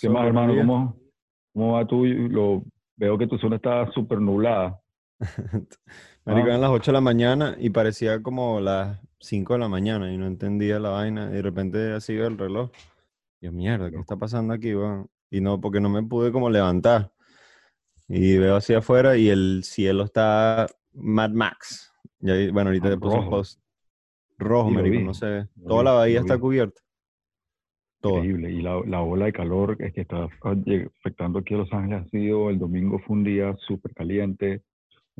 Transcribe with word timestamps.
¿Qué 0.00 0.08
más, 0.08 0.26
hermano? 0.26 0.54
¿Cómo, 0.56 0.96
¿Cómo 1.52 1.72
va 1.72 1.86
tú? 1.86 2.04
Lo, 2.06 2.62
veo 2.96 3.18
que 3.18 3.26
tu 3.26 3.38
zona 3.38 3.56
está 3.56 3.90
súper 3.92 4.20
nublada. 4.20 4.80
Marico, 6.24 6.48
eran 6.48 6.60
las 6.60 6.70
8 6.70 6.90
de 6.90 6.94
la 6.94 7.00
mañana 7.00 7.56
y 7.58 7.70
parecía 7.70 8.22
como 8.22 8.60
las 8.60 9.00
5 9.20 9.54
de 9.54 9.58
la 9.58 9.68
mañana 9.68 10.12
y 10.12 10.16
no 10.18 10.26
entendía 10.26 10.78
la 10.78 10.90
vaina. 10.90 11.28
Y 11.30 11.34
de 11.34 11.42
repente 11.42 11.92
así 11.92 12.14
veo 12.14 12.28
el 12.28 12.38
reloj. 12.38 12.70
Yo, 13.40 13.52
mierda, 13.52 13.90
¿qué 13.90 13.96
está 13.98 14.16
pasando 14.16 14.54
aquí, 14.54 14.74
weón? 14.74 15.08
Y 15.30 15.40
no, 15.40 15.60
porque 15.60 15.80
no 15.80 15.88
me 15.88 16.02
pude 16.02 16.30
como 16.32 16.50
levantar. 16.50 17.10
Y 18.08 18.36
veo 18.38 18.56
hacia 18.56 18.78
afuera 18.78 19.16
y 19.16 19.28
el 19.28 19.62
cielo 19.64 20.04
está 20.04 20.66
Mad 20.92 21.30
Max. 21.30 21.92
Y 22.20 22.30
ahí, 22.30 22.50
bueno, 22.50 22.68
ahorita 22.70 22.88
Ah, 22.88 22.90
te 22.90 22.98
puse 22.98 23.16
un 23.16 23.22
rojo. 23.22 23.30
post. 23.30 23.60
Rojo, 24.38 24.70
marico, 24.70 25.00
no 25.00 25.14
sé. 25.14 25.46
Toda 25.66 25.84
la 25.84 25.92
bahía 25.92 26.20
está 26.20 26.38
cubierta. 26.38 26.80
Increíble. 28.02 28.50
Y 28.50 28.62
la, 28.62 28.80
la 28.86 29.02
ola 29.02 29.26
de 29.26 29.32
calor 29.32 29.76
es 29.78 29.92
que 29.92 30.00
está 30.00 30.24
afectando 30.24 31.38
aquí 31.38 31.54
a 31.54 31.58
Los 31.58 31.72
Ángeles 31.72 32.06
ha 32.06 32.08
sido, 32.10 32.50
el 32.50 32.58
domingo 32.58 32.98
fue 33.00 33.16
un 33.16 33.24
día 33.24 33.54
súper 33.66 33.94
caliente. 33.94 34.62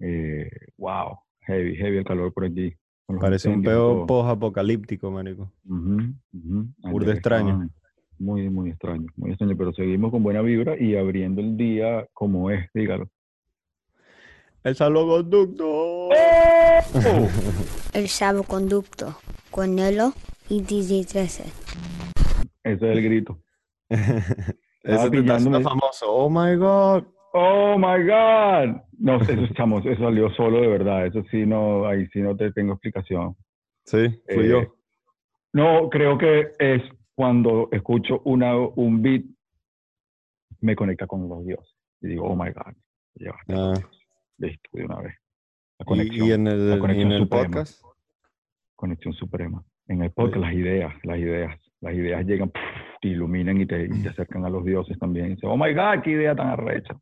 Eh, 0.00 0.48
wow, 0.78 1.18
heavy, 1.42 1.76
heavy 1.76 1.98
el 1.98 2.04
calor 2.04 2.32
por 2.32 2.44
aquí. 2.44 2.74
Parece 3.20 3.48
un 3.48 3.62
peo 3.62 4.06
post-apocalíptico, 4.06 5.10
marico. 5.10 5.52
Burda 5.64 7.06
Ayer 7.06 7.16
extraño. 7.16 7.68
Muy, 8.18 8.50
muy 8.50 8.70
extraño, 8.70 9.06
muy 9.16 9.30
extraño, 9.30 9.56
pero 9.56 9.72
seguimos 9.72 10.10
con 10.10 10.22
buena 10.22 10.42
vibra 10.42 10.78
y 10.78 10.94
abriendo 10.94 11.40
el 11.40 11.56
día 11.56 12.06
como 12.12 12.50
es, 12.50 12.68
dígalo. 12.74 13.08
El 14.62 14.76
salvoconducto. 14.76 16.10
El 17.94 18.08
salvoconducto 18.08 19.16
con 19.50 19.74
Nelo 19.74 20.12
y 20.50 20.60
DJ 20.60 21.06
13. 21.06 21.44
Ese 22.64 22.90
es 22.90 22.96
el 22.96 23.02
grito. 23.02 23.42
Ese 24.82 25.10
pillándome. 25.10 25.60
famoso. 25.62 26.06
Oh 26.08 26.30
my 26.30 26.56
God. 26.56 27.04
Oh 27.32 27.76
my 27.78 28.02
God. 28.04 28.80
No, 28.98 29.16
eso, 29.20 29.46
chamos, 29.54 29.84
eso 29.86 30.02
salió 30.02 30.30
solo 30.30 30.60
de 30.60 30.68
verdad. 30.68 31.06
Eso 31.06 31.22
sí, 31.30 31.46
no, 31.46 31.86
ahí 31.86 32.06
sí 32.12 32.20
no 32.20 32.36
te 32.36 32.52
tengo 32.52 32.72
explicación. 32.72 33.36
Sí, 33.84 34.08
fui 34.28 34.44
Eh, 34.46 34.48
yo. 34.48 34.74
No, 35.52 35.88
creo 35.90 36.16
que 36.18 36.52
es 36.58 36.82
cuando 37.14 37.68
escucho 37.72 38.20
una, 38.24 38.56
un 38.56 39.02
beat, 39.02 39.24
me 40.60 40.76
conecta 40.76 41.06
con 41.06 41.28
los 41.28 41.44
dioses. 41.44 41.74
Y 42.00 42.08
digo, 42.08 42.26
oh 42.28 42.36
my 42.36 42.50
God, 42.52 42.74
llevaste 43.14 43.54
Ah. 43.56 43.74
Listo, 44.38 44.70
de 44.72 44.84
una 44.84 45.00
vez. 45.00 45.14
La 45.78 45.84
conexión, 45.86 46.26
y 46.28 46.32
en 46.32 46.46
el, 46.46 46.70
la 46.70 46.78
conexión 46.78 47.06
en 47.08 47.12
el 47.12 47.22
suprema. 47.22 47.44
podcast. 47.46 47.82
conexión 48.76 49.12
suprema. 49.14 49.64
En 49.88 50.02
el 50.02 50.10
podcast, 50.12 50.36
Sí. 50.36 50.40
las 50.40 50.54
ideas, 50.54 50.94
las 51.04 51.18
ideas, 51.18 51.69
las 51.80 51.94
ideas 51.94 52.24
llegan, 52.26 52.52
te 53.00 53.08
iluminan 53.08 53.60
y 53.60 53.66
te, 53.66 53.84
y 53.84 54.02
te 54.02 54.08
acercan 54.10 54.44
a 54.44 54.50
los 54.50 54.64
dioses 54.64 54.98
también. 54.98 55.26
Y 55.26 55.28
dices, 55.30 55.44
oh 55.44 55.56
my 55.56 55.72
God, 55.72 56.02
qué 56.02 56.10
idea 56.10 56.34
tan 56.34 56.48
arrecha. 56.48 56.98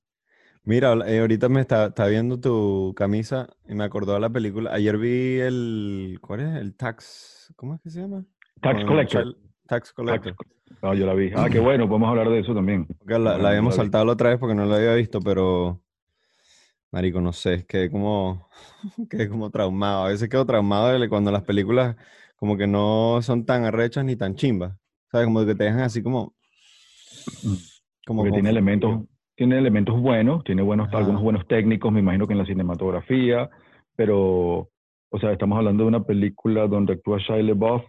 Mira, 0.65 0.95
eh, 1.07 1.21
ahorita 1.21 1.49
me 1.49 1.61
está, 1.61 1.87
está 1.87 2.07
viendo 2.07 2.39
tu 2.39 2.93
camisa 2.95 3.49
y 3.67 3.75
me 3.75 3.85
acordó 3.85 4.13
de 4.15 4.21
la 4.21 4.29
película. 4.29 4.73
Ayer 4.73 4.99
vi 4.99 5.39
el. 5.39 6.19
¿Cuál 6.21 6.41
es? 6.41 6.57
El 6.57 6.77
Tax. 6.77 7.53
¿Cómo 7.57 7.75
es 7.75 7.81
que 7.81 7.91
se 7.91 8.03
llama? 8.03 8.25
Tax 8.61 8.85
Collector. 8.85 9.37
Tax 9.67 9.93
Collector. 9.93 10.35
Ah, 10.83 10.95
yo 10.95 11.07
la 11.07 11.15
vi. 11.15 11.31
Ah, 11.35 11.49
qué 11.51 11.59
bueno, 11.59 11.89
podemos 11.89 12.11
hablar 12.11 12.29
de 12.29 12.41
eso 12.41 12.55
también. 12.55 12.87
La, 13.07 13.19
la 13.19 13.49
habíamos 13.49 13.77
la 13.77 13.83
vi. 13.83 13.87
saltado 13.87 14.05
la 14.05 14.13
otra 14.13 14.29
vez 14.29 14.39
porque 14.39 14.55
no 14.55 14.67
la 14.67 14.77
había 14.77 14.95
visto, 14.95 15.21
pero. 15.21 15.81
Marico, 16.91 17.21
no 17.21 17.33
sé, 17.33 17.65
quedé 17.67 17.91
como. 17.91 18.49
Quedé 19.11 19.29
como 19.29 19.51
traumado. 19.51 20.05
A 20.05 20.09
veces 20.09 20.29
quedo 20.29 20.45
traumado 20.45 20.99
de 20.99 21.09
cuando 21.09 21.33
las 21.33 21.45
películas 21.45 21.97
como 22.39 22.57
que 22.57 22.67
no 22.67 23.19
son 23.21 23.45
tan 23.45 23.65
arrechas 23.65 24.05
ni 24.05 24.17
tan 24.17 24.37
chimbas. 24.37 24.77
¿Sabes? 25.11 25.27
Como 25.27 25.45
que 25.45 25.55
te 25.55 25.65
dejan 25.65 25.81
así 25.81 26.03
como. 26.03 26.35
Como 28.07 28.23
Porque 28.23 28.33
tiene 28.33 28.51
elementos, 28.51 29.03
tiene 29.35 29.59
elementos 29.59 30.01
buenos, 30.01 30.45
tiene 30.45 30.63
buenos, 30.63 30.89
Ajá. 30.89 30.99
algunos 30.99 31.21
buenos 31.21 31.47
técnicos, 31.47 31.93
me 31.93 32.01
imagino 32.01 32.27
que 32.27 32.33
en 32.33 32.39
la 32.39 32.47
cinematografía, 32.47 33.51
pero, 33.97 34.69
o 35.11 35.19
sea, 35.21 35.33
estamos 35.33 35.59
hablando 35.59 35.85
de 35.85 35.89
una 35.89 36.05
película 36.05 36.67
donde 36.69 36.95
actúa 36.95 37.19
Shia 37.19 37.43
LaBeouf 37.43 37.83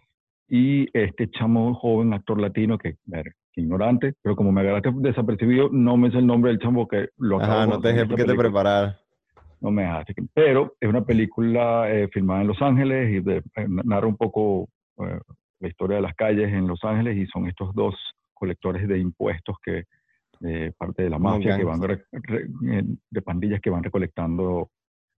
y 0.48 0.88
este 0.98 1.30
chamo 1.30 1.74
joven 1.76 2.14
actor 2.14 2.40
latino 2.40 2.78
que, 2.78 2.96
ver, 3.06 3.34
ignorante, 3.56 4.14
pero 4.22 4.36
como 4.36 4.52
me 4.52 4.62
agarraste 4.62 4.92
desapercibido, 4.96 5.70
no 5.72 5.96
me 5.96 6.12
sé 6.12 6.18
el 6.18 6.28
nombre 6.28 6.52
del 6.52 6.60
chamo 6.60 6.88
que 6.88 7.10
lo 7.18 7.38
acabo 7.38 7.54
Ajá, 7.54 7.68
no 7.68 7.80
te 7.80 7.94
dejé 7.94 8.08
que 8.08 8.24
te 8.26 8.36
película. 8.36 9.00
No 9.62 9.72
me 9.72 9.84
que- 10.16 10.24
Pero 10.34 10.76
es 10.80 10.90
una 10.90 11.04
película 11.04 11.92
eh, 11.92 12.08
filmada 12.14 12.42
en 12.42 12.48
Los 12.48 12.62
Ángeles 12.62 13.10
y 13.12 13.20
de- 13.20 13.44
eh, 13.56 13.68
narra 13.68 14.08
un 14.08 14.16
poco 14.18 14.70
eh, 15.00 15.20
la 15.60 15.68
historia 15.68 15.98
de 15.98 16.02
las 16.02 16.16
calles 16.16 16.48
en 16.54 16.68
Los 16.68 16.84
Ángeles 16.84 17.18
y 17.18 17.26
son 17.28 17.48
estos 17.48 17.74
dos 17.76 17.96
colectores 18.34 18.88
de 18.88 18.98
impuestos 19.00 19.58
que 19.64 19.84
eh, 20.46 20.72
parte 20.78 21.04
de 21.04 21.10
la 21.10 21.20
mafia 21.20 21.58
que 21.58 21.66
van 21.66 21.82
re- 21.82 22.06
re- 22.14 22.48
de 23.10 23.22
pandillas 23.22 23.60
que 23.60 23.70
van 23.70 23.84
recolectando 23.84 24.70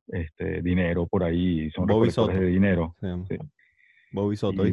este 0.08 0.64
dinero 0.64 1.06
por 1.06 1.24
ahí 1.24 1.66
y 1.66 1.70
son 1.70 1.86
Bobby 1.86 2.08
recolectores 2.10 2.36
Soto. 2.36 2.40
de 2.44 2.52
dinero. 2.52 2.96
Sí. 3.28 3.38
Bobby 4.12 4.36
Soto, 4.36 4.64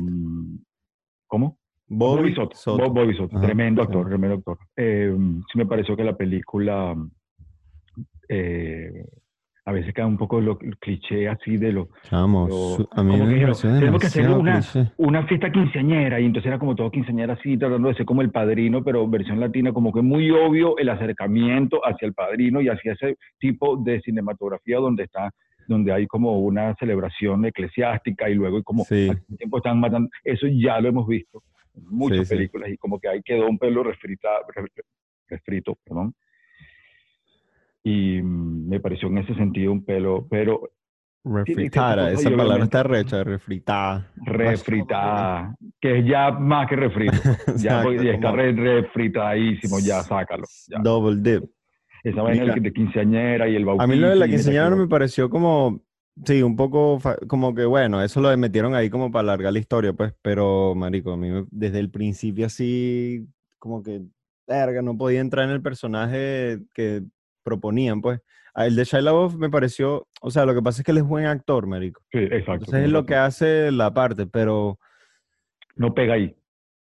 ¿Cómo? 1.26 1.58
Bobby 1.86 2.34
Soto. 2.34 2.56
Soto. 2.56 2.84
Bob- 2.84 2.94
Bobby 2.94 3.14
Soto. 3.14 3.36
Ajá, 3.36 3.44
Tremendo 3.46 3.82
sí. 3.82 3.86
actor, 3.88 4.08
tremendo 4.08 4.36
actor. 4.36 4.58
Sí 4.74 5.58
me 5.58 5.66
pareció 5.66 5.94
que 5.94 6.04
la 6.04 6.16
película 6.16 6.96
eh, 8.30 9.04
a 9.68 9.72
veces 9.72 9.92
cae 9.92 10.06
un 10.06 10.16
poco 10.16 10.40
lo 10.40 10.56
cliché 10.58 11.28
así 11.28 11.58
de 11.58 11.72
lo 11.72 11.90
Chamo, 12.04 12.48
a 12.92 13.02
mí 13.02 13.16
me 13.18 13.34
que 13.52 13.52
tenemos 13.60 14.00
que 14.00 14.06
hacer 14.06 14.30
una, 14.30 14.62
una 14.96 15.26
fiesta 15.26 15.52
quinceañera 15.52 16.18
y 16.18 16.24
entonces 16.24 16.48
era 16.48 16.58
como 16.58 16.74
todo 16.74 16.90
quinceañera 16.90 17.34
así, 17.34 17.58
tratando 17.58 17.88
de 17.88 17.94
ser 17.94 18.06
como 18.06 18.22
el 18.22 18.30
padrino, 18.30 18.82
pero 18.82 19.06
versión 19.06 19.38
latina, 19.40 19.70
como 19.74 19.92
que 19.92 20.00
muy 20.00 20.30
obvio 20.30 20.78
el 20.78 20.88
acercamiento 20.88 21.82
hacia 21.84 22.06
el 22.06 22.14
padrino 22.14 22.62
y 22.62 22.68
hacia 22.70 22.94
ese 22.94 23.18
tipo 23.38 23.76
de 23.76 24.00
cinematografía 24.00 24.78
donde 24.78 25.02
está 25.04 25.30
donde 25.66 25.92
hay 25.92 26.06
como 26.06 26.38
una 26.38 26.74
celebración 26.76 27.44
eclesiástica 27.44 28.30
y 28.30 28.34
luego 28.36 28.62
como 28.62 28.84
Sí. 28.84 29.10
al 29.10 29.22
tiempo 29.36 29.58
están 29.58 29.78
matando, 29.80 30.08
eso 30.24 30.46
ya 30.46 30.80
lo 30.80 30.88
hemos 30.88 31.06
visto 31.06 31.42
en 31.74 31.84
muchas 31.90 32.20
Sí, 32.20 32.24
sí. 32.24 32.34
películas 32.36 32.70
y 32.70 32.78
como 32.78 32.98
que 32.98 33.08
ahí 33.08 33.20
quedó 33.22 33.46
un 33.46 33.58
pelo 33.58 33.82
refrita, 33.82 34.28
re- 34.54 34.64
refrito, 35.28 35.76
perdón. 35.84 36.14
Y 37.88 38.20
mm, 38.22 38.68
me 38.68 38.80
pareció 38.80 39.08
en 39.08 39.18
ese 39.18 39.34
sentido 39.34 39.72
un 39.72 39.82
pelo, 39.84 40.26
pero 40.28 40.70
Refritada, 41.24 42.10
esa 42.12 42.30
palabra 42.30 42.64
está 42.64 42.82
recha, 42.82 43.22
refritada. 43.24 44.10
refritada, 44.16 45.54
que 45.80 45.98
es 45.98 46.06
ya 46.06 46.30
más 46.30 46.68
que 46.68 46.76
refrito. 46.76 47.12
Ya, 47.58 47.80
Exacto, 47.82 47.92
ya 48.02 48.12
está 48.12 48.32
re- 48.32 48.52
refritadísimo, 48.52 49.78
ya 49.80 50.02
sácalo. 50.04 50.44
ya. 50.68 50.78
Double 50.80 51.16
dip. 51.20 51.44
Esa 52.04 52.22
vaina 52.22 52.42
Mira. 52.42 52.54
de 52.54 52.60
de 52.60 52.72
quinceañera 52.72 53.48
y 53.48 53.56
el 53.56 53.64
bautizo. 53.64 53.82
A 53.84 53.86
mí 53.86 53.96
lo 53.96 54.08
de 54.08 54.16
la 54.16 54.28
quinceañera 54.28 54.70
me 54.76 54.86
pareció 54.86 55.28
como, 55.28 55.80
sí, 56.24 56.42
un 56.42 56.56
poco, 56.56 56.98
como 57.26 57.54
que 57.54 57.64
bueno, 57.64 58.02
eso 58.02 58.20
lo 58.20 58.34
metieron 58.36 58.74
ahí 58.74 58.88
como 58.90 59.10
para 59.10 59.22
alargar 59.22 59.52
la 59.52 59.58
historia, 59.58 59.92
pues, 59.92 60.14
pero, 60.22 60.74
marico, 60.74 61.12
a 61.12 61.16
mí 61.16 61.30
me- 61.30 61.46
desde 61.50 61.80
el 61.80 61.90
principio 61.90 62.46
así, 62.46 63.26
como 63.58 63.82
que, 63.82 64.02
verga, 64.46 64.80
no 64.82 64.96
podía 64.96 65.20
entrar 65.20 65.46
en 65.46 65.50
el 65.54 65.62
personaje 65.62 66.60
que 66.74 67.02
proponían, 67.48 68.00
pues. 68.02 68.20
A 68.54 68.66
El 68.66 68.74
de 68.76 68.84
Shia 68.84 69.00
LaBeouf 69.00 69.36
me 69.36 69.50
pareció, 69.50 70.08
o 70.20 70.30
sea, 70.30 70.44
lo 70.44 70.54
que 70.54 70.62
pasa 70.62 70.80
es 70.80 70.84
que 70.84 70.90
él 70.90 70.98
es 70.98 71.04
buen 71.04 71.26
actor, 71.26 71.66
marico. 71.66 72.02
Sí, 72.12 72.18
exacto. 72.18 72.52
Entonces 72.64 72.84
es 72.84 72.90
lo 72.90 73.06
que 73.06 73.14
hace 73.14 73.70
la 73.72 73.92
parte, 73.94 74.26
pero, 74.26 74.78
No 75.76 75.94
pega 75.94 76.14
ahí. 76.14 76.34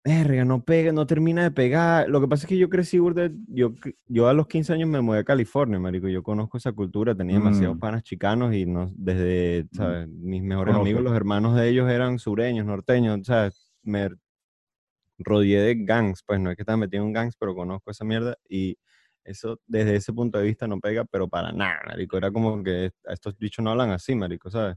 verga, 0.04 0.44
no 0.44 0.62
pega, 0.64 0.92
no 0.92 1.04
termina 1.06 1.42
de 1.42 1.50
pegar. 1.50 2.08
Lo 2.08 2.20
que 2.20 2.28
pasa 2.28 2.44
es 2.44 2.48
que 2.48 2.56
yo 2.56 2.70
crecí, 2.70 2.98
yo, 3.48 3.72
yo 4.06 4.28
a 4.28 4.32
los 4.32 4.46
15 4.46 4.72
años 4.72 4.88
me 4.88 5.00
mudé 5.02 5.18
a 5.18 5.24
California, 5.24 5.78
marico. 5.78 6.08
Yo 6.08 6.22
conozco 6.22 6.56
esa 6.56 6.72
cultura, 6.72 7.14
tenía 7.14 7.34
demasiados 7.36 7.76
Mm. 7.76 7.80
panas 7.80 8.02
chicanos 8.04 8.54
y 8.54 8.64
no, 8.66 8.90
desde, 8.96 9.66
¿sabes? 9.72 10.08
Mis 10.08 10.42
mejores 10.42 10.72
Conoce. 10.72 10.90
amigos, 10.90 11.04
los 11.04 11.14
hermanos 11.16 11.56
de 11.56 11.68
ellos 11.68 11.90
eran 11.90 12.18
sureños, 12.18 12.64
norteños, 12.66 13.20
¿sabes? 13.26 13.70
Me 13.82 14.08
rodeé 15.18 15.60
de 15.60 15.74
gangs, 15.84 16.22
pues 16.26 16.40
no 16.40 16.50
es 16.50 16.56
que 16.56 16.62
estaba 16.62 16.76
metido 16.76 17.04
en 17.04 17.12
gangs, 17.12 17.36
pero 17.36 17.54
conozco 17.54 17.90
esa 17.90 18.04
mierda 18.04 18.36
y 18.48 18.76
eso 19.26 19.60
desde 19.66 19.96
ese 19.96 20.12
punto 20.12 20.38
de 20.38 20.44
vista 20.44 20.66
no 20.66 20.80
pega, 20.80 21.04
pero 21.04 21.28
para 21.28 21.52
nada, 21.52 21.80
marico. 21.86 22.16
Era 22.16 22.30
como 22.30 22.62
que 22.62 22.90
estos 23.04 23.36
bichos 23.38 23.64
no 23.64 23.70
hablan 23.70 23.90
así, 23.90 24.14
marico, 24.14 24.50
¿sabes? 24.50 24.76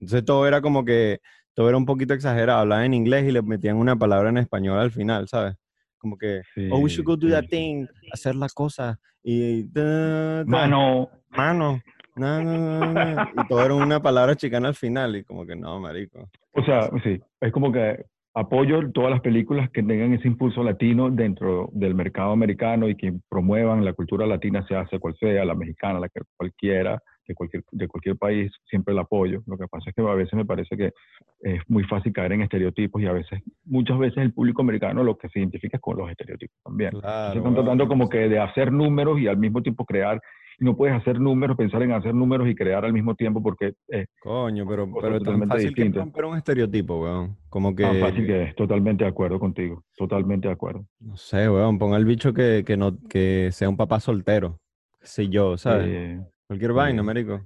Entonces 0.00 0.24
todo 0.24 0.46
era 0.46 0.60
como 0.60 0.84
que, 0.84 1.20
todo 1.54 1.68
era 1.68 1.76
un 1.78 1.86
poquito 1.86 2.14
exagerado. 2.14 2.60
Hablaban 2.60 2.86
en 2.86 2.94
inglés 2.94 3.24
y 3.28 3.32
le 3.32 3.42
metían 3.42 3.76
una 3.76 3.96
palabra 3.96 4.30
en 4.30 4.38
español 4.38 4.78
al 4.78 4.90
final, 4.90 5.28
¿sabes? 5.28 5.54
Como 5.98 6.16
que, 6.18 6.42
oh, 6.70 6.78
we 6.78 6.90
should 6.90 7.06
go 7.06 7.16
do 7.16 7.28
Sí, 7.28 7.32
that 7.32 7.42
sí. 7.42 7.48
thing, 7.48 7.86
hacer 8.12 8.34
la 8.34 8.48
cosa. 8.48 8.98
Y, 9.22 9.64
da, 9.70 10.38
da, 10.38 10.44
Mano, 10.44 11.08
mano, 11.30 11.80
no, 12.16 12.42
no, 12.42 12.58
no, 12.58 13.14
no, 13.14 13.30
Y 13.42 13.46
todo 13.48 13.64
era 13.64 13.74
una 13.74 14.02
palabra 14.02 14.34
chicana 14.34 14.68
al 14.68 14.74
final 14.74 15.14
y 15.16 15.24
como 15.24 15.46
que 15.46 15.54
no, 15.54 15.78
marico. 15.78 16.28
o 16.52 16.62
sea, 16.64 16.90
sí, 17.04 17.20
es 17.40 17.52
como 17.52 17.70
que 17.70 18.04
apoyo 18.34 18.90
todas 18.92 19.10
las 19.10 19.20
películas 19.20 19.70
que 19.70 19.82
tengan 19.82 20.14
ese 20.14 20.28
impulso 20.28 20.62
latino 20.62 21.10
dentro 21.10 21.68
del 21.72 21.94
mercado 21.94 22.32
americano 22.32 22.88
y 22.88 22.96
que 22.96 23.12
promuevan 23.28 23.84
la 23.84 23.92
cultura 23.92 24.26
latina, 24.26 24.64
sea, 24.66 24.86
sea 24.88 24.98
cual 24.98 25.14
sea, 25.20 25.44
la 25.44 25.54
mexicana, 25.54 26.00
la 26.00 26.08
que 26.08 26.20
cualquiera, 26.36 26.98
de 27.26 27.34
cualquier, 27.34 27.62
de 27.70 27.88
cualquier 27.88 28.16
país, 28.16 28.50
siempre 28.68 28.92
el 28.94 29.00
apoyo. 29.00 29.42
Lo 29.46 29.58
que 29.58 29.68
pasa 29.68 29.90
es 29.90 29.94
que 29.94 30.02
a 30.02 30.14
veces 30.14 30.32
me 30.34 30.46
parece 30.46 30.76
que 30.76 30.92
es 31.40 31.60
muy 31.68 31.84
fácil 31.84 32.12
caer 32.12 32.32
en 32.32 32.42
estereotipos 32.42 33.02
y 33.02 33.06
a 33.06 33.12
veces, 33.12 33.42
muchas 33.64 33.98
veces 33.98 34.18
el 34.18 34.32
público 34.32 34.62
americano 34.62 35.04
lo 35.04 35.16
que 35.16 35.28
se 35.28 35.38
identifica 35.38 35.76
es 35.76 35.80
con 35.80 35.98
los 35.98 36.10
estereotipos 36.10 36.56
también. 36.64 36.90
Claro, 36.92 37.38
Están 37.38 37.54
tratando 37.54 37.86
como 37.86 38.08
que 38.08 38.28
de 38.28 38.38
hacer 38.38 38.72
números 38.72 39.20
y 39.20 39.26
al 39.26 39.36
mismo 39.36 39.62
tiempo 39.62 39.84
crear. 39.84 40.20
No 40.62 40.76
puedes 40.76 40.94
hacer 40.96 41.18
números, 41.20 41.56
pensar 41.56 41.82
en 41.82 41.92
hacer 41.92 42.14
números 42.14 42.48
y 42.48 42.54
crear 42.54 42.84
al 42.84 42.92
mismo 42.92 43.14
tiempo 43.16 43.42
porque 43.42 43.74
es 43.88 44.06
Coño, 44.20 44.64
pero, 44.66 44.86
pero 44.86 45.08
es 45.08 45.12
tan 45.14 45.18
totalmente 45.24 45.54
fácil 45.54 45.74
que 45.74 45.88
romper 45.90 46.24
un 46.24 46.36
estereotipo, 46.36 47.02
weón. 47.02 47.36
Como 47.48 47.74
que, 47.74 47.82
tan 47.82 47.96
fácil 48.00 48.26
que 48.26 48.42
es. 48.44 48.54
Totalmente 48.54 49.02
de 49.04 49.10
acuerdo 49.10 49.40
contigo. 49.40 49.82
Totalmente 49.96 50.46
de 50.48 50.54
acuerdo. 50.54 50.86
no 51.00 51.16
sé, 51.16 51.48
weón, 51.50 51.78
ponga 51.78 51.96
el 51.96 52.04
bicho 52.04 52.32
que, 52.32 52.62
que, 52.64 52.76
no, 52.76 52.96
que 53.08 53.48
sea 53.52 53.68
un 53.68 53.76
papá 53.76 53.98
soltero. 53.98 54.58
Sé 55.00 55.28
yo, 55.28 55.56
¿sabes? 55.58 55.86
Eh, 55.88 56.20
Cualquier 56.46 56.72
vaina, 56.72 57.02
marico. 57.02 57.40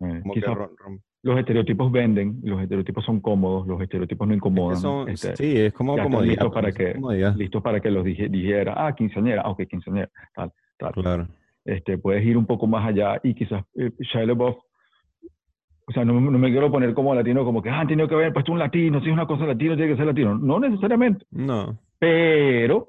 eh, 0.00 0.22
rom- 0.24 0.70
rom- 0.76 1.00
los 1.24 1.38
estereotipos 1.38 1.92
venden, 1.92 2.40
los 2.42 2.60
estereotipos 2.62 3.04
son 3.04 3.20
cómodos, 3.20 3.66
los 3.68 3.80
estereotipos 3.82 4.26
no 4.26 4.32
es 4.34 4.40
que 4.40 4.48
incomodan. 4.48 4.78
son- 4.78 5.08
este, 5.10 5.36
sí, 5.36 5.56
es 5.56 5.72
como 5.74 5.92
están 5.94 6.10
comodidad. 6.10 6.30
listos 6.32 6.52
para 6.52 6.72
pues, 6.72 6.74
que- 6.74 7.34
listos 7.36 7.62
para 7.62 7.80
que 7.80 7.90
los 7.90 8.04
dije- 8.04 8.28
dijera, 8.28 8.74
ah, 8.76 8.94
quinceañera, 8.94 9.42
ah, 9.44 9.50
ok, 9.50 9.62
quinceañera, 9.68 10.10
tal, 10.34 10.50
tal. 10.78 10.92
Claro. 10.94 11.28
Este, 11.64 11.96
puedes 11.98 12.24
ir 12.24 12.36
un 12.36 12.46
poco 12.46 12.66
más 12.66 12.86
allá 12.88 13.20
y 13.22 13.34
quizás 13.34 13.64
eh, 13.76 13.90
Shia 14.00 14.26
LaBeouf, 14.26 14.56
o 15.86 15.92
sea, 15.92 16.04
no, 16.04 16.20
no 16.20 16.38
me 16.38 16.50
quiero 16.50 16.70
poner 16.70 16.94
como 16.94 17.14
latino, 17.14 17.44
como 17.44 17.62
que, 17.62 17.70
ah, 17.70 17.80
han 17.80 17.88
tenido 17.88 18.08
que 18.08 18.14
haber 18.14 18.32
puesto 18.32 18.52
un 18.52 18.58
latino, 18.58 19.00
si 19.00 19.06
es 19.06 19.12
una 19.12 19.26
cosa 19.26 19.46
latino, 19.46 19.76
tiene 19.76 19.92
que 19.92 19.96
ser 19.96 20.06
latino. 20.06 20.36
No 20.38 20.58
necesariamente, 20.60 21.24
No. 21.30 21.78
pero 21.98 22.88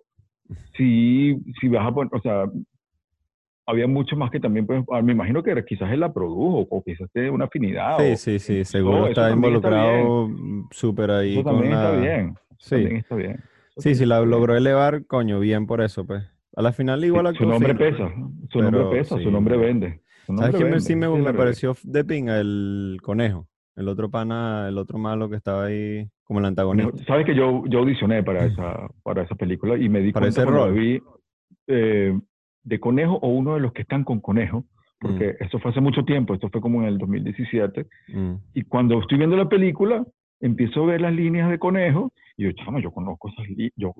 sí, 0.75 1.35
si 1.59 1.67
vas 1.67 1.87
a 1.87 1.91
poner, 1.93 2.13
o 2.15 2.19
sea, 2.21 2.45
había 3.65 3.87
mucho 3.87 4.15
más 4.15 4.29
que 4.31 4.39
también, 4.39 4.65
pues, 4.65 4.83
ah, 4.91 5.01
me 5.01 5.13
imagino 5.13 5.41
que 5.43 5.63
quizás 5.65 5.91
él 5.91 5.99
la 6.01 6.11
produjo 6.11 6.67
o 6.69 6.83
quizás 6.83 7.09
tiene 7.13 7.29
una 7.29 7.45
afinidad. 7.45 7.97
Sí, 7.97 8.11
o- 8.13 8.17
sí, 8.17 8.39
sí, 8.39 8.65
seguro 8.65 9.07
está 9.07 9.31
involucrado 9.31 10.29
súper 10.71 11.11
ahí 11.11 11.33
Eso 11.33 11.43
con 11.43 11.53
también 11.53 11.73
está 11.73 11.91
la- 11.91 11.97
bien. 12.01 12.35
Sí. 12.57 12.69
También 12.75 12.97
está 12.97 13.15
bien. 13.15 13.39
Sí, 13.77 13.95
sí, 13.95 14.05
la 14.05 14.21
logró 14.21 14.55
elevar, 14.55 15.05
coño, 15.07 15.39
bien 15.39 15.65
por 15.65 15.81
eso, 15.81 16.05
pues. 16.05 16.23
A 16.55 16.61
la 16.61 16.71
final 16.71 17.03
igual 17.03 17.27
actuó 17.27 17.45
su 17.45 17.51
nombre 17.51 17.75
pues. 17.75 17.95
pesa, 17.95 18.13
su 18.51 18.61
nombre 18.61 18.85
pesa, 18.91 19.17
sí. 19.17 19.23
su 19.23 19.31
nombre 19.31 19.57
vende. 19.57 20.01
Su 20.25 20.37
¿Sabes 20.37 20.55
quién 20.55 20.81
sí 20.81 20.95
me, 20.95 21.09
me 21.09 21.33
pareció 21.33 21.75
de 21.83 22.05
pinga? 22.05 22.39
El 22.39 22.99
conejo. 23.01 23.47
El 23.75 23.87
otro 23.87 24.09
pana, 24.09 24.67
el 24.69 24.77
otro 24.77 24.99
malo 24.99 25.29
que 25.29 25.35
estaba 25.35 25.65
ahí 25.65 26.07
como 26.23 26.39
el 26.39 26.45
antagonista. 26.45 27.03
Sabes 27.05 27.25
que 27.25 27.35
yo, 27.35 27.63
yo 27.67 27.79
audicioné 27.79 28.21
para 28.23 28.45
esa, 28.45 28.87
para 29.01 29.23
esa 29.23 29.35
película 29.35 29.77
y 29.77 29.89
me 29.89 29.99
di 30.01 30.11
Para 30.11 30.27
cuenta 30.27 30.45
cuando 30.45 30.73
vi 30.73 31.01
eh, 31.67 32.17
de 32.63 32.79
conejo 32.79 33.15
o 33.15 33.29
uno 33.29 33.55
de 33.55 33.59
los 33.61 33.73
que 33.73 33.81
están 33.81 34.03
con 34.03 34.19
conejo, 34.19 34.65
porque 34.99 35.35
esto 35.39 35.59
fue 35.59 35.71
hace 35.71 35.81
mucho 35.81 36.05
tiempo, 36.05 36.33
esto 36.33 36.49
fue 36.49 36.61
como 36.61 36.81
en 36.81 36.87
el 36.87 36.97
2017, 36.97 37.87
Mm. 38.09 38.33
y 38.53 38.61
cuando 38.63 38.99
estoy 38.99 39.17
viendo 39.17 39.35
la 39.35 39.49
película, 39.49 40.05
empiezo 40.39 40.83
a 40.83 40.87
ver 40.87 41.01
las 41.01 41.13
líneas 41.13 41.49
de 41.49 41.57
conejo 41.59 42.11
y 42.37 42.43
yo, 42.43 42.51
chamo, 42.53 42.79
yo 42.79 42.91
conozco 42.91 43.29
esas 43.29 43.47
líneas, 43.49 43.71
yo 43.75 43.93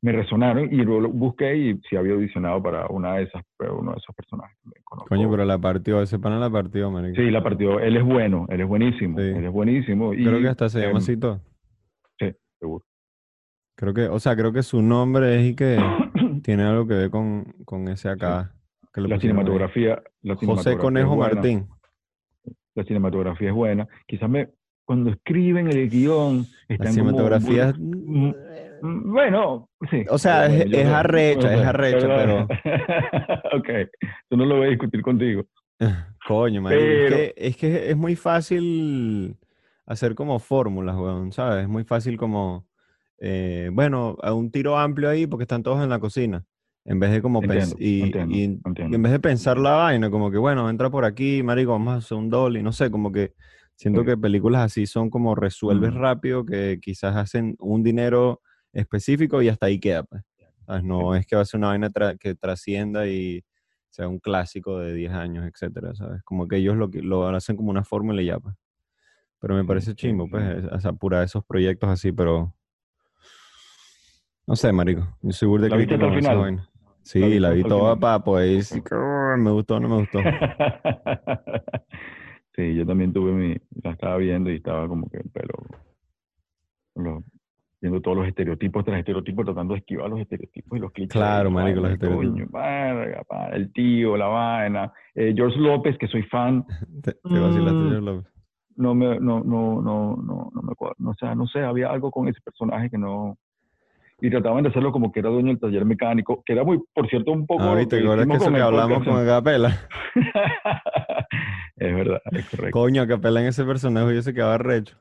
me 0.00 0.12
resonaron 0.12 0.72
y 0.72 0.76
luego 0.76 1.00
lo 1.02 1.08
busqué 1.10 1.56
y 1.56 1.78
si 1.88 1.96
había 1.96 2.14
audicionado 2.14 2.62
para 2.62 2.86
una 2.88 3.16
de 3.16 3.24
esas, 3.24 3.42
uno 3.58 3.92
de 3.92 3.98
esos 3.98 4.14
personajes. 4.16 4.56
Coño, 5.08 5.30
pero 5.30 5.44
la 5.44 5.58
partió, 5.58 6.00
ese 6.00 6.18
pana 6.18 6.38
la 6.38 6.48
partió, 6.50 6.90
marico. 6.90 7.16
Sí, 7.20 7.30
la 7.30 7.42
partió. 7.42 7.78
Él 7.80 7.96
es 7.96 8.04
bueno, 8.04 8.46
él 8.48 8.62
es 8.62 8.66
buenísimo, 8.68 9.18
Sí. 9.18 9.24
él 9.24 9.44
es 9.44 9.52
buenísimo. 9.52 10.14
Y, 10.14 10.24
Creo 10.24 10.40
que 10.40 10.48
hasta 10.48 10.68
se 10.68 10.78
llama 10.80 10.90
em, 10.92 10.96
así 10.96 11.16
todo. 11.18 11.40
Sí, 12.18 12.32
seguro. 12.58 12.84
Creo 13.76 13.94
que, 13.94 14.08
o 14.08 14.18
sea, 14.20 14.36
creo 14.36 14.52
que 14.52 14.62
su 14.62 14.80
nombre 14.82 15.36
es 15.40 15.50
y 15.52 15.54
que 15.56 15.76
tiene 16.42 16.62
algo 16.62 16.86
que 16.86 16.94
ver 16.94 17.10
con, 17.10 17.44
con 17.64 17.88
ese 17.88 18.08
acá. 18.08 18.52
que 18.92 19.00
La 19.02 19.18
cinematografía, 19.20 20.02
la 20.22 20.34
José 20.36 20.76
Conejo 20.78 21.16
Martín. 21.16 21.66
La 22.74 22.84
cinematografía 22.84 23.48
es 23.50 23.54
buena. 23.54 23.86
Quizás 24.06 24.30
me, 24.30 24.48
cuando 24.86 25.10
escriben 25.10 25.68
el 25.68 25.90
guion, 25.90 26.38
La 26.68 26.74
están 26.76 26.78
como 26.78 27.10
cinematografía 27.10 27.68
es- 27.70 27.78
mm, 27.78 28.30
Bueno, 28.84 29.68
sí. 29.90 30.04
O 30.10 30.18
sea, 30.18 30.46
es- 30.46 30.66
es 30.66 30.70
sé, 30.72 30.84
arrecha, 30.86 31.40
yo 31.42 31.48
es 31.54 31.60
sé, 31.60 31.64
arrecha, 31.66 32.08
pero- 32.08 32.48
ok, 33.56 33.68
yo 34.30 34.36
no 34.36 34.44
lo 34.44 34.56
voy 34.56 34.66
a 34.66 34.70
discutir 34.70 35.02
contigo. 35.02 35.44
Coño, 36.26 36.60
marico, 36.62 36.82
es 36.84 37.12
que, 37.14 37.34
es 37.36 37.56
que 37.56 37.90
es 37.90 37.96
muy 37.96 38.16
fácil 38.16 39.36
hacer 39.86 40.14
como 40.14 40.38
fórmulas, 40.38 40.96
weón, 40.96 41.32
¿sabes? 41.32 41.62
Es 41.64 41.68
muy 41.68 41.84
fácil 41.84 42.16
como, 42.16 42.66
eh, 43.18 43.70
bueno, 43.72 44.16
a 44.22 44.32
un 44.32 44.50
tiro 44.50 44.76
amplio 44.78 45.08
ahí 45.08 45.26
porque 45.26 45.44
están 45.44 45.62
todos 45.62 45.82
en 45.82 45.88
la 45.88 45.98
cocina. 46.00 46.44
En 46.84 46.98
vez 46.98 47.12
de 47.12 47.22
como 47.22 47.40
Entiendo, 47.40 47.76
y, 47.78 48.02
entiendo, 48.02 48.34
y- 48.34 48.42
entiendo. 48.64 48.90
y 48.90 48.94
en 48.96 49.02
vez 49.02 49.12
de 49.12 49.20
pensar 49.20 49.58
la 49.58 49.72
vaina, 49.76 50.10
como 50.10 50.32
que 50.32 50.38
bueno, 50.38 50.68
entra 50.68 50.90
por 50.90 51.04
aquí, 51.04 51.40
marico, 51.44 51.70
vamos 51.70 51.94
a 51.94 51.96
hacer 51.98 52.18
un 52.18 52.28
dolly, 52.28 52.60
no 52.64 52.72
sé, 52.72 52.90
como 52.90 53.12
que 53.12 53.34
siento 53.76 54.00
Sí. 54.00 54.06
que 54.08 54.16
películas 54.16 54.62
así 54.62 54.86
son 54.86 55.08
como 55.08 55.36
resuelves 55.36 55.92
Mm. 55.92 55.98
rápido, 55.98 56.44
que 56.44 56.80
quizás 56.82 57.14
hacen 57.14 57.54
un 57.60 57.84
dinero 57.84 58.40
específico 58.72 59.42
y 59.42 59.48
hasta 59.48 59.66
ahí 59.66 59.78
queda, 59.78 60.02
pues. 60.04 60.22
No 60.82 61.14
es 61.14 61.26
que 61.26 61.36
va 61.36 61.42
a 61.42 61.44
ser 61.44 61.58
una 61.58 61.68
vaina 61.68 61.90
tra- 61.90 62.16
que 62.18 62.34
trascienda 62.34 63.06
y 63.06 63.44
sea 63.90 64.08
un 64.08 64.18
clásico 64.18 64.78
de 64.78 64.94
10 64.94 65.12
años, 65.12 65.46
etcétera, 65.46 65.94
¿sabes? 65.94 66.22
Como 66.22 66.48
que 66.48 66.56
ellos 66.56 66.76
lo, 66.76 66.88
lo 66.88 67.28
hacen 67.28 67.56
como 67.56 67.70
una 67.70 67.84
fórmula 67.84 68.22
y 68.22 68.26
ya, 68.26 68.38
pues. 68.38 68.54
Pero 69.38 69.54
me 69.54 69.62
Sí, 69.62 69.66
parece 69.66 69.90
sí, 69.90 69.96
chimbo, 69.96 70.24
sí. 70.26 70.30
pues, 70.30 70.64
es- 70.72 70.86
apurar 70.86 71.24
esos 71.24 71.44
proyectos 71.44 71.90
así, 71.90 72.12
pero... 72.12 72.54
No 74.46 74.56
sé, 74.56 74.72
marico. 74.72 75.16
Yo 75.22 75.32
soy 75.32 75.48
burda 75.48 75.64
de 75.64 75.70
¿La 75.70 75.76
viste 75.76 75.94
crítico 75.94 76.10
con 76.10 76.18
esa 76.18 76.34
vaina. 76.34 76.68
Sí, 77.02 77.38
la 77.38 77.50
vi 77.50 77.64
toda 77.64 78.24
poder 78.24 78.56
decir 78.56 78.82
que 78.82 78.94
me 78.94 79.50
gustó 79.50 79.80
no 79.80 79.88
me 79.88 79.96
gustó. 79.98 80.22
sí, 82.54 82.74
yo 82.74 82.86
también 82.86 83.12
tuve 83.12 83.32
mi, 83.32 83.56
la 83.82 83.92
estaba 83.92 84.16
viendo 84.16 84.50
y 84.50 84.56
estaba 84.56 84.86
como 84.88 85.08
que, 85.10 85.20
pero, 85.32 85.54
viendo 87.82 88.00
todos 88.00 88.16
los 88.16 88.26
estereotipos 88.28 88.84
tras 88.84 88.98
estereotipos, 89.00 89.44
tratando 89.44 89.74
de 89.74 89.80
esquivar 89.80 90.08
los 90.08 90.20
estereotipos 90.20 90.78
y 90.78 90.80
los 90.80 90.92
clichés. 90.92 91.12
Claro, 91.12 91.50
marico, 91.50 91.80
los 91.80 91.90
estereotipos. 91.92 92.50
coño, 92.50 93.52
el 93.52 93.72
tío, 93.72 94.16
la 94.16 94.26
vaina. 94.28 94.92
Eh, 95.14 95.34
George 95.36 95.58
López, 95.58 95.98
que 95.98 96.06
soy 96.08 96.22
fan, 96.22 96.64
Te, 97.02 97.12
te 97.12 97.38
vacilaste, 97.38 97.72
Mm. 97.74 97.88
George 97.90 98.00
López. 98.00 98.32
no 98.76 98.94
me, 98.94 99.18
no, 99.20 99.42
no, 99.44 99.82
no, 99.82 100.16
no, 100.16 100.50
no 100.54 100.62
me 100.62 100.72
acuerdo, 100.72 100.94
no, 100.98 101.10
o 101.10 101.14
sea, 101.14 101.34
no 101.34 101.46
sé, 101.48 101.58
había 101.60 101.90
algo 101.90 102.10
con 102.10 102.28
ese 102.28 102.40
personaje 102.40 102.88
que 102.88 102.96
no, 102.98 103.36
y 104.20 104.30
trataban 104.30 104.62
de 104.62 104.68
hacerlo 104.70 104.92
como 104.92 105.10
que 105.10 105.18
era 105.18 105.28
dueño 105.30 105.48
del 105.48 105.58
taller 105.58 105.84
mecánico, 105.84 106.42
que 106.46 106.52
era 106.52 106.62
muy, 106.62 106.80
por 106.94 107.08
cierto, 107.08 107.32
un 107.32 107.44
poco 107.46 107.64
Ah, 107.64 107.74
viste, 107.74 108.00
que 108.00 108.06
ahora 108.06 108.22
es 108.22 108.28
que 108.28 108.36
eso 108.36 108.52
que 108.52 108.60
hablamos 108.60 108.98
podcast, 108.98 109.10
con 109.16 109.22
Acapela. 109.26 109.78
es 111.76 111.94
verdad, 111.94 112.20
es 112.30 112.48
correcto. 112.48 112.70
Coño, 112.78 113.02
Acapela 113.02 113.40
en 113.40 113.48
ese 113.48 113.64
personaje 113.64 114.14
yo 114.14 114.22
se 114.22 114.32
quedaba 114.32 114.58
recho. 114.58 114.96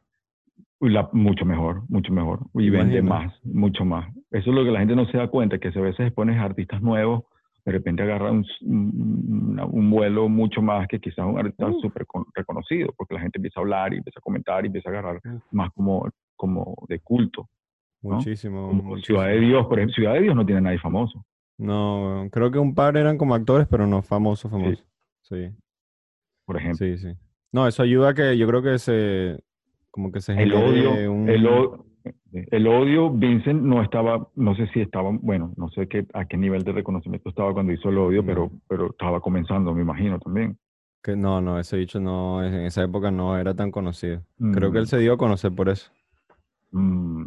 La- 0.82 1.10
mucho 1.14 1.46
mejor, 1.46 1.84
mucho 1.90 2.12
mejor. 2.12 2.40
Y 2.56 2.70
vende 2.70 3.02
más, 3.02 3.34
mucho 3.46 3.86
más. 3.86 4.14
Eso 4.32 4.50
es 4.50 4.56
lo 4.56 4.64
que 4.64 4.72
la 4.72 4.80
gente 4.80 4.96
no 4.96 5.06
se 5.06 5.18
da 5.18 5.28
cuenta, 5.28 5.60
que 5.60 5.68
a 5.68 5.82
veces 5.82 6.12
pones 6.14 6.40
artistas 6.40 6.82
nuevos, 6.82 7.24
de 7.64 7.72
repente 7.72 8.02
agarra 8.02 8.32
un, 8.32 8.44
un- 8.62 9.90
vuelo 9.92 10.28
mucho 10.30 10.62
más 10.62 10.88
que 10.88 11.00
quizás 11.00 11.26
un 11.26 11.38
artista 11.38 11.68
Uh. 11.68 11.80
súper 11.82 12.06
con- 12.08 12.26
reconocido, 12.34 12.92
porque 12.98 13.14
la 13.14 13.20
gente 13.22 13.38
empieza 13.38 13.60
a 13.60 13.64
hablar 13.64 13.94
y 13.94 13.98
empieza 13.98 14.20
a 14.20 14.22
comentar 14.22 14.64
y 14.64 14.68
empieza 14.68 14.90
a 14.90 14.94
agarrar 14.94 15.22
Uh. 15.24 15.40
más 15.52 15.72
como, 15.74 16.10
como 16.36 16.76
de 16.88 17.00
culto. 17.00 17.48
¿no? 18.02 18.16
Muchísimo. 18.16 18.68
Como 18.70 18.82
muchísimo. 18.84 19.20
Ciudad 19.20 19.28
de 19.34 19.40
Dios, 19.40 19.68
por 19.68 19.78
ejemplo, 19.78 19.94
Ciudad 19.94 20.14
de 20.14 20.22
Dios 20.22 20.36
no 20.36 20.46
tiene 20.46 20.62
nadie 20.62 20.80
famoso. 20.80 21.24
No, 21.60 22.28
creo 22.32 22.50
que 22.50 22.58
un 22.58 22.74
par 22.74 22.98
eran 22.98 23.20
como 23.20 23.36
actores, 23.36 23.68
pero 23.70 23.86
no 23.86 24.02
famosos, 24.02 24.50
famosos. 24.50 24.84
Sí, 25.22 25.50
por 26.46 26.58
ejemplo. 26.58 26.78
sí, 26.78 26.98
sí. 26.98 27.14
No, 27.52 27.68
eso 27.68 27.84
ayuda 27.84 28.10
a 28.10 28.14
que 28.16 28.36
yo 28.38 28.48
creo 28.48 28.64
que 28.64 28.80
se, 28.80 29.38
como 29.92 30.12
que 30.12 30.22
se 30.22 30.34
El 30.42 30.54
odio, 30.54 31.12
un- 31.12 31.30
el, 31.30 31.46
o- 31.48 31.86
el 32.34 32.68
odio, 32.68 33.12
Vincent 33.12 33.62
no 33.62 33.82
estaba, 33.84 34.28
no 34.36 34.56
sé 34.56 34.68
si 34.74 34.82
estaba, 34.82 35.12
bueno, 35.22 35.54
no 35.58 35.70
sé 35.70 35.88
qué, 35.88 36.06
a 36.14 36.26
qué 36.26 36.38
nivel 36.38 36.64
de 36.64 36.72
reconocimiento 36.72 37.30
estaba 37.30 37.54
cuando 37.54 37.74
hizo 37.74 37.90
el 37.90 37.98
odio, 37.98 38.26
pero, 38.26 38.50
pero 38.68 38.88
estaba 38.92 39.20
comenzando, 39.22 39.74
me 39.74 39.82
imagino 39.82 40.20
también. 40.20 40.58
que 41.04 41.16
no, 41.16 41.42
no, 41.42 41.60
ese 41.60 41.78
dicho 41.78 42.00
no, 42.00 42.44
en 42.44 42.54
esa 42.66 42.84
época 42.84 43.12
no 43.12 43.38
era 43.38 43.54
tan 43.56 43.72
conocido. 43.72 44.24
Creo 44.52 44.72
que 44.72 44.78
él 44.80 44.84
Mm, 44.84 44.88
se 44.88 44.98
dio 45.00 45.14
a 45.14 45.18
conocer 45.18 45.52
por 45.54 45.70
eso. 45.70 45.92
mm, 46.72 47.26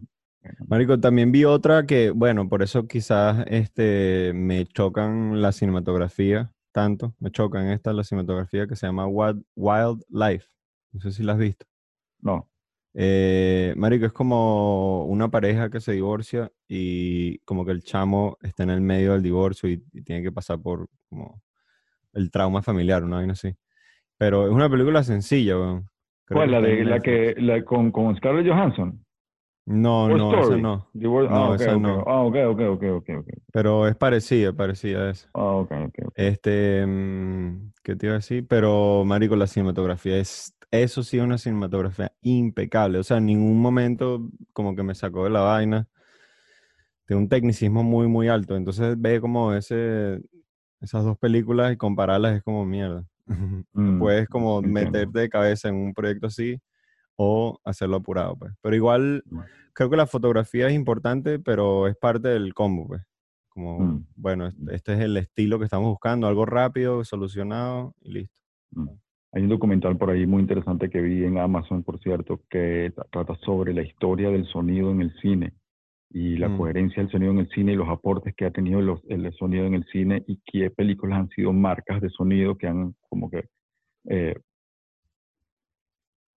Marico, 0.69 0.99
también 1.01 1.33
vi 1.33 1.45
otra 1.45 1.87
que, 1.87 2.11
bueno, 2.11 2.49
por 2.49 2.63
eso 2.63 2.87
quizás 2.87 3.45
este, 3.49 4.33
me 4.35 4.67
chocan 4.67 5.41
la 5.41 5.53
cinematografía 5.53 6.53
tanto, 6.73 7.15
me 7.21 7.31
chocan 7.31 7.69
esta 7.69 7.93
la 7.93 8.05
cinematografía 8.05 8.67
que 8.67 8.77
se 8.77 8.87
llama 8.87 9.07
Wild, 9.07 9.43
Wildlife. 9.57 10.49
No 10.93 11.01
sé 11.01 11.13
si 11.13 11.23
la 11.23 11.33
has 11.33 11.39
visto. 11.39 11.67
no, 12.21 12.49
Eh, 12.95 13.75
marico, 13.77 14.07
es 14.07 14.13
como 14.13 15.05
una 15.07 15.29
pareja 15.29 15.69
que 15.69 15.81
se 15.81 15.93
divorcia 15.93 16.51
y 16.69 17.39
como 17.41 17.65
que 17.65 17.73
el 17.73 17.83
chamo 17.83 18.39
está 18.41 18.63
en 18.63 18.71
el 18.71 18.81
medio 18.81 19.13
del 19.13 19.23
divorcio 19.23 19.69
y, 19.69 19.85
y 19.93 20.03
tiene 20.03 20.23
que 20.23 20.31
pasar 20.31 20.61
por 20.61 20.89
como 21.09 21.43
el 22.13 22.31
trauma 22.31 22.63
familiar, 22.63 23.03
una 23.03 23.17
vaina 23.17 23.33
así. 23.33 23.53
Pero 24.17 24.47
es 24.47 24.53
una 24.53 24.71
película 24.71 25.03
sencilla, 25.03 25.59
weón. 25.59 25.89
¿Cuál? 26.29 26.53
La 26.53 26.61
de 26.61 26.85
la 26.85 27.01
que 27.01 27.35
la 27.37 27.65
con, 27.65 27.91
con 27.91 28.17
Scarlett 28.17 28.47
Johansson. 28.47 29.05
No, 29.67 30.07
War 30.07 30.19
no, 30.19 30.31
esa 30.31 30.41
Story. 30.43 30.63
no. 30.63 30.91
The 30.99 31.07
War- 31.07 31.31
No, 31.31 31.37
ah, 31.37 31.49
ok, 31.51 31.61
esa 31.61 31.77
ok. 31.77 31.83
no. 31.83 32.05
Ah, 32.07 32.23
ok, 32.23 32.37
ok, 32.49 32.61
ok, 32.61 32.83
ok, 32.97 33.09
ok. 33.21 33.29
Pero 33.53 33.89
es 33.89 33.97
parecida, 33.97 34.53
parecida 34.53 35.05
a 35.05 35.11
esa. 35.11 35.29
Ah, 35.35 35.53
ok, 35.57 35.73
ok, 35.87 35.99
ok. 36.07 36.13
Este, 36.17 36.85
mm, 36.87 37.73
¿qué 37.83 37.97
te 37.97 38.07
iba 38.07 38.15
a 38.15 38.19
decir? 38.19 38.47
Pero, 38.47 39.05
marico, 39.07 39.37
la 39.37 39.47
cinematografía 39.47 40.17
es, 40.19 40.54
eso 40.71 41.03
sí, 41.03 41.19
es 41.19 41.23
una 41.25 41.39
cinematografía 41.39 42.13
impecable. 42.23 42.99
O 42.99 43.03
sea, 43.05 43.19
en 43.19 43.27
ningún 43.27 43.61
momento 43.61 44.29
como 44.53 44.75
que 44.75 44.83
me 44.83 44.95
sacó 44.95 45.25
de 45.25 45.31
la 45.31 45.41
vaina. 45.41 45.89
De 47.07 47.15
un 47.15 47.29
tecnicismo 47.29 47.83
muy, 47.83 48.07
muy 48.09 48.29
alto. 48.29 48.57
Entonces 48.57 48.95
ve 48.99 49.21
como 49.21 49.53
ese, 49.53 50.23
esas 50.81 51.05
dos 51.05 51.19
películas 51.19 51.73
y 51.73 51.77
compararlas 51.77 52.37
es 52.37 52.43
como 52.43 52.65
mierda. 52.65 53.05
Mm, 53.73 53.99
Puedes 53.99 54.29
como 54.29 54.59
entiendo. 54.59 54.81
meterte 54.81 55.19
de 55.21 55.29
cabeza 55.31 55.69
en 55.69 55.75
un 55.77 55.95
proyecto 55.95 56.27
así 56.29 56.59
o 57.17 57.59
hacerlo 57.65 57.97
apurado, 57.97 58.37
pues. 58.37 58.53
Pero 58.61 58.77
igual, 58.77 59.23
Mm. 59.27 59.41
creo 59.73 59.91
que 59.91 59.97
la 59.97 60.07
fotografía 60.07 60.69
es 60.69 60.75
importante, 60.75 61.39
pero 61.39 61.87
es 61.89 61.97
parte 61.97 62.29
del 62.29 62.53
combo, 62.55 62.87
pues. 62.89 63.03
Como, 63.49 63.79
Mm. 63.81 64.07
bueno, 64.17 64.47
es- 64.49 64.55
este 64.73 64.95
es 64.95 65.01
el 65.01 65.17
estilo 65.17 65.59
que 65.59 65.65
estamos 65.65 65.89
buscando, 65.89 66.27
algo 66.27 66.45
rápido, 66.45 67.03
solucionado 67.05 67.95
y 68.03 68.13
listo. 68.13 68.41
Mm. 68.73 68.89
Hay 69.35 69.43
un 69.43 69.49
documental 69.49 69.97
por 69.97 70.11
ahí 70.11 70.27
muy 70.27 70.43
interesante 70.43 70.89
que 70.89 71.01
vi 71.01 71.25
en 71.25 71.39
Amazon, 71.39 71.83
por 71.83 71.99
cierto, 71.99 72.43
que 72.49 72.93
tra- 72.95 73.07
trata 73.11 73.35
sobre 73.45 73.75
la 73.75 73.83
historia 73.83 74.31
del 74.31 74.47
sonido 74.47 74.93
en 74.93 75.01
el 75.01 75.13
cine 75.21 75.55
y 76.11 76.37
la 76.37 76.49
Mm. 76.49 76.57
coherencia 76.57 77.03
del 77.03 77.11
sonido 77.11 77.33
en 77.33 77.39
el 77.41 77.49
cine 77.49 77.73
y 77.73 77.77
los 77.77 77.89
aportes 77.89 78.33
que 78.37 78.45
ha 78.45 78.53
tenido 78.53 78.81
los- 78.81 79.03
el 79.09 79.33
sonido 79.35 79.65
en 79.67 79.75
el 79.75 79.85
cine 79.87 80.23
y 80.29 80.39
qué 80.47 80.71
películas 80.71 81.19
han 81.19 81.29
sido 81.31 81.53
marcas 81.53 82.01
de 82.01 82.11
sonido 82.11 82.57
que 82.57 82.69
han 82.69 82.95
como 83.09 83.29
que 83.29 83.45
eh, 84.09 84.37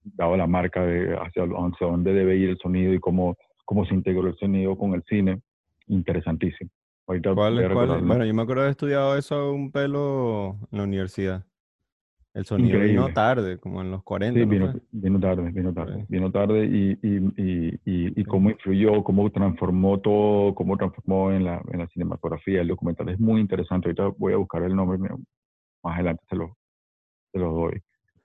dado 0.04 0.38
la 0.38 0.48
marca 0.48 0.84
de 0.86 1.14
hacia, 1.18 1.44
hacia 1.44 1.88
dónde 1.88 2.14
debe 2.14 2.38
ir 2.38 2.50
el 2.50 2.58
sonido 2.58 2.94
y 2.94 3.00
cómo, 3.00 3.36
cómo 3.66 3.86
se 3.86 3.94
integró 3.94 4.26
el 4.28 4.38
sonido 4.38 4.76
con 4.78 4.94
el 4.94 5.04
cine. 5.04 5.42
Interesantísimo. 5.88 6.70
Ahorita. 7.08 7.32
Bueno, 7.34 8.26
yo 8.26 8.34
me 8.34 8.42
acuerdo 8.42 8.62
de 8.62 8.68
haber 8.68 8.72
estudiado 8.72 9.18
eso 9.18 9.52
un 9.52 9.72
pelo 9.72 10.58
en 10.72 10.78
la 10.78 10.84
universidad. 10.86 11.46
El 12.38 12.46
sonido 12.46 12.78
vino 12.78 12.86
Increíble. 12.88 13.14
tarde, 13.14 13.58
como 13.58 13.82
en 13.82 13.90
los 13.90 14.04
40, 14.04 14.40
Sí, 14.40 14.46
¿no 14.46 14.52
vino, 14.52 14.80
vino 14.92 15.20
tarde, 15.20 15.52
vino 15.52 15.74
tarde, 15.74 15.96
Sí. 16.02 16.06
vino 16.08 16.32
tarde 16.32 16.66
y, 16.66 16.92
y, 17.02 17.18
y, 17.36 18.22
y, 18.22 18.24
cómo 18.26 18.52
influyó, 18.52 19.04
cómo 19.04 19.28
transformó 19.32 20.00
todo, 20.00 20.54
cómo 20.54 20.78
transformó 20.78 21.32
en 21.32 21.46
la, 21.46 21.64
en 21.72 21.80
la 21.80 21.88
cinematografía. 21.88 22.62
El 22.62 22.68
documental 22.68 23.10
es 23.10 23.20
muy 23.20 23.42
interesante. 23.42 23.88
Ahorita 23.88 24.16
voy 24.20 24.34
a 24.34 24.38
buscar 24.38 24.62
el 24.62 24.76
nombre, 24.76 25.00
más 25.00 25.96
adelante 25.96 26.24
se 26.30 26.36
lo, 26.36 26.56
se 27.32 27.40
lo 27.40 27.54
doy. 27.54 27.82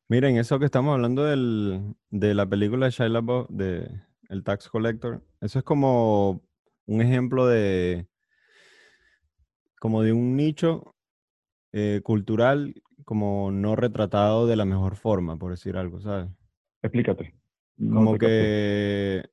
Miren, 0.08 0.36
eso 0.36 0.58
que 0.58 0.66
estamos 0.66 0.92
hablando 0.92 1.24
del, 1.24 1.94
de 2.10 2.34
la 2.34 2.44
película 2.44 2.84
de 2.84 2.92
Shia 2.92 3.08
LaBeouf, 3.08 3.48
de 3.48 3.88
El 4.28 4.44
Tax 4.44 4.68
Collector, 4.68 5.22
eso 5.40 5.58
es 5.58 5.64
como 5.64 6.42
un 6.84 7.00
ejemplo 7.00 7.46
de, 7.46 8.08
como 9.80 10.02
de 10.02 10.12
un 10.12 10.36
nicho 10.36 10.94
eh, 11.72 12.02
cultural 12.04 12.74
como 13.04 13.50
no 13.50 13.76
retratado 13.76 14.46
de 14.46 14.56
la 14.56 14.64
mejor 14.64 14.96
forma, 14.96 15.36
por 15.36 15.50
decir 15.50 15.76
algo, 15.76 16.00
¿sabes? 16.00 16.28
Explícate. 16.82 17.34
No 17.76 17.96
Como 17.96 18.18
que, 18.18 19.24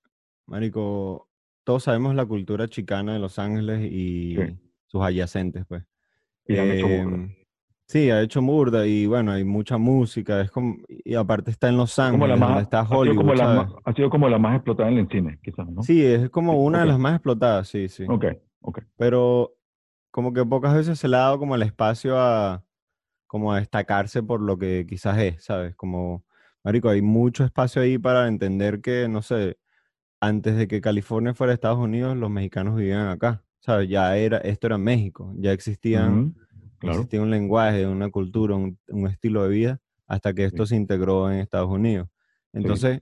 marico, 0.48 1.30
todos 1.64 1.84
sabemos 1.84 2.16
la 2.16 2.26
cultura 2.26 2.68
chicana 2.68 3.14
de 3.14 3.20
Los 3.20 3.40
Ángeles 3.40 3.90
y 3.92 4.36
Sí. 4.36 4.58
sus 4.88 5.02
adyacentes, 5.02 5.66
pues. 5.68 5.84
Y 6.48 6.58
han 6.58 6.72
hecho 6.72 6.88
burda. 6.88 7.16
Em, 7.16 7.36
Sí, 7.90 8.12
ha 8.12 8.22
hecho 8.22 8.40
burda 8.44 8.86
y 8.86 9.08
bueno, 9.08 9.32
hay 9.32 9.44
mucha 9.44 9.80
música, 9.80 10.42
es 10.42 10.52
como, 10.52 10.78
y 10.88 11.16
aparte 11.16 11.50
está 11.50 11.70
en 11.70 11.78
Los 11.78 11.98
Es 11.98 12.06
como 12.12 12.28
la 12.28 12.36
Ángeles, 12.36 12.40
donde 12.40 12.54
más, 12.54 12.62
está 12.62 12.80
ha, 12.82 12.86
sido 12.86 13.00
Hollywood, 13.00 13.18
como 13.18 13.34
la 13.34 13.46
más, 13.48 13.72
ha 13.84 13.94
sido 13.94 14.10
como 14.12 14.30
la 14.30 14.38
más 14.38 14.56
explotada 14.58 14.90
en 14.92 14.98
el 15.00 15.10
cine, 15.10 15.40
quizás, 15.42 15.68
¿no? 15.68 15.82
Sí, 15.82 16.06
es 16.06 16.30
como 16.30 16.64
una 16.64 16.78
de 16.78 16.84
ok. 16.84 16.90
las 16.90 17.00
más 17.00 17.14
explotadas, 17.16 17.68
sí, 17.68 17.90
sí. 17.90 18.06
Ok, 18.08 18.26
ok. 18.62 18.82
Pero 18.96 19.56
como 20.12 20.34
que 20.34 20.46
pocas 20.46 20.76
veces 20.76 21.00
se 21.00 21.08
le 21.08 21.16
ha 21.16 21.22
dado 21.22 21.40
como 21.40 21.56
el 21.56 21.64
espacio 21.64 22.16
a, 22.20 22.64
como 23.29 23.53
a 23.53 23.59
destacarse 23.62 24.24
por 24.24 24.41
lo 24.41 24.57
que 24.59 24.88
quizás 24.89 25.19
es, 25.19 25.45
¿sabes? 25.45 25.77
Como, 25.77 26.25
marico, 26.65 26.89
hay 26.89 27.03
mucho 27.03 27.45
espacio 27.45 27.81
ahí 27.83 28.00
para 28.00 28.27
entender 28.27 28.81
que, 28.81 29.07
no 29.09 29.21
sé, 29.24 29.59
antes 30.21 30.57
de 30.57 30.67
que 30.67 30.81
California 30.81 31.33
fuera 31.36 31.53
Estados 31.53 31.79
Unidos, 31.79 32.17
los 32.17 32.29
mexicanos 32.31 32.75
vivían 32.77 33.07
acá, 33.09 33.43
¿sabes? 33.62 33.89
Ya 33.89 34.17
era, 34.17 34.39
esto 34.39 34.67
era 34.67 34.77
México, 34.79 35.33
ya 35.38 35.53
existían, 35.53 36.36
Claro. 36.79 37.00
existía 37.00 37.21
un 37.21 37.31
lenguaje, 37.31 37.88
una 37.88 38.09
cultura, 38.09 38.55
un, 38.55 38.79
un 38.89 39.07
estilo 39.07 39.43
de 39.43 39.50
vida, 39.50 39.81
hasta 40.07 40.33
que 40.33 40.45
esto 40.45 40.65
Sí. 40.65 40.71
se 40.71 40.75
integró 40.77 41.31
en 41.31 41.39
Estados 41.39 41.69
Unidos. 41.69 42.09
Entonces, 42.53 43.01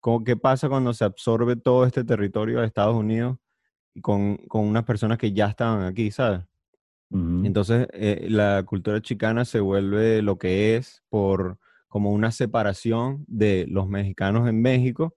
¿cómo, 0.00 0.24
¿qué 0.24 0.36
pasa 0.36 0.68
cuando 0.68 0.94
se 0.94 1.04
absorbe 1.04 1.56
todo 1.56 1.86
este 1.86 2.04
territorio 2.04 2.60
de 2.60 2.66
Estados 2.66 2.96
Unidos 2.96 3.38
con, 4.02 4.36
con 4.48 4.66
unas 4.66 4.84
personas 4.84 5.18
que 5.18 5.32
ya 5.32 5.46
estaban 5.48 5.84
aquí, 5.84 6.10
¿sabes? 6.12 6.42
Entonces, 7.10 7.86
eh, 7.92 8.26
la 8.28 8.62
cultura 8.64 9.00
chicana 9.00 9.44
se 9.44 9.60
vuelve 9.60 10.22
lo 10.22 10.38
que 10.38 10.76
es 10.76 11.02
por 11.10 11.58
como 11.88 12.10
una 12.10 12.32
separación 12.32 13.24
de 13.28 13.66
los 13.68 13.88
mexicanos 13.88 14.48
en 14.48 14.60
México 14.62 15.14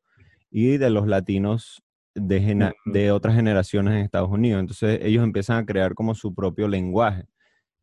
y 0.52 0.78
de 0.78 0.90
los 0.92 1.08
latinos 1.08 1.82
de, 2.16 2.72
de 2.86 3.12
otras 3.12 3.36
generaciones 3.36 3.94
en 3.96 4.00
Estados 4.02 4.30
Unidos. 4.30 4.60
Entonces, 4.60 5.00
ellos 5.04 5.24
empiezan 5.24 5.58
a 5.58 5.66
crear 5.66 5.96
como 5.96 6.14
su 6.16 6.36
propio 6.36 6.68
lenguaje. 6.68 7.26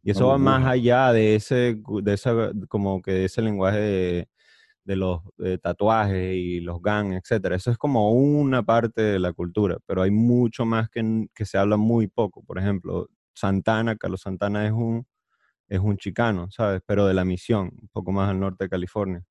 Y 0.02 0.10
eso 0.10 0.28
va 0.28 0.38
más 0.38 0.66
allá 0.66 1.12
de 1.12 1.34
ese, 1.36 1.76
de 2.02 2.12
esa, 2.14 2.52
como 2.68 3.02
que 3.02 3.12
de 3.12 3.24
ese 3.26 3.42
lenguaje 3.42 3.78
de, 3.78 4.28
de 4.84 4.96
los 4.96 5.22
eh, 5.38 5.58
tatuajes 5.62 6.34
y 6.36 6.60
los 6.60 6.82
gangs, 6.82 7.16
etcétera. 7.16 7.56
Eso 7.56 7.70
es 7.70 7.78
como 7.78 8.12
una 8.12 8.62
parte 8.64 9.02
de 9.02 9.18
la 9.18 9.32
cultura, 9.32 9.78
pero 9.86 10.02
hay 10.02 10.10
mucho 10.10 10.64
más 10.66 10.90
que, 10.90 11.26
que 11.34 11.46
se 11.46 11.58
habla 11.58 11.76
muy 11.78 12.06
poco. 12.08 12.42
Por 12.44 12.58
ejemplo, 12.58 13.08
Santana, 13.34 13.96
Carlos 13.96 14.20
Santana 14.22 14.64
es 14.66 14.72
un, 14.72 15.06
es 15.68 15.80
un 15.80 15.96
chicano, 15.96 16.50
¿sabes? 16.50 16.82
Pero 16.86 17.06
de 17.06 17.14
la 17.14 17.24
misión, 17.24 17.70
un 17.80 17.88
poco 17.92 18.12
más 18.12 18.30
al 18.30 18.40
norte 18.40 18.64
de 18.64 18.70
California. 18.70 19.22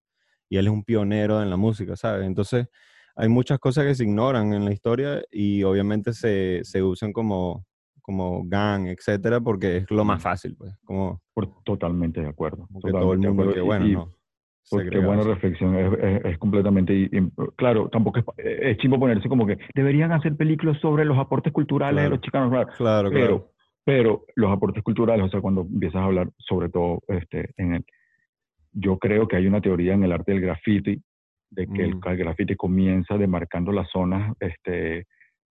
Y 0.49 0.57
él 0.57 0.67
es 0.67 0.73
un 0.73 0.83
pionero 0.83 1.41
en 1.41 1.49
la 1.49 1.57
música, 1.57 1.95
¿sabes? 1.95 2.25
Entonces, 2.25 2.67
hay 3.15 3.29
muchas 3.29 3.59
cosas 3.59 3.85
que 3.85 3.95
se 3.95 4.03
ignoran 4.03 4.53
en 4.53 4.65
la 4.65 4.71
historia 4.71 5.21
y 5.31 5.63
obviamente 5.63 6.13
se, 6.13 6.61
se 6.63 6.81
usan 6.83 7.13
como, 7.13 7.65
como 8.01 8.43
gang, 8.45 8.87
etcétera, 8.87 9.39
porque 9.39 9.77
es 9.77 9.91
lo 9.91 10.03
más 10.03 10.19
Mm. 10.19 10.21
fácil, 10.21 10.55
pues. 10.57 10.75
Como, 10.83 11.21
Por- 11.33 11.63
totalmente 11.63 12.21
de 12.21 12.27
acuerdo. 12.27 12.67
como 12.67 12.81
que 12.81 12.91
todo 12.91 13.13
el 13.13 13.19
Totalmente 13.21 13.27
de 13.27 13.33
mundo 13.33 13.43
acuerdo. 13.43 13.53
que, 13.53 13.61
bueno, 13.61 13.87
y, 13.87 13.93
no. 13.93 14.13
Pues, 14.69 14.89
qué 14.89 14.97
buena 14.97 15.23
reflexión, 15.23 15.75
es, 15.75 15.93
es- 16.01 16.25
es 16.25 16.37
completamente, 16.37 16.93
y- 16.95 17.09
y, 17.11 17.31
claro, 17.57 17.89
tampoco 17.89 18.19
es, 18.19 18.25
es 18.37 18.77
chimbo 18.77 18.97
ponerse 18.97 19.27
como 19.27 19.45
que 19.45 19.57
deberían 19.75 20.11
hacer 20.13 20.35
películas 20.37 20.79
sobre 20.81 21.03
los 21.03 21.17
aportes 21.17 21.51
culturales 21.51 21.95
de 21.95 22.01
Claro. 22.03 22.15
los 22.15 22.21
chicanos, 22.21 22.49
claro, 22.49 22.67
Claro, 22.77 23.09
pero, 23.09 23.27
claro. 23.27 23.52
Pero 23.85 24.25
los 24.35 24.51
aportes 24.51 24.83
culturales, 24.83 25.25
o 25.25 25.29
sea, 25.29 25.41
cuando 25.41 25.61
empiezas 25.61 26.01
a 26.01 26.05
hablar 26.05 26.29
sobre 26.37 26.69
todo 26.69 26.99
este, 27.07 27.49
en 27.57 27.75
el, 27.75 27.85
yo 28.71 28.97
creo 28.97 29.27
que 29.27 29.35
hay 29.35 29.45
una 29.47 29.61
teoría 29.61 29.93
en 29.93 30.03
el 30.03 30.11
arte 30.11 30.31
del 30.31 30.41
graffiti, 30.41 31.01
de 31.51 31.67
que 31.67 31.83
el, 31.83 31.95
Mm. 31.95 32.01
el 32.07 32.17
graffiti 32.17 32.55
comienza 32.55 33.17
demarcando 33.17 33.71
las 33.71 33.89
zonas 33.91 34.33
este, 34.39 35.05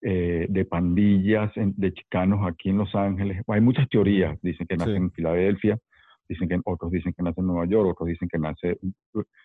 eh, 0.03 0.47
de 0.49 0.65
pandillas 0.65 1.51
en- 1.57 1.75
de 1.77 1.93
chicanos 1.93 2.47
aquí 2.47 2.69
en 2.69 2.79
Los 2.79 2.95
Ángeles. 2.95 3.43
Hay 3.49 3.61
muchas 3.61 3.89
teorías, 3.89 4.39
dicen 4.43 4.67
que 4.69 4.77
nacen 4.77 4.95
Sí. 4.95 5.01
en 5.03 5.11
Filadelfia, 5.11 5.79
dicen 6.29 6.49
que 6.49 6.61
otros 6.65 6.93
dicen 6.93 7.13
que 7.15 7.23
nace 7.25 7.41
en 7.41 7.49
Nueva 7.49 7.67
York, 7.67 7.89
otros 7.91 8.09
dicen 8.09 8.29
que 8.29 8.39
nace 8.39 8.79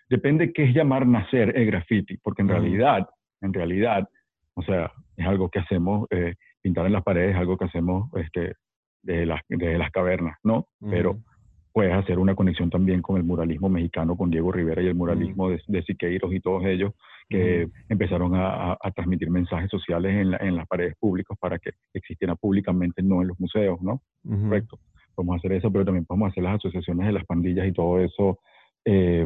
depende 0.10 0.54
qué 0.54 0.66
es 0.66 0.75
llamar 0.75 1.08
nacer 1.08 1.58
el 1.58 1.66
graffiti, 1.66 2.18
porque 2.18 2.44
en 2.44 2.52
Ujú. 2.52 2.60
realidad, 2.60 3.10
en 3.42 3.52
realidad, 3.54 4.08
o 4.54 4.62
sea, 4.62 4.92
es 5.18 5.25
algo 5.25 5.50
que 5.50 5.58
hacemos, 5.60 6.06
eh, 6.12 6.36
pintar 6.62 6.86
en 6.86 6.94
las 6.94 7.04
paredes 7.04 7.32
es 7.32 7.38
algo 7.38 7.58
que 7.58 7.66
hacemos 7.66 8.12
este, 8.18 8.54
de, 9.03 9.25
las, 9.25 9.41
de 9.50 9.77
las 9.77 9.91
cavernas, 9.91 10.38
¿no? 10.43 10.67
Pero 10.89 11.12
Ujú. 11.12 11.24
puedes 11.72 11.93
hacer 11.93 12.17
una 12.19 12.36
conexión 12.36 12.69
también 12.69 13.01
con 13.01 13.17
el 13.17 13.24
muralismo 13.24 13.69
mexicano, 13.69 14.15
con 14.17 14.29
Diego 14.31 14.51
Rivera 14.51 14.81
y 14.81 14.88
el 14.88 14.95
muralismo 14.95 15.50
de, 15.50 15.62
de 15.67 15.83
Siqueiros 15.83 16.33
y 16.33 16.39
todos 16.39 16.65
ellos, 16.65 16.93
que 17.29 17.65
Ujú. 17.65 17.74
empezaron 17.89 18.36
a, 18.36 18.74
a- 18.74 18.91
transmitir 18.91 19.29
mensajes 19.29 19.69
sociales 19.69 20.13
en, 20.13 20.31
la- 20.31 20.38
en 20.38 20.55
las 20.55 20.67
paredes 20.67 20.95
públicas 21.00 21.38
para 21.39 21.60
que 21.60 21.72
existiera 21.93 22.36
públicamente, 22.36 23.01
no 23.03 23.22
en 23.22 23.27
los 23.29 23.39
museos, 23.39 23.81
¿no? 23.81 24.01
Correcto. 24.27 24.79
Podemos 25.15 25.38
hacer 25.38 25.53
eso, 25.53 25.72
pero 25.72 25.86
también 25.86 26.05
podemos 26.05 26.31
hacer 26.31 26.43
las 26.43 26.55
asociaciones 26.55 27.05
de 27.07 27.13
las 27.13 27.25
pandillas 27.25 27.67
y 27.67 27.72
todo 27.72 28.00
eso, 28.00 28.39
eh, 28.86 29.25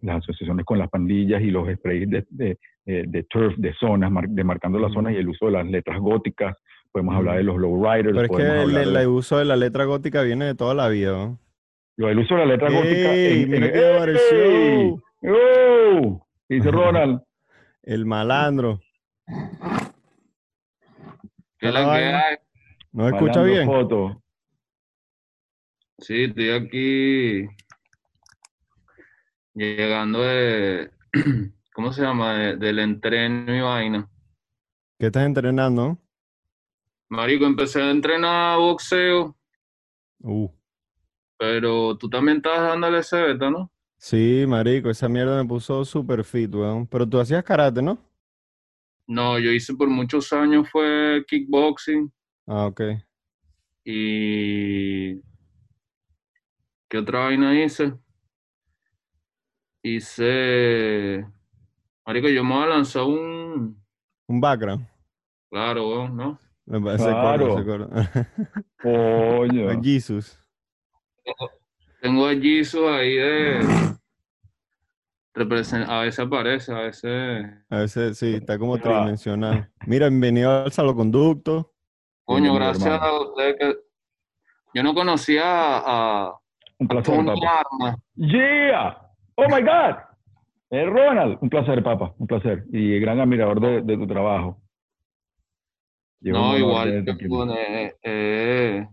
las 0.00 0.18
asociaciones 0.18 0.64
con 0.64 0.78
las 0.78 0.88
pandillas 0.88 1.42
y 1.42 1.50
los 1.50 1.68
sprays 1.74 2.08
de, 2.08 2.24
de, 2.30 2.58
de- 2.86 3.04
de 3.08 3.22
turf, 3.24 3.56
de 3.58 3.74
zonas, 3.74 4.10
mar- 4.10 4.28
demarcando 4.28 4.78
las 4.78 4.92
zonas 4.92 5.12
y 5.12 5.16
el 5.16 5.28
uso 5.28 5.46
de 5.46 5.52
las 5.52 5.66
letras 5.66 5.98
góticas. 6.00 6.56
Podemos 6.92 7.14
hablar 7.16 7.36
de 7.36 7.42
los 7.44 7.56
lowriders, 7.58 8.14
Pero 8.16 8.22
es 8.22 8.30
que 8.30 8.42
el, 8.42 8.60
hablar 8.60 8.82
el 8.82 8.94
de, 8.94 9.06
uso 9.06 9.38
de 9.38 9.44
la 9.44 9.56
letra 9.56 9.84
gótica 9.84 10.22
viene 10.22 10.46
de 10.46 10.54
toda 10.54 10.74
la 10.74 10.88
vida, 10.88 11.12
¿no? 11.12 11.38
lo 11.96 12.06
del 12.08 12.18
uso 12.20 12.34
de 12.34 12.40
la 12.40 12.46
letra 12.46 12.70
gótica. 12.70 13.12
¡Ey! 13.14 13.42
en- 13.42 13.50
Mira 13.50 13.66
en-. 14.04 14.16
¡Ey! 14.32 14.96
¡Oh! 15.24 16.26
¿Qué 16.48 16.54
dice 16.54 16.70
Ronald? 16.72 17.20
El 17.82 18.06
malandro. 18.06 18.80
¿Qué 21.58 21.66
¿Está 21.68 21.80
es 21.80 21.86
la 21.86 21.96
que 21.98 22.04
hay? 22.04 22.36
¿No 22.92 23.08
escucha 23.08 23.42
bien? 23.42 23.68
Sí, 25.98 26.24
estoy 26.24 26.50
aquí 26.50 27.48
llegando 29.54 30.22
de, 30.22 30.90
¿cómo 31.74 31.92
se 31.92 32.02
llama? 32.02 32.34
De- 32.34 32.56
del 32.56 32.78
entreno 32.78 33.54
y 33.54 33.60
vaina. 33.60 34.08
¿Qué 34.98 35.06
estás 35.06 35.26
entrenando? 35.26 35.98
Marico, 37.10 37.44
empecé 37.46 37.82
a 37.82 37.90
entrenar 37.90 38.58
boxeo, 38.58 39.36
Uh, 40.22 40.48
pero 41.36 41.96
tú 41.96 42.08
también 42.08 42.38
estás 42.38 42.60
dándole 42.60 42.98
ese 42.98 43.20
beta, 43.22 43.50
¿no? 43.50 43.72
sí, 43.96 44.44
marico, 44.46 44.90
esa 44.90 45.08
mierda 45.08 45.42
me 45.42 45.48
puso 45.48 45.84
super 45.84 46.24
fit, 46.24 46.52
weón. 46.54 46.86
Pero 46.86 47.08
tú 47.08 47.20
hacías 47.20 47.44
karate, 47.44 47.82
¿no? 47.82 47.98
No, 49.06 49.38
yo 49.38 49.50
hice 49.52 49.74
por 49.74 49.88
muchos 49.88 50.32
años 50.32 50.68
fue 50.70 51.24
kickboxing 51.26 52.12
Ah, 52.46 52.66
ok. 52.66 52.80
y... 53.84 55.20
¿Qué 56.88 56.98
otra 56.98 57.20
vaina 57.24 57.54
hice? 57.62 57.94
Hice... 59.82 61.24
Marico, 62.06 62.28
yo 62.28 62.44
me 62.44 62.54
voy 62.54 62.64
a 62.64 62.66
lanzar 62.66 63.02
un... 63.04 63.82
Un 64.28 64.40
background. 64.40 64.86
Claro, 65.50 65.88
weón, 65.88 66.16
¿no? 66.16 66.38
Me 66.70 66.80
parece 66.82 67.04
Claro. 67.04 67.56
Coño. 68.82 69.80
Jesus. 69.82 70.38
Tengo 72.02 72.26
a 72.26 72.34
Jesus 72.34 72.88
ahí 72.88 73.14
de... 73.14 73.60
A 75.34 76.00
veces 76.00 76.18
aparece, 76.18 76.72
a 76.72 76.80
veces... 76.80 77.44
A 77.70 77.78
veces 77.78 78.18
sí, 78.18 78.34
está 78.34 78.58
como 78.58 78.76
tridimensional. 78.76 79.70
Mira, 79.86 80.08
bienvenido 80.08 80.64
al 80.64 80.72
salvoconducto. 80.72 81.72
Coño, 82.24 82.54
gracias 82.54 82.86
hermano. 82.86 83.04
a 83.06 83.28
ustedes 83.28 83.56
que... 83.58 83.76
Yo 84.74 84.82
no 84.82 84.94
conocía 84.94 85.44
a, 85.44 86.26
a 86.26 86.34
Un 86.78 86.88
placer, 86.88 87.14
Tony 87.14 87.40
papá. 87.40 87.96
Yeah. 88.16 88.98
Oh 89.36 89.46
my 89.48 89.62
God. 89.62 89.96
Eh, 90.70 90.84
Ronald, 90.84 91.38
un 91.40 91.48
placer, 91.48 91.82
papá, 91.82 92.14
un 92.18 92.26
placer. 92.26 92.64
Y 92.70 92.98
gran 92.98 93.20
admirador 93.20 93.60
de, 93.60 93.80
de 93.80 93.96
tu 93.96 94.06
trabajo. 94.06 94.60
No, 96.20 96.56
igual. 96.56 97.04
bueno, 97.28 97.54
eh, 97.56 97.96
eh, 98.02 98.88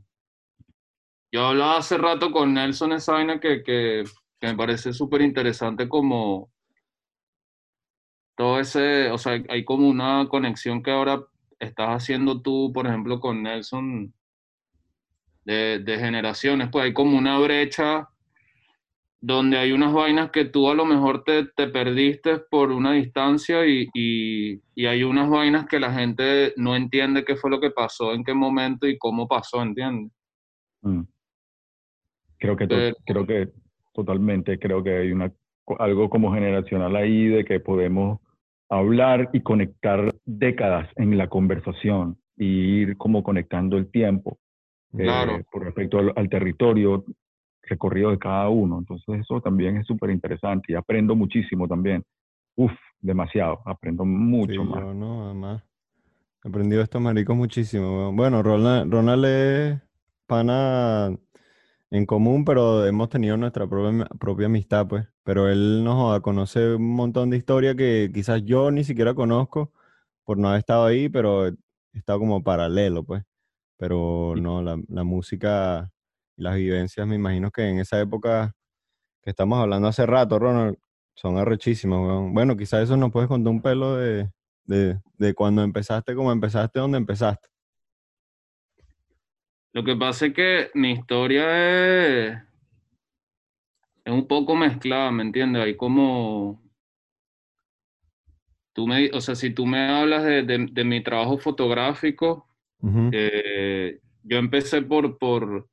yo 1.31 1.45
hablaba 1.47 1.77
hace 1.77 1.97
rato 1.97 2.31
con 2.31 2.53
Nelson 2.53 2.93
esa 2.93 3.13
vaina 3.13 3.39
que, 3.39 3.63
que, 3.63 4.03
que 4.39 4.47
me 4.47 4.55
parece 4.55 4.93
súper 4.93 5.21
interesante 5.21 5.89
como 5.89 6.51
todo 8.35 8.59
ese, 8.59 9.09
o 9.11 9.17
sea, 9.17 9.41
hay 9.49 9.65
como 9.65 9.87
una 9.87 10.27
conexión 10.29 10.83
que 10.83 10.91
ahora 10.91 11.23
estás 11.59 11.89
haciendo 11.89 12.41
tú, 12.41 12.71
por 12.73 12.85
ejemplo, 12.85 13.19
con 13.19 13.41
Nelson 13.43 14.13
de, 15.45 15.79
de 15.79 15.97
generaciones, 15.97 16.69
pues 16.71 16.85
hay 16.85 16.93
como 16.93 17.17
una 17.17 17.39
brecha 17.39 18.09
donde 19.27 19.57
hay 19.57 19.71
unas 19.71 19.91
vainas 19.91 20.29
que 20.29 20.45
tú 20.45 20.69
a 20.69 20.75
lo 20.75 20.85
mejor 20.85 21.23
te, 21.23 21.45
te 21.55 21.67
perdiste 21.67 22.37
por 22.37 22.71
una 22.71 22.91
distancia 22.93 23.65
y, 23.65 23.87
y, 23.95 24.61
y 24.75 24.85
hay 24.85 25.01
unas 25.03 25.27
vainas 25.31 25.65
que 25.65 25.79
la 25.79 25.91
gente 25.91 26.53
no 26.57 26.75
entiende 26.75 27.25
qué 27.25 27.35
fue 27.35 27.49
lo 27.49 27.59
que 27.59 27.71
pasó, 27.71 28.13
en 28.13 28.23
qué 28.23 28.35
momento 28.35 28.85
y 28.87 28.99
cómo 28.99 29.27
pasó, 29.27 29.63
¿entiendes? 29.63 30.11
Mm. 30.83 31.01
Creo 32.37 32.55
que, 32.55 32.67
Pero- 32.67 32.95
creo 33.05 33.25
que 33.25 33.49
totalmente, 33.93 34.59
creo 34.59 34.83
que 34.83 34.95
hay 34.95 35.11
una, 35.11 35.31
algo 35.79 36.07
como 36.07 36.31
generacional 36.31 36.95
ahí 36.95 37.25
de 37.25 37.45
que 37.45 37.59
podemos 37.59 38.19
hablar 38.69 39.31
y 39.33 39.41
conectar 39.41 40.13
décadas 40.25 40.87
en 40.97 41.17
la 41.17 41.29
conversación 41.29 42.17
y 42.37 42.45
ir 42.81 42.97
como 42.97 43.23
conectando 43.23 43.77
el 43.77 43.89
tiempo 43.89 44.37
eh, 44.93 45.03
Claro. 45.03 45.41
por 45.51 45.63
respecto 45.63 45.97
al, 45.97 46.13
al 46.15 46.29
territorio 46.29 47.03
recorrido 47.67 48.11
de 48.11 48.19
cada 48.19 48.49
uno. 48.49 48.79
Entonces 48.79 49.21
eso 49.21 49.41
también 49.41 49.77
es 49.77 49.87
súper 49.87 50.09
interesante 50.09 50.71
y 50.73 50.75
aprendo 50.75 51.15
muchísimo 51.15 51.67
también. 51.67 52.03
Uf, 52.55 52.71
demasiado, 52.99 53.61
aprendo 53.65 54.05
mucho 54.05 54.53
Sí, 54.63 54.69
más. 54.69 54.79
yo 54.81 54.93
no, 54.93 55.25
además. 55.25 55.63
He 56.43 56.49
aprendido 56.49 56.81
estos 56.81 57.01
maricos 57.01 57.35
muchísimo. 57.35 58.11
Bueno, 58.13 58.43
Ronald, 58.43 58.91
Ronald 58.91 59.25
es 59.25 59.81
pana 60.27 61.15
en 61.91 62.05
común, 62.05 62.45
pero 62.45 62.85
hemos 62.85 63.09
tenido 63.09 63.35
nuestra 63.37 63.67
propia, 63.67 64.05
propia 64.19 64.45
amistad, 64.47 64.87
pues. 64.87 65.07
Pero 65.23 65.49
él 65.49 65.83
nos 65.83 66.19
conoce 66.21 66.75
un 66.75 66.95
montón 66.95 67.29
de 67.29 67.37
historia 67.37 67.75
que 67.75 68.11
quizás 68.13 68.43
yo 68.43 68.69
ni 68.71 68.83
siquiera 68.83 69.13
conozco 69.15 69.71
por 70.23 70.37
no 70.37 70.47
haber 70.49 70.59
estado 70.59 70.85
ahí, 70.85 71.09
pero 71.09 71.47
he 71.47 71.55
estado 71.93 72.19
como 72.19 72.43
paralelo, 72.43 73.03
pues. 73.03 73.23
Pero 73.77 74.35
no, 74.37 74.61
la, 74.61 74.79
la 74.87 75.03
música 75.03 75.91
las 76.37 76.55
vivencias, 76.55 77.05
me 77.07 77.15
imagino 77.15 77.51
que 77.51 77.67
en 77.69 77.79
esa 77.79 77.99
época 77.99 78.53
que 79.21 79.29
estamos 79.31 79.59
hablando 79.59 79.87
hace 79.87 80.05
rato, 80.05 80.37
Ronald, 80.39 80.77
son 81.15 81.37
arrechísimas, 81.37 81.99
weón. 81.99 82.33
Bueno, 82.33 82.55
quizás 82.57 82.83
eso 82.83 82.97
nos 82.97 83.11
puedes 83.11 83.27
contar 83.29 83.51
un 83.51 83.61
pelo 83.61 83.95
de, 83.95 84.29
de, 84.65 84.99
de 85.17 85.33
cuando 85.33 85.63
empezaste, 85.63 86.13
como 86.13 86.31
empezaste, 86.31 86.79
donde 86.79 86.97
empezaste. 86.97 87.47
Lo 89.73 89.83
que 89.83 89.95
pasa 89.95 90.27
es 90.27 90.33
que 90.33 90.71
mi 90.73 90.91
historia 90.91 91.45
es, 92.29 92.37
es 94.05 94.13
un 94.13 94.27
poco 94.27 94.55
mezclada, 94.55 95.11
¿me 95.11 95.23
entiendes? 95.23 95.63
Hay 95.63 95.75
como... 95.75 96.61
Tú 98.73 98.87
me, 98.87 99.09
o 99.13 99.21
sea, 99.21 99.35
si 99.35 99.51
tú 99.51 99.65
me 99.65 99.87
hablas 99.89 100.23
de, 100.23 100.43
de- 100.43 100.67
de 100.69 100.83
mi 100.83 101.01
trabajo 101.01 101.37
fotográfico, 101.37 102.47
eh, 103.13 103.99
yo 104.23 104.37
empecé 104.37 104.81
por, 104.81 105.17
por, 105.17 105.67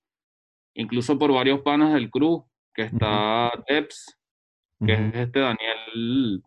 incluso 0.75 1.19
por 1.19 1.33
varios 1.33 1.61
panas 1.61 1.95
del 1.95 2.11
crew, 2.11 2.45
que 2.75 2.83
está 2.83 3.53
Debs, 3.69 4.19
que 4.85 4.93
es 4.93 5.15
este 5.15 5.41
Daniel, 5.41 6.43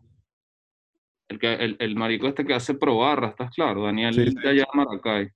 el, 1.28 1.38
que, 1.38 1.54
el, 1.54 1.76
el 1.78 1.96
marico 1.96 2.26
este 2.26 2.44
que 2.44 2.54
hace 2.54 2.74
Probarra, 2.74 3.28
¿estás 3.28 3.50
claro? 3.50 3.84
Daniel 3.84 4.14
Sí, 4.14 4.34
de 4.34 4.48
allá 4.48 4.66
de 4.72 4.78
Maracay. 4.78 5.30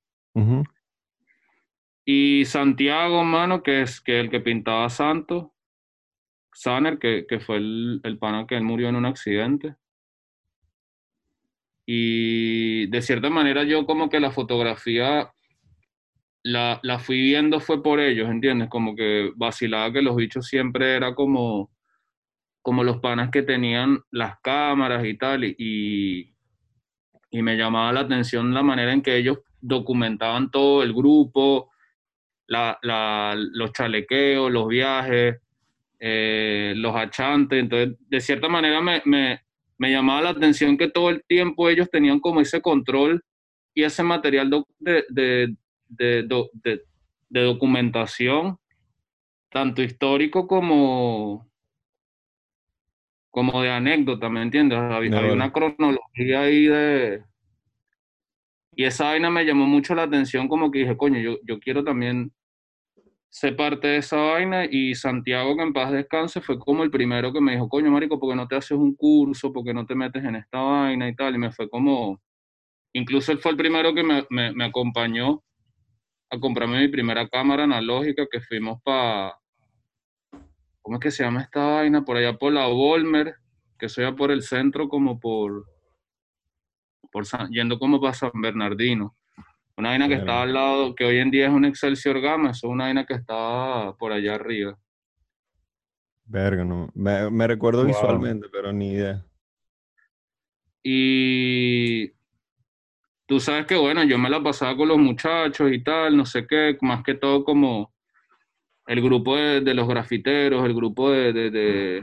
Y 2.04 2.44
Santiago, 2.44 3.22
mano, 3.24 3.62
que 3.62 3.82
es 3.82 4.00
que 4.00 4.20
el 4.20 4.30
que 4.30 4.40
pintaba 4.40 4.84
a 4.84 4.90
Santos, 4.90 5.48
Sanner, 6.52 6.98
que, 6.98 7.26
que 7.28 7.40
fue 7.40 7.58
el, 7.58 8.00
el 8.02 8.18
pana 8.18 8.46
que 8.46 8.56
él 8.56 8.64
murió 8.64 8.88
en 8.88 8.96
un 8.96 9.06
accidente. 9.06 9.76
Y 11.86 12.86
de 12.86 13.02
cierta 13.02 13.30
manera 13.30 13.64
yo 13.64 13.86
como 13.86 14.08
que 14.08 14.20
la 14.20 14.30
fotografía 14.30 15.32
la, 16.42 16.80
la 16.82 16.98
fui 16.98 17.20
viendo 17.20 17.60
fue 17.60 17.82
por 17.82 18.00
ellos, 18.00 18.28
¿entiendes? 18.30 18.68
Como 18.68 18.94
que 18.96 19.32
vacilaba 19.36 19.92
que 19.92 20.02
los 20.02 20.16
bichos 20.16 20.46
siempre 20.46 20.94
era 20.96 21.14
como, 21.14 21.70
como 22.62 22.84
los 22.84 22.98
panas 22.98 23.30
que 23.30 23.42
tenían 23.42 24.00
las 24.10 24.40
cámaras 24.42 25.04
y 25.06 25.16
tal, 25.18 25.44
y, 25.44 26.34
y, 27.30 27.42
me 27.42 27.56
llamaba 27.56 27.92
la 27.92 28.00
atención 28.00 28.52
la 28.54 28.62
manera 28.62 28.92
en 28.92 29.02
que 29.02 29.16
ellos 29.16 29.38
documentaban 29.60 30.50
todo 30.50 30.82
el 30.82 30.92
grupo, 30.94 31.70
la, 32.46 32.78
la- 32.82 33.34
los 33.36 33.72
chalequeos, 33.72 34.50
los 34.50 34.68
viajes, 34.68 35.38
eh, 36.00 36.74
los 36.76 36.94
achantes. 36.96 37.60
Entonces, 37.60 37.96
de 38.08 38.20
cierta 38.20 38.48
manera 38.48 38.80
me, 38.80 39.02
me, 39.04 39.42
me 39.78 39.90
llamaba 39.92 40.22
la 40.22 40.30
atención 40.30 40.76
que 40.78 40.88
todo 40.90 41.10
el 41.10 41.24
tiempo 41.26 41.68
ellos 41.68 41.90
tenían 41.90 42.20
como 42.20 42.40
ese 42.40 42.60
control 42.62 43.22
y 43.74 43.84
ese 43.84 44.02
material 44.02 44.50
de, 44.80 45.54
de, 45.90 46.22
de- 46.54 46.82
de 47.28 47.42
documentación, 47.42 48.58
tanto 49.50 49.82
histórico 49.82 50.46
como, 50.46 51.48
como 53.30 53.62
de 53.62 53.70
anécdota, 53.70 54.28
¿me 54.28 54.42
entiendes? 54.42 54.78
Había 54.78 55.10
bola. 55.20 55.32
una 55.34 55.52
cronología 55.52 56.40
ahí 56.42 56.66
de... 56.66 57.24
Y 58.74 58.84
esa 58.84 59.04
vaina 59.06 59.30
me 59.30 59.44
llamó 59.44 59.66
mucho 59.66 59.94
la 59.94 60.04
atención, 60.04 60.48
como 60.48 60.70
que 60.70 60.80
dije, 60.80 60.96
coño, 60.96 61.18
yo, 61.20 61.38
yo 61.44 61.58
quiero 61.60 61.84
también 61.84 62.32
ser 63.28 63.56
parte 63.56 63.86
de 63.88 63.96
esa 63.98 64.16
vaina 64.16 64.64
y 64.64 64.94
Santiago, 64.94 65.56
que 65.56 65.62
en 65.62 65.72
paz 65.72 65.92
descanse, 65.92 66.40
fue 66.40 66.58
como 66.58 66.82
el 66.82 66.90
primero 66.90 67.32
que 67.32 67.40
me 67.40 67.52
dijo, 67.52 67.68
coño, 67.68 67.90
marico, 67.90 68.18
¿por 68.18 68.30
qué 68.30 68.36
no 68.36 68.48
te 68.48 68.56
haces 68.56 68.72
un 68.78 68.94
curso? 68.96 69.52
¿Por 69.52 69.64
qué 69.64 69.72
no 69.74 69.86
te 69.86 69.94
metes 69.94 70.24
en 70.24 70.36
esta 70.36 70.58
vaina 70.60 71.08
y 71.08 71.14
tal? 71.14 71.34
Y 71.34 71.38
me 71.38 71.52
fue 71.52 71.68
como, 71.68 72.20
incluso 72.94 73.32
él 73.32 73.38
fue 73.38 73.52
el 73.52 73.56
primero 73.58 73.94
que 73.94 74.02
me, 74.02 74.24
me, 74.30 74.52
me 74.52 74.64
acompañó 74.64 75.42
a 76.30 76.38
comprarme 76.38 76.80
mi 76.80 76.88
primera 76.88 77.28
cámara 77.28 77.64
analógica, 77.64 78.26
que 78.30 78.40
fuimos 78.40 78.80
para, 78.82 79.34
¿cómo 80.80 80.96
es 80.96 81.00
que 81.02 81.10
se 81.10 81.24
llama 81.24 81.42
esta 81.42 81.64
vaina? 81.66 82.04
Por 82.04 82.16
allá 82.16 82.38
por 82.38 82.52
la 82.52 82.66
Volmer, 82.66 83.34
que 83.78 83.86
eso 83.86 84.00
ya 84.00 84.14
por 84.14 84.30
el 84.30 84.42
centro, 84.42 84.88
como 84.88 85.18
por, 85.18 85.66
por 87.10 87.26
San- 87.26 87.50
yendo 87.50 87.78
como 87.78 88.00
para 88.00 88.14
San 88.14 88.30
Bernardino. 88.34 89.16
Una 89.76 89.90
vaina 89.90 90.08
que 90.08 90.14
estaba 90.14 90.42
al 90.42 90.52
lado, 90.52 90.94
que 90.94 91.04
hoy 91.04 91.18
en 91.18 91.30
día 91.30 91.46
es 91.46 91.52
un 91.52 91.64
Excelsior 91.64 92.20
Gamma, 92.20 92.50
eso 92.50 92.66
es 92.66 92.72
una 92.72 92.84
vaina 92.84 93.06
que 93.06 93.14
estaba 93.14 93.96
por 93.96 94.12
allá 94.12 94.34
arriba. 94.34 94.78
Verga, 96.26 96.64
no. 96.64 96.90
Me, 96.94 97.28
me 97.30 97.46
recuerdo 97.46 97.80
Wow. 97.82 97.88
visualmente, 97.88 98.46
pero 98.52 98.72
ni 98.72 98.92
idea. 98.92 99.24
Y 100.82 102.12
tú 103.30 103.38
sabes 103.38 103.64
que, 103.64 103.76
bueno, 103.76 104.02
yo 104.02 104.18
me 104.18 104.28
la 104.28 104.42
pasaba 104.42 104.76
con 104.76 104.88
los 104.88 104.98
muchachos 104.98 105.70
y 105.70 105.84
tal, 105.84 106.16
no 106.16 106.26
sé 106.26 106.48
qué, 106.48 106.76
más 106.80 107.04
que 107.04 107.14
todo 107.14 107.44
como 107.44 107.94
el 108.88 109.00
grupo 109.00 109.36
de, 109.36 109.60
de 109.60 109.72
los 109.72 109.86
grafiteros, 109.86 110.64
el 110.64 110.74
grupo 110.74 111.12
de, 111.12 111.32
de, 111.32 112.02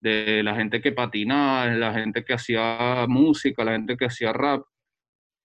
de, 0.00 0.42
la 0.42 0.54
gente 0.54 0.82
que 0.82 0.92
patinaba, 0.92 1.64
la 1.68 1.94
gente 1.94 2.26
que 2.26 2.34
hacía 2.34 3.06
música, 3.08 3.64
la 3.64 3.72
gente 3.72 3.96
que 3.96 4.04
hacía 4.04 4.34
rap. 4.34 4.64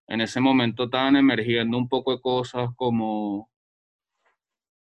en 0.10 0.20
ese 0.20 0.42
momento 0.42 0.84
estaban 0.84 1.16
emergiendo 1.16 1.78
un 1.78 1.88
poco 1.88 2.12
de 2.14 2.20
cosas 2.22 2.70
como 2.76 3.50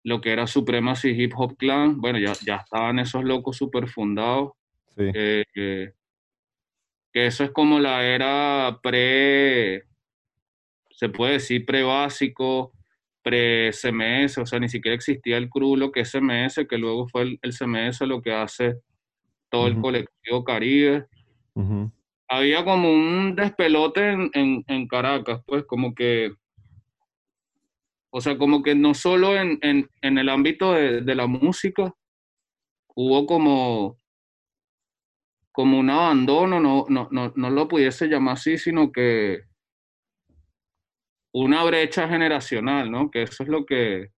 lo 0.04 0.20
que 0.20 0.30
era 0.32 0.46
Supremacy 0.46 1.08
Hip 1.10 1.32
Hop 1.36 1.56
Clan. 1.56 2.00
Bueno, 2.00 2.20
ya, 2.20 2.34
ya 2.44 2.58
estaban 2.58 3.00
esos 3.00 3.24
locos 3.24 3.56
super 3.56 3.88
fundados. 3.88 4.52
Sí. 4.96 5.10
que, 5.12 5.44
que- 5.52 5.92
que 7.12 7.26
eso 7.26 7.42
es 7.44 7.50
como 7.50 7.80
la 7.80 8.04
era 8.04 8.78
pre, 8.82 9.87
se 10.98 11.08
puede 11.08 11.34
decir 11.34 11.64
pre-básico, 11.64 12.72
pre-CMS, 13.22 14.38
o 14.38 14.46
sea, 14.46 14.58
ni 14.58 14.68
siquiera 14.68 14.96
existía 14.96 15.36
el 15.36 15.48
crew, 15.48 15.76
lo 15.76 15.92
que 15.92 16.00
es 16.00 16.10
CMS, 16.10 16.66
que 16.68 16.76
luego 16.76 17.06
fue 17.06 17.22
el, 17.22 17.38
el 17.40 17.52
CMS 17.52 18.00
lo 18.00 18.20
que 18.20 18.32
hace 18.32 18.80
todo 19.48 19.68
el 19.68 19.80
colectivo 19.80 20.42
Caribe. 20.42 21.06
Había 22.28 22.64
como 22.64 22.90
un 22.90 23.36
despelote 23.36 24.10
en, 24.10 24.30
en, 24.34 24.64
en 24.66 24.88
Caracas, 24.88 25.40
pues 25.46 25.64
como 25.66 25.94
que, 25.94 26.34
o 28.10 28.20
sea, 28.20 28.36
como 28.36 28.64
que 28.64 28.74
no 28.74 28.92
solo 28.92 29.36
en, 29.36 29.60
en, 29.62 29.88
en 30.02 30.18
el 30.18 30.28
ámbito 30.28 30.72
de, 30.72 31.02
de 31.02 31.14
la 31.14 31.28
música, 31.28 31.94
hubo 32.96 33.24
como, 33.24 33.96
como 35.52 35.78
un 35.78 35.90
abandono, 35.90 36.58
no, 36.58 36.86
no, 36.88 37.06
no, 37.12 37.32
no 37.36 37.50
lo 37.50 37.68
pudiese 37.68 38.08
llamar 38.08 38.34
así, 38.34 38.58
sino 38.58 38.90
que 38.90 39.47
una 41.32 41.62
brecha 41.64 42.08
generacional, 42.08 42.90
¿no? 42.90 43.10
Que 43.10 43.22
eso 43.22 43.42
es 43.42 43.48
lo 43.48 43.64
que, 43.66 44.10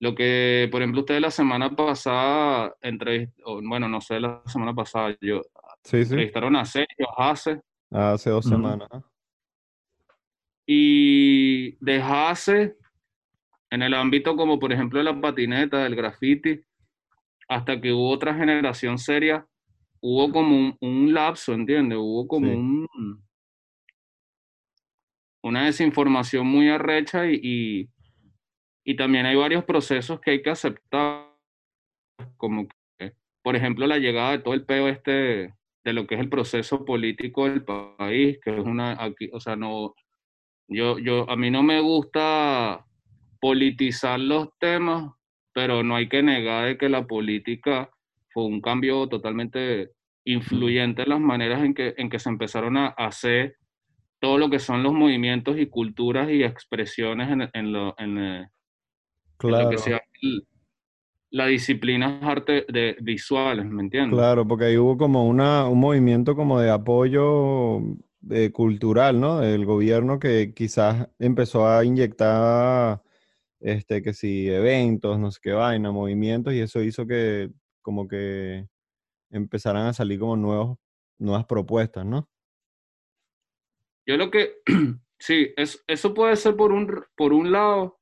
lo 0.00 0.14
que, 0.14 0.68
por 0.70 0.82
ejemplo, 0.82 1.00
ustedes 1.00 1.20
la 1.20 1.30
semana 1.30 1.74
pasada, 1.74 2.74
entrevist- 2.82 3.40
o, 3.44 3.60
bueno, 3.62 3.88
no 3.88 4.00
sé, 4.00 4.20
la 4.20 4.42
semana 4.46 4.74
pasada, 4.74 5.16
yo, 5.20 5.40
Sí, 5.84 5.98
sí. 5.98 6.12
entrevistaron 6.12 6.56
a 6.56 6.64
Sergio 6.64 7.06
Hace, 7.18 7.60
Hace 7.90 8.30
dos 8.30 8.46
semanas. 8.46 8.88
y 10.66 11.72
de 11.84 12.00
Hace, 12.02 12.76
en 13.70 13.82
el 13.82 13.94
ámbito 13.94 14.36
como 14.36 14.58
por 14.58 14.72
ejemplo 14.72 14.98
de 14.98 15.04
la 15.04 15.20
patineta, 15.20 15.78
del 15.82 15.96
graffiti, 15.96 16.60
hasta 17.48 17.80
que 17.80 17.92
hubo 17.92 18.10
otra 18.10 18.34
generación 18.34 18.98
seria, 18.98 19.46
hubo 20.00 20.30
como 20.32 20.56
un, 20.56 20.76
un 20.80 21.12
lapso, 21.14 21.52
¿entiendes? 21.52 21.98
Hubo 22.00 22.26
como 22.28 22.46
Sí. 22.48 22.54
un, 22.54 23.24
una 25.42 25.64
desinformación 25.64 26.46
muy 26.46 26.68
arrecha 26.68 27.26
y, 27.26 27.88
y, 28.84 28.96
también 28.96 29.26
hay 29.26 29.36
varios 29.36 29.64
procesos 29.64 30.20
que 30.20 30.32
hay 30.32 30.42
que 30.42 30.50
aceptar, 30.50 31.28
como 32.36 32.68
que, 32.98 33.14
por 33.42 33.56
ejemplo, 33.56 33.86
la 33.86 33.98
llegada 33.98 34.32
de 34.32 34.38
todo 34.38 34.54
el 34.54 34.64
peo 34.64 34.88
este 34.88 35.54
de 35.84 35.92
lo 35.92 36.06
que 36.06 36.14
es 36.14 36.20
el 36.20 36.28
proceso 36.28 36.84
político 36.84 37.48
del 37.48 37.64
país, 37.64 38.38
que 38.42 38.56
es 38.56 38.64
una, 38.64 39.02
aquí, 39.02 39.28
o 39.32 39.40
sea, 39.40 39.56
no, 39.56 39.94
yo, 40.68 40.98
yo, 40.98 41.28
a 41.28 41.36
mí 41.36 41.50
no 41.50 41.62
me 41.62 41.80
gusta 41.80 42.86
politizar 43.40 44.20
los 44.20 44.56
temas, 44.58 45.12
pero 45.52 45.82
no 45.82 45.96
hay 45.96 46.08
que 46.08 46.22
negar 46.22 46.66
de 46.66 46.78
que 46.78 46.88
la 46.88 47.06
política 47.06 47.90
fue 48.30 48.44
un 48.44 48.60
cambio 48.60 49.08
totalmente 49.08 49.90
influyente 50.24 51.02
en 51.02 51.08
las 51.08 51.20
maneras 51.20 51.64
en 51.64 51.74
que, 51.74 51.94
en 51.96 52.08
que 52.08 52.20
se 52.20 52.28
empezaron 52.28 52.76
a 52.76 52.88
hacer 52.88 53.56
todo 54.22 54.38
lo 54.38 54.48
que 54.48 54.60
son 54.60 54.84
los 54.84 54.92
movimientos 54.92 55.58
y 55.58 55.66
culturas 55.66 56.30
y 56.30 56.44
expresiones 56.44 57.28
en, 57.28 57.50
en 57.52 57.72
lo, 57.72 57.92
en, 57.98 58.18
eh, 58.18 58.48
en 59.42 59.50
lo 59.50 59.68
que 59.68 59.78
sea 59.78 60.00
la 61.30 61.46
disciplina 61.46 62.20
arte 62.22 62.64
de 62.68 62.96
visuales, 63.00 63.64
¿me 63.66 63.82
entiendes? 63.82 64.16
claro, 64.16 64.46
porque 64.46 64.66
ahí 64.66 64.76
hubo 64.76 64.96
como 64.96 65.26
una, 65.26 65.66
un 65.66 65.80
movimiento 65.80 66.36
como 66.36 66.60
de 66.60 66.70
apoyo 66.70 67.80
eh, 68.30 68.52
cultural, 68.52 69.18
¿no? 69.18 69.40
Del 69.40 69.64
gobierno 69.64 70.20
que 70.20 70.54
quizás 70.54 71.08
empezó 71.18 71.66
a 71.66 71.84
inyectar, 71.84 73.02
este, 73.58 74.02
que 74.02 74.12
sí, 74.14 74.48
eventos, 74.48 75.18
no 75.18 75.32
sé 75.32 75.40
qué 75.42 75.50
vaina, 75.50 75.90
movimientos, 75.90 76.54
y 76.54 76.60
eso 76.60 76.80
hizo 76.80 77.08
que 77.08 77.50
como 77.80 78.06
que 78.06 78.68
empezaran 79.30 79.86
a 79.86 79.92
salir 79.92 80.20
como 80.20 80.36
nuevos, 80.36 80.78
nuevas 81.18 81.44
propuestas, 81.46 82.06
¿no? 82.06 82.28
Yo 84.12 84.18
lo 84.18 84.30
que, 84.30 84.56
sí, 85.18 85.54
es, 85.56 85.82
eso 85.86 86.12
puede 86.12 86.36
ser 86.36 86.54
por 86.54 86.70
un, 86.70 87.02
por 87.16 87.32
un 87.32 87.50
lado, 87.50 87.98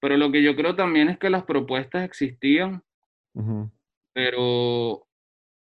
pero 0.00 0.16
lo 0.16 0.30
que 0.30 0.40
yo 0.40 0.54
creo 0.54 0.76
también 0.76 1.08
es 1.08 1.18
que 1.18 1.30
las 1.30 1.42
propuestas 1.42 2.04
existían, 2.04 2.84
pero 4.12 5.04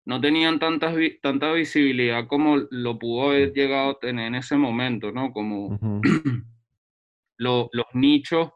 no 0.07 0.19
tenían 0.23 0.59
tantas 0.59 0.97
vi- 0.97 1.21
tanta 1.21 1.53
visibilidad 1.53 2.27
como 2.27 2.57
lo 2.71 2.99
pudo 2.99 3.29
haber 3.29 3.53
llegado 3.53 3.91
a 3.91 3.99
tener 3.99 4.29
en 4.29 4.37
ese 4.37 4.57
momento, 4.57 5.13
¿no? 5.13 5.31
Como 5.35 5.79
lo- 7.37 7.69
los 7.73 7.87
nichos 7.93 8.51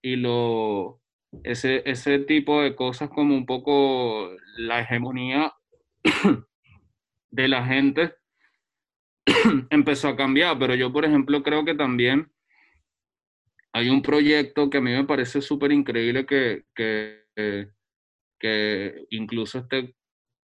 y 0.00 0.16
lo, 0.16 1.02
ese, 1.44 1.82
ese 1.84 2.20
tipo 2.20 2.62
de 2.62 2.74
cosas 2.74 3.10
como 3.10 3.34
un 3.34 3.44
poco 3.44 4.30
la 4.56 4.80
hegemonía 4.80 5.52
de 7.30 7.48
la 7.48 7.66
gente 7.66 8.14
empezó 9.70 10.08
a 10.08 10.16
cambiar, 10.16 10.58
pero 10.58 10.74
yo, 10.74 10.92
por 10.92 11.04
ejemplo, 11.04 11.42
creo 11.42 11.64
que 11.64 11.74
también 11.74 12.30
hay 13.72 13.90
un 13.90 14.02
proyecto 14.02 14.70
que 14.70 14.78
a 14.78 14.80
mí 14.80 14.90
me 14.92 15.04
parece 15.04 15.40
súper 15.40 15.72
increíble 15.72 16.26
que, 16.26 16.64
que, 16.74 17.24
que- 17.36 17.68
que 18.40 19.04
incluso 19.10 19.58
este, 19.58 19.94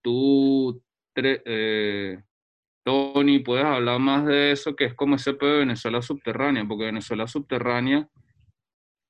tú, 0.03 0.83
eh, 1.17 2.21
Tony, 2.85 3.39
puedes 3.39 3.65
hablar 3.65 3.99
más 4.01 4.27
de 4.27 4.51
eso, 4.53 4.75
que 4.77 4.85
es 4.87 4.95
como 4.95 5.15
ese 5.17 5.33
de 5.33 5.59
Venezuela 5.59 6.03
subterránea, 6.03 6.65
porque 6.67 6.87
Venezuela 6.87 7.27
subterránea 7.27 8.09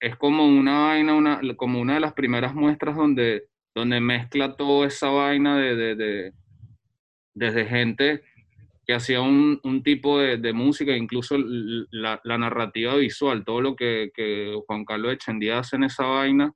es 0.01 0.17
como 0.17 0.47
una 0.47 0.81
vaina, 0.81 1.15
una, 1.15 1.41
como 1.57 1.81
una 1.81 1.95
de 1.95 2.01
las 2.01 2.13
primeras 2.13 2.55
muestras 2.55 2.95
donde, 2.97 3.49
donde 3.75 4.01
mezcla 4.01 4.55
toda 4.55 4.87
esa 4.87 5.09
vaina 5.09 5.57
de, 5.59 5.97
de- 5.97 6.33
desde 7.35 7.65
gente 7.67 8.23
que 8.87 8.95
hacía 8.95 9.21
un, 9.23 9.59
un 9.65 9.83
tipo 9.83 10.19
de, 10.19 10.37
de 10.39 10.53
música, 10.53 10.97
incluso 10.97 11.37
la, 11.39 12.21
la 12.25 12.39
narrativa 12.39 12.95
visual, 12.97 13.45
todo 13.45 13.61
lo 13.61 13.75
que, 13.77 14.11
que 14.15 14.55
Juan 14.67 14.85
Carlos 14.85 15.13
Echendía 15.15 15.59
hace 15.59 15.77
en 15.77 15.85
esa 15.85 16.05
vaina, 16.07 16.53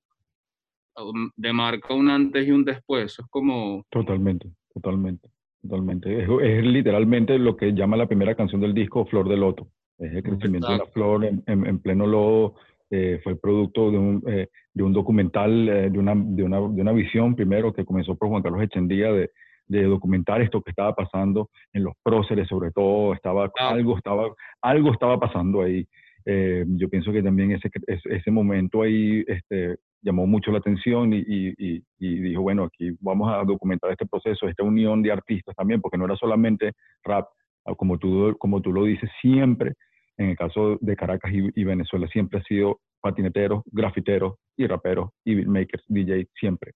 um, 0.97 1.31
demarca 1.37 1.95
un 1.95 2.11
antes 2.11 2.47
y 2.47 2.51
un 2.51 2.65
después. 2.65 3.05
Eso 3.07 3.23
es 3.23 3.29
como, 3.31 3.85
Totalmente, 3.91 4.49
totalmente, 4.75 5.29
totalmente. 5.63 6.23
Es, 6.23 6.29
es 6.43 6.65
literalmente 6.65 7.39
lo 7.39 7.57
que 7.57 7.73
llama 7.73 7.97
la 7.97 8.07
primera 8.07 8.35
canción 8.35 8.61
del 8.61 8.75
disco 8.75 9.07
Flor 9.07 9.29
de 9.29 9.37
Loto. 9.37 9.69
Es 9.99 10.13
el 10.15 10.23
crecimiento 10.23 10.71
de 10.71 10.79
la 10.79 10.87
flor 10.87 11.25
en, 11.25 11.43
en- 11.47 11.67
en 11.67 11.79
pleno 11.81 12.07
lodo. 12.07 12.55
eh, 12.91 13.21
fue 13.23 13.33
el 13.33 13.39
producto 13.39 13.91
de 13.91 13.99
un, 13.99 14.23
eh, 14.29 14.47
de 14.73 14.83
un 14.83 14.93
documental, 14.93 15.69
eh, 15.69 15.91
de, 15.91 15.99
una, 15.99 16.15
de, 16.15 16.43
una, 16.43 16.57
de 16.61 16.81
una 16.83 16.93
visión 16.93 17.35
primero 17.35 17.73
que 17.73 17.85
comenzó 17.85 18.17
por 18.17 18.29
Juan 18.29 18.43
Carlos 18.43 18.63
Echendía 18.63 19.13
de, 19.13 19.31
de 19.69 19.85
documentar 19.85 20.41
esto 20.43 20.63
que 20.63 20.71
estaba 20.71 20.95
pasando 20.95 21.51
en 21.73 21.85
los 21.85 21.95
próceres, 22.03 22.49
sobre 22.49 22.71
todo, 22.73 23.13
estaba, 23.15 23.51
Claro. 23.51 23.77
algo, 23.77 23.97
estaba, 23.97 24.35
algo 24.63 24.93
estaba 24.93 25.21
pasando 25.21 25.63
ahí. 25.63 25.87
Eh, 26.25 26.65
yo 26.69 26.89
pienso 26.89 27.13
que 27.13 27.23
también 27.23 27.53
ese, 27.53 27.71
ese, 27.87 28.31
momento 28.31 28.83
ahí 28.83 29.25
este, 29.27 29.77
llamó 30.03 30.27
mucho 30.27 30.51
la 30.51 30.59
atención 30.59 31.13
y, 31.15 31.25
y, 31.27 31.83
y, 31.99 32.21
dijo, 32.21 32.43
bueno, 32.43 32.65
aquí 32.65 32.91
vamos 33.01 33.33
a 33.33 33.45
documentar 33.45 33.91
este 33.93 34.07
proceso, 34.07 34.49
esta 34.49 34.63
unión 34.63 35.03
de 35.03 35.13
artistas 35.13 35.55
también, 35.57 35.81
porque 35.81 35.97
no 35.97 36.05
era 36.05 36.17
solamente 36.17 36.73
rap, 37.05 37.27
ah, 37.65 37.75
como 37.75 37.99
tú, 37.99 38.37
como 38.39 38.61
tú 38.61 38.73
lo 38.73 38.85
dices, 38.85 39.09
siempre, 39.23 39.75
en 40.19 40.31
el 40.31 40.37
caso 40.37 40.77
de 40.81 40.97
Caracas 40.97 41.33
y, 41.33 41.49
y 41.55 41.65
Venezuela, 41.65 42.07
siempre 42.09 42.41
ha 42.41 42.43
sido 42.43 42.81
patineteros, 43.01 43.63
grafiteros 43.67 44.35
y 44.57 44.67
raperos 44.67 45.11
y 45.25 45.35
beatmakers, 45.37 45.85
DJ, 45.89 46.27
siempre, 46.39 46.73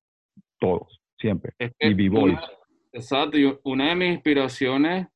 todos, 0.60 1.00
siempre. 1.18 1.52
es 1.58 1.72
que 1.78 1.88
Y 1.88 1.94
b-boys. 1.94 2.34
una- 2.38 2.61
Exacto, 2.92 3.38
y 3.38 3.58
una 3.64 3.88
de 3.88 3.94
mis 3.96 4.08
inspiraciones, 4.14 5.06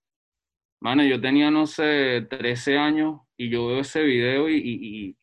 mano, 0.80 1.04
yo 1.04 1.20
tenía, 1.20 1.50
no 1.50 1.66
sé, 1.66 2.26
13 2.28 2.78
años 2.78 3.20
y 3.36 3.50
yo 3.50 3.66
veo 3.66 3.80
ese 3.80 4.02
video 4.02 4.48
y, 4.48 4.56
y- 4.56 5.08
y, 5.08 5.16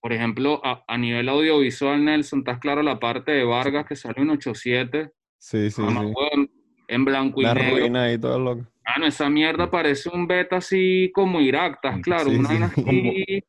por 0.00 0.12
ejemplo, 0.12 0.60
a, 0.64 0.82
a 0.86 0.98
nivel 0.98 1.28
audiovisual, 1.28 2.04
Nelson, 2.04 2.40
estás 2.40 2.58
claro 2.58 2.82
la 2.82 2.98
parte 2.98 3.32
de 3.32 3.44
Vargas 3.44 3.86
que 3.86 3.96
salió 3.96 4.22
en 4.22 4.30
87, 4.30 5.12
Sí, 5.38 5.70
sí, 5.70 5.80
mamá, 5.82 6.00
sí. 6.00 6.06
huevo, 6.16 6.48
en 6.88 7.04
blanco 7.04 7.42
y 7.42 7.44
negro. 7.44 7.76
ruina 7.78 8.02
ahí 8.04 8.18
todo 8.18 8.38
loco. 8.40 8.66
Mano, 8.86 9.06
esa 9.06 9.28
mierda 9.28 9.70
parece 9.70 10.08
un 10.08 10.26
beta 10.26 10.56
así 10.56 11.10
como 11.14 11.40
Irak, 11.40 11.74
¿estás 11.74 12.00
claro? 12.00 12.30
Sí, 12.30 12.38
Una 12.38 12.48
sí. 12.48 12.54
vaina 12.54 12.66
así, 12.66 13.44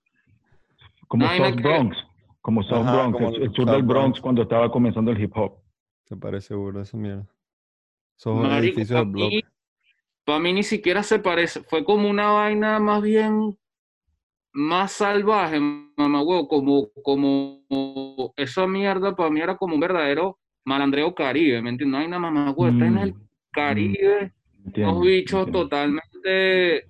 Como 1.08 1.26
Vaina 1.26 1.46
South 1.48 1.56
que- 1.56 1.64
Bronx, 1.64 1.98
como 2.42 2.64
South 2.64 2.82
Ajá, 2.86 2.92
Bronx, 2.94 3.14
como 3.14 3.30
el, 3.30 3.36
el 3.36 3.42
el 3.44 3.48
sur 3.54 3.66
South 3.66 3.74
del 3.76 3.84
Bronx 3.84 4.02
Bronx. 4.04 4.22
cuando 4.22 4.42
estaba 4.44 4.72
comenzando 4.72 5.12
el 5.12 5.22
hip 5.22 5.32
hop. 5.36 5.54
¿Te 6.06 6.16
parece 6.18 6.54
burda 6.56 6.82
esa 6.82 6.98
mierda? 6.98 7.26
Esos 8.20 8.36
marico, 8.36 8.66
edificios 8.66 8.90
para 8.92 9.06
de 9.06 9.12
bloque. 9.12 9.36
mí, 9.38 9.44
pa' 10.26 10.40
mí 10.40 10.54
ni 10.54 10.64
siquiera 10.64 11.04
se 11.04 11.20
parece, 11.20 11.64
fue 11.64 11.84
como 11.86 12.10
una 12.10 12.32
vaina 12.32 12.80
más 12.80 13.02
bien 13.02 13.58
más 14.54 14.92
salvaje, 14.94 15.60
mamá 15.60 16.22
huevo, 16.24 16.48
como, 16.48 16.92
como 17.04 18.34
esa 18.36 18.68
mierda 18.68 19.16
para 19.16 19.30
mí 19.30 19.42
era 19.42 19.56
como 19.58 19.76
un 19.76 19.80
verdadero 19.80 20.40
malandreo 20.66 21.14
caribe, 21.16 21.62
¿me 21.62 21.70
entiendes? 21.70 21.94
No 21.94 21.98
hay 22.00 22.08
nada 22.08 22.20
mamá 22.20 22.52
huevo, 22.52 22.72
está 22.74 22.88
en 22.88 22.98
el 22.98 23.14
Mm, 23.14 23.52
Caribe, 23.52 24.34
entiendo, 24.66 24.92
unos 24.92 25.02
bichos 25.08 25.48
entiendo. 25.48 25.52
totalmente 25.52 26.90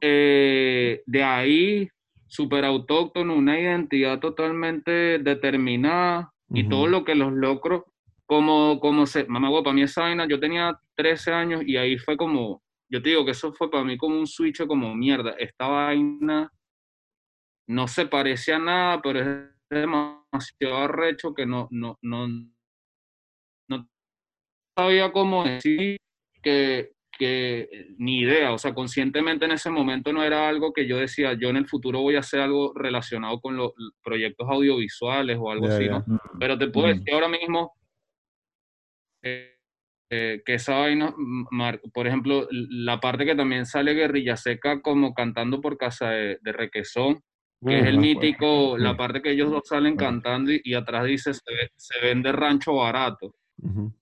eh, 0.00 1.02
de 1.06 1.22
ahí, 1.22 1.88
súper 2.26 2.64
autóctono, 2.64 3.34
una 3.36 3.58
identidad 3.60 4.18
totalmente 4.20 5.18
determinada 5.18 6.32
y 6.54 6.64
todo 6.68 6.86
lo 6.88 7.04
que 7.04 7.14
los 7.14 7.32
locros, 7.32 7.84
como, 8.26 8.78
como 8.80 9.06
se, 9.06 9.24
mamá, 9.24 9.48
güey, 9.50 9.62
para 9.62 9.74
mí 9.74 9.82
esa 9.82 10.02
vaina, 10.02 10.26
yo 10.28 10.38
tenía 10.40 10.78
13 10.96 11.32
años 11.32 11.62
y 11.66 11.76
ahí 11.76 11.98
fue 11.98 12.16
como, 12.16 12.62
yo 12.90 13.02
te 13.02 13.10
digo 13.10 13.24
que 13.24 13.32
eso 13.32 13.52
fue 13.52 13.70
para 13.70 13.84
mí 13.84 13.96
como 13.96 14.18
un 14.18 14.26
switch, 14.26 14.66
como 14.66 14.94
mierda, 14.94 15.32
esta 15.38 15.66
vaina 15.68 16.50
no 17.68 17.88
se 17.88 18.06
parece 18.06 18.52
a 18.54 18.58
nada, 18.58 19.00
pero 19.02 19.20
es 19.20 19.26
demasiado 19.70 20.76
arrecho 20.76 21.32
que 21.34 21.46
no, 21.46 21.68
no, 21.70 21.98
no, 22.02 22.26
no 23.68 23.88
sabía 24.76 25.12
cómo 25.12 25.44
decir 25.44 25.96
que, 26.42 26.92
que 27.18 27.94
ni 27.98 28.20
idea, 28.20 28.52
o 28.52 28.58
sea, 28.58 28.74
conscientemente 28.74 29.44
en 29.44 29.52
ese 29.52 29.70
momento 29.70 30.12
no 30.12 30.22
era 30.24 30.48
algo 30.48 30.72
que 30.72 30.86
yo 30.86 30.96
decía, 30.98 31.34
yo 31.34 31.50
en 31.50 31.56
el 31.56 31.68
futuro 31.68 32.00
voy 32.00 32.16
a 32.16 32.20
hacer 32.20 32.40
algo 32.40 32.72
relacionado 32.74 33.40
con 33.40 33.56
los 33.56 33.72
proyectos 34.02 34.48
audiovisuales 34.48 35.38
o 35.40 35.50
algo 35.50 35.68
Ya, 35.68 35.74
así. 35.76 35.88
¿no? 35.88 36.04
Pero 36.40 36.58
te 36.58 36.68
puedo 36.68 36.88
Mm. 36.88 36.90
decir 36.98 37.14
ahora 37.14 37.28
mismo 37.28 37.72
eh, 39.22 39.56
eh, 40.10 40.42
que 40.44 40.54
esa 40.54 40.74
vaina, 40.76 41.14
mm, 41.16 41.46
por 41.92 42.06
ejemplo, 42.06 42.46
la 42.50 43.00
parte 43.00 43.24
que 43.24 43.34
también 43.34 43.64
sale 43.66 43.94
Guerrilla 43.94 44.36
Seca 44.36 44.82
como 44.82 45.14
cantando 45.14 45.60
por 45.60 45.78
casa 45.78 46.10
de, 46.10 46.38
de 46.42 46.52
Requesón, 46.52 47.22
que 47.64 47.78
es 47.80 47.86
el 47.86 47.94
Ajá. 47.94 48.00
mítico, 48.02 48.76
la 48.76 48.96
parte 48.96 49.22
que 49.22 49.30
ellos 49.30 49.50
dos 49.50 49.62
salen 49.64 49.96
cantando 49.96 50.52
y, 50.52 50.60
y 50.64 50.74
atrás 50.74 51.04
dice, 51.06 51.32
se, 51.32 51.40
ve- 51.54 51.70
se 51.76 52.00
vende 52.04 52.32
rancho 52.32 52.74
barato. 52.74 53.34
Ujú. 53.62 53.92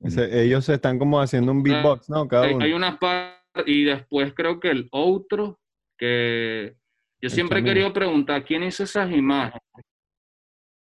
Ese- 0.00 0.42
ellos 0.44 0.64
se 0.64 0.74
están 0.74 0.98
como 0.98 1.20
haciendo 1.20 1.52
un 1.52 1.62
beatbox, 1.62 2.08
¿no? 2.10 2.26
Cada 2.28 2.44
Hay, 2.46 2.54
uno. 2.54 2.64
hay 2.64 2.72
unas 2.72 2.98
partes, 2.98 3.64
y 3.66 3.84
después 3.84 4.32
creo 4.34 4.60
que 4.60 4.70
el 4.70 4.88
otro, 4.92 5.58
que 5.96 6.74
yo 7.20 7.26
El 7.26 7.30
siempre 7.30 7.60
he 7.60 7.64
querido 7.64 7.92
preguntar, 7.92 8.44
¿quién 8.44 8.62
hizo 8.62 8.82
esas 8.84 9.10
imágenes? 9.10 9.60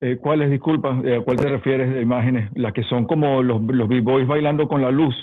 Eh, 0.02 0.18
¿Cuáles, 0.18 0.50
disculpa, 0.50 1.00
eh, 1.06 1.18
a 1.18 1.22
cuál 1.22 1.38
te 1.38 1.48
refieres 1.48 1.94
de 1.94 2.02
imágenes? 2.02 2.50
Las 2.56 2.74
que 2.74 2.84
son 2.84 3.06
como 3.06 3.44
los, 3.44 3.62
los 3.62 3.88
b-boys 3.88 4.28
bailando 4.28 4.68
con 4.68 4.82
la 4.82 4.90
luz. 4.90 5.16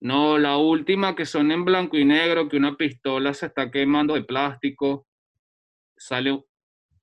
No, 0.00 0.36
la 0.36 0.58
última 0.58 1.16
que 1.16 1.24
son 1.24 1.50
en 1.50 1.64
blanco 1.64 1.96
y 1.96 2.04
negro, 2.04 2.48
que 2.48 2.58
una 2.58 2.76
pistola 2.76 3.32
se 3.32 3.46
está 3.46 3.70
quemando 3.70 4.14
de 4.14 4.24
plástico, 4.24 5.06
sale 5.96 6.44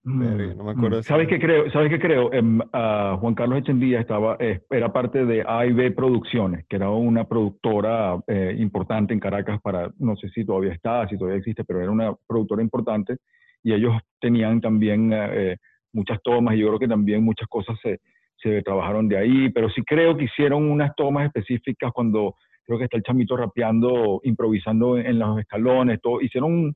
Verga, 0.04 0.56
no 0.56 0.64
me 0.64 0.72
acuerdo 0.72 0.96
de 0.96 1.02
esa 1.02 1.10
¿Sabes 1.10 1.28
qué 1.28 1.40
creo? 1.40 1.72
¿Sabes 1.72 1.90
qué 1.90 2.00
creo? 2.00 2.34
Em, 2.34 2.60
ah, 2.74 3.18
Juan 3.20 3.36
Carlos 3.36 3.60
Echendía 3.60 4.00
estaba, 4.00 4.36
eh, 4.40 4.62
era 4.72 4.92
parte 4.92 5.26
de 5.26 5.44
A 5.48 5.66
y 5.66 5.74
B 5.74 5.92
Producciones, 5.92 6.66
que 6.68 6.78
era 6.78 6.90
una 6.90 7.26
productora 7.26 8.20
eh, 8.26 8.56
importante 8.58 9.14
en 9.14 9.20
Caracas 9.20 9.62
para, 9.62 9.92
no 10.00 10.16
sé 10.16 10.30
si 10.30 10.44
todavía 10.44 10.74
está, 10.74 11.08
si 11.08 11.18
todavía 11.18 11.38
existe, 11.38 11.64
pero 11.64 11.82
era 11.82 11.92
una 11.92 12.16
productora 12.28 12.64
importante 12.64 13.18
y 13.64 13.74
ellos 13.74 13.94
tenían 14.20 14.60
también 14.60 15.12
eh, 15.14 15.58
muchas 15.94 16.20
tomas 16.24 16.56
y 16.56 16.60
yo 16.60 16.68
creo 16.68 16.80
que 16.80 16.88
también 16.88 17.24
muchas 17.24 17.48
cosas 17.48 17.78
se, 17.82 18.00
se 18.38 18.62
trabajaron 18.62 19.08
de 19.08 19.18
ahí, 19.18 19.50
pero 19.50 19.70
sí 19.70 19.82
creo 19.84 20.16
que 20.18 20.26
hicieron 20.26 20.70
unas 20.70 20.96
tomas 20.96 21.26
específicas 21.26 21.92
cuando 21.94 22.36
creo 22.66 22.78
que 22.78 22.86
está 22.86 22.98
el 22.98 23.04
chamito 23.04 23.36
rapeando, 23.38 24.22
improvisando 24.24 24.98
en, 24.98 25.06
en 25.06 25.20
los 25.20 25.40
escalones, 25.40 26.00
todo, 26.02 26.22
hicieron 26.22 26.74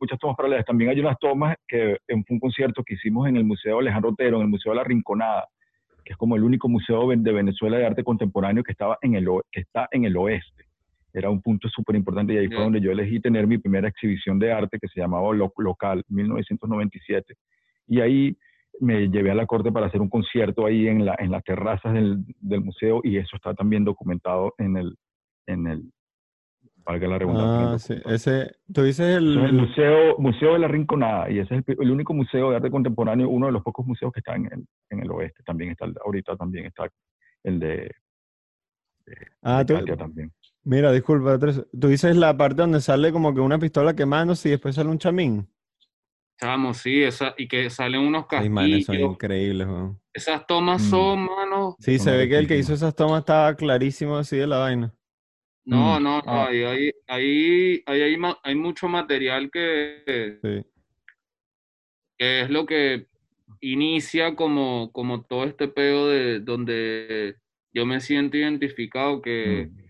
muchas 0.00 0.18
tomas 0.18 0.36
paralelas. 0.36 0.64
También 0.64 0.90
hay 0.90 1.00
unas 1.00 1.18
tomas 1.18 1.56
que 1.68 1.98
en 2.08 2.24
un 2.28 2.38
concierto 2.40 2.82
que 2.84 2.94
hicimos 2.94 3.28
en 3.28 3.36
el 3.36 3.44
Museo 3.44 3.78
Alejandro 3.78 4.10
Otero, 4.10 4.36
en 4.36 4.42
el 4.42 4.48
Museo 4.48 4.72
de 4.72 4.76
la 4.76 4.84
Rinconada, 4.84 5.46
que 6.04 6.12
es 6.12 6.16
como 6.16 6.36
el 6.36 6.44
único 6.44 6.68
museo 6.68 7.08
de 7.08 7.32
Venezuela 7.32 7.78
de 7.78 7.86
arte 7.86 8.04
contemporáneo 8.04 8.62
que, 8.62 8.72
estaba 8.72 8.96
en 9.02 9.14
el, 9.16 9.26
o- 9.28 9.42
que 9.50 9.60
está 9.60 9.88
en 9.90 10.04
el 10.04 10.16
oeste. 10.16 10.64
Era 11.12 11.30
un 11.30 11.40
punto 11.40 11.68
súper 11.68 11.96
importante 11.96 12.34
y 12.34 12.36
ahí 12.38 12.46
fue 12.46 12.56
donde 12.64 12.80
yo 12.80 12.92
elegí 12.92 13.20
tener 13.20 13.46
mi 13.46 13.56
primera 13.58 13.88
exhibición 13.88 14.38
de 14.38 14.52
arte 14.52 14.78
que 14.78 14.86
se 14.88 15.00
llamaba 15.00 15.32
Lo- 15.34 15.52
Local, 15.56 16.04
1997. 16.08 17.34
Y 17.86 18.00
ahí 18.00 18.36
me 18.80 19.08
llevé 19.08 19.30
a 19.30 19.34
la 19.34 19.46
corte 19.46 19.72
para 19.72 19.86
hacer 19.86 20.00
un 20.00 20.08
concierto 20.10 20.66
ahí 20.66 20.86
en, 20.88 21.04
la, 21.04 21.16
en 21.18 21.30
las 21.30 21.42
terrazas 21.44 21.92
del, 21.94 22.18
del 22.40 22.60
museo 22.62 23.00
y 23.04 23.16
eso 23.16 23.36
está 23.36 23.54
también 23.54 23.84
documentado 23.84 24.54
en 24.58 24.76
el, 24.76 24.96
en 25.46 25.66
el, 25.66 25.82
valga 26.84 27.08
la 27.08 27.18
redundancia. 27.18 27.72
Ah, 27.72 27.78
sí. 27.78 27.94
Ese, 28.04 28.56
tú 28.72 28.82
dices 28.82 29.16
el 29.16 29.38
el... 29.38 29.52
museo, 29.54 30.18
museo 30.18 30.52
de 30.52 30.58
la 30.58 30.68
Rinconada 30.68 31.30
y 31.30 31.38
ese 31.38 31.56
es 31.56 31.64
el, 31.68 31.76
el 31.80 31.90
único 31.90 32.12
museo 32.12 32.50
de 32.50 32.56
arte 32.56 32.70
contemporáneo, 32.70 33.28
uno 33.28 33.46
de 33.46 33.52
los 33.52 33.62
pocos 33.62 33.86
museos 33.86 34.12
que 34.12 34.20
está 34.20 34.34
en 34.36 34.46
el, 34.52 34.66
en 34.90 35.00
el 35.00 35.10
oeste. 35.10 35.42
También 35.44 35.70
está, 35.70 35.86
el- 35.86 35.94
ahorita 36.04 36.36
también 36.36 36.66
está 36.66 36.88
el 37.44 37.58
de, 37.58 37.90
Ah, 39.42 39.58
de 39.58 39.64
tú, 39.64 39.74
Katia 39.74 39.96
también. 39.96 40.32
mira, 40.64 40.90
disculpa, 40.92 41.38
tú 41.38 41.88
dices 41.88 42.16
la 42.16 42.36
parte 42.36 42.62
donde 42.62 42.80
sale 42.80 43.12
como 43.12 43.32
que 43.32 43.40
una 43.40 43.58
pistola 43.58 43.94
quemándose 43.94 44.48
y 44.48 44.52
después 44.52 44.74
sale 44.74 44.90
un 44.90 44.98
chamín. 44.98 45.46
Chamo, 46.38 46.74
sí, 46.74 47.02
esa, 47.02 47.34
y 47.38 47.48
que 47.48 47.70
salen 47.70 48.00
unos 48.02 48.26
Las 48.30 48.44
imágenes 48.44 48.84
son 48.84 48.94
castillos. 48.94 49.12
increíbles, 49.14 49.66
weón. 49.66 50.00
Esas 50.12 50.46
tomas 50.46 50.82
Mm. 50.82 50.90
son, 50.90 51.24
mano. 51.24 51.76
Sí, 51.78 51.98
se 51.98 52.10
ve 52.10 52.28
que 52.28 52.36
el 52.38 52.46
que 52.46 52.58
hizo 52.58 52.74
esas 52.74 52.94
tomas 52.94 53.20
estaba 53.20 53.54
clarísimo 53.56 54.16
así 54.18 54.36
de 54.36 54.46
la 54.46 54.58
vaina. 54.58 54.94
No, 55.64 55.98
Mm. 55.98 56.02
no, 56.02 56.18
no, 56.18 56.22
Ah. 56.26 56.46
ahí, 56.48 56.62
ahí, 56.62 56.90
ahí, 57.06 57.82
ahí 57.86 58.18
hay, 58.42 58.54
mucho 58.54 58.86
material 58.88 59.50
que, 59.50 60.38
Sí. 60.42 60.70
que 62.18 62.40
es 62.42 62.50
lo 62.50 62.66
que 62.66 63.06
inicia 63.60 64.36
como, 64.36 64.92
como 64.92 65.22
todo 65.22 65.44
este 65.44 65.68
pedo 65.68 66.08
de 66.10 66.40
donde 66.40 67.36
yo 67.72 67.86
me 67.86 68.00
siento 68.00 68.36
identificado, 68.36 69.22
que, 69.22 69.70
Mm. 69.72 69.85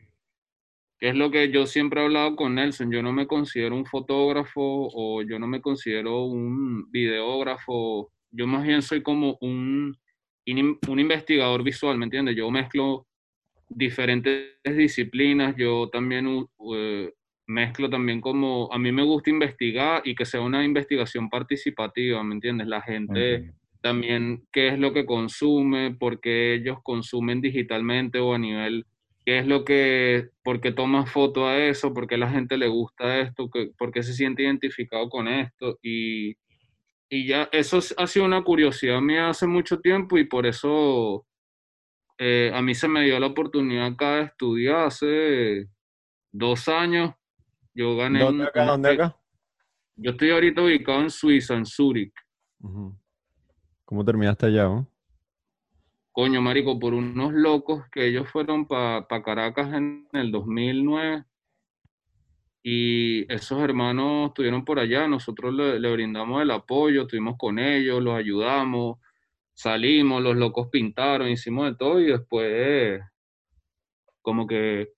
Que 0.99 1.09
es 1.11 1.15
lo 1.15 1.31
que 1.31 1.51
yo 1.51 1.67
siempre 1.67 2.01
he 2.01 2.05
hablado 2.05 2.37
con 2.37 2.55
Nelson. 2.55 2.91
Yo 2.91 3.03
no 3.03 3.13
me 3.13 3.27
considero 3.27 3.77
un 3.77 3.87
fotógrafo 3.87 4.61
o 4.63 5.23
yo 5.23 5.39
no 5.39 5.47
me 5.47 5.61
considero 5.61 6.25
un 6.25 6.91
videógrafo. 6.91 8.11
Yo 8.31 8.47
más 8.47 8.65
bien 8.65 8.83
soy 8.83 9.03
como 9.03 9.37
un, 9.41 9.97
un 10.47 11.01
investigador 11.01 11.63
visual, 11.63 11.99
¿me 11.99 12.05
entiendes? 12.05 12.37
Yo 12.37 12.51
mezclo 12.51 13.07
diferentes 13.69 14.57
disciplinas. 14.65 15.55
Yo 15.57 15.89
también 15.91 16.47
eh, 16.75 17.13
mezclo 17.47 17.89
también 17.91 18.21
como, 18.21 18.73
a 18.73 18.79
mí 18.79 18.91
me 18.91 19.05
gusta 19.05 19.31
investigar 19.31 20.03
y 20.05 20.15
que 20.15 20.25
sea 20.25 20.41
una 20.41 20.65
investigación 20.65 21.29
participativa, 21.29 22.23
¿me 22.25 22.35
entiendes? 22.35 22.67
La 22.67 22.83
gente 22.83 23.53
también 23.81 24.45
qué 24.51 24.69
es 24.69 24.79
lo 24.79 24.93
que 24.93 25.07
consume, 25.07 25.95
por 25.95 26.21
qué 26.21 26.55
ellos 26.55 26.79
consumen 26.83 27.41
digitalmente 27.41 28.19
o 28.19 28.35
a 28.35 28.39
nivel, 28.39 28.85
qué 29.27 29.41
es 29.41 29.47
lo 29.47 29.65
que, 29.65 30.31
por 30.45 30.61
qué 30.61 30.71
toman 30.71 31.09
foto 31.09 31.47
a 31.49 31.59
eso, 31.59 31.93
por 31.93 32.07
qué 32.07 32.17
la 32.17 32.31
gente 32.31 32.57
le 32.57 32.69
gusta 32.69 33.19
esto, 33.19 33.51
por 33.77 33.91
qué 33.91 34.05
se 34.05 34.15
siente 34.15 34.45
identificado 34.45 35.09
con 35.11 35.27
esto. 35.27 35.79
Y, 35.83 36.37
y 37.11 37.27
ya, 37.27 37.49
eso 37.51 37.79
es- 37.79 37.93
ha 37.99 38.07
sido 38.07 38.25
una 38.25 38.43
curiosidad 38.45 39.01
mía 39.01 39.29
hace 39.29 39.49
mucho 39.49 39.81
tiempo 39.81 40.17
y 40.17 40.25
por 40.25 40.47
eso 40.47 41.27
eh, 42.19 42.51
a 42.55 42.63
mí 42.63 42.75
se 42.75 42.87
me 42.89 43.03
dio 43.05 43.19
la 43.19 43.27
oportunidad 43.27 43.87
acá 43.89 44.17
de 44.17 44.23
estudiar 44.23 44.87
hace 44.87 45.67
dos 46.33 46.69
años. 46.69 47.13
Yo 47.75 47.97
gané 47.97 48.21
¿Dónde 48.21 48.45
acá? 48.45 48.61
un- 48.63 48.67
¿Dónde 48.69 48.89
acá? 48.91 49.17
Yo 49.97 50.13
estoy 50.13 50.31
ahorita 50.31 50.63
ubicado 50.63 51.01
en 51.03 51.11
Suiza, 51.11 51.55
en 51.57 51.67
Zúrich. 51.67 52.15
Ujú. 52.61 52.97
¿Cómo 53.85 54.05
terminaste 54.05 54.47
allá, 54.47 54.65
no? 54.65 54.89
Coño, 56.17 56.41
marico, 56.41 56.79
por 56.79 56.95
unos 56.95 57.35
locos 57.35 57.85
que 57.93 58.07
ellos 58.07 58.27
fueron 58.31 58.67
para 58.67 59.05
Caracas 59.23 59.71
en 59.75 60.09
el 60.15 60.33
2009 60.33 61.25
y 62.63 63.31
esos 63.31 63.61
hermanos 63.61 64.29
estuvieron 64.29 64.65
por 64.65 64.79
allá, 64.79 65.07
nosotros 65.07 65.53
le, 65.53 65.79
le 65.79 65.93
brindamos 65.93 66.41
el 66.41 66.53
apoyo, 66.53 67.03
estuvimos 67.03 67.37
con 67.37 67.59
ellos, 67.59 68.03
los 68.03 68.15
ayudamos, 68.15 68.97
salimos, 69.53 70.23
los 70.23 70.37
locos 70.37 70.69
pintaron, 70.73 71.29
hicimos 71.29 71.67
de 71.67 71.77
todo 71.77 72.01
y 72.01 72.07
después 72.07 73.03
como 74.23 74.47
que 74.47 74.89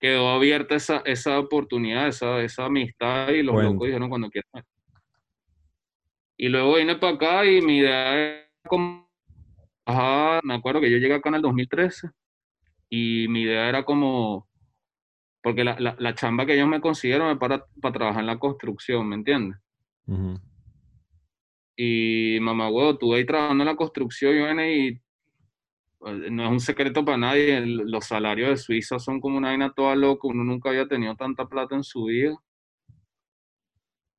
quedó 0.00 0.30
abierta 0.30 0.74
esa, 0.74 1.02
esa 1.04 1.38
oportunidad, 1.38 2.08
esa, 2.08 2.40
esa 2.40 2.64
amistad 2.64 3.28
y 3.28 3.42
los 3.42 3.56
Bueno. 3.56 3.72
locos 3.72 3.88
dijeron 3.88 4.08
cuando 4.08 4.30
quieran. 4.30 4.64
Y 6.38 6.48
luego 6.48 6.76
vine 6.76 6.96
para 6.96 7.14
acá 7.14 7.44
y 7.44 7.60
mi 7.60 7.76
idea 7.80 8.16
era 8.16 8.50
como, 8.66 9.09
ajá, 9.90 10.40
me 10.44 10.54
acuerdo 10.54 10.80
que 10.80 10.90
yo 10.90 10.98
llegué 10.98 11.14
acá 11.14 11.28
en 11.30 11.36
el 11.36 11.42
2013 11.42 12.10
y 12.90 13.28
mi 13.28 13.42
idea 13.42 13.68
era 13.68 13.84
como, 13.84 14.48
porque 15.42 15.64
la, 15.64 15.78
la, 15.80 15.96
la 15.98 16.14
chamba 16.14 16.46
que 16.46 16.54
ellos 16.54 16.68
me 16.68 16.80
consiguieron 16.82 17.30
es 17.32 17.38
para, 17.38 17.66
para 17.82 17.94
trabajar 17.94 18.20
en 18.22 18.26
la 18.28 18.38
construcción, 18.40 19.08
¿me 19.08 19.16
entiendes? 19.16 19.58
Y 21.76 22.38
mamá, 22.40 22.70
huevo, 22.70 22.96
tú 22.98 23.12
ahí 23.14 23.26
trabajando 23.26 23.62
en 23.64 23.68
la 23.68 23.76
construcción 23.76 24.36
y 24.36 24.40
bueno, 24.40 24.64
y 24.66 25.00
eh, 26.06 26.30
no 26.30 26.44
es 26.44 26.50
un 26.50 26.60
secreto 26.60 27.04
para 27.04 27.16
nadie, 27.18 27.60
los 27.64 28.06
salarios 28.06 28.50
de 28.50 28.56
Suiza 28.58 28.98
son 28.98 29.20
como 29.20 29.38
una 29.38 29.48
vaina 29.48 29.72
toda 29.74 29.94
loca, 29.96 30.28
uno 30.28 30.44
nunca 30.44 30.70
había 30.70 30.86
tenido 30.88 31.14
tanta 31.16 31.46
plata 31.48 31.74
en 31.76 31.84
su 31.84 32.04
vida. 32.04 32.36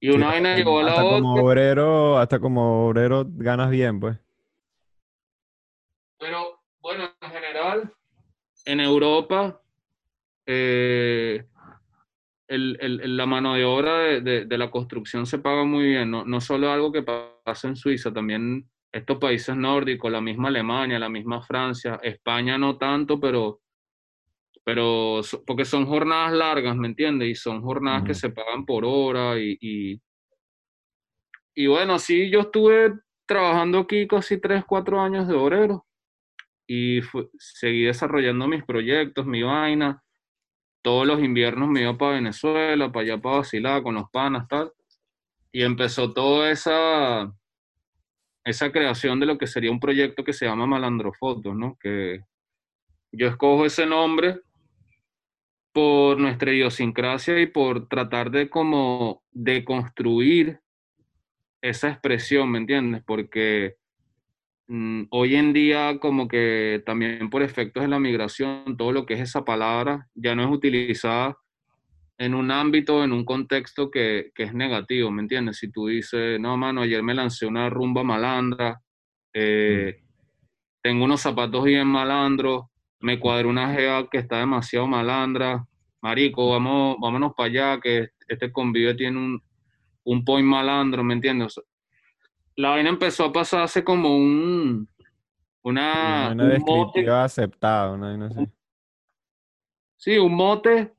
Y 0.01 0.09
una 0.09 0.27
Sí, 0.27 0.33
vaina 0.33 0.57
llegó 0.57 0.79
a 0.79 0.83
la 0.83 0.95
hasta 0.95 1.05
como 1.07 1.43
otra, 1.43 1.45
obrero, 1.45 2.17
hasta 2.17 2.39
como 2.39 2.87
obrero 2.87 3.25
ganas 3.27 3.69
bien, 3.71 3.99
pues. 3.99 4.17
pero 6.17 6.59
en 8.65 8.79
Europa, 8.79 9.61
eh, 10.45 11.45
el, 12.47 12.77
el, 12.81 13.17
la 13.17 13.25
mano 13.25 13.53
de 13.53 13.63
obra 13.63 13.99
de, 13.99 14.21
de, 14.21 14.45
de, 14.45 14.57
la 14.57 14.69
construcción 14.69 15.25
se 15.25 15.39
paga 15.39 15.63
muy 15.63 15.85
bien, 15.85 16.11
no, 16.11 16.25
no 16.25 16.41
solo 16.41 16.69
algo 16.69 16.91
que 16.91 17.03
pasa 17.03 17.67
en 17.67 17.75
Suiza, 17.75 18.11
también 18.11 18.69
estos 18.91 19.17
países 19.17 19.55
nórdicos, 19.55 20.11
la 20.11 20.19
misma 20.19 20.49
Alemania, 20.49 20.99
la 20.99 21.09
misma 21.09 21.41
Francia, 21.41 21.99
España 22.03 22.57
no 22.57 22.77
tanto, 22.77 23.19
pero, 23.19 23.61
pero 24.65 25.21
porque 25.47 25.63
son 25.63 25.85
jornadas 25.85 26.33
largas, 26.33 26.75
¿me 26.75 26.87
entiendes? 26.87 27.29
Y 27.29 27.35
son 27.35 27.61
jornadas 27.61 28.03
que 28.03 28.13
se 28.13 28.31
pagan 28.31 28.65
por 28.65 28.83
hora 28.85 29.39
y, 29.39 29.57
y, 29.61 30.01
y, 31.55 31.67
bueno, 31.67 31.97
sí, 31.99 32.29
yo 32.29 32.41
estuve 32.41 32.93
trabajando 33.25 33.79
aquí 33.79 34.07
casi 34.07 34.41
tres, 34.41 34.65
cuatro 34.65 34.99
años 34.99 35.27
de 35.27 35.35
obrero 35.35 35.85
y 36.73 37.01
seguí 37.37 37.83
desarrollando 37.83 38.47
mis 38.47 38.63
proyectos, 38.63 39.25
mi 39.25 39.43
vaina. 39.43 40.01
Todos 40.81 41.05
los 41.05 41.21
inviernos 41.21 41.67
me 41.67 41.81
iba 41.81 41.97
para 41.97 42.13
Venezuela, 42.13 42.89
para 42.89 43.03
allá 43.03 43.21
para 43.21 43.37
vacilar 43.39 43.83
con 43.83 43.95
los 43.95 44.09
panas, 44.09 44.47
tal. 44.47 44.71
Y 45.51 45.63
empezó 45.63 46.13
toda 46.13 46.49
esa 46.49 47.29
esa 48.45 48.71
creación 48.71 49.19
de 49.19 49.25
lo 49.25 49.37
que 49.37 49.47
sería 49.47 49.69
un 49.69 49.81
proyecto 49.81 50.23
que 50.23 50.31
se 50.31 50.45
llama 50.45 50.65
Malandrofotos, 50.65 51.53
¿no? 51.53 51.77
Que 51.77 52.21
yo 53.11 53.27
escojo 53.27 53.65
ese 53.65 53.85
nombre 53.85 54.39
por 55.73 56.19
nuestra 56.19 56.53
idiosincrasia 56.53 57.37
y 57.41 57.47
por 57.47 57.89
tratar 57.89 58.31
de 58.31 58.49
como 58.49 59.23
deconstruir 59.31 60.61
esa 61.61 61.89
expresión, 61.89 62.49
¿me 62.49 62.59
entiendes? 62.59 63.03
Porque 63.05 63.75
hoy 65.09 65.35
en 65.35 65.53
día 65.53 65.97
como 65.99 66.27
que 66.27 66.81
también 66.85 67.29
por 67.29 67.41
efectos 67.41 67.83
de 67.83 67.89
la 67.89 67.99
migración, 67.99 68.77
todo 68.77 68.91
lo 68.91 69.05
que 69.05 69.15
es 69.15 69.21
esa 69.21 69.43
palabra 69.43 70.07
ya 70.15 70.35
no 70.35 70.43
es 70.43 70.49
utilizada 70.49 71.37
en 72.17 72.35
un 72.35 72.51
ámbito, 72.51 73.03
en 73.03 73.11
un 73.11 73.25
contexto 73.25 73.89
que, 73.89 74.31
que, 74.35 74.43
es 74.43 74.53
negativo, 74.53 75.09
¿me 75.11 75.23
entiendes? 75.23 75.57
Si 75.57 75.71
tú 75.71 75.87
dices, 75.87 76.39
no, 76.39 76.55
mano, 76.55 76.81
ayer 76.81 77.01
me 77.01 77.15
lancé 77.15 77.47
una 77.47 77.69
rumba 77.69 78.03
malandra, 78.03 78.79
eh, 79.33 79.97
mm. 79.99 80.05
tengo 80.83 81.05
unos 81.05 81.21
zapatos 81.21 81.65
bien 81.65 81.87
malandros, 81.87 82.65
me 82.99 83.19
cuadré 83.19 83.47
una 83.47 83.73
gea 83.73 84.07
que 84.09 84.19
está 84.19 84.37
demasiado 84.37 84.85
malandra, 84.85 85.65
marico, 86.01 86.49
vamos, 86.51 86.97
vámonos 86.99 87.33
para 87.35 87.49
allá, 87.49 87.81
que 87.81 88.09
este 88.27 88.51
convive 88.51 88.93
tiene 88.93 89.17
un, 89.17 89.41
un 90.03 90.23
point 90.23 90.47
malandro, 90.47 91.03
¿me 91.03 91.15
entiendes? 91.15 91.59
La 92.55 92.69
vaina 92.69 92.89
empezó 92.89 93.25
a 93.25 93.31
pasar 93.31 93.61
hace 93.61 93.83
como 93.83 94.15
un... 94.15 94.87
Una, 95.63 96.31
una 96.31 96.55
un 96.55 96.63
mote, 96.65 97.07
aceptada, 97.07 97.91
una 97.91 98.07
vaina 98.07 98.27
así. 98.27 98.47
Sí, 99.97 100.17
un 100.17 100.33
mote 100.33 100.93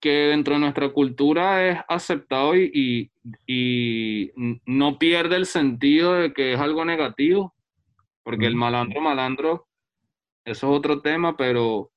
que 0.00 0.10
dentro 0.10 0.54
de 0.54 0.60
nuestra 0.60 0.88
cultura 0.90 1.68
es 1.68 1.78
aceptado 1.88 2.56
y, 2.56 3.10
y, 3.46 4.30
no 4.64 4.98
pierde 4.98 5.36
el 5.36 5.46
sentido 5.46 6.14
de 6.14 6.32
que 6.32 6.54
es 6.54 6.60
algo 6.60 6.84
negativo, 6.84 7.54
porque 8.22 8.46
el 8.46 8.54
malandro, 8.54 9.00
malandro, 9.00 9.68
eso 10.44 10.70
es 10.70 10.78
otro 10.78 11.02
tema, 11.02 11.36
pero 11.36 11.90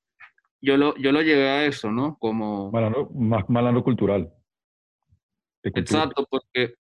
yo 0.60 0.76
lo, 0.76 0.96
yo 0.96 1.12
lo 1.12 1.22
llevé 1.22 1.48
a 1.48 1.64
eso, 1.66 1.90
¿no? 1.90 2.18
Como... 2.18 2.70
Malandro, 2.70 3.08
más 3.14 3.48
malandro 3.48 3.82
cultural. 3.82 4.32
Exacto, 5.62 6.26
porque 6.28 6.74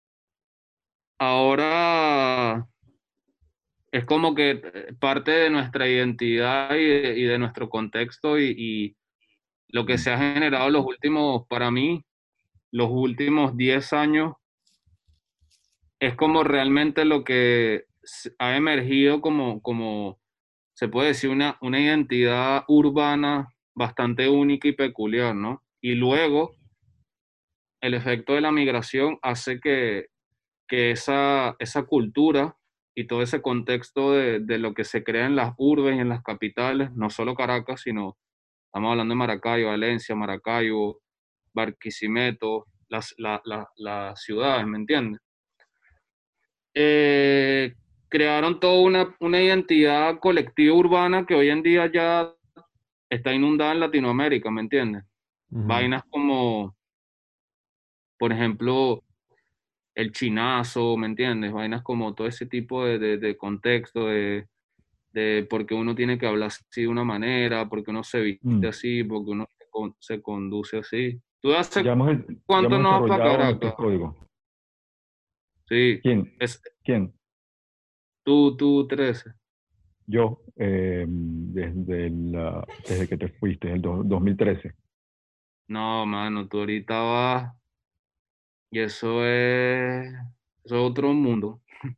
ahora 1.20 2.66
es 3.92 4.04
como 4.04 4.34
que 4.34 4.60
parte 4.98 5.30
de 5.30 5.50
nuestra 5.50 5.88
identidad 5.88 6.74
y 6.74 6.84
de, 6.84 7.18
y 7.18 7.38
nuestro 7.38 7.68
contexto 7.68 8.38
y 8.40 8.96
lo 9.68 9.86
que 9.86 9.98
se 9.98 10.10
ha 10.10 10.18
generado 10.18 10.70
los 10.70 10.84
últimos, 10.84 11.46
para 11.48 11.70
mí, 11.70 12.04
los 12.72 12.88
últimos 12.90 13.56
10 13.56 13.92
años, 13.92 14.34
es 16.00 16.14
como 16.16 16.44
realmente 16.44 17.04
lo 17.04 17.24
que 17.24 17.84
ha 18.38 18.56
emergido 18.56 19.20
como, 19.20 19.60
como 19.60 20.18
se 20.74 20.88
puede 20.88 21.08
decir, 21.08 21.30
una, 21.30 21.58
una 21.60 21.78
identidad 21.78 22.64
urbana 22.68 23.52
bastante 23.74 24.28
única 24.28 24.68
y 24.68 24.72
peculiar, 24.72 25.34
¿no? 25.34 25.62
Y 25.80 25.94
luego, 25.94 26.56
el 27.82 27.94
efecto 27.94 28.34
de 28.34 28.40
la 28.40 28.50
migración 28.50 29.18
hace 29.22 29.60
que, 29.60 30.06
que 30.70 30.90
esa, 30.92 31.54
esa 31.58 31.82
cultura 31.82 32.56
y 32.94 33.06
todo 33.06 33.20
ese 33.20 33.42
contexto 33.42 34.12
de, 34.12 34.40
de, 34.40 34.58
lo 34.58 34.72
que 34.72 34.84
se 34.84 35.04
crea 35.04 35.26
en 35.26 35.36
las 35.36 35.52
urbes 35.58 35.96
y 35.96 35.98
en 35.98 36.08
las 36.08 36.22
capitales, 36.22 36.90
no 36.92 37.10
solo 37.10 37.34
Caracas, 37.34 37.82
sino 37.82 38.16
Estamos 38.70 38.92
hablando 38.92 39.10
de 39.10 39.18
Maracaibo, 39.18 39.70
Valencia, 39.70 40.14
Maracaibo, 40.14 41.02
Barquisimeto, 41.52 42.68
las, 42.88 43.12
las 43.18 44.22
ciudades, 44.22 44.64
¿me 44.64 44.78
entiendes? 44.78 45.20
Eh, 46.72 47.74
crearon 48.08 48.60
toda 48.60 48.80
una, 48.80 49.16
una, 49.18 49.42
identidad 49.42 50.20
colectiva 50.20 50.72
urbana 50.76 51.26
que 51.26 51.34
hoy 51.34 51.50
en 51.50 51.64
día 51.64 51.90
ya 51.92 52.32
está 53.10 53.32
inundada 53.34 53.72
en 53.72 53.80
Latinoamérica, 53.80 54.52
¿me 54.52 54.60
entiendes? 54.60 55.02
Vainas 55.48 56.04
como, 56.08 56.76
por 58.20 58.32
ejemplo, 58.32 59.02
el 59.94 60.12
chinazo, 60.12 60.96
¿me 60.96 61.06
entiendes? 61.06 61.52
Vainas 61.52 61.82
como 61.82 62.14
todo 62.14 62.26
ese 62.26 62.46
tipo 62.46 62.84
de, 62.84 62.98
de, 62.98 63.18
de 63.18 63.36
contexto, 63.36 64.06
de, 64.06 64.46
de 65.12 65.46
por 65.48 65.66
qué 65.66 65.74
uno 65.74 65.94
tiene 65.94 66.18
que 66.18 66.26
hablar 66.26 66.48
así 66.48 66.82
de 66.82 66.88
una 66.88 67.04
manera, 67.04 67.68
porque 67.68 67.90
uno 67.90 68.04
se 68.04 68.20
viste 68.20 68.48
mm. 68.48 68.66
así, 68.66 69.04
porque 69.04 69.30
uno 69.30 69.46
se, 69.98 70.20
conduce 70.22 70.78
así. 70.78 71.20
¿Tú 71.40 71.52
hace 71.54 71.82
cuánto 72.44 72.78
no 72.78 73.00
vas 73.00 73.08
para 73.08 73.24
Caracas? 73.24 73.74
Sí. 75.68 76.00
¿Quién? 76.02 76.34
Es, 76.38 76.62
¿Quién? 76.82 77.14
Tú, 78.24 78.56
tú, 78.56 78.86
13. 78.86 79.32
Yo, 80.06 80.42
eh, 80.56 81.06
desde, 81.08 82.10
la, 82.10 82.66
desde 82.86 83.08
que 83.08 83.16
te 83.16 83.28
fuiste, 83.28 83.72
el 83.72 83.80
2013. 83.80 84.74
No, 85.68 86.04
mano, 86.04 86.48
tú 86.48 86.58
ahorita 86.58 87.00
vas 87.00 87.59
y 88.70 88.80
eso 88.80 89.24
es, 89.26 90.12
eso 90.64 90.76
es 90.76 90.90
otro 90.90 91.12
mundo. 91.12 91.60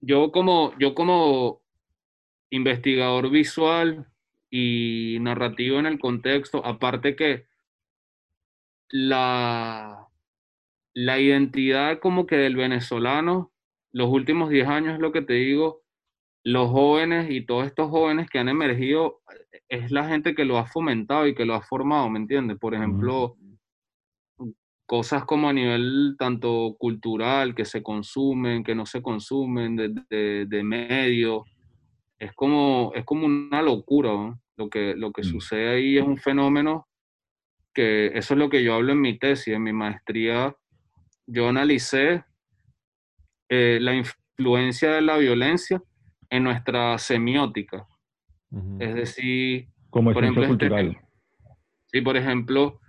Yo 0.00 0.30
como, 0.30 0.72
yo 0.78 0.94
como 0.94 1.62
investigador 2.50 3.30
visual 3.30 4.06
y 4.50 5.18
narrativo 5.20 5.78
en 5.78 5.86
el 5.86 5.98
contexto, 5.98 6.64
aparte 6.64 7.16
que 7.16 7.46
la, 8.88 10.06
la 10.94 11.18
identidad 11.18 11.98
como 11.98 12.26
que 12.26 12.36
del 12.36 12.56
venezolano, 12.56 13.52
los 13.92 14.08
últimos 14.08 14.50
10 14.50 14.68
años 14.68 14.94
es 14.94 15.00
lo 15.00 15.12
que 15.12 15.22
te 15.22 15.34
digo, 15.34 15.82
los 16.44 16.70
jóvenes 16.70 17.30
y 17.30 17.44
todos 17.44 17.66
estos 17.66 17.90
jóvenes 17.90 18.30
que 18.30 18.38
han 18.38 18.48
emergido, 18.48 19.20
es 19.68 19.90
la 19.90 20.08
gente 20.08 20.34
que 20.34 20.44
lo 20.44 20.58
ha 20.58 20.66
fomentado 20.66 21.26
y 21.26 21.34
que 21.34 21.44
lo 21.44 21.54
ha 21.54 21.62
formado, 21.62 22.08
¿me 22.08 22.20
entiendes? 22.20 22.58
Por 22.58 22.74
ejemplo, 22.74 23.36
cosas 24.86 25.24
como 25.24 25.48
a 25.48 25.52
nivel 25.52 26.16
tanto 26.18 26.76
cultural, 26.78 27.54
que 27.54 27.64
se 27.64 27.82
consumen, 27.82 28.64
que 28.64 28.74
no 28.74 28.86
se 28.86 29.02
consumen, 29.02 29.76
de, 29.76 29.94
de, 30.08 30.46
de 30.46 30.62
medios, 30.62 31.42
es 32.18 32.32
como, 32.32 32.92
es 32.94 33.04
como 33.04 33.26
una 33.26 33.62
locura, 33.62 34.38
Lo 34.56 34.70
que, 34.70 34.94
lo 34.96 35.12
que 35.12 35.22
mm. 35.22 35.24
sucede 35.24 35.68
ahí 35.68 35.98
es 35.98 36.04
un 36.04 36.16
fenómeno 36.16 36.86
que 37.74 38.06
eso 38.14 38.32
es 38.32 38.38
lo 38.38 38.48
que 38.48 38.62
yo 38.62 38.74
hablo 38.74 38.92
en 38.92 39.02
mi 39.02 39.18
tesis, 39.18 39.52
en 39.52 39.62
mi 39.62 39.72
maestría. 39.74 40.56
Yo 41.26 41.48
analicé 41.48 42.24
eh, 43.50 43.78
la 43.82 43.94
influencia 43.94 44.92
de 44.92 45.02
la 45.02 45.18
violencia 45.18 45.82
en 46.30 46.44
nuestra 46.44 46.96
semiótica. 46.96 47.86
Es 48.78 48.94
decir, 48.94 49.68
como 49.90 50.14
por 50.14 50.24
ejemplo, 50.24 50.44
este 50.44 50.98
sí, 51.92 52.00
por 52.00 52.16
ejemplo, 52.16 52.80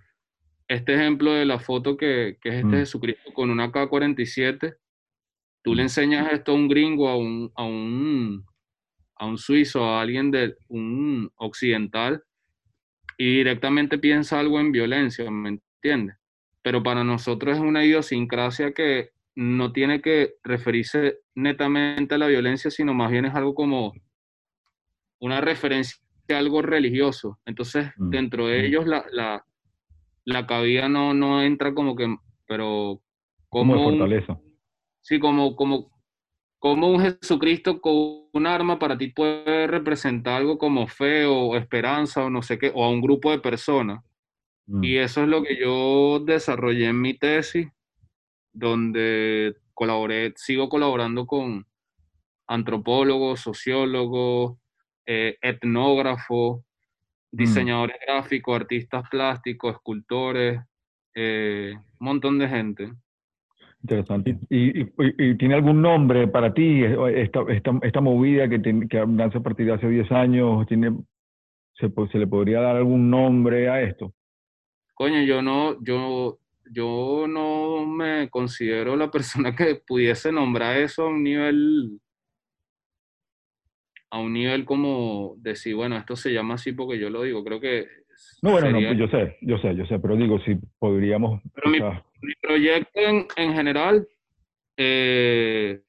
este 0.67 0.95
ejemplo 0.95 1.33
de 1.33 1.45
la 1.45 1.59
foto 1.59 1.95
que, 1.95 2.37
que 2.41 2.49
es 2.49 2.55
este 2.55 2.67
mm. 2.67 2.79
Jesucristo 2.79 3.33
con 3.33 3.49
una 3.49 3.71
K-47, 3.71 4.75
tú 5.63 5.75
le 5.75 5.83
mm. 5.83 5.85
enseñas 5.85 6.33
esto 6.33 6.51
a 6.51 6.55
un 6.55 6.67
gringo, 6.67 7.07
a 7.07 7.17
un, 7.17 7.51
a 7.55 7.63
un, 7.63 8.45
a 9.15 9.25
un 9.25 9.37
suizo, 9.37 9.83
a 9.83 10.01
alguien 10.01 10.31
de 10.31 10.55
un 10.67 11.31
occidental, 11.35 12.23
y 13.17 13.37
directamente 13.37 13.97
piensa 13.97 14.39
algo 14.39 14.59
en 14.59 14.71
violencia, 14.71 15.29
¿me 15.31 15.49
entiendes? 15.49 16.17
Pero 16.61 16.83
para 16.83 17.03
nosotros 17.03 17.55
es 17.55 17.63
una 17.63 17.83
idiosincrasia 17.83 18.73
que 18.73 19.11
no 19.35 19.71
tiene 19.71 20.01
que 20.01 20.35
referirse 20.43 21.19
netamente 21.35 22.15
a 22.15 22.17
la 22.17 22.27
violencia, 22.27 22.69
sino 22.69 22.93
más 22.93 23.11
bien 23.11 23.25
es 23.25 23.35
algo 23.35 23.55
como 23.55 23.93
una 25.19 25.41
referencia 25.41 25.99
a 26.29 26.37
algo 26.37 26.61
religioso. 26.61 27.39
Entonces, 27.45 27.91
mm, 27.97 28.09
dentro 28.09 28.47
de 28.47 28.61
mm. 28.61 28.65
ellos 28.65 28.87
la, 28.87 29.05
la, 29.11 29.45
la, 30.27 30.45
cabida 30.45 30.89
no, 30.89 31.13
no 31.13 31.41
entra 31.41 31.73
como 31.73 31.95
que, 31.95 32.15
pero 32.47 33.01
como... 33.49 33.73
Como 33.73 33.89
fortaleza. 33.89 34.39
Sí, 35.01 35.19
como, 35.19 35.55
como 35.55 35.89
cómo 36.59 36.89
un 36.89 37.01
Jesucristo 37.01 37.79
con 37.81 38.27
un 38.33 38.47
arma 38.47 38.79
para 38.79 38.97
ti 38.97 39.07
puede 39.09 39.67
representar 39.67 40.35
algo 40.35 40.57
como 40.57 40.87
fe 40.87 41.25
o 41.25 41.55
esperanza 41.55 42.25
o 42.25 42.29
no 42.29 42.41
sé 42.41 42.57
qué, 42.57 42.71
o 42.73 42.83
a 42.83 42.89
un 42.89 43.01
grupo 43.01 43.31
de 43.31 43.39
personas. 43.39 44.03
Mm. 44.65 44.83
Y 44.83 44.97
eso 44.97 45.23
es 45.23 45.29
lo 45.29 45.43
que 45.43 45.57
yo 45.59 46.19
desarrollé 46.19 46.87
en 46.87 47.01
mi 47.01 47.17
tesis, 47.17 47.67
donde 48.53 49.55
colaboré, 49.73 50.33
sigo 50.35 50.69
colaborando 50.69 51.25
con 51.25 51.65
antropólogos, 52.47 53.41
sociólogos, 53.41 54.57
eh, 55.05 55.37
etnógrafos, 55.41 56.63
diseñadores 57.37 57.97
gráficos, 58.05 58.55
artistas 58.55 59.07
plásticos, 59.09 59.75
escultores, 59.75 60.59
eh, 61.13 61.73
un 61.75 62.05
montón 62.05 62.37
de 62.39 62.47
gente. 62.47 62.91
Interesante. 63.81 64.37
¿Y, 64.49 64.81
y- 64.81 64.91
y 65.17 65.35
tiene 65.37 65.55
algún 65.55 65.81
nombre 65.81 66.27
para 66.27 66.53
ti 66.53 66.83
esta, 66.83 67.41
esta, 67.49 67.71
esta 67.83 68.01
movida 68.01 68.49
que, 68.49 68.59
ten- 68.59 68.87
que 68.89 69.05
nace 69.05 69.37
a 69.37 69.41
partir 69.41 69.67
de 69.67 69.73
hace 69.73 69.87
10 69.87 70.11
años? 70.11 70.65
¿Tiene, 70.67 70.97
¿Se 71.75 72.17
le 72.17 72.27
podría 72.27 72.59
dar 72.59 72.75
algún 72.75 73.09
nombre 73.09 73.69
a 73.69 73.81
esto? 73.81 74.13
Coño, 74.95 75.21
yo 75.21 75.43
no, 75.43 75.81
yo, 75.83 76.39
yo 76.71 77.25
no 77.29 77.85
me 77.85 78.29
considero 78.29 78.95
la 78.95 79.11
persona 79.11 79.55
que 79.55 79.75
pudiese 79.87 80.31
nombrar 80.31 80.77
eso 80.77 81.03
a 81.03 81.09
un 81.09 81.23
nivel, 81.23 81.99
a 84.09 84.19
un 84.19 84.33
nivel 84.33 84.65
como 84.65 85.35
decir, 85.37 85.75
bueno, 85.75 85.97
esto 85.97 86.15
se 86.15 86.31
llama 86.31 86.55
así 86.55 86.71
porque 86.71 86.99
yo 86.99 87.09
lo 87.09 87.23
digo. 87.23 87.43
Creo 87.43 87.59
que 87.59 87.87
No, 88.41 88.51
bueno, 88.51 88.67
no, 88.71 88.73
sería- 88.79 88.89
pues 88.89 88.99
yo 88.99 89.07
sé, 89.17 89.37
yo 89.41 89.57
sé, 89.57 89.75
yo 89.75 89.85
sé, 89.85 89.99
pero 89.99 90.15
digo, 90.15 90.39
si 90.39 90.55
podríamos... 90.79 91.41
Pero 91.53 91.69
mi- 91.69 91.79
proyecto 92.41 92.99
en, 92.99 93.27
en 93.35 93.53
general, 93.53 94.07
eh, 94.77 95.81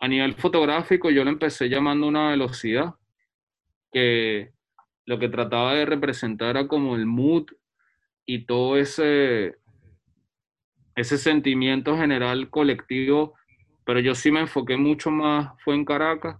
a 0.00 0.08
nivel 0.08 0.34
fotográfico, 0.34 1.10
yo 1.10 1.24
lo 1.24 1.30
empecé 1.30 1.68
llamando 1.68 2.06
una 2.06 2.30
velocidad, 2.30 2.94
que 3.92 4.50
lo 5.06 5.18
que 5.18 5.28
trataba 5.28 5.74
de 5.74 5.86
representar 5.86 6.50
era 6.50 6.68
como 6.68 6.96
el 6.96 7.06
mood 7.06 7.46
y 8.26 8.44
todo 8.44 8.76
ese, 8.76 9.56
ese 10.96 11.16
sentimiento 11.18 11.96
general 11.96 12.50
colectivo, 12.50 13.34
pero 13.84 14.00
yo 14.00 14.14
sí 14.14 14.30
me 14.30 14.40
enfoqué 14.40 14.76
mucho 14.76 15.10
más, 15.10 15.52
fue 15.62 15.74
en 15.74 15.84
Caracas, 15.84 16.36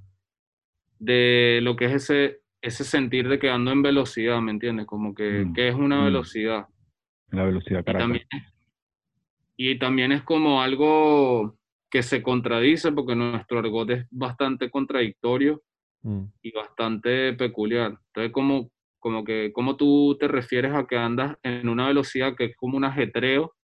de 1.04 1.60
lo 1.62 1.76
que 1.76 1.86
es 1.86 1.92
ese, 1.92 2.40
ese 2.62 2.84
sentir 2.84 3.28
de 3.28 3.38
que 3.38 3.50
ando 3.50 3.70
en 3.72 3.82
velocidad, 3.82 4.40
¿me 4.40 4.50
entiendes? 4.52 4.86
Como 4.86 5.14
que, 5.14 5.44
Mm, 5.44 5.52
que 5.54 5.68
es 5.68 5.74
una 5.74 6.00
mm. 6.00 6.04
velocidad. 6.04 6.66
la 7.30 7.44
velocidad 7.44 7.80
Y 7.80 7.92
también, 7.92 8.24
y 9.56 9.78
también 9.78 10.12
es 10.12 10.22
como 10.22 10.62
algo 10.62 11.56
que 11.90 12.02
se 12.02 12.22
contradice 12.22 12.90
porque 12.92 13.14
nuestro 13.14 13.58
argot 13.60 13.90
es 13.90 14.06
bastante 14.10 14.70
contradictorio 14.70 15.62
Mm. 16.02 16.24
y 16.42 16.52
bastante 16.52 17.32
peculiar. 17.32 17.98
Entonces, 18.08 18.30
como, 18.32 18.70
como 18.98 19.24
que, 19.24 19.52
¿cómo 19.54 19.76
tú 19.76 20.16
te 20.20 20.28
refieres 20.28 20.74
a 20.74 20.86
que 20.86 20.98
andas 20.98 21.38
en 21.42 21.66
una 21.68 21.86
velocidad 21.86 22.36
que 22.36 22.44
es 22.46 22.56
como 22.56 22.76
un 22.76 22.84
ajetreo, 22.84 23.54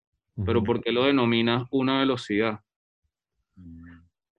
pero. 0.43 0.63
¿por 0.63 0.81
qué 0.81 0.91
lo 0.91 1.03
denominas 1.05 1.67
una 1.69 1.99
velocidad? 1.99 2.61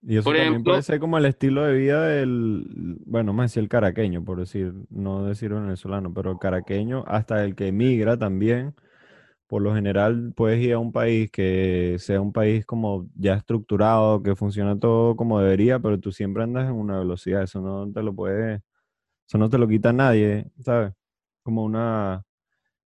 Y 0.04 0.16
eso 0.16 0.24
Por 0.24 0.34
también 0.34 0.52
ejemplo- 0.54 0.72
puede 0.72 0.82
ser 0.82 0.98
como 0.98 1.16
el 1.18 1.24
estilo 1.26 1.62
de 1.64 1.74
vida 1.78 2.04
del, 2.06 2.98
bueno, 3.06 3.32
más 3.32 3.50
decir 3.50 3.62
el 3.62 3.68
caraqueño, 3.68 4.24
por 4.24 4.38
decir, 4.40 4.72
no 4.90 5.24
decir 5.24 5.54
venezolano, 5.54 6.12
pero 6.12 6.32
el 6.32 6.38
caraqueño, 6.38 7.04
hasta 7.06 7.44
el 7.44 7.54
que 7.54 7.68
emigra 7.68 8.16
también, 8.16 8.74
por 9.46 9.62
lo 9.62 9.74
general 9.74 10.32
puedes 10.34 10.60
ir 10.60 10.72
a 10.72 10.78
un 10.80 10.90
país 10.92 11.30
que 11.30 11.96
sea 12.00 12.20
un 12.20 12.32
país 12.32 12.66
como 12.66 13.06
ya 13.14 13.34
estructurado, 13.34 14.22
que 14.22 14.34
funciona 14.34 14.76
todo 14.78 15.14
como 15.14 15.38
debería, 15.38 15.78
pero 15.78 16.00
tú 16.00 16.10
siempre 16.10 16.42
andas 16.42 16.68
en 16.68 16.74
una 16.74 16.98
velocidad, 16.98 17.42
eso 17.42 17.60
no 17.60 17.88
te 17.92 18.02
lo 18.02 18.12
puede, 18.14 18.62
eso 19.28 19.38
no 19.38 19.48
te 19.48 19.58
lo 19.58 19.68
quita 19.68 19.92
nadie, 19.92 20.46
¿sabes? 20.60 20.92
Como 21.44 21.62
una, 21.62 22.24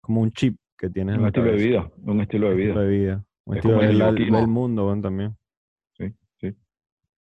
como 0.00 0.20
un 0.20 0.32
chip 0.32 0.56
que 0.76 0.90
tienes 0.90 1.14
en 1.14 1.22
la 1.22 1.28
estilo 1.28 1.44
de 1.46 1.50
cabeza. 1.52 1.68
vida, 1.68 1.90
un 2.12 2.20
estilo 2.20 2.48
de 2.48 2.54
Un 2.54 2.60
estilo 2.60 2.80
vida. 2.80 2.82
de 2.82 2.98
vida. 2.98 3.24
Un 3.44 3.54
Es 3.54 3.58
estilo 3.58 3.74
como 3.74 3.82
de 3.84 3.90
el 3.92 3.98
ver, 3.98 4.06
la- 4.06 4.10
yoguismo. 4.10 4.32
ver 4.38 4.42
el 4.42 4.50
mundo, 4.50 4.84
bueno, 4.86 5.02
también. 5.02 5.36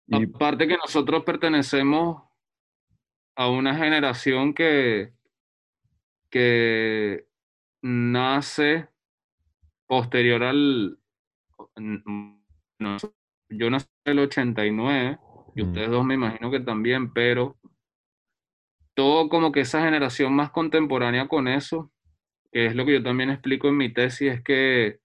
Y 0.07 0.25
Aparte 0.25 0.67
que 0.67 0.77
nosotros 0.77 1.23
pertenecemos 1.23 2.23
a 3.35 3.49
una 3.49 3.75
generación 3.75 4.53
que, 4.53 5.13
que 6.29 7.27
nace 7.81 8.89
posterior 9.87 10.43
al... 10.43 10.99
no, 11.75 12.97
yo 13.49 13.69
nací 13.69 13.87
en 14.05 14.11
el 14.11 14.19
89 14.19 15.19
y 15.55 15.63
Mm. 15.63 15.67
ustedes 15.67 15.89
dos 15.89 16.05
me 16.05 16.15
imagino 16.15 16.49
que 16.51 16.59
también, 16.59 17.13
pero 17.13 17.57
todo 18.95 19.29
como 19.29 19.51
que 19.51 19.61
esa 19.61 19.83
generación 19.83 20.33
más 20.33 20.51
contemporánea 20.51 21.27
con 21.27 21.47
eso, 21.47 21.91
que 22.51 22.67
es 22.67 22.75
lo 22.75 22.85
que 22.85 22.93
yo 22.93 23.03
también 23.03 23.29
explico 23.29 23.67
en 23.67 23.77
mi 23.77 23.91
tesis, 23.91 24.33
es 24.33 24.43
que 24.43 24.99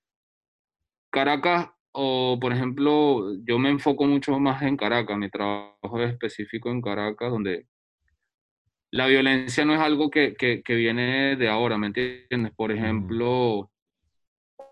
Caracas, 1.11 1.71
o 2.01 2.39
por 2.41 2.53
ejemplo, 2.53 3.35
yo 3.45 3.59
me 3.59 3.71
enfoco 3.71 4.05
mucho 4.07 4.39
más 4.39 4.63
en 4.63 4.77
Caracas, 4.77 5.19
mi 5.19 5.29
trabajo 5.31 6.01
es 6.01 6.11
específico 6.13 6.71
en 6.71 6.81
Caracas, 6.81 7.31
donde 7.31 7.67
la 8.91 9.07
violencia 9.07 9.65
no 9.65 9.75
es 9.75 9.81
algo 9.81 10.11
que, 10.11 10.35
que, 10.35 10.63
que 10.63 10.75
viene 10.75 11.37
de 11.37 11.49
ahora, 11.49 11.77
¿me 11.77 11.89
entiendes? 11.89 12.53
Por 12.57 12.73
ejemplo, 12.73 13.71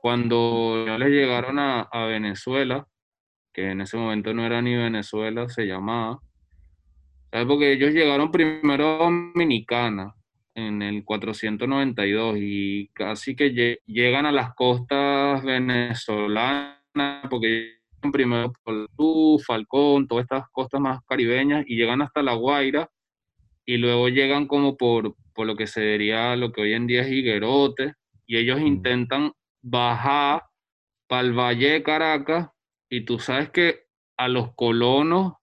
cuando 0.00 0.84
ya 0.86 0.98
les 0.98 1.10
llegaron 1.10 1.58
a, 1.58 1.82
a 1.82 2.06
Venezuela, 2.06 2.86
que 3.52 3.70
en 3.72 3.80
ese 3.82 3.96
momento 3.96 4.32
no 4.32 4.44
era 4.46 4.62
ni 4.62 4.74
Venezuela, 4.74 5.48
se 5.48 5.66
llamaba, 5.66 6.20
¿sabes? 7.30 7.46
Porque 7.46 7.72
ellos 7.72 7.92
llegaron 7.92 8.30
primero 8.30 8.94
a 8.94 8.98
Dominicana 9.04 10.14
en 10.54 10.80
el 10.82 11.04
492 11.04 12.36
y 12.38 12.88
casi 12.94 13.36
que 13.36 13.52
lle- 13.52 13.78
llegan 13.86 14.24
a 14.26 14.32
las 14.32 14.54
costas 14.54 15.42
venezolanas, 15.44 16.75
porque 17.28 17.78
llegan 18.02 18.12
primero 18.12 18.52
por 18.64 18.88
Tú, 18.96 19.38
Falcón, 19.46 20.06
todas 20.08 20.24
estas 20.24 20.48
costas 20.50 20.80
más 20.80 21.00
caribeñas 21.06 21.64
y 21.66 21.76
llegan 21.76 22.02
hasta 22.02 22.22
La 22.22 22.34
Guaira 22.34 22.90
y 23.64 23.76
luego 23.78 24.08
llegan 24.08 24.46
como 24.46 24.76
por, 24.76 25.14
por 25.34 25.46
lo 25.46 25.56
que 25.56 25.66
sería 25.66 26.36
lo 26.36 26.52
que 26.52 26.62
hoy 26.62 26.72
en 26.72 26.86
día 26.86 27.02
es 27.02 27.10
Higuerote 27.12 27.94
y 28.26 28.36
ellos 28.38 28.60
Mm. 28.60 28.66
intentan 28.66 29.32
bajar 29.62 30.42
para 31.08 31.22
el 31.22 31.32
Valle 31.32 31.70
de 31.72 31.82
Caracas 31.82 32.48
y 32.88 33.04
tú 33.04 33.18
sabes 33.18 33.50
que 33.50 33.86
a 34.16 34.28
los 34.28 34.54
colonos 34.54 35.34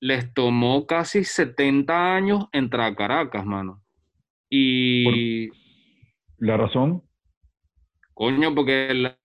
les 0.00 0.32
tomó 0.34 0.86
casi 0.86 1.24
70 1.24 2.14
años 2.14 2.46
entrar 2.52 2.92
a 2.92 2.94
Caracas, 2.96 3.44
mano. 3.44 3.82
Y, 4.50 5.48
la 6.38 6.56
razón, 6.56 7.02
coño, 8.14 8.54
porque 8.54 8.92
la- 8.94 9.18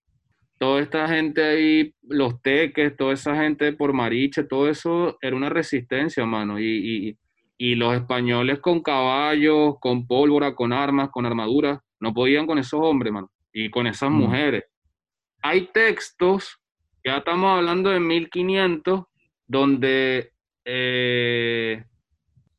toda 0.64 0.80
esta 0.82 1.10
gente 1.10 1.44
ahí, 1.44 1.94
los 2.04 2.42
teques, 2.42 2.96
toda 2.96 3.12
esa 3.14 3.36
gente 3.36 3.74
por 3.74 3.92
Mariche, 3.92 4.46
todo 4.46 4.70
eso 4.70 5.18
era 5.22 5.36
una 5.36 5.50
resistencia, 5.50 6.26
mano. 6.26 6.58
Y, 6.58 7.10
y- 7.10 7.18
y 7.58 7.76
los 7.76 7.94
españoles 7.94 8.60
con 8.60 8.82
caballos, 8.82 9.76
con 9.82 10.08
pólvora, 10.08 10.56
con 10.56 10.72
armas, 10.72 11.10
con 11.12 11.26
armaduras, 11.26 11.80
no 12.00 12.14
podían 12.14 12.48
con 12.48 12.58
esos 12.60 12.80
hombres, 12.82 13.12
mano. 13.12 13.30
Y 13.52 13.70
con 13.70 13.88
esas 13.88 14.10
Mm. 14.10 14.14
mujeres. 14.16 14.64
Hay 15.42 15.68
textos, 15.74 16.58
ya 17.06 17.18
estamos 17.18 17.58
hablando 17.58 17.90
de 17.90 18.00
1500, 18.00 19.04
donde 19.46 20.32
eh, 20.66 21.84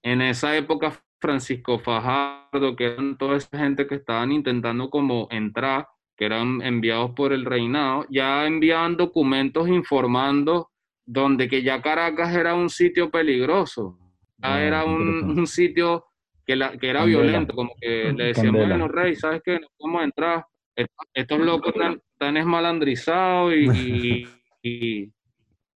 en 0.03 0.21
esa 0.21 0.55
época 0.59 0.93
Francisco 1.19 1.79
Fajardo, 1.79 2.77
que 2.77 2.85
eran 2.85 3.17
toda 3.17 3.39
esa 3.39 3.57
gente 3.59 3.87
que 3.87 3.95
estaban 3.95 4.31
intentando 4.31 4.91
como 4.91 5.27
entrar, 5.31 5.87
que 6.17 6.25
eran 6.27 6.63
enviados 6.63 7.11
por 7.13 7.33
el 7.33 7.45
reinado, 7.45 8.07
ya 8.09 8.47
enviaban 8.47 8.97
documentos 8.97 9.69
informando 9.69 10.71
donde 11.07 11.49
que 11.49 11.63
ya 11.63 11.83
Caracas 11.83 12.35
era 12.35 12.55
un 12.55 12.71
sitio 12.71 13.11
peligroso, 13.11 13.99
ya 14.39 14.55
Ah, 14.57 14.63
era 14.63 14.85
un, 14.85 15.47
sitio 15.47 16.07
que, 16.47 16.57
la, 16.57 16.77
que 16.79 16.89
era 16.89 17.01
Candela. 17.01 17.23
violento, 17.23 17.55
como 17.55 17.73
que 17.81 18.13
le 18.13 18.25
decían, 18.27 18.47
Candela. 18.47 18.69
bueno, 18.77 18.89
rey, 18.89 19.17
¿sabes 19.17 19.43
qué? 19.45 19.59
No 19.61 19.67
podemos 19.77 20.05
entrar, 20.05 20.47
Est- 20.77 20.91
estos 21.15 21.39
locos 21.41 21.73
están, 21.75 22.01
están 22.13 22.37
esmalandrizados 22.37 23.53
y, 23.55 23.67
y, 23.71 24.29
y- 24.63 25.13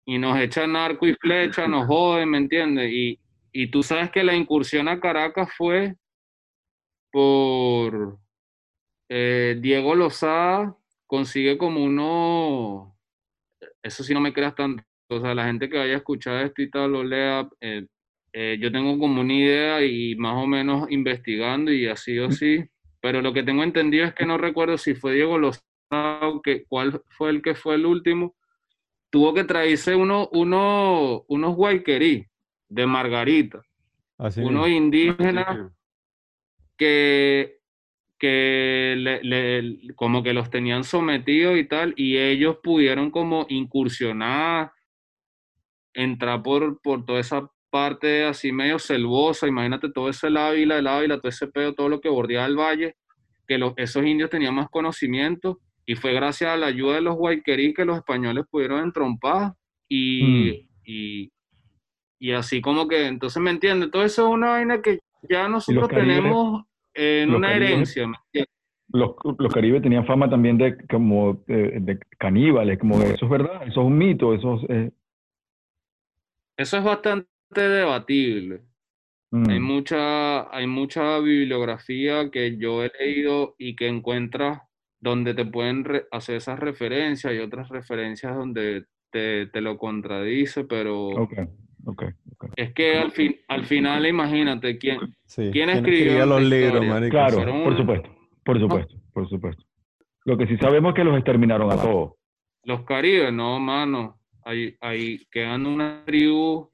y 0.07 0.19
nos 0.19 0.39
echan 0.39 0.73
narco 0.73 1.07
y 1.07 1.15
flecha, 1.15 1.67
nos 1.67 1.87
joden, 1.89 2.29
¿me 2.31 2.39
entiendes? 2.39 2.91
Y, 2.93 3.19
y 3.53 3.69
tú 3.69 3.83
sabes 3.83 4.11
que 4.11 4.23
la 4.25 4.35
incursión 4.35 4.89
a 4.89 4.99
Caracas 5.01 5.49
fue 5.57 5.95
por 7.11 8.19
eh, 9.09 9.59
Diego 9.61 9.95
Lozada, 9.95 10.77
consigue 11.07 11.59
como 11.59 11.83
uno, 11.85 12.97
eso 13.83 14.03
sí 14.03 14.15
no 14.15 14.21
me 14.21 14.33
creas 14.33 14.55
tanto, 14.55 14.83
o 15.09 15.21
sea, 15.21 15.35
la 15.35 15.47
gente 15.47 15.69
que 15.69 15.79
vaya 15.79 15.95
a 15.95 15.99
escuchar 15.99 16.45
esto 16.45 16.63
y 16.63 16.71
tal, 16.71 16.93
lo 16.93 17.05
lea, 17.05 17.49
eh, 17.61 17.87
eh, 18.33 18.59
yo 18.61 18.73
tengo 18.73 18.99
como 18.99 19.21
una 19.21 19.33
idea 19.33 19.85
y 19.85 20.17
más 20.17 20.35
o 20.43 20.47
menos 20.47 20.91
investigando 20.91 21.73
y 21.73 21.87
así 21.87 22.19
o 22.19 22.31
sí, 22.31 22.65
pero 23.01 23.23
lo 23.23 23.33
que 23.33 23.43
tengo 23.43 23.63
entendido 23.63 24.07
es 24.07 24.15
que 24.15 24.27
no 24.27 24.39
recuerdo 24.39 24.77
si 24.79 24.95
fue 24.95 25.15
Diego 25.15 25.39
Lozada 25.39 25.65
o 26.23 26.43
que, 26.43 26.65
cuál 26.65 27.03
fue 27.11 27.31
el 27.31 27.43
que 27.43 27.55
fue 27.55 27.77
el 27.77 27.87
último, 27.87 28.35
tuvo 29.11 29.33
que 29.35 29.45
traerse 29.45 29.95
uno, 29.95 30.29
uno, 30.33 31.25
unos 31.29 31.55
guayquerí 31.55 32.27
de 32.69 32.87
Margarita, 32.87 33.63
Así 34.19 34.41
unos 34.41 34.67
mismo. 34.67 34.85
indígenas 34.85 35.71
que, 36.77 37.54
que 38.25 38.95
le- 38.97 39.23
le- 39.23 39.95
como 39.95 40.23
que 40.23 40.33
los 40.33 40.49
tenían 40.49 40.83
sometidos 40.83 41.59
y 41.59 41.65
tal, 41.65 41.93
y 41.97 42.17
ellos 42.17 42.57
pudieron 42.63 43.11
como 43.11 43.45
incursionar, 43.51 44.73
entrar 45.93 46.43
por, 46.43 46.81
por 46.81 47.05
toda 47.05 47.21
esa 47.21 47.51
parte 47.71 48.25
así 48.25 48.51
medio 48.51 48.79
selvosa, 48.79 49.47
imagínate 49.47 49.91
todo 49.91 50.09
ese 50.09 50.29
Ávila, 50.29 50.79
el 50.79 50.87
Ávila, 50.87 51.19
todo 51.19 51.29
ese 51.29 51.49
pedo, 51.49 51.75
todo 51.75 51.89
lo 51.91 52.01
que 52.01 52.09
bordeaba 52.09 52.47
el 52.47 52.57
valle, 52.57 52.97
que 53.47 53.59
los, 53.59 53.75
esos 53.77 54.07
indios 54.07 54.31
tenían 54.31 54.55
más 54.55 54.71
conocimiento, 54.71 55.61
y 55.85 55.95
fue 55.97 56.15
gracias 56.15 56.51
a 56.51 56.57
la 56.57 56.69
ayuda 56.69 56.95
de 56.95 57.03
los 57.03 57.17
guayquerí 57.17 57.75
que 57.75 57.85
los 57.85 57.99
españoles 57.99 58.47
pudieron 58.51 58.81
entrompar, 58.83 59.53
y, 59.87 60.67
y, 60.87 61.31
y 62.19 62.33
así 62.33 62.63
como 62.63 62.89
que, 62.89 63.07
entonces 63.07 63.43
me 63.43 63.51
entiendes, 63.51 63.91
todo 63.91 64.03
eso 64.03 64.27
es 64.29 64.33
una 64.33 64.51
vaina 64.53 64.81
que 64.81 65.01
ya 65.29 65.47
nosotros 65.49 65.89
tenemos 66.23 66.65
en 66.95 67.29
los 67.31 67.39
una 67.39 67.49
caribes- 67.53 67.97
herencia. 67.97 68.13
Los, 68.93 69.13
los 69.39 69.53
caribes 69.53 69.83
tenían 69.83 70.07
fama 70.07 70.29
también 70.31 70.57
de 70.59 70.77
como 70.87 71.43
de 71.47 71.99
caníbales, 72.19 72.79
como 72.79 73.01
eso 73.03 73.25
es 73.25 73.31
verdad, 73.31 73.63
eso 73.67 73.81
es 73.81 73.87
un 73.87 73.99
mito, 73.99 74.35
eso 74.35 74.61
es... 74.61 74.71
eh, 74.71 74.91
Eso 76.57 76.77
es 76.79 76.85
bastante 76.85 77.27
debatible. 77.57 78.63
mm, 79.33 79.51
Hay 79.51 79.59
mucha, 79.59 80.55
hay 80.57 80.67
mucha 80.69 81.19
bibliografía 81.19 82.31
que 82.31 82.57
yo 82.57 82.85
he 82.85 82.93
leído 83.01 83.57
y 83.59 83.75
que 83.75 83.89
encuentras 83.89 84.61
donde 85.01 85.35
te 85.35 85.45
pueden 85.45 85.85
hacer 86.13 86.37
esas 86.37 86.61
referencias 86.61 87.33
y 87.35 87.39
otras 87.39 87.69
referencias 87.71 88.35
donde 88.37 88.85
te, 89.11 89.47
te 89.47 89.61
lo 89.61 89.77
contradice, 89.77 90.65
pero 90.65 91.29
ok, 91.87 92.03
ok. 92.33 92.45
es 92.57 92.73
que 92.75 92.99
al 92.99 93.11
fin, 93.13 93.37
al 93.49 93.65
final 93.65 94.07
imagínate 94.07 94.79
quién, 94.79 94.99
Sí. 95.27 95.51
¿Quién 95.53 95.71
escribió 95.71 95.95
escribía 96.23 96.27
los 96.27 96.43
libros, 96.43 96.87
marico? 96.87 97.11
Claro, 97.11 97.65
por 97.65 97.77
supuesto, 97.77 98.11
por 98.45 98.61
supuesto, 98.61 98.97
por 99.13 99.29
supuesto. 99.29 99.65
Lo 100.25 100.37
que 100.39 100.47
sí 100.47 100.57
sabemos 100.59 100.91
es 100.91 100.97
que 100.97 101.05
los 101.05 101.17
exterminaron 101.17 101.71
a 101.73 101.77
todos. 101.77 102.13
los 102.65 102.83
caribes, 102.85 103.33
no, 103.33 103.59
mano, 103.61 104.19
ahí, 104.45 104.75
ahí 104.81 105.19
quedan 105.31 105.67
una 105.67 106.03
tribu 106.07 106.71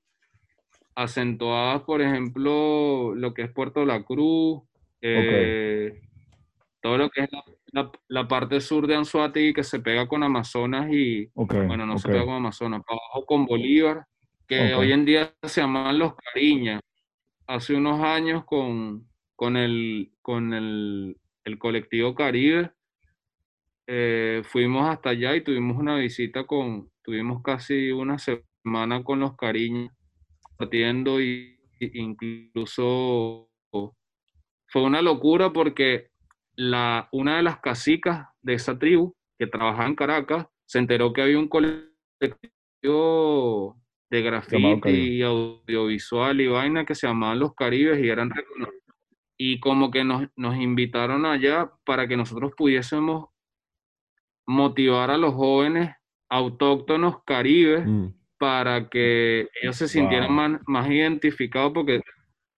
acentuadas, 0.95 1.83
por 1.83 2.01
ejemplo, 2.03 3.15
lo 3.15 3.33
que 3.35 3.43
es 3.43 3.51
Puerto 3.53 3.85
La 3.85 4.03
Cruz, 4.05 4.61
eh, 5.01 6.01
todo 6.83 6.99
lo 6.99 7.09
que 7.11 7.23
es 7.23 7.33
la, 7.33 7.43
la- 7.73 7.91
la 8.09 8.29
parte 8.29 8.61
sur 8.61 8.87
de 8.87 8.97
Anzuategui 8.97 9.53
que 9.55 9.65
se 9.65 9.81
pega 9.81 10.07
con 10.07 10.23
Amazonas 10.23 10.91
y, 10.93 11.29
bueno, 11.67 11.87
no 11.87 11.95
se 11.99 12.09
pega 12.09 12.25
con 12.27 12.35
Amazonas, 12.35 12.83
para 12.87 12.99
abajo 12.99 13.27
con 13.27 13.47
Bolívar, 13.47 14.05
que 14.51 14.75
hoy 14.75 14.91
en 14.91 15.05
día 15.05 15.33
se 15.45 15.61
llaman 15.61 15.97
los 15.97 16.15
Cariñas. 16.17 16.81
Hace 17.47 17.77
unos 17.77 18.01
años 18.01 18.45
con, 18.45 19.09
con 19.37 19.57
el, 19.57 20.11
con 20.23 20.53
el, 20.53 21.17
el 21.45 21.59
colectivo 21.59 22.17
Caribe, 22.17 22.73
eh, 23.87 24.43
fuimos 24.45 24.89
hasta 24.91 25.11
allá 25.11 25.37
y 25.37 25.45
tuvimos 25.45 25.77
una 25.77 25.95
visita 25.95 26.49
con, 26.49 26.91
tuvimos 27.05 27.45
casi 27.45 27.93
una 27.93 28.19
semana 28.19 29.05
con 29.05 29.21
los 29.21 29.37
Cariñas, 29.37 29.95
partiendo 30.57 31.21
y 31.21 31.57
incluso 31.79 33.49
fue 34.67 34.83
una 34.83 35.01
locura 35.01 35.53
porque 35.53 36.09
la, 36.57 37.09
una 37.13 37.37
de 37.37 37.43
las 37.43 37.61
casicas 37.61 38.27
de 38.43 38.55
esa 38.55 38.77
tribu 38.77 39.15
que 39.39 39.47
trabajaba 39.47 39.87
en 39.87 39.95
Caracas 39.95 40.47
se 40.67 40.81
enteró 40.81 41.13
que 41.13 41.23
había 41.23 41.39
un 41.39 41.49
colectivo 41.49 41.91
de 44.11 44.23
graffiti 44.23 44.91
y 45.19 45.23
audiovisual 45.23 46.41
y 46.41 46.49
vaina 46.49 46.85
que 46.85 46.95
se 46.95 47.07
llamaban 47.07 47.39
Los 47.39 47.55
Caribes 47.55 48.03
y 48.03 48.09
eran 48.09 48.31
y 49.39 49.59
como 49.61 49.91
que 49.91 50.05
nos, 50.05 50.27
nos 50.37 50.57
invitaron 50.57 51.25
allá 51.25 51.71
para 51.85 52.07
que 52.07 52.17
nosotros 52.17 52.53
pudiésemos 52.57 53.29
motivar 54.47 55.11
a 55.11 55.17
los 55.17 55.33
jóvenes 55.35 55.95
autóctonos 56.29 57.23
caribes 57.25 57.87
Mm, 57.87 58.09
para 58.39 58.89
que 58.89 59.49
ellos 59.61 59.77
se 59.77 59.87
sintieran 59.89 60.29
Wow. 60.29 60.37
más, 60.37 60.61
más 60.67 60.91
identificados, 60.91 61.73
porque 61.73 62.01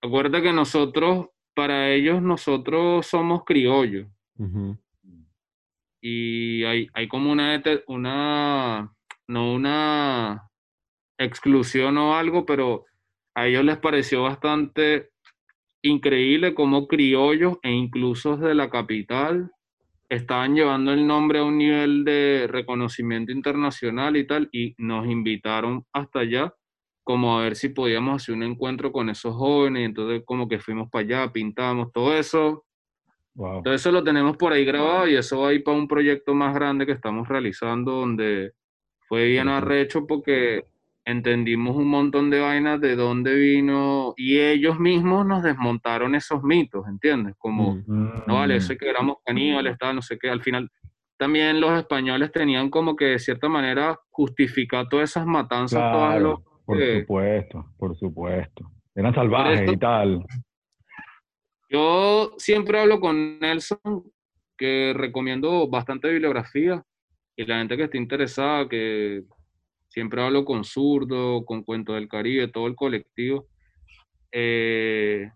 acuérdate 0.01 0.43
que 0.43 0.53
nosotros, 0.53 1.27
para 1.55 1.91
ellos, 1.91 2.23
nosotros 2.23 3.07
somos 3.07 3.45
criollos. 3.45 4.07
Y 6.01 6.65
hay, 6.65 6.89
hay 6.95 7.09
como 7.09 7.31
una, 7.33 7.61
una, 7.87 8.93
no 9.29 9.53
una 9.55 10.51
exclusión 11.25 11.97
o 11.99 12.14
algo, 12.14 12.45
pero 12.47 12.85
a 13.35 13.47
ellos 13.47 13.64
les 13.64 13.79
pareció 13.79 14.23
bastante 14.23 15.11
increíble 15.83 16.55
como 16.55 16.87
criollos 16.87 17.59
e 17.62 17.70
incluso 17.70 18.37
de 18.37 18.55
la 18.55 18.70
capital 18.70 19.51
estaban 20.09 20.55
llevando 20.55 20.93
el 20.93 21.07
nombre 21.07 21.39
a 21.39 21.45
un 21.45 21.57
nivel 21.57 22.05
de 22.05 22.47
reconocimiento 22.49 23.33
internacional 23.33 24.16
y 24.16 24.27
tal, 24.27 24.49
y 24.53 24.75
nos 24.77 25.07
invitaron 25.07 25.87
hasta 25.93 26.20
allá 26.20 26.55
como 27.05 27.37
a 27.37 27.43
ver 27.43 27.57
si 27.57 27.70
podíamos 27.70 28.23
hacer 28.23 28.35
un 28.35 28.45
encuentro 28.45 28.93
con 28.93 29.09
esos 29.09 29.35
jóvenes, 29.35 29.87
entonces 29.87 30.23
como 30.25 30.49
que 30.49 30.61
fuimos 30.61 30.89
para 30.91 31.05
allá, 31.05 31.33
pintamos 31.33 31.93
todo 31.93 32.16
eso, 32.16 32.64
Wow. 33.35 33.62
todo 33.62 33.73
eso 33.73 33.91
lo 33.91 34.05
tenemos 34.05 34.37
por 34.37 34.53
ahí 34.53 34.62
grabado 34.62 35.09
y 35.09 35.16
eso 35.16 35.41
va 35.41 35.49
a 35.49 35.53
ir 35.55 35.64
para 35.64 35.79
un 35.79 35.89
proyecto 35.89 36.35
más 36.35 36.55
grande 36.55 36.85
que 36.85 36.93
estamos 36.93 37.27
realizando 37.27 37.93
donde 37.93 38.53
fue 39.09 39.27
bien 39.27 39.49
arrecho 39.49 40.07
porque 40.07 40.66
entendimos 41.05 41.77
un 41.77 41.89
montón 41.89 42.31
de 42.31 42.41
vainas 42.41 42.81
de 42.81 42.95
dónde 42.97 43.35
vino 43.35 44.15
y 44.17 44.39
ellos 44.39 44.79
mismos 44.79 45.27
nos 45.27 45.43
desmontaron 45.43 46.15
esos 46.15 46.43
mitos, 46.45 46.87
¿entiendes? 46.87 47.35
Como, 47.39 47.77
Mm. 47.87 48.23
no 48.27 48.35
vale, 48.37 48.57
eso 48.57 48.73
es 48.73 48.79
que 48.79 48.89
éramos 48.89 49.17
caníbales, 49.25 49.77
tal, 49.79 49.97
no 49.97 50.03
sé 50.03 50.17
qué, 50.19 50.31
al 50.31 50.43
final 50.43 50.71
también 51.17 51.61
los 51.61 51.77
españoles 51.79 52.31
tenían 52.33 52.71
como 52.71 52.95
que 52.97 53.05
de 53.07 53.19
cierta 53.19 53.49
manera 53.49 53.99
justificar 54.11 54.89
todas 54.89 55.11
esas 55.11 55.27
matanzas, 55.27 55.93
todas 55.93 56.21
locas 56.23 56.47
por 56.65 56.79
que- 56.79 57.01
supuesto, 57.01 57.67
por 57.77 57.97
supuesto. 57.97 58.71
Eran 58.95 59.15
salvajes 59.15 59.61
esto- 59.61 59.73
y 59.73 59.77
tal. 59.79 60.25
Yo 61.69 62.35
siempre 62.39 62.79
hablo 62.81 63.01
con 63.01 63.39
Nelson, 63.41 63.79
que 64.57 64.93
recomiendo 64.95 65.69
bastante 65.69 66.09
bibliografía, 66.11 66.83
y 67.37 67.45
la 67.47 67.59
gente 67.59 67.77
que 67.77 67.85
esté 67.85 67.99
interesada, 67.99 68.69
que 68.69 69.23
siempre 69.93 70.22
hablo 70.22 70.45
con 70.45 70.64
Zurdo, 70.64 71.45
con 71.45 71.62
Cuento 71.62 71.93
del 71.93 72.09
Caribe, 72.09 72.49
todo 72.49 72.66
el 72.66 72.74
colectivo. 72.74 73.47
Eh, 74.32 75.30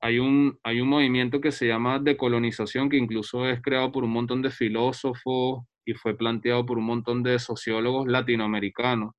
hay, 0.00 0.18
un, 0.20 0.58
hay 0.62 0.80
un 0.80 0.88
movimiento 0.88 1.40
que 1.40 1.50
se 1.50 1.66
llama 1.66 1.98
decolonización, 1.98 2.88
que 2.88 2.96
incluso 2.96 3.48
es 3.48 3.60
creado 3.60 3.90
por 3.90 4.04
un 4.04 4.10
montón 4.10 4.42
de 4.42 4.50
filósofos 4.50 5.64
y 5.84 5.94
fue 5.94 6.16
planteado 6.16 6.64
por 6.64 6.78
un 6.78 6.84
montón 6.84 7.24
de 7.24 7.38
sociólogos 7.40 8.06
latinoamericanos. 8.06 9.12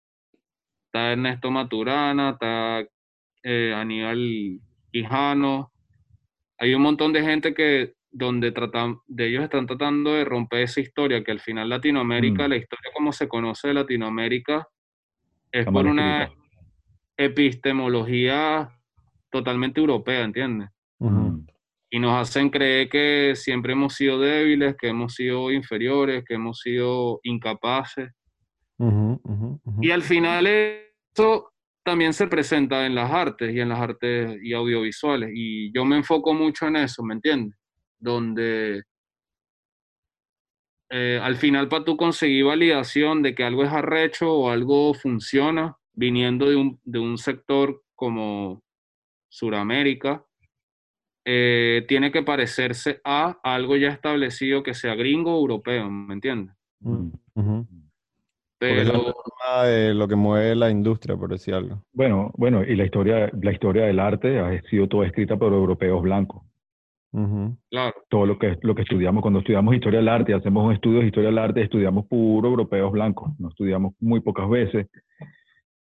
Está 0.85 1.11
Ernesto 1.11 1.51
Maturana, 1.51 2.31
está 2.31 2.87
eh, 3.43 3.73
Aníbal 3.75 4.61
Quijano, 4.91 5.71
hay 6.57 6.73
un 6.73 6.81
montón 6.81 7.11
de 7.11 7.23
gente 7.23 7.53
que 7.53 7.93
donde 8.09 8.51
tratan, 8.51 8.99
de 9.05 9.27
ellos 9.27 9.43
están 9.43 9.67
tratando 9.67 10.13
de 10.13 10.23
romper 10.23 10.61
esa 10.61 10.79
historia, 10.79 11.23
que 11.23 11.31
al 11.31 11.41
final 11.41 11.69
Latinoamérica, 11.69 12.47
Mm. 12.47 12.49
la 12.49 12.55
historia 12.55 12.91
como 12.95 13.11
se 13.11 13.27
conoce 13.27 13.67
de 13.67 13.73
Latinoamérica, 13.75 14.67
es 15.51 15.65
por 15.65 15.85
una 15.85 16.29
epistemología 17.17 18.69
totalmente 19.31 19.79
europea, 19.79 20.23
¿entiendes? 20.23 20.69
Y 21.89 21.99
nos 21.99 22.19
hacen 22.21 22.49
creer 22.49 22.89
que 22.89 23.33
siempre 23.35 23.73
hemos 23.73 23.95
sido 23.95 24.19
débiles, 24.19 24.75
que 24.77 24.89
hemos 24.89 25.13
sido 25.13 25.51
inferiores, 25.51 26.23
que 26.25 26.33
hemos 26.35 26.59
sido 26.59 27.19
incapaces. 27.23 28.09
Y 29.81 29.91
al 29.91 30.03
final 30.03 30.47
eso 30.47 31.51
también 31.83 32.13
se 32.13 32.27
presenta 32.27 32.85
en 32.85 32.93
las 32.93 33.09
artes 33.09 33.55
y 33.55 33.61
en 33.61 33.69
las 33.69 33.79
artes 33.79 34.37
y 34.43 34.53
audiovisuales. 34.53 35.31
Y 35.33 35.71
yo 35.73 35.85
me 35.85 35.95
enfoco 35.95 36.33
mucho 36.33 36.67
en 36.67 36.75
eso, 36.75 37.01
¿me 37.03 37.13
entiendes? 37.13 37.57
Donde 37.97 38.83
eh, 40.89 41.19
al 41.21 41.35
final 41.35 41.67
para 41.67 41.83
tú 41.83 41.97
conseguir 41.97 42.45
validación 42.45 43.21
de 43.21 43.35
que 43.35 43.43
algo 43.43 43.63
es 43.63 43.71
arrecho 43.71 44.33
o 44.33 44.49
algo 44.49 44.93
funciona, 44.93 45.77
viniendo 45.93 46.49
de 46.49 46.55
un, 46.55 46.79
de 46.83 46.99
un 46.99 47.17
sector 47.17 47.81
como 47.95 48.63
Suramérica, 49.29 50.25
eh, 51.25 51.83
tiene 51.89 52.11
que 52.11 52.23
parecerse 52.23 53.01
a 53.03 53.37
algo 53.43 53.75
ya 53.75 53.89
establecido 53.89 54.63
que 54.63 54.73
sea 54.73 54.95
gringo 54.95 55.35
o 55.35 55.39
europeo, 55.39 55.89
¿me 55.89 56.13
entiendes? 56.13 56.55
Porque 56.81 57.67
Pero... 58.57 58.81
esa 58.81 58.91
es 58.91 59.03
la 59.03 59.13
forma 59.13 59.63
de 59.65 59.93
lo 59.93 60.07
que 60.07 60.15
mueve 60.15 60.55
la 60.55 60.69
industria, 60.69 61.17
por 61.17 61.29
decir 61.29 61.53
algo. 61.53 61.83
Bueno, 61.91 62.31
bueno, 62.37 62.63
y 62.63 62.77
la 62.77 62.85
historia, 62.85 63.29
la 63.41 63.51
historia 63.51 63.85
del 63.85 63.99
arte 63.99 64.39
ha 64.39 64.61
sido 64.69 64.87
toda 64.87 65.05
escrita 65.05 65.35
por 65.35 65.51
europeos 65.51 66.01
blancos. 66.01 66.46
Claro, 67.71 67.93
Todo 68.09 68.25
lo 68.25 68.37
que, 68.37 68.57
lo 68.61 68.75
que 68.75 68.83
estudiamos, 68.83 69.21
cuando 69.21 69.39
estudiamos 69.39 69.73
historia 69.75 69.99
del 69.99 70.07
arte, 70.09 70.33
hacemos 70.33 70.65
un 70.65 70.73
estudio 70.73 70.99
de 70.99 71.07
historia 71.07 71.29
del 71.29 71.37
arte, 71.39 71.61
estudiamos 71.63 72.05
puro 72.05 72.47
europeos 72.49 72.91
blancos. 72.91 73.31
No 73.39 73.49
estudiamos 73.49 73.93
muy 73.99 74.19
pocas 74.19 74.47
veces. 74.49 74.87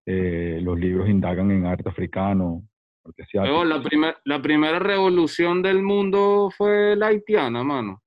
Eh, 0.05 0.59
los 0.63 0.79
libros 0.79 1.09
indagan 1.09 1.51
en 1.51 1.65
arte 1.65 1.89
africano. 1.89 2.63
Luego, 3.33 3.65
la, 3.65 3.81
primer- 3.81 4.17
la 4.25 4.41
primera 4.41 4.79
revolución 4.79 5.61
del 5.61 5.81
mundo 5.83 6.49
fue 6.55 6.95
la 6.95 7.07
haitiana, 7.07 7.63
mano. 7.63 8.01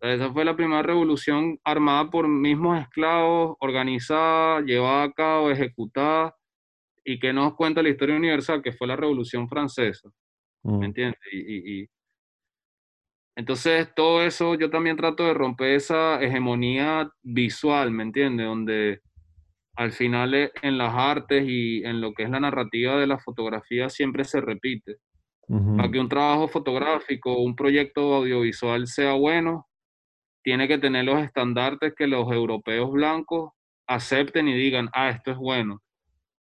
Esa 0.00 0.32
fue 0.32 0.44
la 0.44 0.56
primera 0.56 0.82
revolución 0.82 1.58
armada 1.64 2.08
por 2.10 2.26
mismos 2.26 2.80
esclavos, 2.80 3.56
organizada, 3.60 4.60
llevada 4.62 5.02
a 5.04 5.12
cabo, 5.12 5.50
ejecutada, 5.50 6.34
y 7.04 7.18
que 7.18 7.32
nos 7.32 7.54
cuenta 7.54 7.82
la 7.82 7.90
historia 7.90 8.16
universal, 8.16 8.62
que 8.62 8.72
fue 8.72 8.86
la 8.86 8.96
Revolución 8.96 9.48
Francesa, 9.48 10.08
¿me 10.62 10.72
Mm. 10.78 10.82
entiendes? 10.84 11.20
Y, 11.32 11.38
y- 11.38 11.82
y- 11.82 11.88
Entonces, 13.36 13.88
todo 13.94 14.22
eso 14.22 14.54
yo 14.54 14.70
también 14.70 14.96
trato 14.96 15.24
de 15.24 15.34
romper 15.34 15.74
esa 15.74 16.20
hegemonía 16.22 17.10
visual, 17.22 17.90
¿me 17.90 18.02
entiendes? 18.02 18.46
Donde 18.46 19.00
al 19.76 19.92
final 19.92 20.34
eh, 20.34 20.52
en 20.62 20.76
las 20.76 20.92
artes 20.94 21.44
y 21.46 21.82
en 21.84 22.00
lo 22.00 22.12
que 22.12 22.24
es 22.24 22.30
la 22.30 22.40
narrativa 22.40 22.96
de 22.96 23.06
la 23.06 23.18
fotografía 23.18 23.88
siempre 23.88 24.24
se 24.24 24.40
repite. 24.40 24.96
Ujú. 25.48 25.76
Para 25.76 25.90
que 25.90 26.00
un 26.00 26.08
trabajo 26.08 26.48
fotográfico, 26.48 27.38
un 27.38 27.56
proyecto 27.56 28.14
audiovisual 28.14 28.86
sea 28.86 29.14
bueno, 29.14 29.68
tiene 30.42 30.68
que 30.68 30.78
tener 30.78 31.04
los 31.04 31.20
estandartes 31.20 31.94
que 31.96 32.06
los 32.06 32.30
europeos 32.30 32.90
blancos 32.90 33.52
acepten 33.86 34.48
y 34.48 34.54
digan, 34.54 34.90
ah, 34.92 35.10
esto 35.10 35.30
es 35.30 35.36
bueno. 35.38 35.80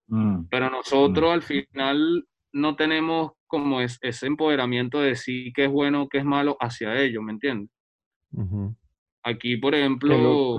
Mm, 0.08 0.46
Pero 0.50 0.70
nosotros 0.70 1.30
al 1.32 1.42
final 1.42 2.24
no 2.52 2.76
tenemos 2.76 3.32
como 3.46 3.80
es- 3.80 3.98
ese 4.02 4.26
empoderamiento 4.26 5.00
de 5.00 5.08
decir 5.10 5.52
qué 5.54 5.64
es 5.64 5.70
bueno 5.70 6.02
o 6.02 6.08
qué 6.08 6.18
es 6.18 6.24
malo 6.24 6.56
hacia 6.60 7.00
ellos, 7.00 7.22
¿me 7.22 7.32
entiendes? 7.32 7.70
Aquí, 9.22 9.56
por 9.56 9.74
ejemplo, 9.74 10.58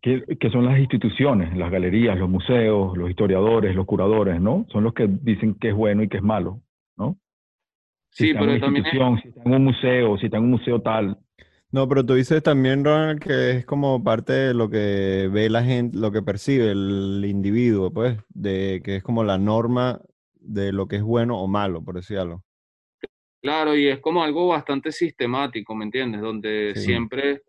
que, 0.00 0.22
que 0.38 0.50
son 0.50 0.66
las 0.66 0.78
instituciones, 0.78 1.56
las 1.56 1.70
galerías, 1.70 2.18
los 2.18 2.28
museos, 2.28 2.96
los 2.96 3.08
historiadores, 3.10 3.74
los 3.74 3.86
curadores, 3.86 4.40
¿no? 4.40 4.66
Son 4.70 4.84
los 4.84 4.92
que 4.92 5.08
dicen 5.08 5.54
qué 5.54 5.70
es 5.70 5.74
bueno 5.74 6.02
y 6.02 6.08
qué 6.08 6.18
es 6.18 6.22
malo, 6.22 6.60
¿no? 6.96 7.16
Si 8.10 8.24
sí, 8.24 8.30
está 8.30 8.40
pero 8.40 8.52
una 8.52 8.60
también 8.60 8.86
es- 8.86 8.92
institución, 8.94 9.20
si 9.22 9.28
está 9.28 9.42
en 9.44 9.54
un 9.54 9.64
museo, 9.64 10.18
si 10.18 10.24
está 10.26 10.36
en 10.36 10.44
un 10.44 10.50
museo 10.50 10.80
tal. 10.82 11.18
No, 11.72 11.88
pero 11.88 12.06
tú 12.06 12.14
dices 12.14 12.42
también, 12.42 12.84
Ronald, 12.84 13.18
que 13.20 13.50
es 13.50 13.66
como 13.66 14.04
parte 14.04 14.32
de 14.32 14.54
lo 14.54 14.70
que 14.70 15.28
ve 15.32 15.50
la 15.50 15.64
gente, 15.64 15.98
lo 15.98 16.12
que 16.12 16.22
percibe 16.22 16.70
el 16.70 17.24
individuo, 17.26 17.90
pues, 17.92 18.16
de 18.28 18.80
que 18.84 18.96
es 18.96 19.02
como 19.02 19.24
la 19.24 19.38
norma 19.38 20.00
de 20.44 20.72
lo 20.72 20.86
que 20.86 20.96
es 20.96 21.02
bueno 21.02 21.38
o 21.40 21.46
malo, 21.48 21.82
por 21.82 21.96
decirlo. 21.96 22.42
Claro, 23.42 23.76
y 23.76 23.88
es 23.88 24.00
como 24.00 24.22
algo 24.24 24.48
bastante 24.48 24.90
sistemático, 24.90 25.74
¿me 25.74 25.84
entiendes? 25.84 26.20
Donde 26.20 26.72
Sí. 26.74 26.82
siempre 26.82 27.42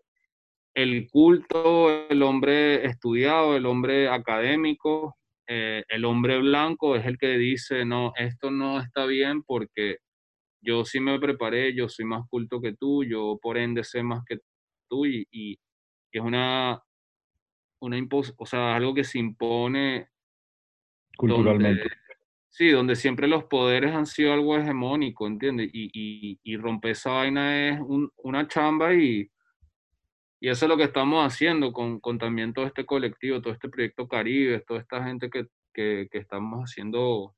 el 0.74 1.08
culto, 1.10 2.08
el 2.10 2.22
hombre 2.22 2.86
estudiado, 2.86 3.56
el 3.56 3.66
hombre 3.66 4.10
académico, 4.10 5.16
eh, 5.48 5.84
el 5.88 6.04
hombre 6.04 6.40
blanco 6.40 6.96
es 6.98 7.06
el 7.06 7.18
que 7.18 7.38
dice, 7.38 7.86
no, 7.86 8.12
esto 8.18 8.52
no 8.52 8.82
está 8.82 9.06
bien 9.06 9.44
porque 9.44 9.98
yo 10.62 10.84
sí 10.84 11.00
me 11.00 11.18
preparé, 11.20 11.74
yo 11.74 11.88
soy 11.88 12.06
más 12.06 12.24
culto 12.30 12.60
que 12.60 12.74
tú, 12.74 13.04
yo 13.06 13.38
por 13.42 13.58
ende 13.58 13.84
sé 13.86 14.04
más 14.04 14.24
que 14.28 14.40
tú 14.90 15.06
y, 15.06 15.26
y 15.32 15.58
es 16.12 16.22
una, 16.22 16.82
una 17.80 17.98
impos- 17.98 18.34
o 18.38 18.46
sea, 18.46 18.76
algo 18.76 18.94
que 18.94 19.04
se 19.06 19.20
impone 19.20 20.10
Culturalmente. 21.18 21.84
donde, 21.84 21.96
sí, 22.58 22.70
donde 22.70 22.96
siempre 22.96 23.28
los 23.28 23.44
poderes 23.46 23.94
han 23.94 24.06
sido 24.06 24.32
algo 24.32 24.56
hegemónico, 24.58 25.28
¿entiendes? 25.28 25.70
Y, 25.74 25.90
y, 25.94 26.40
y 26.42 26.56
romper 26.56 26.92
esa 26.92 27.12
vaina 27.12 27.68
es 27.70 27.80
un- 27.82 28.10
una 28.24 28.48
chamba 28.48 28.94
y, 28.94 29.30
y 30.40 30.48
eso 30.50 30.66
es 30.66 30.70
lo 30.70 30.78
que 30.78 30.84
estamos 30.86 31.26
haciendo 31.26 31.74
con, 31.74 32.00
con 32.00 32.18
también 32.18 32.54
todo 32.54 32.66
este 32.66 32.86
colectivo, 32.86 33.42
todo 33.42 33.52
este 33.54 33.68
proyecto 33.68 34.08
Caribe, 34.08 34.62
toda 34.66 34.80
esta 34.80 35.04
gente 35.04 35.30
que, 35.30 35.48
que, 35.74 36.08
que 36.10 36.18
estamos 36.18 36.62
haciendo, 36.62 37.36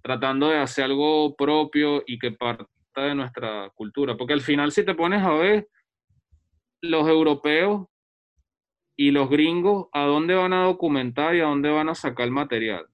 tratando 0.00 0.48
de 0.48 0.58
hacer 0.58 0.84
algo 0.84 1.34
propio 1.34 2.04
y 2.06 2.20
que 2.20 2.30
parta 2.30 2.68
de 2.94 3.16
nuestra 3.16 3.68
cultura. 3.74 4.16
Porque 4.16 4.34
al 4.34 4.42
final, 4.42 4.70
si 4.70 4.84
te 4.84 4.94
pones 4.94 5.22
a 5.24 5.32
ver, 5.32 5.68
los 6.82 7.08
europeos 7.08 7.88
y 8.96 9.10
los 9.10 9.28
gringos, 9.28 9.88
¿a 9.92 10.04
dónde 10.04 10.34
van 10.34 10.52
a 10.52 10.66
documentar 10.66 11.34
y 11.34 11.40
a 11.40 11.46
dónde 11.46 11.68
van 11.68 11.88
a 11.88 11.96
sacar 11.96 12.30
material? 12.30 12.86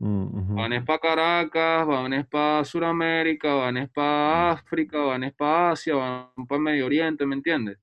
Mm. 0.00 0.54
Van 0.54 0.72
es 0.72 0.84
para 0.84 0.98
Caracas, 1.00 1.86
van 1.86 2.26
para 2.30 2.64
Sudamérica, 2.64 3.54
van 3.54 3.90
para 3.92 4.52
África, 4.52 4.98
van 4.98 5.34
para 5.36 5.72
Asia, 5.72 5.94
van 5.96 6.46
para 6.48 6.60
Medio 6.60 6.86
Oriente, 6.86 7.26
¿me 7.26 7.34
entiendes? 7.34 7.78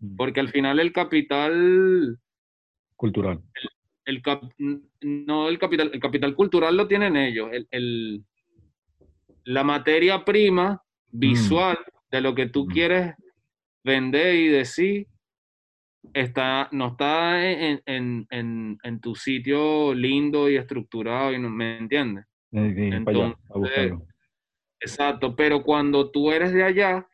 Mm, 0.00 0.16
Porque 0.16 0.40
al 0.40 0.48
final 0.50 0.78
el 0.78 0.92
capital, 0.92 2.18
Cultural. 2.96 3.40
el 4.04 4.20
cap- 4.22 4.42
no 5.00 5.48
el 5.48 5.58
capital, 5.58 5.90
el 5.94 6.00
capital 6.00 6.34
cultural 6.34 6.76
lo 6.76 6.86
tienen 6.86 7.16
ellos. 7.16 7.48
El, 7.52 7.66
el- 7.70 8.24
la 9.44 9.64
materia 9.64 10.24
prima 10.24 10.82
visual 11.10 11.78
de 12.10 12.20
lo 12.20 12.34
que 12.34 12.46
tú 12.48 12.66
Mm. 12.66 12.68
quieres 12.70 13.14
vender 13.82 14.34
y 14.34 14.48
decir 14.48 15.06
está, 16.12 16.68
no 16.72 16.88
está 16.88 17.44
en, 17.50 17.82
en- 17.86 18.26
en- 18.30 18.78
en 18.82 19.00
tu 19.00 19.14
sitio 19.14 19.94
lindo 19.94 20.48
y 20.50 20.56
estructurado, 20.56 21.32
y 21.32 21.38
no, 21.38 21.48
¿me 21.50 21.78
entiendes? 21.78 22.24
Eh, 22.92 22.96
allá. 23.10 23.36
Exacto, 24.80 25.34
pero 25.34 25.62
cuando 25.62 26.10
tú 26.10 26.30
eres 26.30 26.52
de 26.52 26.62
allá 26.62 27.06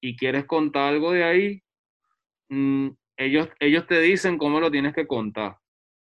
y 0.00 0.16
quieres 0.16 0.44
contar 0.44 0.92
algo 0.92 1.12
de 1.12 1.24
ahí, 1.24 1.62
mm, 2.50 2.88
ellos, 3.16 3.48
ellos 3.60 3.86
te 3.86 4.00
dicen 4.00 4.36
cómo 4.36 4.60
lo 4.60 4.70
tienes 4.70 4.94
que 4.94 5.06
contar. 5.06 5.56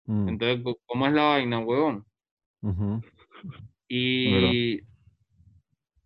Mm, 0.06 0.30
Entonces, 0.30 0.76
¿cómo 0.86 1.08
es 1.08 1.14
la 1.14 1.24
vaina, 1.24 1.60
huevón? 1.60 2.06
Y 3.88 4.78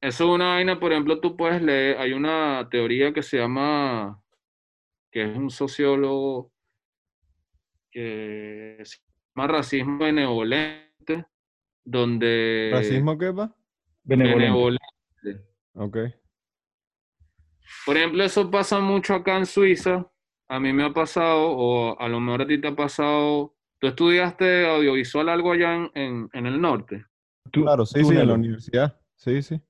eso 0.01 0.23
es 0.23 0.29
una 0.29 0.53
vaina, 0.53 0.79
por 0.79 0.91
ejemplo, 0.91 1.19
tú 1.19 1.35
puedes 1.35 1.61
leer, 1.61 1.97
hay 1.97 2.13
una 2.13 2.67
teoría 2.71 3.13
que 3.13 3.21
se 3.23 3.37
llama, 3.37 4.21
que 5.13 5.21
es 5.31 5.37
un 5.37 5.51
sociólogo 5.51 6.51
que 7.91 8.79
se 8.83 8.97
llama 9.35 9.47
racismo 9.47 9.99
benevolente, 9.99 11.25
donde... 11.85 12.69
¿Racismo 12.73 13.15
qué 13.17 13.29
va? 13.29 13.55
Benevolente. 14.03 14.79
benevolente. 15.23 15.53
Ok. 15.75 15.97
Por 17.85 17.97
ejemplo, 17.97 18.23
eso 18.23 18.49
pasa 18.49 18.79
mucho 18.79 19.13
acá 19.13 19.37
en 19.37 19.45
Suiza. 19.45 20.09
A 20.49 20.59
mí 20.59 20.73
me 20.73 20.83
ha 20.83 20.91
pasado, 20.93 21.51
o 21.51 21.99
a 21.99 22.07
lo 22.07 22.19
mejor 22.19 22.41
a 22.41 22.47
ti 22.47 22.59
te 22.59 22.69
ha 22.69 22.75
pasado. 22.75 23.55
¿Tú 23.79 23.87
estudiaste 23.87 24.65
audiovisual 24.67 25.29
algo 25.29 25.51
allá 25.51 25.75
en, 25.75 25.91
en- 25.93 26.29
en 26.33 26.45
el 26.47 26.59
norte? 26.59 27.05
Tú- 27.51 27.63
Claro, 27.63 27.85
sí, 27.85 28.03
sí, 28.03 28.15
en 28.15 28.27
la 28.27 28.33
universidad. 28.33 28.99
Sí, 29.15 29.41
sí. 29.43 29.61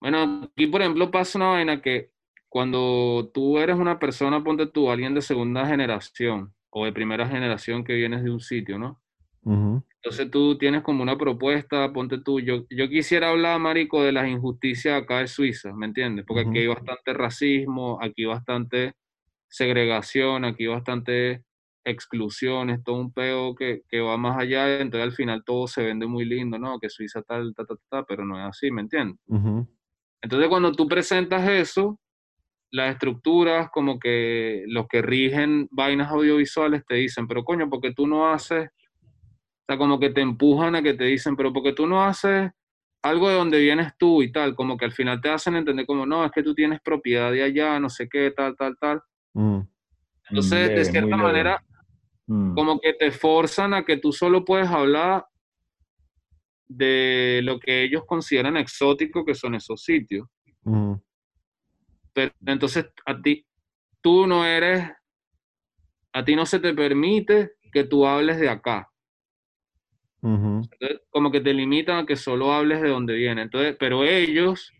Bueno, 0.00 0.50
aquí 0.52 0.66
por 0.66 0.80
ejemplo 0.80 1.10
pasa 1.12 1.38
una 1.38 1.48
vaina 1.50 1.80
que 1.80 2.11
cuando 2.52 3.30
tú 3.32 3.56
eres 3.56 3.76
una 3.76 3.98
persona, 3.98 4.44
ponte 4.44 4.66
tú, 4.66 4.90
alguien 4.90 5.14
de 5.14 5.22
segunda 5.22 5.64
generación 5.64 6.52
o 6.68 6.84
de 6.84 6.92
primera 6.92 7.26
generación 7.26 7.82
que 7.82 7.94
vienes 7.94 8.22
de 8.22 8.30
un 8.30 8.40
sitio, 8.40 8.78
¿no? 8.78 9.00
Entonces 9.42 10.30
tú 10.30 10.58
tienes 10.58 10.82
como 10.82 11.02
una 11.02 11.16
propuesta, 11.16 11.90
ponte 11.94 12.18
tú, 12.18 12.40
yo, 12.40 12.66
yo 12.68 12.90
quisiera 12.90 13.30
hablar, 13.30 13.58
Marico, 13.58 14.02
de 14.02 14.12
las 14.12 14.28
injusticias 14.28 15.02
acá 15.02 15.20
de 15.20 15.28
Suiza, 15.28 15.72
¿me 15.72 15.86
entiendes? 15.86 16.26
Porque 16.28 16.42
aquí 16.42 16.58
hay 16.58 16.66
bastante 16.66 17.14
racismo, 17.14 17.98
aquí 18.02 18.26
bastante 18.26 18.92
segregación, 19.48 20.44
aquí 20.44 20.66
bastante 20.66 21.44
exclusiones, 21.84 22.84
todo 22.84 22.96
un 22.96 23.14
peo 23.14 23.54
que, 23.54 23.80
que 23.88 24.00
va 24.00 24.18
más 24.18 24.36
allá, 24.36 24.78
entonces 24.78 25.08
al 25.08 25.14
final 25.14 25.42
todo 25.42 25.66
se 25.68 25.82
vende 25.82 26.06
muy 26.06 26.26
lindo, 26.26 26.58
¿no? 26.58 26.78
Que 26.78 26.90
Suiza 26.90 27.22
tal, 27.22 27.54
ta, 27.54 27.64
ta, 27.64 27.76
ta, 27.88 28.04
pero 28.04 28.26
no 28.26 28.38
es 28.38 28.44
así, 28.44 28.70
¿me 28.70 28.82
entiendes? 28.82 29.16
Entonces 30.20 30.50
cuando 30.50 30.72
tú 30.72 30.86
presentas 30.86 31.48
eso, 31.48 31.98
las 32.72 32.92
estructuras 32.94 33.70
como 33.70 34.00
que 34.00 34.64
los 34.66 34.88
que 34.88 35.02
rigen 35.02 35.68
vainas 35.70 36.10
audiovisuales 36.10 36.84
te 36.86 36.96
dicen, 36.96 37.28
pero 37.28 37.44
coño, 37.44 37.68
porque 37.70 37.92
tú 37.92 38.06
no 38.06 38.28
haces, 38.32 38.70
o 38.70 39.64
sea, 39.66 39.76
como 39.78 40.00
que 40.00 40.10
te 40.10 40.22
empujan 40.22 40.74
a 40.74 40.82
que 40.82 40.94
te 40.94 41.04
dicen, 41.04 41.36
pero 41.36 41.52
porque 41.52 41.72
tú 41.74 41.86
no 41.86 42.02
haces 42.02 42.50
algo 43.02 43.28
de 43.28 43.34
donde 43.34 43.60
vienes 43.60 43.92
tú 43.98 44.22
y 44.22 44.32
tal, 44.32 44.54
como 44.54 44.76
que 44.76 44.86
al 44.86 44.92
final 44.92 45.20
te 45.20 45.28
hacen 45.28 45.54
entender 45.56 45.84
como, 45.86 46.06
no, 46.06 46.24
es 46.24 46.32
que 46.32 46.42
tú 46.42 46.54
tienes 46.54 46.80
propiedad 46.80 47.30
de 47.30 47.42
allá, 47.42 47.78
no 47.78 47.88
sé 47.90 48.08
qué, 48.08 48.30
tal, 48.30 48.56
tal, 48.56 48.76
tal. 48.78 49.02
Mm. 49.34 49.60
Entonces, 50.30 50.60
Leve, 50.68 50.74
de 50.76 50.84
cierta 50.84 51.16
manera, 51.16 51.62
Mm. 52.26 52.54
como 52.54 52.80
que 52.80 52.94
te 52.94 53.10
forzan 53.10 53.74
a 53.74 53.84
que 53.84 53.96
tú 53.96 54.12
solo 54.12 54.44
puedes 54.44 54.68
hablar 54.68 55.26
de 56.68 57.40
lo 57.42 57.58
que 57.58 57.82
ellos 57.82 58.04
consideran 58.06 58.56
exótico, 58.56 59.24
que 59.24 59.34
son 59.34 59.56
esos 59.56 59.82
sitios. 59.82 60.26
Ujú. 60.64 61.02
Pero 62.12 62.32
entonces 62.46 62.86
a 63.06 63.20
ti, 63.20 63.46
tú 64.00 64.26
no 64.26 64.44
eres, 64.44 64.90
a 66.12 66.24
ti 66.24 66.36
no 66.36 66.44
se 66.46 66.58
te 66.60 66.74
permite 66.74 67.52
que 67.72 67.84
tú 67.84 68.06
hables 68.06 68.38
de 68.38 68.48
acá. 68.48 68.88
Entonces, 70.70 71.00
como 71.10 71.30
que 71.30 71.40
te 71.40 71.52
limitan 71.54 71.98
a 71.98 72.06
que 72.06 72.16
solo 72.16 72.52
hables 72.52 72.80
de 72.82 72.88
donde 72.88 73.14
viene. 73.14 73.42
Entonces, 73.42 73.76
pero 73.78 74.04
ellos, 74.04 74.72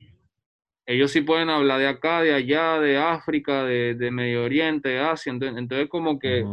ellos 0.87 1.11
sí 1.11 1.22
pueden 1.22 1.49
hablar 1.51 1.78
de 1.80 1.89
acá, 1.89 2.20
de 2.22 2.35
allá, 2.35 2.78
de 2.78 2.99
África, 2.99 3.64
de, 3.64 3.95
de 3.95 4.11
Medio 4.11 4.45
Oriente, 4.45 4.91
de 4.91 5.01
Asia. 5.01 5.33
Entonces, 5.33 5.59
entonces 5.59 5.89
como 5.89 6.18
que 6.18 6.45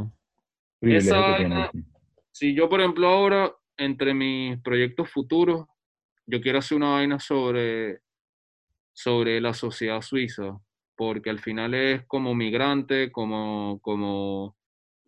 esa 0.96 1.20
vaina- 1.20 1.70
sí. 1.74 1.84
si 2.32 2.56
yo, 2.56 2.70
por 2.70 2.80
ejemplo, 2.80 3.08
ahora 3.10 3.54
entre 3.78 4.14
mis 4.14 4.60
proyectos 4.62 5.10
futuros, 5.12 5.66
yo 6.26 6.42
quiero 6.42 6.60
hacer 6.60 6.78
una 6.78 6.92
vaina 6.92 7.20
sobre, 7.20 8.00
sobre 8.94 9.42
la 9.42 9.54
sociedad 9.54 10.02
suiza, 10.02 10.60
porque 11.00 11.30
al 11.30 11.40
final 11.40 11.74
es 11.76 12.06
como 12.08 12.36
migrante, 12.36 13.10
como, 13.10 13.80
como, 13.82 14.58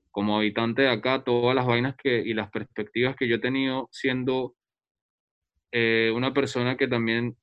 como 0.09 0.37
habitante 0.37 0.83
de 0.83 0.87
acá, 0.87 1.25
todas 1.25 1.53
las 1.53 1.65
vainas 1.65 1.97
que, 2.01 2.17
y 2.25 2.33
las 2.33 2.49
perspectivas 2.49 3.17
que 3.17 3.27
yo 3.27 3.35
he 3.35 3.39
tenido 3.39 3.89
siendo 3.91 4.55
eh, 5.73 6.09
una 6.15 6.33
persona 6.33 6.77
que 6.77 6.87
también 6.87 7.35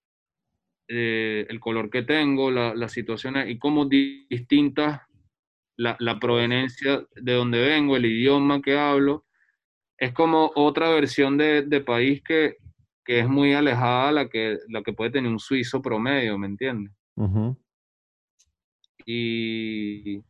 eh, 0.88 1.44
el 1.50 1.60
color 1.60 1.90
que 1.90 2.04
tengo, 2.04 2.50
las 2.50 2.74
la 2.74 2.88
situaciones 2.88 3.50
y 3.50 3.58
cómo 3.58 3.84
distintas 3.84 5.02
la, 5.76 5.98
la, 6.00 6.18
proveniencia 6.18 7.06
de 7.16 7.32
donde 7.34 7.60
vengo, 7.60 7.98
el 7.98 8.06
idioma 8.06 8.62
que 8.62 8.78
hablo, 8.78 9.26
es 9.98 10.14
como 10.14 10.52
otra 10.54 10.88
versión 10.88 11.36
de, 11.36 11.64
de 11.66 11.82
país 11.82 12.22
que, 12.22 12.56
que, 13.04 13.20
es 13.20 13.28
muy 13.28 13.52
alejada 13.52 14.08
a 14.08 14.12
la 14.12 14.28
que, 14.30 14.56
la 14.70 14.82
que 14.82 14.94
puede 14.94 15.10
tener 15.10 15.30
un 15.30 15.38
suizo 15.38 15.82
promedio, 15.82 16.38
¿me 16.38 16.46
entiendes? 16.46 16.94
Y 19.10 20.22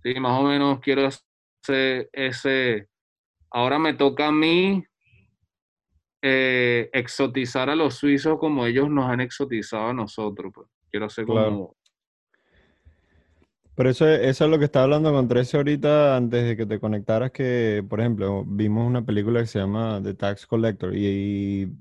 sí, 0.00 0.20
más 0.20 0.40
o 0.40 0.44
menos 0.44 0.78
quiero 0.78 1.08
hacer 1.08 2.08
ese, 2.12 2.86
ahora 3.50 3.80
me 3.80 3.94
toca 3.94 4.28
a 4.28 4.32
mí 4.32 4.84
eh, 6.22 6.88
exotizar 6.92 7.68
a 7.68 7.74
los 7.74 7.94
suizos 7.94 8.38
como 8.38 8.64
ellos 8.64 8.88
nos 8.88 9.10
han 9.10 9.20
exotizado 9.20 9.88
a 9.88 9.92
nosotros. 9.92 10.52
Pues. 10.54 10.68
Quiero 10.88 11.06
hacer 11.06 11.26
como... 11.26 11.74
Pero 13.74 13.90
eso, 13.90 14.06
eso 14.06 14.44
es 14.44 14.50
lo 14.50 14.58
que 14.60 14.66
estaba 14.66 14.84
hablando 14.84 15.12
con 15.12 15.26
Trece 15.26 15.56
ahorita 15.56 16.16
antes 16.16 16.44
de 16.44 16.56
que 16.56 16.66
te 16.66 16.78
conectaras, 16.78 17.32
que, 17.32 17.84
por 17.88 17.98
ejemplo, 17.98 18.44
vimos 18.46 18.86
una 18.86 19.04
película 19.04 19.40
que 19.40 19.46
se 19.46 19.58
llama 19.58 20.00
The 20.00 20.14
Tax 20.14 20.46
Collector 20.46 20.94
y, 20.94 21.72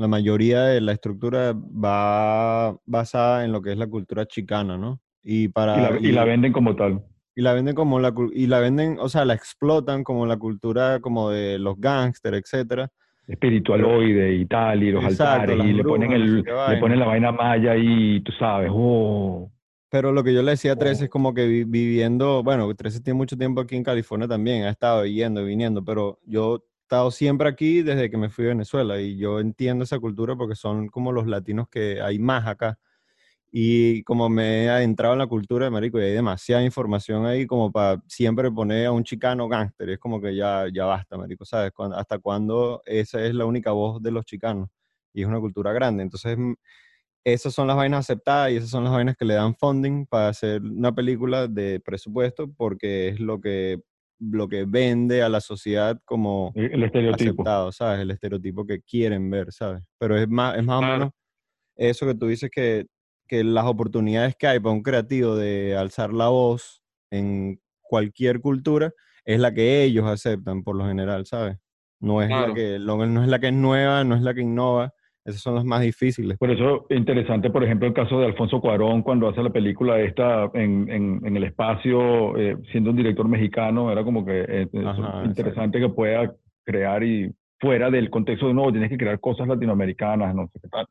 la 0.00 0.08
mayoría 0.08 0.62
de 0.62 0.80
la 0.80 0.92
estructura 0.92 1.52
va 1.52 2.74
basada 2.86 3.44
en 3.44 3.52
lo 3.52 3.60
que 3.60 3.72
es 3.72 3.76
la 3.76 3.86
cultura 3.86 4.24
chicana, 4.24 4.78
¿no? 4.78 5.02
Y, 5.22 5.48
para, 5.48 5.98
y, 6.00 6.12
la, 6.12 6.24
venden 6.24 6.52
como 6.52 6.76
tal. 6.76 7.02
Y 7.34 7.42
la 7.42 7.52
venden 7.52 7.74
como 7.74 8.00
la 8.00 8.14
y 8.32 8.46
la 8.46 8.60
venden, 8.60 8.96
o 8.98 9.08
sea, 9.08 9.24
la 9.24 9.34
explotan 9.34 10.02
como 10.04 10.26
la 10.26 10.38
cultura 10.38 11.00
como 11.00 11.30
de 11.30 11.58
los 11.58 11.78
gángsters, 11.78 12.38
etcétera 12.38 12.90
espiritualoide 13.30 14.34
y 14.34 14.46
tal, 14.46 14.82
y 14.82 14.90
los 14.90 15.04
altares, 15.04 15.64
y 15.64 15.72
le 15.72 15.84
ponen, 15.84 16.10
el, 16.10 16.42
le 16.42 16.76
ponen 16.80 16.98
la 16.98 17.06
vaina 17.06 17.30
maya 17.30 17.76
y 17.76 18.20
tú 18.22 18.32
sabes, 18.32 18.70
oh. 18.72 19.50
Pero 19.88 20.12
lo 20.12 20.22
que 20.22 20.34
yo 20.34 20.42
le 20.42 20.52
decía 20.52 20.72
a 20.72 20.76
Trece 20.76 21.04
es 21.04 21.10
como 21.10 21.32
que 21.32 21.46
viviendo, 21.46 22.42
bueno, 22.42 22.72
Trece 22.74 23.00
tiene 23.00 23.16
mucho 23.16 23.36
tiempo 23.36 23.60
aquí 23.60 23.76
en 23.76 23.84
California 23.84 24.26
también, 24.26 24.64
ha 24.64 24.70
estado 24.70 25.06
yendo 25.06 25.42
y 25.42 25.46
viniendo, 25.46 25.84
pero 25.84 26.18
yo 26.24 26.56
he 26.56 26.82
estado 26.82 27.10
siempre 27.12 27.48
aquí 27.48 27.82
desde 27.82 28.10
que 28.10 28.16
me 28.16 28.30
fui 28.30 28.46
a 28.46 28.48
Venezuela 28.48 29.00
y 29.00 29.16
yo 29.16 29.38
entiendo 29.38 29.84
esa 29.84 30.00
cultura 30.00 30.34
porque 30.34 30.56
son 30.56 30.88
como 30.88 31.12
los 31.12 31.26
latinos 31.26 31.68
que 31.68 32.00
hay 32.00 32.18
más 32.18 32.46
acá. 32.46 32.78
Y 33.52 34.04
como 34.04 34.28
me 34.28 34.64
he 34.64 34.68
adentrado 34.68 35.14
en 35.14 35.18
la 35.18 35.26
cultura 35.26 35.64
de 35.64 35.70
Marico 35.70 35.98
y 35.98 36.04
hay 36.04 36.12
demasiada 36.12 36.62
información 36.62 37.26
ahí 37.26 37.46
como 37.46 37.72
para 37.72 38.00
siempre 38.06 38.50
poner 38.50 38.86
a 38.86 38.92
un 38.92 39.02
chicano 39.02 39.48
gángster. 39.48 39.90
Es 39.90 39.98
como 39.98 40.20
que 40.20 40.36
ya, 40.36 40.66
ya 40.72 40.84
basta, 40.84 41.16
Marico, 41.16 41.44
¿sabes? 41.44 41.72
¿Hasta 41.94 42.18
cuándo 42.20 42.80
esa 42.86 43.24
es 43.24 43.34
la 43.34 43.46
única 43.46 43.72
voz 43.72 44.00
de 44.00 44.12
los 44.12 44.24
chicanos? 44.24 44.68
Y 45.12 45.22
es 45.22 45.28
una 45.28 45.40
cultura 45.40 45.72
grande. 45.72 46.04
Entonces, 46.04 46.38
mm, 46.38 46.52
esas 47.24 47.52
son 47.52 47.66
las 47.66 47.76
vainas 47.76 48.00
aceptadas 48.00 48.52
y 48.52 48.56
esas 48.56 48.70
son 48.70 48.84
las 48.84 48.92
vainas 48.92 49.16
que 49.16 49.24
le 49.24 49.34
dan 49.34 49.54
funding 49.56 50.06
para 50.06 50.28
hacer 50.28 50.62
una 50.62 50.94
película 50.94 51.48
de 51.48 51.80
presupuesto 51.80 52.50
porque 52.56 53.08
es 53.08 53.20
lo 53.20 53.40
que, 53.40 53.80
lo 54.20 54.48
que 54.48 54.64
vende 54.64 55.22
a 55.22 55.28
la 55.28 55.40
sociedad 55.40 56.00
como 56.04 56.52
el 56.54 56.84
estereotipo. 56.84 57.42
aceptado, 57.42 57.72
¿sabes? 57.72 58.00
El 58.00 58.12
estereotipo 58.12 58.64
que 58.64 58.80
quieren 58.80 59.28
ver, 59.28 59.52
¿sabes? 59.52 59.84
Pero 59.98 60.16
es 60.16 60.28
más, 60.28 60.56
es 60.56 60.64
más 60.64 60.78
o 60.78 60.82
menos 60.82 61.10
eso 61.76 62.06
que 62.06 62.14
tú 62.14 62.26
dices 62.26 62.50
que 62.50 62.86
que 63.30 63.44
las 63.44 63.64
oportunidades 63.64 64.34
que 64.34 64.48
hay 64.48 64.58
para 64.58 64.74
un 64.74 64.82
creativo 64.82 65.36
de 65.36 65.76
alzar 65.76 66.12
la 66.12 66.30
voz 66.30 66.82
en 67.12 67.60
cualquier 67.80 68.40
cultura 68.40 68.90
es 69.24 69.38
la 69.38 69.54
que 69.54 69.84
ellos 69.84 70.04
aceptan 70.04 70.64
por 70.64 70.74
lo 70.74 70.84
general, 70.84 71.26
¿sabes? 71.26 71.56
No 72.00 72.22
es, 72.22 72.28
la 72.28 72.52
que, 72.52 72.80
no 72.80 73.22
es 73.22 73.28
la 73.28 73.38
que 73.38 73.46
es 73.46 73.52
nueva, 73.52 74.02
no 74.02 74.16
es 74.16 74.22
la 74.22 74.34
que 74.34 74.40
innova, 74.40 74.92
esas 75.24 75.42
son 75.42 75.54
las 75.54 75.64
más 75.64 75.80
difíciles. 75.80 76.38
Por 76.38 76.50
eso, 76.50 76.86
interesante, 76.90 77.50
por 77.50 77.62
ejemplo, 77.62 77.86
el 77.86 77.94
caso 77.94 78.18
de 78.18 78.26
Alfonso 78.26 78.60
Cuarón, 78.60 79.02
cuando 79.02 79.28
hace 79.28 79.44
la 79.44 79.50
película 79.50 80.00
esta 80.00 80.50
en, 80.54 80.90
en, 80.90 81.36
el 81.36 81.44
espacio, 81.44 82.36
eh, 82.36 82.56
siendo 82.72 82.90
un 82.90 82.96
director 82.96 83.28
mexicano, 83.28 83.92
era 83.92 84.02
como 84.02 84.24
que 84.24 84.44
eh, 84.48 84.68
interesante 85.24 85.78
que 85.78 85.88
pueda 85.88 86.34
crear 86.64 87.04
y 87.04 87.32
fuera 87.60 87.90
del 87.90 88.10
contexto 88.10 88.48
de, 88.48 88.54
no, 88.54 88.72
tienes 88.72 88.88
que 88.88 88.98
crear 88.98 89.20
cosas 89.20 89.46
latinoamericanas, 89.46 90.34
no 90.34 90.48
sé 90.48 90.58
qué 90.60 90.68
tal. 90.68 90.86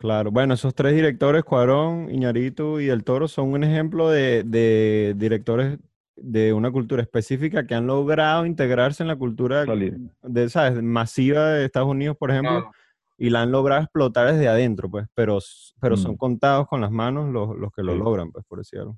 Claro, 0.00 0.30
bueno, 0.30 0.54
esos 0.54 0.74
tres 0.74 0.94
directores, 0.94 1.44
Cuarón, 1.44 2.10
Iñarito 2.10 2.80
y 2.80 2.88
El 2.88 3.04
Toro, 3.04 3.28
son 3.28 3.52
un 3.52 3.64
ejemplo 3.64 4.08
de, 4.08 5.12
directores 5.14 5.78
de 6.16 6.54
una 6.54 6.70
cultura 6.70 7.02
específica 7.02 7.66
que 7.66 7.74
han 7.74 7.86
logrado 7.86 8.46
integrarse 8.46 9.02
en 9.02 9.08
la 9.08 9.16
cultura 9.16 9.66
de, 9.66 10.48
¿sabes? 10.48 10.82
masiva 10.82 11.50
de 11.50 11.66
Estados 11.66 11.90
Unidos, 11.90 12.16
por 12.16 12.30
ejemplo, 12.30 12.70
y 13.18 13.28
la 13.28 13.42
han 13.42 13.52
logrado 13.52 13.82
explotar 13.82 14.32
desde 14.32 14.48
adentro, 14.48 14.90
pues, 14.90 15.06
pero, 15.12 15.38
pero 15.78 15.98
son 15.98 16.12
mm. 16.12 16.16
contados 16.16 16.66
con 16.66 16.80
las 16.80 16.90
manos 16.90 17.28
los, 17.30 17.54
los 17.58 17.70
que 17.70 17.82
lo 17.82 17.94
logran, 17.94 18.32
pues, 18.32 18.46
por 18.46 18.56
decirlo. 18.56 18.96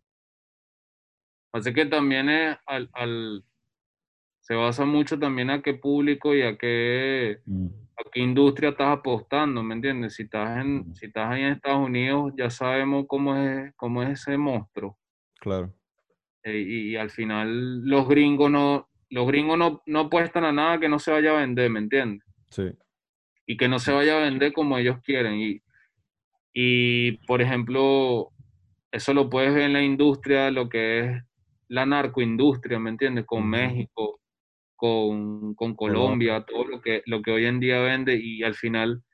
Así 1.53 1.75
que 1.75 1.85
también 1.87 2.29
es 2.29 2.57
al, 2.65 3.45
se 4.39 4.55
basa 4.55 4.85
mucho 4.85 5.19
también 5.19 5.51
a 5.51 5.63
qué 5.63 5.75
público 5.75 6.33
y 6.33 6.43
a 6.43 6.57
qué... 6.57 7.41
Mm 7.45 7.82
qué 8.11 8.21
industria 8.21 8.71
estás 8.71 8.99
apostando, 8.99 9.63
¿me 9.63 9.75
entiendes? 9.75 10.15
Si 10.15 10.23
estás, 10.23 10.59
en, 10.59 10.95
si 10.95 11.07
estás 11.07 11.31
ahí 11.31 11.43
en 11.43 11.53
Estados 11.53 11.87
Unidos, 11.87 12.33
ya 12.37 12.51
sabemos 12.51 13.05
cómo 13.07 13.37
es, 13.37 13.73
cómo 13.77 14.03
es 14.03 14.21
ese 14.21 14.37
monstruo. 14.37 14.99
Claro. 15.41 15.75
Eh, 16.45 16.59
y, 16.59 16.97
al 16.97 17.11
final 17.11 17.85
los 17.85 18.09
gringos 18.09 18.51
no, 18.51 18.89
los 19.11 19.27
gringos 19.27 19.57
no, 19.59 19.83
no 19.87 20.01
apuestan 20.01 20.45
a 20.45 20.53
nada 20.53 20.81
que 20.81 20.89
no 20.89 20.99
se 20.99 21.13
vaya 21.13 21.31
a 21.31 21.41
vender, 21.41 21.71
¿me 21.71 21.79
entiendes? 21.79 22.27
Sí. 22.51 22.71
Y 23.47 23.57
que 23.57 23.69
no 23.69 23.79
se 23.79 23.93
vaya 23.93 24.17
a 24.17 24.23
vender 24.23 24.53
como 24.53 24.79
ellos 24.79 24.99
quieren. 25.05 25.41
Y, 25.41 25.63
y 26.53 27.13
por 27.27 27.43
ejemplo, 27.43 28.31
eso 28.91 29.15
lo 29.15 29.31
puedes 29.31 29.55
ver 29.55 29.65
en 29.65 29.73
la 29.73 29.83
industria, 29.83 30.51
lo 30.51 30.69
que 30.69 31.01
es 31.01 31.23
la 31.69 31.87
narcoindustria, 31.87 32.79
¿me 32.79 32.91
entiendes? 32.91 33.25
Con 33.25 33.49
México, 33.49 34.21
con, 34.83 35.55
con 35.55 35.77
Colombia, 35.77 36.45
todo 36.45 36.65
lo 36.65 36.81
que, 36.81 37.05
lo 37.07 37.23
que 37.23 37.31
hoy 37.31 37.47
en 37.47 37.61
día 37.61 37.79
vende 37.79 38.17
y 38.17 38.43
al 38.43 38.57
final 38.57 39.05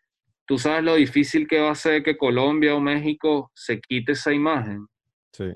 tú 0.47 0.57
sabes 0.57 0.83
lo 0.83 0.95
difícil 0.95 1.47
que 1.47 1.61
va 1.61 1.73
a 1.73 1.75
ser 1.75 2.03
que 2.03 2.17
Colombia 2.17 2.75
o 2.75 2.81
México 2.81 3.53
se 3.55 3.79
quite 3.79 4.13
esa 4.13 4.33
imagen. 4.33 4.87
Sí. 5.31 5.53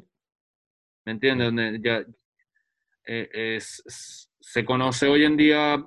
¿Me 1.07 1.13
entiendes? 1.13 1.81
Ya 1.83 2.05
eh, 3.07 3.57
es, 3.57 4.29
se 4.39 4.65
conoce 4.67 5.07
hoy 5.07 5.25
en 5.25 5.39
día, 5.39 5.83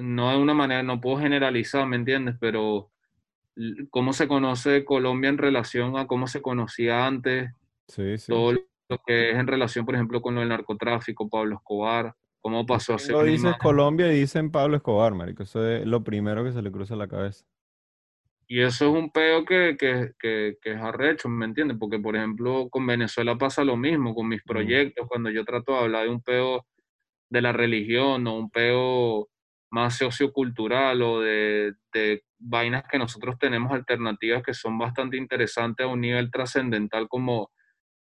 no 0.00 0.30
de 0.30 0.38
una 0.38 0.54
manera, 0.54 0.82
no 0.82 0.98
puedo 0.98 1.18
generalizar, 1.18 1.86
¿me 1.86 1.96
entiendes? 1.96 2.36
Pero 2.40 2.90
cómo 3.90 4.14
se 4.14 4.28
conoce 4.28 4.86
Colombia 4.86 5.28
en 5.28 5.36
relación 5.36 5.98
a 5.98 6.06
cómo 6.06 6.26
se 6.26 6.40
conocía 6.40 7.06
antes. 7.06 7.50
Sí, 7.86 8.16
sí. 8.16 8.32
Todo 8.32 8.52
lo 8.88 8.98
que 9.06 9.32
es 9.32 9.36
en 9.36 9.46
relación, 9.46 9.84
por 9.84 9.94
ejemplo, 9.94 10.22
con 10.22 10.38
el 10.38 10.48
narcotráfico, 10.48 11.28
Pablo 11.28 11.56
Escobar. 11.56 12.14
¿Cómo 12.40 12.64
pasó 12.64 12.94
a 12.94 12.98
ser? 12.98 13.12
Lo 13.12 13.22
dices 13.22 13.54
Colombia 13.58 14.12
y 14.12 14.20
dicen 14.20 14.50
Pablo 14.50 14.76
Escobar, 14.76 15.14
marico. 15.14 15.42
Eso 15.42 15.66
es 15.66 15.86
lo 15.86 16.02
primero 16.02 16.42
que 16.42 16.52
se 16.52 16.62
le 16.62 16.72
cruza 16.72 16.94
a 16.94 16.98
la 16.98 17.08
cabeza. 17.08 17.44
Y 18.46 18.62
eso 18.62 18.86
es 18.86 19.02
un 19.02 19.12
peo 19.12 19.44
que, 19.44 19.76
que, 19.78 20.12
que, 20.18 20.56
que, 20.60 20.72
es 20.72 20.80
arrecho, 20.80 21.28
¿me 21.28 21.44
entiendes? 21.44 21.76
Porque, 21.78 22.00
por 22.00 22.16
ejemplo, 22.16 22.68
con 22.68 22.84
Venezuela 22.84 23.38
pasa 23.38 23.62
lo 23.62 23.76
mismo, 23.76 24.12
con 24.12 24.26
mis 24.26 24.42
proyectos, 24.42 25.06
cuando 25.06 25.30
yo 25.30 25.44
trato 25.44 25.72
de 25.72 25.78
hablar 25.78 26.04
de 26.04 26.10
un 26.10 26.20
peo 26.20 26.66
de 27.28 27.42
la 27.42 27.52
religión 27.52 28.26
o 28.26 28.36
un 28.36 28.50
peo 28.50 29.28
más 29.70 29.96
sociocultural 29.98 31.00
o 31.00 31.20
de, 31.20 31.74
de 31.92 32.24
vainas 32.38 32.84
que 32.90 32.98
nosotros 32.98 33.38
tenemos 33.38 33.70
alternativas 33.70 34.42
que 34.42 34.52
son 34.52 34.78
bastante 34.78 35.16
interesantes 35.16 35.86
a 35.86 35.88
un 35.88 36.00
nivel 36.00 36.30
trascendental 36.32 37.06
como 37.08 37.52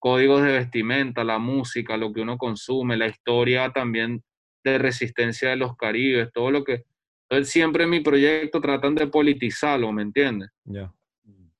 códigos 0.04 0.44
de 0.44 0.52
vestimenta, 0.52 1.24
la 1.24 1.40
música, 1.40 1.96
lo 1.96 2.12
que 2.12 2.20
uno 2.20 2.38
consume, 2.38 2.98
la 2.98 3.08
historia 3.08 3.72
también 3.72 4.22
de 4.62 4.78
resistencia 4.78 5.52
de 5.52 5.56
los 5.56 5.78
caribes, 5.78 6.30
todo 6.34 6.52
lo 6.52 6.66
que... 6.66 6.84
Entonces 7.30 7.54
siempre 7.54 7.86
en 7.86 7.92
mi 7.92 8.02
proyecto 8.02 8.60
tratan 8.60 8.96
de 8.96 9.08
politizarlo, 9.08 9.94
¿me 9.94 10.02
entiendes? 10.02 10.50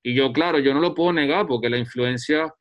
Y 0.02 0.12
yo, 0.12 0.30
claro, 0.30 0.58
yo 0.58 0.74
no 0.74 0.80
lo 0.80 0.94
puedo 0.94 1.14
negar 1.14 1.46
porque 1.46 1.70
la 1.70 1.78
influencia... 1.78 2.52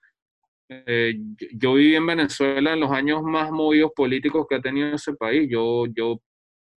Eh, 0.70 1.16
yo, 1.52 1.74
viví 1.74 1.98
en 1.98 2.08
Venezuela 2.08 2.72
en 2.72 2.80
los 2.80 2.92
años 2.92 3.22
más 3.22 3.52
movidos 3.52 3.92
políticos 3.94 4.46
que 4.50 4.56
ha 4.56 4.62
tenido 4.62 4.88
ese 4.88 5.14
país. 5.16 5.50
Yo, 5.52 5.84
yo 5.94 6.22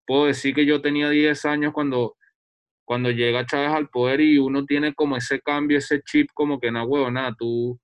puedo 0.06 0.24
decir 0.24 0.54
que 0.54 0.64
yo 0.64 0.80
tenía 0.80 1.10
10 1.10 1.44
años 1.44 1.74
cuando, 1.74 2.16
cuando 2.86 3.10
llega 3.10 3.44
Chávez 3.44 3.72
al 3.72 3.90
poder 3.90 4.22
y 4.22 4.38
uno 4.38 4.64
tiene 4.64 4.94
como 4.94 5.14
ese 5.18 5.40
cambio, 5.40 5.76
ese 5.76 6.00
chip 6.00 6.30
como 6.32 6.58
que 6.58 6.72
no, 6.72 6.84
huevo, 6.84 7.10
nada, 7.10 7.34
tú 7.38 7.78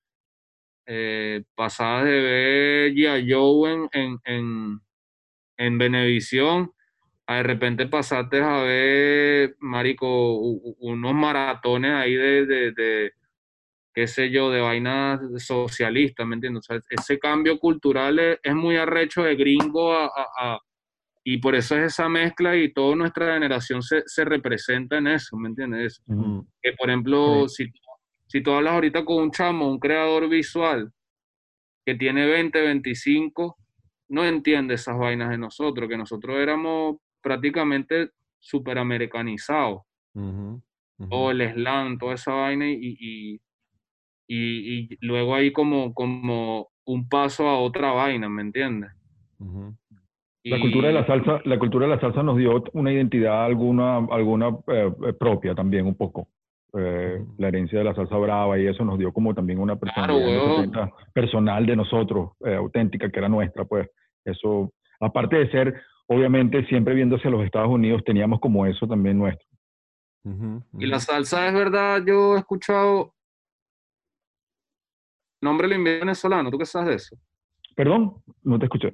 eh, 0.92 1.44
pasadas 1.54 2.04
de 2.06 2.20
ver 2.20 2.92
G.I. 2.94 3.32
Joe 3.32 3.72
en, 3.72 4.18
en, 4.24 4.80
en, 5.56 5.78
Benevisión 5.78 6.72
a 7.28 7.36
de 7.36 7.42
repente 7.44 7.86
pasaste 7.86 8.42
a 8.42 8.62
ver, 8.64 9.54
marico, 9.60 10.34
unos 10.80 11.14
maratones 11.14 11.92
ahí 11.92 12.14
de, 12.14 12.44
de, 12.44 12.72
de, 12.72 13.12
qué 13.94 14.08
sé 14.08 14.30
yo, 14.32 14.50
de 14.50 14.60
vainas 14.60 15.20
socialistas, 15.36 16.26
¿me 16.26 16.34
entiendes? 16.34 16.68
O 16.68 16.72
sea, 16.74 16.80
ese 16.90 17.20
cambio 17.20 17.60
cultural 17.60 18.18
es, 18.18 18.38
es 18.42 18.54
muy 18.56 18.76
arrecho 18.76 19.22
de 19.22 19.36
gringo 19.36 19.92
a, 19.92 20.06
a- 20.06 20.54
a- 20.54 20.58
y 21.22 21.38
por 21.38 21.54
eso 21.54 21.76
es 21.76 21.92
esa 21.92 22.08
mezcla 22.08 22.56
y 22.56 22.72
toda 22.72 22.96
nuestra 22.96 23.34
generación 23.34 23.80
se, 23.82 24.02
se 24.06 24.24
representa 24.24 24.98
en 24.98 25.06
eso, 25.06 25.36
¿me 25.36 25.50
entiendes? 25.50 26.02
Ujú. 26.08 26.20
Mm, 26.20 26.46
Que 26.62 26.72
por 26.72 26.88
ejemplo, 26.90 27.48
si, 27.48 27.70
si 28.30 28.44
tú 28.44 28.52
hablas 28.52 28.74
ahorita 28.74 29.04
con 29.04 29.24
un 29.24 29.30
chamo, 29.32 29.68
un 29.68 29.80
creador 29.80 30.28
visual 30.28 30.92
que 31.84 31.96
tiene 31.96 32.26
20, 32.26 32.60
25, 32.60 33.56
no 34.10 34.24
entiende 34.24 34.74
esas 34.74 34.96
vainas 34.96 35.30
de 35.30 35.38
nosotros, 35.38 35.88
que 35.88 35.96
nosotros 35.96 36.36
éramos 36.36 36.98
prácticamente 37.20 38.10
super 38.38 38.78
americanizados, 38.78 39.82
ujú. 40.14 40.62
todo 41.08 41.32
el 41.32 41.54
slang, 41.54 41.98
toda 41.98 42.14
esa 42.14 42.32
vaina, 42.32 42.70
y, 42.70 42.78
y, 43.00 43.40
y, 44.28 44.92
y 44.92 44.98
luego 45.00 45.34
hay 45.34 45.52
como, 45.52 45.92
como 45.92 46.68
un 46.84 47.08
paso 47.08 47.48
a 47.48 47.58
otra 47.58 47.90
vaina, 47.90 48.28
¿me 48.28 48.42
entiendes? 48.42 48.92
La 50.44 50.60
cultura 50.60 50.86
de 50.86 50.94
la 50.94 51.04
salsa, 51.04 51.40
la 51.44 51.58
cultura 51.58 51.86
de 51.88 51.96
la 51.96 52.00
salsa 52.00 52.22
nos 52.22 52.36
dio 52.36 52.62
una 52.74 52.92
identidad 52.92 53.44
alguna, 53.44 53.96
alguna 53.96 54.56
eh, 54.68 54.92
eh, 55.08 55.12
propia 55.14 55.52
también 55.52 55.84
un 55.86 55.96
poco. 55.96 56.28
Eh. 56.76 57.24
La 57.38 57.48
herencia 57.48 57.78
de 57.78 57.84
la 57.84 57.94
salsa 57.94 58.16
brava 58.16 58.58
y 58.58 58.66
eso 58.66 58.84
nos 58.84 58.98
dio 58.98 59.12
como 59.12 59.34
también 59.34 59.58
una 59.58 59.76
personalidad 59.76 60.28
en 60.28 60.34
los 60.36 60.46
huevón. 60.46 60.64
70 60.66 60.92
personal 61.12 61.66
de 61.66 61.76
nosotros, 61.76 62.30
eh, 62.44 62.54
auténtica, 62.54 63.10
que 63.10 63.18
era 63.18 63.28
nuestra, 63.28 63.64
pues. 63.64 63.88
Eso, 64.24 64.72
aparte 65.00 65.36
de 65.36 65.50
ser, 65.50 65.74
obviamente, 66.06 66.64
siempre 66.66 66.94
viéndose 66.94 67.28
a 67.28 67.30
los 67.30 67.44
Estados 67.44 67.70
Unidos, 67.70 68.02
teníamos 68.04 68.38
como 68.40 68.66
eso 68.66 68.86
también 68.86 69.18
nuestro. 69.18 69.46
Y 70.78 70.86
la 70.86 71.00
salsa 71.00 71.48
es 71.48 71.54
verdad, 71.54 72.02
yo 72.06 72.36
he 72.36 72.38
escuchado. 72.38 73.14
Nombre 75.42 75.68
lo 75.68 75.74
inventó 75.74 76.00
venezolano, 76.04 76.50
¿tú 76.50 76.58
qué 76.58 76.66
sabes 76.66 76.88
de 76.88 76.94
eso? 76.96 77.16
Perdón, 77.74 78.16
no 78.42 78.58
te 78.58 78.66
escuché. 78.66 78.92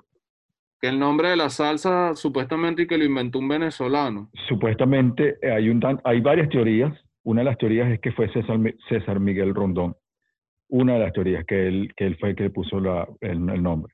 Que 0.80 0.88
el 0.88 0.98
nombre 0.98 1.30
de 1.30 1.36
la 1.36 1.50
salsa 1.50 2.14
supuestamente 2.14 2.82
y 2.82 2.86
que 2.86 2.96
lo 2.98 3.04
inventó 3.04 3.38
un 3.40 3.48
venezolano. 3.48 4.30
Supuestamente 4.46 5.38
eh, 5.42 5.50
hay, 5.50 5.68
un, 5.68 5.80
tan- 5.80 6.00
hay 6.04 6.20
varias 6.20 6.48
teorías. 6.50 6.92
Una 7.26 7.40
de 7.40 7.46
las 7.46 7.58
teorías 7.58 7.90
es 7.92 7.98
que 8.00 8.12
fue 8.12 8.32
César, 8.32 8.56
Mi- 8.56 8.74
César 8.88 9.18
Miguel 9.18 9.52
Rondón. 9.54 9.96
Una 10.68 10.94
de 10.94 11.00
las 11.00 11.12
teorías 11.12 11.44
que 11.44 11.66
él, 11.66 11.92
que 11.96 12.06
él 12.06 12.16
fue 12.20 12.30
el 12.30 12.36
que 12.36 12.50
puso 12.50 12.78
la- 12.78 13.08
el, 13.20 13.48
el 13.50 13.62
nombre. 13.62 13.92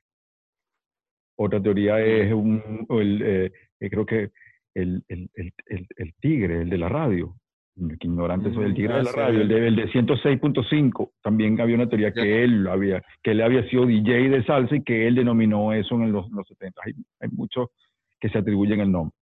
Otra 1.35 1.61
teoría 1.61 1.99
es 1.99 2.31
un, 2.31 2.85
el, 2.89 3.21
eh, 3.23 3.51
creo 3.89 4.05
que 4.05 4.29
el, 4.75 5.03
el, 5.07 5.29
el, 5.33 5.51
el- 5.65 5.87
el 5.97 6.13
tigre, 6.21 6.61
el 6.61 6.69
de 6.69 6.77
la 6.77 6.89
radio. 6.89 7.35
Qué 7.75 8.05
ignorante 8.07 8.53
soy, 8.53 8.65
el 8.65 8.71
Mm, 8.73 8.75
tigre 8.75 8.93
de 8.97 9.03
la 9.03 9.11
radio, 9.11 9.41
el 9.41 9.47
de, 9.47 9.67
el 9.67 9.75
de 9.75 9.87
106.5. 9.91 11.11
También 11.23 11.59
había 11.59 11.73
una 11.75 11.89
teoría 11.89 12.13
que 12.13 12.43
él 12.43 12.67
había, 12.67 13.01
que 13.23 13.31
él 13.31 13.41
había 13.41 13.67
sido 13.67 13.87
DJ 13.87 14.29
de 14.29 14.43
salsa 14.43 14.75
y 14.75 14.83
que 14.83 15.07
él 15.07 15.15
denominó 15.15 15.73
eso 15.73 15.95
en 15.95 16.11
los, 16.11 16.29
los 16.29 16.47
70. 16.49 16.79
Hay, 16.85 16.93
hay 17.19 17.29
muchos 17.29 17.69
que 18.19 18.29
se 18.29 18.37
atribuyen 18.37 18.79
el 18.79 18.91
nombre. 18.91 19.15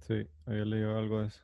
Sí, 0.00 0.26
había 0.46 0.64
leído 0.64 0.98
algo 0.98 1.20
de 1.20 1.28
eso. 1.28 1.40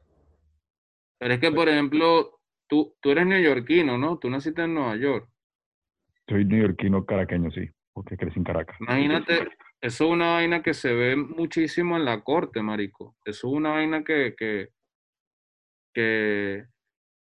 Pero 1.18 1.34
es 1.34 1.40
que, 1.40 1.50
por 1.50 1.68
ejemplo, 1.68 2.40
tú, 2.68 2.94
tú 3.00 3.10
eres 3.10 3.26
neoyorquino, 3.26 3.98
¿no? 3.98 4.18
Tú 4.18 4.30
naciste 4.30 4.62
en 4.62 4.74
Nueva 4.74 4.96
York. 4.96 5.28
Soy 6.28 6.44
neoyorquino 6.44 7.04
caraqueño, 7.04 7.50
sí, 7.50 7.68
porque 7.92 8.16
crecí 8.16 8.38
en 8.38 8.44
Caracas. 8.44 8.76
Imagínate, 8.80 9.48
eso 9.80 10.04
es 10.04 10.10
una 10.10 10.32
vaina 10.32 10.62
que 10.62 10.74
se 10.74 10.92
ve 10.92 11.16
muchísimo 11.16 11.96
en 11.96 12.04
la 12.04 12.20
corte, 12.22 12.62
marico. 12.62 13.16
Eso 13.24 13.48
es 13.48 13.54
una 13.54 13.70
vaina 13.70 14.04
que, 14.04 14.34
que, 14.36 14.68
que 15.94 16.66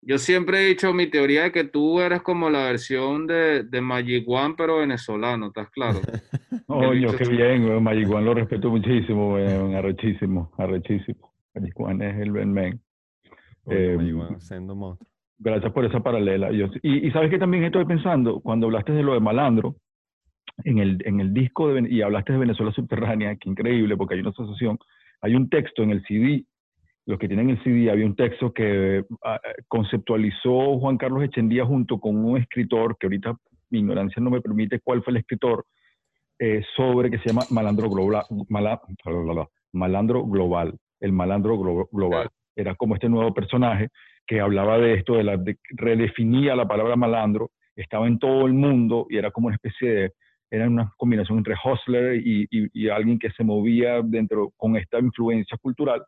yo 0.01 0.17
siempre 0.17 0.61
he 0.61 0.67
dicho 0.67 0.93
mi 0.93 1.07
teoría 1.07 1.43
de 1.43 1.51
que 1.51 1.63
tú 1.63 1.99
eres 1.99 2.21
como 2.21 2.49
la 2.49 2.65
versión 2.65 3.27
de, 3.27 3.63
de 3.63 3.81
Magic 3.81 4.25
One, 4.27 4.55
pero 4.57 4.77
venezolano, 4.77 5.47
¿estás 5.47 5.69
claro? 5.69 5.99
Bicho 6.93 7.17
qué 7.17 7.29
bien, 7.29 7.65
weón. 7.65 7.83
Magic 7.83 8.09
One 8.09 8.25
lo 8.25 8.33
respeto 8.33 8.69
muchísimo, 8.69 9.33
weón. 9.33 9.75
Arrechísimo, 9.75 10.51
arrechísimo. 10.57 11.33
Magic 11.53 11.79
One 11.79 12.09
es 12.09 12.17
el 12.17 12.31
Ben 12.31 12.53
Man. 12.53 12.81
Eh, 13.75 13.95
siendo 14.39 14.75
monstruo. 14.75 15.09
Gracias 15.39 15.71
por 15.71 15.85
esa 15.85 15.99
paralela. 15.99 16.51
Yo- 16.51 16.69
y, 16.81 17.07
y 17.07 17.11
sabes 17.11 17.29
que 17.29 17.37
también 17.39 17.63
estoy 17.63 17.85
pensando, 17.85 18.39
cuando 18.39 18.67
hablaste 18.67 18.91
de 18.93 19.03
lo 19.03 19.13
de 19.13 19.19
Malandro, 19.19 19.75
en 20.63 20.79
el, 20.79 20.97
en 21.05 21.19
el 21.19 21.33
disco 21.33 21.71
de, 21.71 21.87
y 21.89 22.01
hablaste 22.01 22.33
de 22.33 22.39
Venezuela 22.39 22.71
Subterránea, 22.71 23.35
que 23.35 23.49
increíble, 23.49 23.95
porque 23.95 24.15
hay 24.15 24.21
una 24.21 24.31
asociación, 24.31 24.79
hay 25.21 25.35
un 25.35 25.49
texto 25.49 25.83
en 25.83 25.91
el 25.91 26.03
CD, 26.07 26.45
los 27.05 27.19
que 27.19 27.27
tienen 27.27 27.49
el 27.51 27.63
CD, 27.63 27.91
había 27.91 28.05
un 28.05 28.15
texto 28.15 28.51
que 28.51 29.05
ah, 29.23 29.39
conceptualizó 29.67 30.79
Juan 30.79 30.97
Carlos 30.97 31.23
Echendía 31.23 31.65
junto 31.65 31.99
con 31.99 32.15
un 32.17 32.37
escritor, 32.37 32.97
que 32.97 33.07
ahorita 33.07 33.35
mi 33.69 33.79
ignorancia 33.79 34.21
no 34.21 34.29
me 34.29 34.41
permite 34.41 34.79
cuál 34.79 35.03
fue 35.03 35.11
el 35.11 35.17
escritor, 35.17 35.65
eh, 36.39 36.63
sobre 36.75 37.09
que 37.11 37.17
se 37.19 37.29
llama 37.29 37.47
Malandro 37.49 37.89
Global, 37.89 38.23
Mala- 38.49 38.81
Malandro 39.73 40.25
Global, 40.25 40.75
el 40.99 41.11
Malandro 41.11 41.57
Glo- 41.57 41.89
Global. 41.91 42.29
Era 42.57 42.75
como 42.75 42.95
este 42.95 43.09
nuevo 43.09 43.33
personaje 43.33 43.89
que 44.27 44.41
hablaba 44.41 44.77
de 44.79 44.95
esto, 44.95 45.15
de 45.15 45.23
la, 45.23 45.37
de- 45.37 45.57
redefinía 45.69 46.55
la 46.55 46.67
palabra 46.67 46.97
malandro, 46.97 47.51
estaba 47.75 48.07
en 48.07 48.19
todo 48.19 48.47
el 48.47 48.53
mundo 48.53 49.07
y 49.09 49.17
era 49.17 49.31
como 49.31 49.47
una 49.47 49.55
especie 49.55 49.89
de, 49.91 50.13
era 50.51 50.67
una 50.67 50.91
combinación 50.97 51.37
entre 51.39 51.55
hustler 51.63 52.21
y, 52.25 52.89
alguien 52.89 53.19
que 53.19 53.31
se 53.31 53.43
movía 53.45 54.01
dentro 54.03 54.51
con 54.57 54.75
esta 54.77 54.99
influencia 54.99 55.57
cultural. 55.61 56.03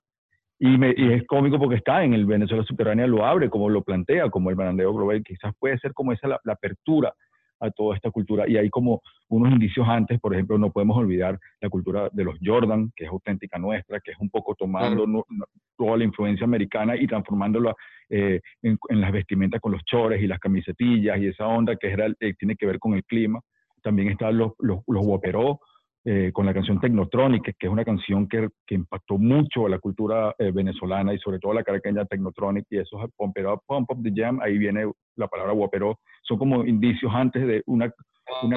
Y, 0.60 0.78
me- 0.78 0.96
y 0.98 1.14
es 1.14 1.26
cómico 1.28 1.60
porque 1.60 1.76
está 1.78 2.04
en 2.04 2.14
el 2.14 2.26
Venezuela 2.26 2.64
Subterránea, 2.66 3.08
lo 3.08 3.26
abre, 3.26 3.50
como 3.50 3.70
lo 3.70 3.84
plantea, 3.84 4.30
como 4.30 4.50
el 4.50 4.58
malandreo 4.58 4.94
global, 4.94 5.24
quizás 5.24 5.54
puede 5.60 5.78
ser 5.80 5.94
como 5.94 6.14
esa 6.14 6.28
la 6.28 6.54
apertura 6.54 7.14
a 7.60 7.72
toda 7.72 7.96
esta 7.96 8.12
cultura. 8.12 8.48
Y 8.48 8.58
hay 8.58 8.70
como 8.70 9.02
unos 9.30 9.52
indicios 9.52 9.88
antes, 9.88 10.20
por 10.20 10.34
ejemplo, 10.34 10.58
no 10.58 10.72
podemos 10.72 10.98
olvidar 10.98 11.38
la 11.62 11.70
cultura 11.70 12.10
de 12.12 12.24
los 12.24 12.36
Jordan, 12.44 12.92
que 12.96 13.06
es 13.06 13.10
auténtica 13.10 13.58
nuestra, 13.60 14.00
que 14.00 14.12
es 14.12 14.18
un 14.20 14.30
poco 14.30 14.56
tomando 14.56 15.04
Claro. 15.06 15.08
no- 15.08 15.26
no- 15.30 15.46
toda 15.78 15.98
la 15.98 16.04
influencia 16.04 16.44
americana 16.46 16.96
y 16.96 17.08
transformándola 17.08 17.74
eh, 18.10 18.42
en, 18.64 18.78
en 18.90 19.02
las 19.02 19.12
vestimentas 19.12 19.62
con 19.62 19.72
los 19.72 19.84
chores 19.86 20.22
y 20.22 20.28
las 20.28 20.40
camisetillas 20.40 21.20
y 21.20 21.28
esa 21.28 21.48
onda 21.48 21.76
que 21.76 21.88
era, 21.92 22.08
eh, 22.20 22.34
tiene 22.38 22.56
que 22.56 22.66
ver 22.66 22.80
con 22.80 22.94
el 22.96 23.04
clima. 23.06 23.40
También 23.84 24.10
están 24.10 24.38
los, 24.38 24.54
los, 24.60 24.80
los 24.88 25.06
guaperó, 25.06 25.60
eh, 26.06 26.32
con 26.34 26.46
la 26.46 26.54
canción 26.54 26.80
Technotronic, 26.80 27.56
que 27.58 27.68
es 27.68 27.72
una 27.72 27.84
canción 27.84 28.28
que, 28.28 28.48
que 28.66 28.76
impactó 28.76 29.18
mucho 29.18 29.66
a 29.66 29.70
la 29.70 29.80
cultura 29.80 30.34
eh, 30.40 30.52
venezolana 30.52 31.14
y 31.14 31.20
sobre 31.20 31.40
todo 31.40 31.52
a 31.52 31.56
la 31.56 31.64
caraqueña 31.64 32.06
Technotronic 32.06 32.66
y 32.70 32.78
esos 32.78 33.04
Up, 33.04 33.14
Pump 33.18 33.92
Up 33.92 34.02
the 34.04 34.12
Jam, 34.16 34.40
ahí 34.42 34.58
viene 34.58 34.90
la 35.18 35.28
palabra 35.28 35.52
guaperó. 35.54 36.00
Son 36.24 36.38
como 36.38 36.66
indicios 36.66 37.12
antes 37.14 37.46
de 37.46 37.64
una, 37.66 37.92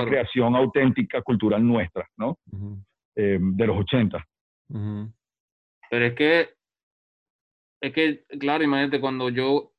creación 0.06 0.54
auténtica 0.54 1.22
cultural 1.22 1.66
nuestra, 1.66 2.06
¿no? 2.16 2.38
Eh, 3.16 3.38
de 3.40 3.66
los 3.66 3.76
80. 3.78 4.24
ujú. 4.68 5.10
Pero 5.90 6.04
es 6.06 6.14
que, 6.14 6.48
es 7.80 7.92
que, 7.92 8.24
claro, 8.38 8.62
imagínate, 8.64 9.00
cuando 9.00 9.28
yo 9.28 9.72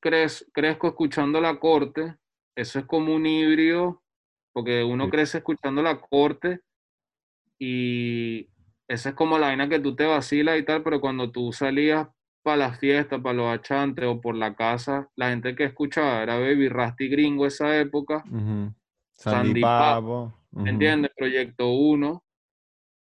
crez- 0.00 0.48
crezco 0.52 0.88
escuchando 0.88 1.40
la 1.40 1.58
corte, 1.60 2.16
eso 2.56 2.78
es 2.78 2.86
como 2.86 3.14
un 3.14 3.26
híbrido, 3.26 4.02
porque 4.52 4.82
uno 4.82 5.04
Sí. 5.04 5.10
crece 5.10 5.38
escuchando 5.38 5.82
la 5.82 6.00
corte 6.00 6.60
y 7.60 8.48
esa 8.88 9.10
es 9.10 9.14
como 9.14 9.38
la 9.38 9.48
vaina 9.48 9.68
que 9.68 9.78
tú 9.78 9.94
te 9.94 10.06
vacilas 10.06 10.58
y 10.58 10.64
tal, 10.64 10.82
pero 10.82 11.00
cuando 11.00 11.30
tú 11.30 11.52
salías 11.52 12.08
para 12.42 12.56
las 12.56 12.78
fiestas, 12.80 13.20
para 13.20 13.34
los 13.34 13.46
achantes 13.54 14.06
o 14.06 14.18
por 14.20 14.34
la 14.34 14.54
casa, 14.56 15.08
la 15.14 15.28
gente 15.28 15.54
que 15.54 15.64
escuchaba 15.64 16.22
era 16.22 16.38
Baby 16.38 16.68
Rasty 16.70 17.08
Gringo 17.08 17.46
esa 17.46 17.78
época, 17.78 18.24
Ujú. 18.26 18.72
Sandy 19.12 19.46
Sandy 19.46 19.60
Papo, 19.60 19.92
Papo. 19.94 20.34
ujú. 20.52 20.62
¿Me 20.64 20.70
entiendes? 20.70 21.10
Proyecto 21.14 21.70
1. 21.70 22.24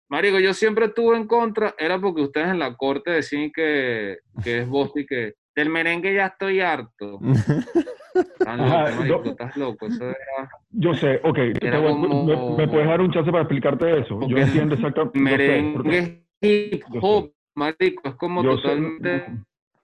Marico, 0.10 0.39
yo 0.39 0.53
siempre 0.53 0.88
estuve 0.88 1.16
en 1.16 1.26
contra, 1.28 1.74
era 1.78 1.97
porque 1.99 2.22
ustedes 2.24 2.49
en 2.49 2.60
la 2.60 2.76
corte 2.76 3.12
decían 3.12 3.49
que, 3.55 4.18
que 4.43 4.60
es 4.60 4.68
Bosti 4.68 5.05
que 5.05 5.36
del 5.55 5.70
merengue 5.70 6.14
ya 6.14 6.26
estoy 6.28 6.60
harto. 6.60 7.20
Estás 8.16 8.57
loco, 8.57 8.70
Ajá, 8.74 8.95
marico, 8.95 9.24
yo- 9.24 9.32
estás 9.32 9.55
loco. 9.57 9.86
Eso 9.88 10.05
era 10.05 10.49
Yo 10.72 10.93
sé, 10.93 11.20
ok, 11.24 11.36
te 11.60 11.68
Era 11.68 11.80
voy- 11.80 11.91
como- 11.91 12.26
me, 12.26 12.36
me 12.57 12.68
puedes 12.68 12.88
dar 12.88 13.01
un 13.01 13.12
chance 13.12 13.32
para 13.32 13.43
explicarte 13.43 13.99
eso? 13.99 14.20
Yo 14.28 14.38
entiendo 14.38 14.76
exactamente. 14.76 15.20
merengue 15.20 16.24
hip 16.41 16.84
hop, 17.01 17.32
marico, 17.55 18.01
es 18.10 18.16
como 18.16 18.43
Yo 18.43 18.55
sé, 18.57 18.62
totalmente 18.64 19.26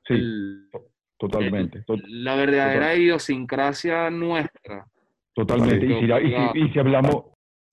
Sí, 0.08 0.14
el- 0.14 0.70
totalmente. 1.18 1.84
to- 1.88 1.96
la 2.08 2.36
verdadera 2.36 2.96
idiosincrasia 2.96 4.10
nuestra. 4.10 4.86
totalmente. 5.34 5.86
Y 5.86 5.90
si, 6.00 6.06
y, 6.06 6.52
si, 6.54 6.60
y 6.60 6.70
si 6.72 6.80
hablamos. 6.80 7.26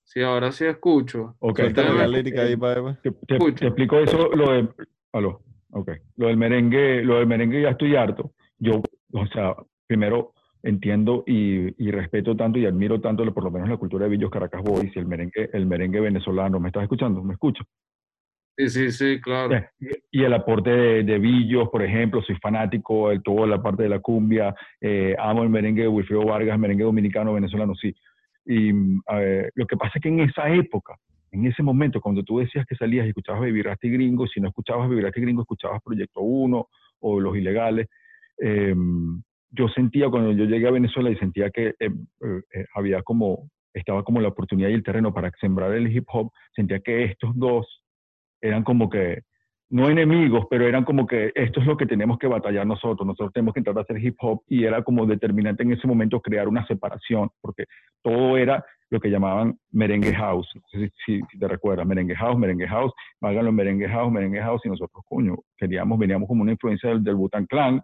Sí, 0.05 0.21
ahora 0.21 0.51
sí 0.53 0.65
escucho. 0.65 1.37
Ok, 1.39 1.59
Suéltale 1.61 1.89
Ustedes 1.91 2.03
la 2.07 2.09
me- 2.09 2.17
lírica 2.19 2.43
ahí 2.43 2.57
para 2.57 2.81
ver. 2.81 2.97
Te, 3.03 3.13
te- 3.13 3.35
Escucha. 3.37 3.57
te 3.61 3.67
explico 3.69 3.99
eso, 3.99 4.31
lo 4.35 4.53
de, 4.53 4.69
aló, 5.13 5.43
ok, 5.71 5.91
lo 6.17 6.27
del 6.27 6.37
merengue, 6.37 7.03
lo 7.05 7.17
del 7.19 7.27
merengue 7.29 7.63
ya 7.63 7.71
estoy 7.71 7.95
harto. 7.95 8.33
Yo, 8.59 8.83
o 9.13 9.27
sea, 9.29 9.55
primero 9.87 10.33
entiendo 10.63 11.25
y, 11.27 11.75
y 11.85 11.91
respeto 11.91 12.37
tanto 12.37 12.59
y 12.59 12.67
admiro 12.67 13.01
tanto, 13.01 13.25
por 13.33 13.45
lo 13.45 13.51
menos 13.51 13.69
la 13.69 13.77
cultura 13.77 14.05
de 14.05 14.11
Villos 14.11 14.31
Caracas 14.31 14.63
Boys 14.63 14.95
y 14.95 14.99
el 14.99 15.07
merengue, 15.07 15.51
el 15.53 15.67
merengue 15.67 16.01
venezolano. 16.01 16.61
¿Me 16.61 16.69
estás 16.69 16.85
escuchando? 16.85 17.23
¿Me 17.23 17.35
escucho? 17.35 17.65
Sí, 18.57 18.69
Sí, 18.69 18.91
sí, 18.93 19.21
claro. 19.21 19.61
Y 20.11 20.23
el 20.23 20.33
aporte 20.35 20.71
de, 20.71 21.03
de 21.05 21.19
Billos, 21.19 21.69
por 21.71 21.83
ejemplo, 21.83 22.23
soy 22.23 22.37
fanático 22.37 23.09
de 23.09 23.21
toda 23.21 23.47
la 23.47 23.63
parte 23.63 23.85
de 23.85 23.89
la 23.89 23.99
cumbia, 24.01 24.55
eh, 24.81 25.17
amo 25.19 25.43
el 25.43 25.49
merengue 25.49 25.83
de 25.83 25.89
Wilfredo 25.89 26.25
Vargas, 26.27 26.59
merengue 26.59 26.85
dominicano, 26.85 27.33
venezolano, 27.33 27.75
sí. 27.75 27.95
Y 28.45 28.73
lo 28.73 29.67
que 29.67 29.77
pasa 29.77 29.93
es 29.97 30.03
que 30.03 30.09
en 30.09 30.21
esa 30.21 30.53
época, 30.53 30.97
en 31.31 31.47
ese 31.47 31.63
momento, 31.63 32.01
cuando 32.01 32.23
tú 32.23 32.39
decías 32.41 32.67
que 32.67 32.77
salías 32.77 33.07
y 33.07 33.09
escuchabas 33.09 33.41
Baby 33.41 33.63
Rasty 33.63 33.91
Gringo, 33.91 34.27
si 34.27 34.41
no 34.41 34.49
escuchabas 34.49 34.89
Baby 34.89 35.01
Rasty 35.01 35.21
Gringo, 35.23 35.43
escuchabas 35.43 35.81
Proyecto 35.83 36.21
1 36.21 36.69
o 37.01 37.21
Los 37.21 37.37
Ilegales. 37.37 37.89
eh, 38.39 38.75
yo 39.53 39.69
sentía 39.69 40.09
cuando 40.09 40.33
yo 40.33 40.45
llegué 40.45 40.67
a 40.67 40.73
Venezuela 40.73 41.11
y 41.11 41.17
sentía 41.17 41.51
que 41.51 41.69
eh, 41.69 41.75
eh, 41.81 41.91
eh, 42.55 42.67
había 42.75 43.03
como, 43.03 43.51
estaba 43.75 44.03
como 44.03 44.21
la 44.21 44.29
oportunidad 44.29 44.71
y 44.71 44.75
el 44.75 44.83
terreno 44.83 45.13
para 45.13 45.31
sembrar 45.41 45.73
el 45.73 45.95
hip 45.95 46.07
hop, 46.09 46.31
sentía 46.55 46.81
que 46.81 47.05
estos 47.05 47.31
dos 47.37 47.85
eran 48.41 48.65
como 48.65 48.89
que, 48.91 49.21
no 49.71 49.89
enemigos, 49.89 50.47
pero 50.51 50.67
eran 50.67 50.85
como 50.85 51.07
que 51.07 51.33
esto 51.35 51.61
es 51.61 51.67
lo 51.67 51.79
que 51.79 51.87
tenemos 51.87 52.19
que 52.19 52.27
batallar 52.27 52.67
nosotros, 52.67 53.07
nosotros 53.07 53.33
tenemos 53.33 53.55
que 53.55 53.63
a 53.67 53.81
hacer 53.81 54.05
hip 54.05 54.17
hop 54.21 54.43
y 54.47 54.65
era 54.65 54.83
como 54.83 55.07
determinante 55.07 55.63
en 55.63 55.73
ese 55.73 55.87
momento 55.87 56.21
crear 56.21 56.47
una 56.47 56.67
separación, 56.67 57.31
porque 57.41 57.65
todo 58.03 58.37
era 58.37 58.63
lo 58.91 59.01
que 59.01 59.09
llamaban 59.09 59.57
merengue 59.71 60.15
house, 60.15 60.47
no 60.55 60.63
sé 60.71 60.91
si, 61.07 61.21
si- 61.21 61.39
te 61.39 61.49
recuerdas, 61.49 61.87
merengue 61.87 62.15
house, 62.15 62.39
merengue 62.39 62.69
house, 62.69 62.93
háganlo 63.23 63.49
en 63.49 63.57
merengue 63.57 63.89
house, 63.89 64.13
merengue 64.13 64.43
house, 64.43 64.61
y 64.67 64.69
nosotros, 64.69 65.03
coño, 65.09 65.37
queríamos, 65.57 65.99
veníamos 65.99 66.29
como 66.29 66.43
una 66.43 66.53
influencia 66.53 66.91
del, 66.91 67.03
del 67.03 67.15
Wu-Tang 67.15 67.47
Clan, 67.47 67.81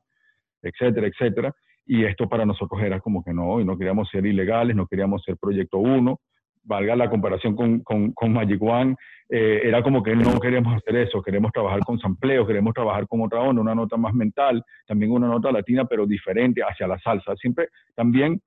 etcétera, 0.62 1.06
etcétera, 1.06 1.54
y 1.86 2.04
esto 2.04 2.28
para 2.28 2.44
nosotros 2.44 2.80
era 2.82 3.00
como 3.00 3.24
que 3.24 3.32
no, 3.32 3.60
y 3.60 3.64
no 3.64 3.78
queríamos 3.78 4.08
ser 4.10 4.26
ilegales, 4.26 4.76
no 4.76 4.86
queríamos 4.86 5.22
ser 5.24 5.36
Proyecto 5.36 5.78
1, 5.78 6.20
valga 6.64 6.94
la 6.96 7.08
comparación 7.08 7.56
con, 7.56 7.80
con, 7.80 8.12
con 8.12 8.32
Magic 8.32 8.62
One, 8.62 8.94
eh, 9.30 9.60
era 9.64 9.82
como 9.82 10.02
que 10.02 10.14
no 10.14 10.38
queremos 10.40 10.74
hacer 10.74 10.96
eso, 10.96 11.22
queremos 11.22 11.52
trabajar 11.52 11.80
con 11.80 11.98
sampleo, 11.98 12.46
queremos 12.46 12.74
trabajar 12.74 13.06
con 13.06 13.22
otra 13.22 13.40
onda, 13.40 13.60
una 13.60 13.74
nota 13.74 13.96
más 13.96 14.14
mental, 14.14 14.64
también 14.86 15.12
una 15.12 15.28
nota 15.28 15.52
latina, 15.52 15.84
pero 15.84 16.06
diferente 16.06 16.62
hacia 16.62 16.86
la 16.86 16.98
salsa. 16.98 17.34
Siempre 17.36 17.68
también 17.94 18.40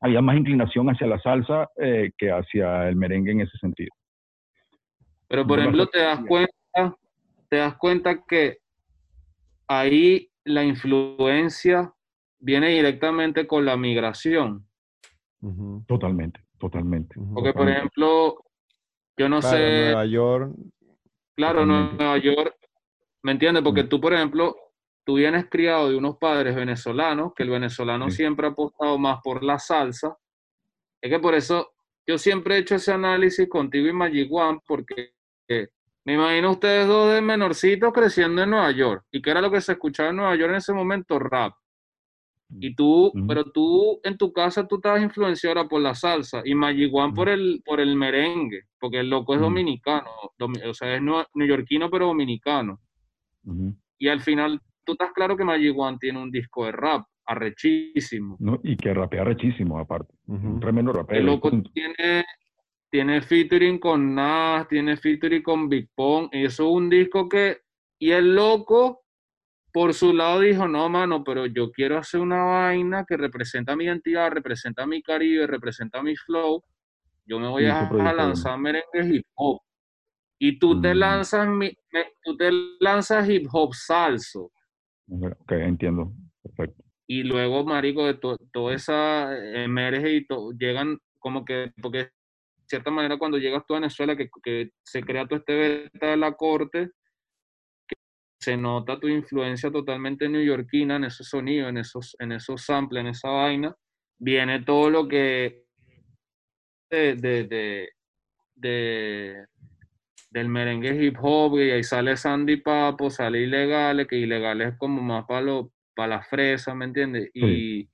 había 0.00 0.20
más 0.20 0.36
inclinación 0.36 0.88
hacia 0.88 1.06
la 1.06 1.18
salsa 1.20 1.68
eh, 1.76 2.10
que 2.16 2.30
hacia 2.30 2.88
el 2.88 2.96
merengue 2.96 3.32
en 3.32 3.40
ese 3.40 3.58
sentido. 3.58 3.90
Pero 5.28 5.44
por 5.46 5.58
No 5.58 5.62
ejemplo, 5.62 5.86
te 5.86 6.00
das 6.00 6.20
cuenta, 6.26 6.96
te 7.48 7.56
das 7.56 7.76
cuenta 7.76 8.22
que 8.28 8.58
ahí 9.66 10.28
la 10.46 10.64
influencia 10.64 11.92
viene 12.38 12.68
directamente 12.70 13.46
con 13.46 13.64
la 13.64 13.76
migración. 13.76 14.66
Totalmente, 15.86 16.40
totalmente. 16.58 17.16
Porque, 17.34 17.52
por 17.52 17.68
ejemplo, 17.68 18.36
yo 19.16 19.28
no 19.28 19.40
Claro, 19.40 19.56
sé, 19.56 19.84
Nueva 19.86 20.06
York, 20.06 20.54
claro, 21.36 21.60
totalmente. 21.60 21.96
Nueva 21.96 22.18
York, 22.18 22.56
¿me 23.22 23.32
entiendes? 23.32 23.62
Porque 23.62 23.84
Mm. 23.84 23.88
tú, 23.88 24.00
por 24.00 24.14
ejemplo, 24.14 24.56
tú 25.04 25.14
vienes 25.14 25.46
criado 25.48 25.88
de 25.90 25.96
unos 25.96 26.16
padres 26.18 26.54
venezolanos, 26.54 27.32
que 27.34 27.42
el 27.44 27.50
venezolano 27.50 28.10
Sí. 28.10 28.16
siempre 28.16 28.46
ha 28.46 28.50
apostado 28.50 28.98
más 28.98 29.20
por 29.22 29.42
la 29.44 29.58
salsa. 29.58 30.16
Es 31.00 31.10
que 31.10 31.18
por 31.20 31.34
eso 31.34 31.72
yo 32.06 32.18
siempre 32.18 32.56
he 32.56 32.58
hecho 32.58 32.74
ese 32.76 32.92
análisis 32.92 33.48
contigo 33.48 33.86
y 33.86 33.92
Magic 33.92 34.28
One, 34.32 34.60
porque 34.66 35.12
eh, 35.48 35.68
me 36.06 36.14
imagino 36.14 36.52
ustedes 36.52 36.86
dos 36.86 37.12
de 37.12 37.20
menorcitos 37.20 37.92
creciendo 37.92 38.42
en 38.42 38.50
Nueva 38.50 38.70
York. 38.70 39.04
¿Y 39.12 39.20
qué 39.20 39.30
era 39.32 39.42
lo 39.42 39.50
que 39.50 39.60
se 39.60 39.72
escuchaba 39.72 40.08
en 40.10 40.16
Nueva 40.16 40.34
York 40.36 40.50
en 40.52 40.56
ese 40.56 40.72
momento? 40.72 41.18
Rap. 41.18 41.52
Y 42.60 42.76
tú, 42.76 43.12
pero 43.26 43.50
tú 43.50 43.98
en 44.04 44.16
tu 44.16 44.32
casa 44.32 44.68
tú 44.68 44.76
estabas 44.76 45.02
influenciada 45.02 45.66
por 45.66 45.80
la 45.82 45.96
salsa 45.96 46.42
y 46.44 46.54
Magic 46.54 46.94
One 46.94 47.12
por 47.12 47.28
el, 47.28 47.60
por 47.64 47.80
el 47.80 47.96
merengue, 47.96 48.62
porque 48.78 49.00
el 49.00 49.10
loco 49.10 49.34
es 49.34 49.40
dominicano, 49.40 50.08
domi- 50.38 50.62
o 50.64 50.72
sea, 50.72 50.94
es 50.94 51.02
neoyorquino 51.34 51.90
pero 51.90 52.06
dominicano. 52.06 52.78
Y 53.98 54.06
al 54.06 54.20
final 54.20 54.60
tú 54.84 54.92
estás 54.92 55.10
claro 55.12 55.36
que 55.36 55.42
One 55.42 55.98
tiene 56.00 56.22
un 56.22 56.30
disco 56.30 56.66
de 56.66 56.72
rap 56.72 57.04
arrechísimo. 57.24 58.36
¿no? 58.38 58.60
Y 58.62 58.76
que 58.76 58.94
rapea 58.94 59.24
rechísimo, 59.24 59.80
aparte. 59.80 60.14
Un 60.28 60.60
tremendo 60.60 60.92
rapero. 60.92 61.18
El 61.18 61.26
loco 61.26 61.50
tiene, 61.74 62.24
tiene 62.90 63.20
featuring 63.22 63.78
con 63.78 64.14
Nas, 64.14 64.68
tiene 64.68 64.96
featuring 64.96 65.42
con 65.42 65.68
Big 65.68 65.88
Pong, 65.94 66.28
y 66.32 66.44
eso 66.44 66.64
es 66.68 66.70
un 66.74 66.88
disco 66.90 67.28
que, 67.28 67.58
y 67.98 68.10
el 68.10 68.34
loco 68.34 69.02
por 69.72 69.92
su 69.92 70.12
lado 70.14 70.40
dijo, 70.40 70.66
no, 70.66 70.88
mano, 70.88 71.22
pero 71.22 71.44
yo 71.46 71.70
quiero 71.70 71.98
hacer 71.98 72.20
una 72.20 72.42
vaina 72.44 73.04
que 73.06 73.16
representa 73.16 73.76
mi 73.76 73.84
identidad, 73.84 74.30
representa 74.30 74.86
mi 74.86 75.02
Caribe, 75.02 75.46
representa 75.46 76.02
mi 76.02 76.16
flow, 76.16 76.62
yo 77.26 77.38
me 77.38 77.48
voy 77.48 77.66
a, 77.66 78.12
lanzar 78.14 78.58
merengue 78.58 79.16
hip 79.16 79.26
hop. 79.34 79.60
Y 80.38 80.58
tú 80.58 80.80
te 80.80 80.94
Mm. 80.94 80.98
lanzas, 80.98 81.48
mi- 81.48 81.76
me- 81.92 82.12
tú 82.22 82.36
te 82.36 82.50
lanzas 82.80 83.28
hip 83.28 83.48
hop 83.52 83.74
salso. 83.74 84.50
Ok, 85.10 85.52
entiendo. 85.52 86.12
Perfecto. 86.42 86.82
y 87.08 87.22
luego, 87.22 87.64
marico, 87.64 88.04
de 88.04 88.14
to- 88.14 88.36
toda 88.52 88.74
esa 88.74 89.32
emerge 89.62 90.12
y 90.12 90.26
to- 90.26 90.50
llegan 90.58 90.98
como 91.20 91.44
que, 91.44 91.72
porque 91.80 92.10
cierta 92.66 92.90
manera 92.90 93.18
cuando 93.18 93.38
llegas 93.38 93.64
tú 93.66 93.74
a 93.74 93.78
Venezuela, 93.80 94.16
que, 94.16 94.28
que 94.42 94.70
se 94.82 95.02
crea 95.02 95.26
todo 95.26 95.38
este 95.38 95.54
beta 95.54 96.10
de 96.10 96.16
la 96.16 96.32
corte, 96.32 96.90
que 97.88 97.96
se 98.40 98.56
nota 98.56 98.98
tu 99.00 99.08
influencia 99.08 99.70
totalmente 99.70 100.28
neoyorquina 100.28 100.96
en 100.96 101.04
esos 101.04 101.28
sonidos, 101.28 101.68
en 101.70 101.78
esos, 101.78 102.16
en 102.18 102.32
esos 102.32 102.62
samples, 102.64 103.00
en 103.02 103.06
esa 103.08 103.28
vaina, 103.30 103.74
viene 104.18 104.62
todo 104.62 104.90
lo 104.90 105.06
que 105.08 105.64
de, 106.90 107.14
de, 107.16 107.44
de, 107.44 107.88
de- 108.54 109.46
del 110.30 110.48
merengue 110.48 111.02
hip 111.02 111.16
hop, 111.20 111.58
y 111.58 111.70
ahí 111.70 111.82
sale 111.82 112.16
Sandy 112.16 112.58
Papo, 112.58 113.10
sale 113.10 113.40
Ilegales, 113.40 114.06
que 114.06 114.16
Ilegales 114.16 114.72
es 114.72 114.78
como 114.78 115.00
más 115.00 115.24
para 115.26 115.46
para 115.94 116.16
la 116.16 116.22
fresa, 116.22 116.74
¿me 116.74 116.84
entiendes? 116.84 117.30
Y, 117.32 117.88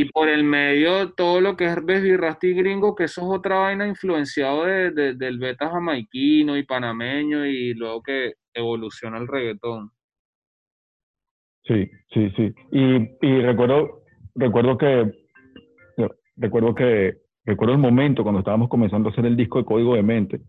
y 0.00 0.04
por 0.12 0.28
el 0.28 0.44
medio 0.44 1.12
todo 1.12 1.40
lo 1.40 1.56
que 1.56 1.64
es 1.66 1.74
Baby 1.84 2.16
Rasty 2.16 2.52
Gringo, 2.54 2.94
que 2.94 3.04
eso 3.04 3.22
es 3.22 3.38
otra 3.38 3.58
vaina 3.58 3.86
influenciado 3.86 4.64
de, 4.64 4.90
de- 4.92 5.14
del 5.14 5.38
beta 5.38 5.68
jamaiquino 5.70 6.56
y 6.56 6.62
panameño, 6.62 7.44
y 7.46 7.74
luego 7.74 8.02
que 8.02 8.34
evoluciona 8.54 9.18
el 9.18 9.26
reggaetón. 9.26 9.90
Sí, 11.64 11.90
sí, 12.14 12.30
sí. 12.36 12.54
Y, 12.72 13.26
y 13.26 13.42
recuerdo, 13.42 14.02
recuerdo 14.34 14.78
que, 14.78 15.10
recuerdo 16.36 16.74
que, 16.74 17.16
recuerdo 17.44 17.74
el 17.74 17.80
momento 17.80 18.22
cuando 18.22 18.38
estábamos 18.40 18.68
comenzando 18.68 19.08
a 19.08 19.12
hacer 19.12 19.26
el 19.26 19.36
disco 19.36 19.58
de 19.58 19.64
Código 19.64 19.94
de 19.96 20.02
Mente, 20.02 20.40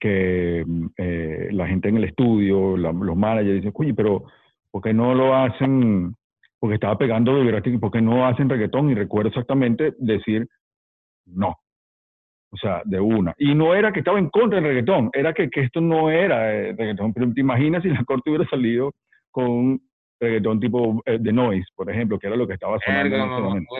que 0.00 0.64
mm, 0.66 0.86
eh, 0.96 1.48
la 1.52 1.66
gente 1.68 1.88
en 1.88 1.98
el 1.98 2.04
estudio, 2.04 2.76
los 2.76 3.16
managers 3.16 3.56
dicen, 3.56 3.72
oye, 3.74 3.94
pero 3.94 4.24
¿por 4.70 4.82
qué 4.82 4.92
no 4.94 5.14
lo 5.14 5.34
hacen? 5.36 6.14
Porque 6.58 6.74
estaba 6.74 6.96
pegando 6.96 7.36
de 7.36 7.44
gratis, 7.44 7.78
¿por 7.78 7.90
qué 7.90 8.00
no 8.00 8.26
hacen 8.26 8.48
reggaetón? 8.48 8.90
Y 8.90 8.94
recuerdo 8.94 9.28
exactamente 9.28 9.94
decir, 9.98 10.46
no. 11.26 11.56
O 12.50 12.56
sea, 12.56 12.82
de 12.84 13.00
una. 13.00 13.34
Y 13.38 13.54
no 13.54 13.74
era 13.74 13.92
que 13.92 13.98
estaba 14.00 14.18
en 14.18 14.30
contra 14.30 14.56
del 14.56 14.68
reggaetón, 14.68 15.10
era 15.12 15.34
que, 15.34 15.50
que 15.50 15.62
esto 15.62 15.80
no 15.80 16.10
era 16.10 16.54
eh, 16.54 16.74
reggaetón. 16.76 17.12
Pero 17.12 17.32
te 17.32 17.40
imaginas 17.40 17.82
si 17.82 17.90
la 17.90 18.04
corte 18.04 18.30
hubiera 18.30 18.48
salido 18.48 18.92
con 19.30 19.50
un 19.50 19.80
reggaetón 20.20 20.60
tipo 20.60 21.02
eh, 21.04 21.18
de 21.20 21.32
noise, 21.32 21.66
por 21.74 21.90
ejemplo, 21.90 22.18
que 22.18 22.28
era 22.28 22.36
lo 22.36 22.46
que 22.46 22.54
estaba 22.54 22.78
sonando 22.78 23.16
en 23.16 23.22
ese 23.22 23.42
momento. 23.42 23.74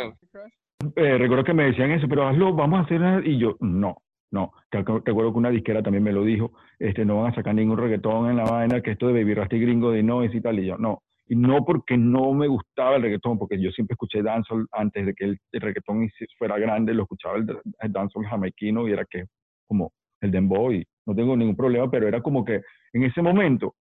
Eh, 0.97 1.19
recuerdo 1.19 1.45
que 1.45 1.55
me 1.55 1.65
decían 1.65 1.91
eso, 1.93 2.07
pero 2.09 2.29
hazlo, 2.29 2.53
vamos 2.55 2.81
a 2.81 2.83
hacer 2.83 3.01
una-". 3.01 3.23
y 3.25 3.39
yo, 3.39 3.57
no, 3.61 3.97
no. 4.31 4.53
Recuerdo 4.71 5.33
que 5.33 5.39
una 5.39 5.51
disquera 5.51 5.83
también 5.83 6.05
me 6.05 6.13
lo 6.13 6.23
dijo, 6.23 6.53
este, 6.79 7.05
no 7.05 7.23
van 7.23 7.33
a 7.33 7.35
sacar 7.35 7.55
ningún 7.55 7.79
reggaetón 7.79 8.31
en 8.31 8.37
la 8.37 8.45
vaina, 8.45 8.83
que 8.83 8.91
esto 8.93 9.07
de 9.07 9.15
Baby 9.15 9.35
Rasty 9.35 9.59
Gringo 9.59 9.91
de 9.91 10.03
noise 10.03 10.37
y 10.37 10.41
tal, 10.41 10.59
y 10.59 10.67
yo, 10.67 10.77
no. 10.77 11.03
Y 11.29 11.35
no 11.37 11.65
porque 11.65 11.97
no 11.97 12.33
me 12.33 12.47
gustaba 12.47 12.97
el 12.97 13.03
reggaetón, 13.03 13.39
porque 13.39 13.61
yo 13.61 13.71
siempre 13.71 13.95
escuché 13.95 14.23
dancehall 14.23 14.67
antes 14.73 15.07
de 15.07 15.15
que 15.15 15.25
el, 15.25 15.39
reggaetón 15.53 16.09
fuera 16.39 16.59
grande, 16.59 16.95
lo 16.95 17.03
escuchaba 17.03 17.37
el, 17.39 17.47
el 17.81 17.93
dancehall 17.93 18.27
jamaiquino 18.27 18.87
y 18.89 18.93
era 18.93 19.05
que 19.05 19.25
como 19.67 19.93
el 20.21 20.31
dembow 20.31 20.73
y 20.73 20.85
no 21.07 21.15
tengo 21.15 21.37
ningún 21.37 21.57
problema, 21.57 21.91
pero 21.91 22.07
era 22.09 22.21
como 22.23 22.45
que 22.45 22.63
en 22.93 23.03
ese 23.03 23.23
momento 23.23 23.75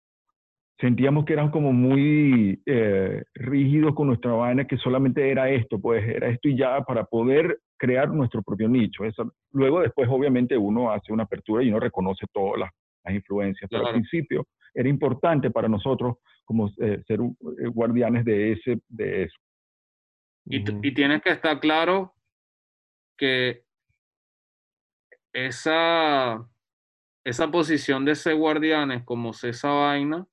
sentíamos 0.80 1.24
que 1.24 1.32
eran 1.32 1.50
como 1.50 1.72
muy 1.72 2.60
eh, 2.66 3.22
rígidos 3.34 3.94
con 3.94 4.08
nuestra 4.08 4.32
vaina, 4.32 4.66
que 4.66 4.76
solamente 4.78 5.30
era 5.30 5.48
esto, 5.50 5.80
pues 5.80 6.04
era 6.06 6.28
esto 6.28 6.48
y 6.48 6.56
ya 6.56 6.80
para 6.82 7.04
poder 7.04 7.58
crear 7.76 8.08
nuestro 8.10 8.42
propio 8.42 8.68
nicho. 8.68 9.04
Esa- 9.04 9.28
luego 9.52 9.80
después 9.80 10.08
obviamente 10.10 10.56
uno 10.56 10.90
hace 10.90 11.12
una 11.12 11.24
apertura 11.24 11.62
y 11.62 11.68
uno 11.68 11.78
reconoce 11.80 12.26
todas 12.32 12.58
las, 12.58 12.70
las 13.04 13.14
influencias, 13.14 13.68
pero 13.70 13.82
al 13.86 13.92
Claro. 13.92 13.98
principio 14.00 14.46
era 14.74 14.88
importante 14.88 15.50
para 15.50 15.68
nosotros 15.68 16.16
como 16.44 16.68
eh, 16.80 17.02
ser 17.06 17.20
eh, 17.20 17.68
guardianes 17.68 18.24
de, 18.24 18.52
ese, 18.52 18.80
de 18.88 19.24
eso. 19.24 19.38
Y, 20.46 20.88
y 20.88 20.94
tienes 20.94 21.22
que 21.22 21.30
estar 21.30 21.60
claro 21.60 22.14
que 23.16 23.64
esa, 25.32 26.48
esa 27.24 27.50
posición 27.50 28.04
de 28.04 28.14
ser 28.14 28.36
guardianes, 28.36 29.04
como 29.04 29.32
ser 29.32 29.50
esa 29.50 29.70
vaina, 29.70 30.26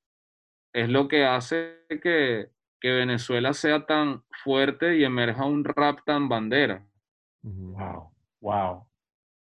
es 0.73 0.89
lo 0.89 1.07
que 1.07 1.25
hace 1.25 1.85
que, 1.89 2.49
que 2.79 2.91
Venezuela 2.91 3.53
sea 3.53 3.85
tan 3.85 4.23
fuerte 4.43 4.97
y 4.97 5.03
emerja 5.03 5.45
un 5.45 5.63
rap 5.63 5.99
tan 6.05 6.29
bandera. 6.29 6.85
Wow, 7.43 8.11
wow. 8.41 8.88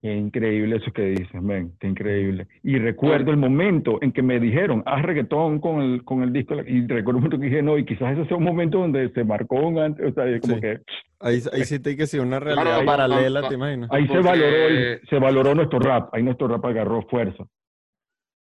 Qué 0.01 0.13
increíble 0.15 0.77
eso 0.77 0.93
que 0.93 1.01
dices, 1.01 1.27
ven, 1.43 1.75
qué 1.77 1.87
increíble. 1.87 2.47
Y 2.63 2.77
recuerdo 2.77 3.31
el 3.31 3.37
momento 3.37 3.99
en 4.01 4.13
que 4.13 4.21
me 4.21 4.39
dijeron, 4.39 4.81
haz 4.85 5.01
reggaetón 5.01 5.59
con 5.59 5.81
el, 5.81 6.05
con 6.05 6.23
el 6.23 6.31
disco, 6.31 6.55
y 6.65 6.87
recuerdo 6.87 7.17
un 7.17 7.23
momento 7.25 7.37
que 7.37 7.45
dije, 7.47 7.61
no, 7.61 7.77
y 7.77 7.83
quizás 7.85 8.13
ese 8.17 8.25
sea 8.29 8.37
un 8.37 8.45
momento 8.45 8.77
donde 8.79 9.09
se 9.11 9.25
marcó 9.25 9.55
un 9.55 9.77
antes, 9.77 10.09
o 10.09 10.13
sea, 10.13 10.39
como 10.39 10.55
Sí. 10.55 10.61
que 10.61 10.79
Ahí, 11.19 11.41
ahí 11.51 11.65
sí 11.65 11.79
te 11.79 11.97
que 11.97 12.07
ser 12.07 12.21
una 12.21 12.39
realidad 12.39 12.63
Claro, 12.63 12.85
paralela, 12.85 13.41
pa- 13.41 13.45
pa- 13.47 13.49
¿te 13.49 13.55
imaginas? 13.55 13.89
ahí 13.91 14.03
se 14.03 14.13
Porque- 14.13 14.27
valoró, 14.29 14.67
el- 14.67 15.01
se 15.09 15.19
valoró 15.19 15.55
nuestro 15.55 15.79
rap, 15.79 16.13
ahí 16.15 16.23
nuestro 16.23 16.47
rap 16.47 16.63
agarró 16.65 17.01
fuerza, 17.09 17.43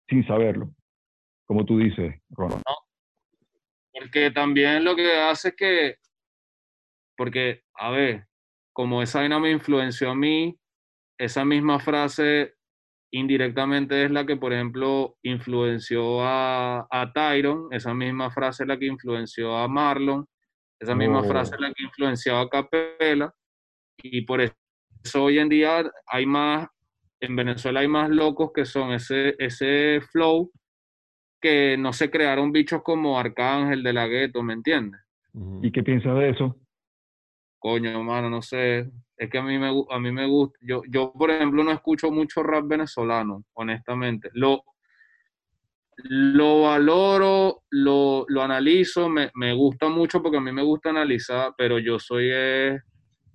sin 0.08 0.24
saberlo, 0.28 0.70
como 1.48 1.66
tú 1.66 1.80
dices, 1.80 2.14
Ronald. 2.30 2.62
Porque 3.92 4.30
también 4.30 4.84
lo 4.84 4.96
que 4.96 5.12
hace 5.20 5.48
es 5.50 5.56
que, 5.56 5.96
porque, 7.18 7.64
a 7.74 7.90
ver, 7.90 8.28
como 8.72 9.02
esa 9.02 9.22
vaina 9.22 9.40
me 9.40 9.50
influenció 9.50 10.12
a 10.12 10.16
mí, 10.16 10.56
esa 11.20 11.46
misma 11.46 11.80
frase 11.80 12.56
indirectamente 13.12 14.06
es 14.06 14.12
la 14.12 14.26
que, 14.26 14.38
por 14.38 14.54
ejemplo, 14.54 15.18
influenció 15.24 16.22
a, 16.24 16.88
a 16.90 17.12
Tyron, 17.14 17.68
esa 17.72 17.94
misma 17.94 18.32
frase 18.32 18.64
es 18.64 18.68
la 18.68 18.78
que 18.78 18.86
influenció 18.86 19.56
a 19.58 19.68
Marlon, 19.68 20.26
esa 20.80 20.96
misma 20.96 21.20
Oh. 21.20 21.24
frase 21.24 21.56
es 21.56 21.62
la 21.62 21.74
que 21.74 21.84
influenció 21.84 22.38
a 22.38 22.50
Capela, 22.50 23.34
y 24.02 24.22
por 24.22 24.40
eso 24.42 24.54
hoy 25.24 25.40
en 25.40 25.50
día 25.50 25.84
hay 26.08 26.26
más, 26.26 26.68
en 27.20 27.36
Venezuela 27.36 27.82
hay 27.82 27.88
más 27.88 28.10
locos 28.10 28.52
que 28.54 28.64
son 28.64 28.94
ese, 28.94 29.36
ese 29.40 30.00
flow 30.12 30.52
que 31.42 31.78
no 31.78 31.92
se 31.94 32.10
crearon 32.10 32.52
bichos 32.52 32.82
como 32.84 33.20
Arcángel 33.20 33.84
de 33.84 33.94
la 33.94 34.08
Gueto, 34.08 34.42
¿me 34.44 34.54
entiendes? 34.54 35.02
¿Y 35.62 35.72
qué 35.72 35.84
piensas 35.84 36.16
de 36.16 36.30
eso? 36.30 36.58
Coño, 37.60 37.90
hermano, 37.90 38.30
no 38.30 38.42
sé. 38.42 38.90
Es 39.20 39.30
que 39.30 39.38
a 39.38 39.44
mí 39.44 39.60
me, 39.60 39.68
a 39.68 40.00
mí 40.00 40.12
me 40.14 40.26
gusta. 40.28 40.58
Yo, 40.62 40.82
yo, 40.90 41.12
por 41.12 41.30
ejemplo, 41.30 41.62
no 41.62 41.72
escucho 41.72 42.10
mucho 42.10 42.42
rap 42.42 42.66
venezolano, 42.66 43.44
honestamente. 43.54 44.30
Lo, 44.32 44.64
lo 45.98 46.62
valoro, 46.62 47.64
lo, 47.70 48.26
lo 48.30 48.42
analizo, 48.42 49.10
me, 49.10 49.30
me 49.34 49.54
gusta 49.54 49.90
mucho 49.90 50.24
porque 50.24 50.38
a 50.38 50.42
mí 50.42 50.54
me 50.54 50.64
gusta 50.64 50.92
analizar, 50.92 51.54
pero 51.58 51.80
yo 51.80 52.00
soy 52.00 52.30
eh, 52.32 52.80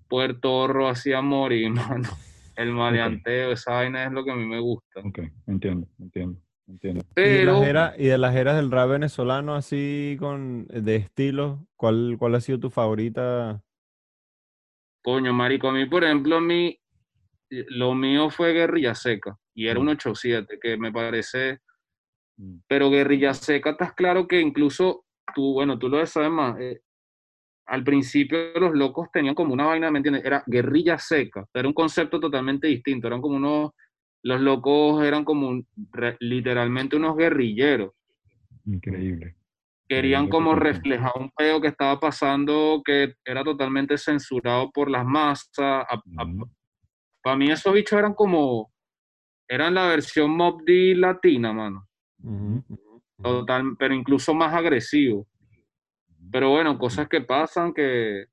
puertorro 0.08 0.88
así 0.88 1.12
a 1.12 1.20
morir, 1.20 1.70
mano. 1.70 2.08
El 2.56 2.72
maleanteo, 2.72 3.52
esa 3.52 3.74
vaina 3.74 4.06
es 4.06 4.12
lo 4.12 4.24
que 4.24 4.30
a 4.30 4.36
mí 4.36 4.46
me 4.46 4.60
gusta. 4.60 5.00
Ok, 5.00 5.18
entiendo, 5.46 5.86
entiendo, 5.98 6.40
entiendo. 6.66 7.04
Y 7.14 7.20
de, 7.20 7.68
eras, 7.68 7.94
y 7.98 8.06
de 8.06 8.16
las 8.16 8.34
eras 8.34 8.56
del 8.56 8.70
rap 8.70 8.88
venezolano, 8.88 9.54
así 9.54 10.16
con 10.18 10.66
de 10.68 10.96
estilo, 10.96 11.66
¿cuál, 11.76 12.16
cuál 12.18 12.36
ha 12.36 12.40
sido 12.40 12.58
tu 12.58 12.70
favorita? 12.70 13.62
Coño, 15.04 15.32
marico, 15.34 15.68
a 15.68 15.72
mí, 15.72 15.84
por 15.86 16.02
ejemplo, 16.02 16.36
a 16.36 16.40
mí, 16.40 16.76
eh, 17.50 17.66
lo 17.68 17.94
mío 17.94 18.30
fue 18.30 18.52
Guerrilla 18.54 18.94
Seca 18.94 19.36
y 19.54 19.68
era 19.68 19.78
un 19.78 19.88
8-7, 19.90 20.58
que 20.60 20.76
me 20.76 20.90
parece 20.90 21.58
Mm. 22.36 22.56
pero 22.66 22.90
Guerrilla 22.90 23.32
Seca, 23.32 23.70
estás 23.70 23.92
claro 23.92 24.26
que 24.26 24.40
incluso 24.40 25.04
tú, 25.36 25.52
bueno, 25.52 25.78
tú 25.78 25.88
lo 25.88 26.04
sabes 26.04 26.30
más, 26.32 26.58
eh, 26.58 26.80
al 27.66 27.84
principio 27.84 28.58
los 28.58 28.74
locos 28.74 29.08
tenían 29.12 29.36
como 29.36 29.52
una 29.54 29.66
vaina, 29.66 29.88
¿me 29.90 29.98
entiendes? 30.00 30.24
Era 30.24 30.42
Guerrilla 30.44 30.98
Seca, 30.98 31.46
era 31.54 31.68
un 31.68 31.74
concepto 31.74 32.18
totalmente 32.18 32.66
distinto, 32.66 33.06
eran 33.06 33.20
como 33.20 33.36
unos, 33.36 33.70
los 34.24 34.40
locos 34.40 35.04
eran 35.04 35.24
como 35.24 35.46
un- 35.48 35.64
re- 35.92 36.16
literalmente 36.18 36.96
unos 36.96 37.16
guerrilleros, 37.16 37.92
Increíble. 38.66 39.36
Querían 39.88 40.28
como 40.28 40.54
reflejar 40.54 41.12
un 41.16 41.30
peo 41.36 41.60
que 41.60 41.68
estaba 41.68 41.98
pasando 42.00 42.80
que 42.84 43.14
era 43.24 43.44
totalmente 43.44 43.98
censurado 43.98 44.70
por 44.72 44.90
las 44.90 45.04
masas, 45.04 45.48
a- 45.58 45.86
a- 46.16 46.24
Ujú. 46.24 46.50
para 47.22 47.36
mí 47.36 47.50
esos 47.50 47.72
bichos 47.72 47.98
eran 47.98 48.14
como, 48.14 48.72
eran 49.48 49.74
la 49.74 49.86
versión 49.88 50.30
Mob 50.30 50.62
D 50.64 50.94
latina, 50.96 51.52
mano. 51.52 51.86
Total, 53.22 53.76
pero 53.78 53.94
incluso 53.94 54.34
más 54.34 54.52
agresivo. 54.54 55.26
Pero 56.30 56.50
bueno, 56.50 56.78
cosas 56.78 57.08
que 57.08 57.20
pasan 57.20 57.72
que 57.72 58.26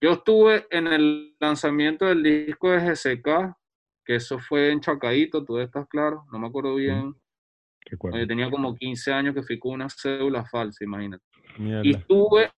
yo 0.00 0.12
estuve 0.12 0.66
en 0.70 0.86
el 0.86 1.36
lanzamiento 1.38 2.06
del 2.06 2.22
disco 2.22 2.70
de 2.70 2.80
GCK, 2.80 3.54
que 4.04 4.16
eso 4.16 4.38
fue 4.38 4.72
en 4.72 4.80
Chacaíto, 4.80 5.44
tú 5.44 5.58
estás 5.58 5.86
claro, 5.88 6.24
no 6.32 6.38
me 6.38 6.46
acuerdo 6.48 6.74
bien. 6.76 7.14
Yo 7.90 8.26
tenía 8.26 8.50
como 8.50 8.74
15 8.74 9.12
años 9.12 9.34
que 9.34 9.42
fui 9.42 9.58
con 9.58 9.72
una 9.72 9.88
cédula 9.88 10.44
falsa, 10.44 10.84
imagínate. 10.84 11.24
Y 11.58 11.90
estuve 11.96 12.50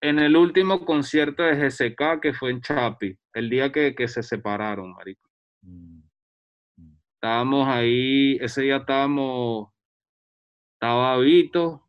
en 0.00 0.18
el 0.18 0.36
último 0.36 0.84
concierto 0.84 1.42
de 1.42 1.56
GCK 1.56 2.20
que 2.20 2.32
fue 2.34 2.50
en 2.50 2.60
Chapi, 2.60 3.16
el 3.34 3.50
día 3.50 3.72
que, 3.72 3.94
que 3.94 4.08
se 4.08 4.22
separaron, 4.22 4.92
marico. 4.92 5.28
Mm. 5.62 6.00
Estábamos 7.14 7.66
ahí, 7.66 8.36
ese 8.40 8.62
día 8.62 8.76
estábamos, 8.76 9.68
estaba 10.74 11.18
Vito, 11.18 11.82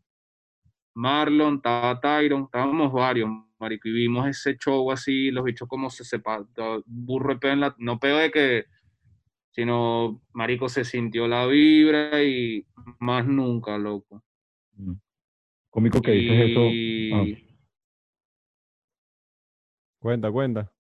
Marlon, 0.95 1.55
estaba 1.55 1.99
Tyron, 1.99 2.43
estábamos 2.43 2.91
varios, 2.93 3.29
marico, 3.59 3.89
y 3.89 3.91
vimos 3.91 4.27
ese 4.27 4.57
show 4.57 4.89
así, 4.91 5.29
los 5.29 5.43
bichos 5.43 5.67
como 5.67 5.89
se 5.89 6.03
separan, 6.05 6.47
burro 6.85 7.35
de 7.35 7.71
no 7.77 7.99
peo 7.99 8.17
de 8.17 8.31
que, 8.31 8.65
sino, 9.57 10.21
marico, 10.33 10.69
se 10.69 10.85
sintió 10.85 11.27
la 11.27 11.47
vibra 11.47 12.23
y 12.23 12.63
más 12.99 13.25
nunca, 13.25 13.75
loco. 13.79 14.21
Mm. 14.75 14.93
Cómico 15.71 15.99
que 15.99 16.11
dices 16.11 16.51
eso. 16.51 16.61
Ah. 17.15 17.25
Cuenta, 19.99 20.31
cuenta. 20.31 20.71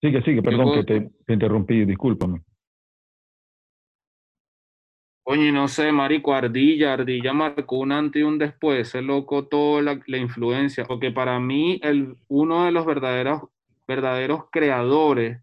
Sigue, 0.00 0.22
sigue, 0.22 0.42
perdón 0.42 0.72
que 0.72 0.84
te, 0.84 1.10
te 1.26 1.32
interrumpí, 1.34 1.84
discúlpame. 1.84 2.40
Coño, 5.22 5.44
y 5.44 5.52
no 5.52 5.68
sé, 5.68 5.92
marico, 5.92 6.32
Ardilla, 6.32 6.94
Ardilla 6.94 7.34
marcó 7.34 7.80
un 7.80 7.92
antes 7.92 8.20
y 8.20 8.22
un 8.22 8.38
después, 8.38 8.88
ese 8.88 9.02
loco, 9.02 9.46
toda 9.46 9.82
la, 9.82 10.00
la 10.06 10.16
influencia, 10.16 10.86
porque 10.86 11.10
para 11.10 11.38
mí 11.38 11.78
el, 11.82 12.16
uno 12.28 12.64
de 12.64 12.72
los 12.72 12.86
verdaderos, 12.86 13.42
verdaderos 13.86 14.44
creadores 14.50 15.42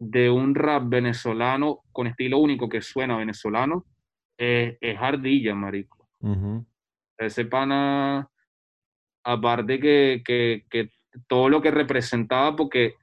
de 0.00 0.30
un 0.30 0.54
rap 0.54 0.88
venezolano 0.88 1.80
con 1.92 2.06
estilo 2.06 2.38
único 2.38 2.68
que 2.68 2.80
suena 2.80 3.18
venezolano 3.18 3.84
eh, 4.38 4.78
es 4.80 4.98
Ardilla, 4.98 5.54
marico. 5.54 6.08
Ese 7.18 7.44
pana, 7.44 8.30
aparte 9.22 9.78
que, 9.78 10.22
que, 10.24 10.64
que 10.70 10.90
todo 11.28 11.50
lo 11.50 11.60
que 11.60 11.70
representaba, 11.70 12.56
porque 12.56 12.94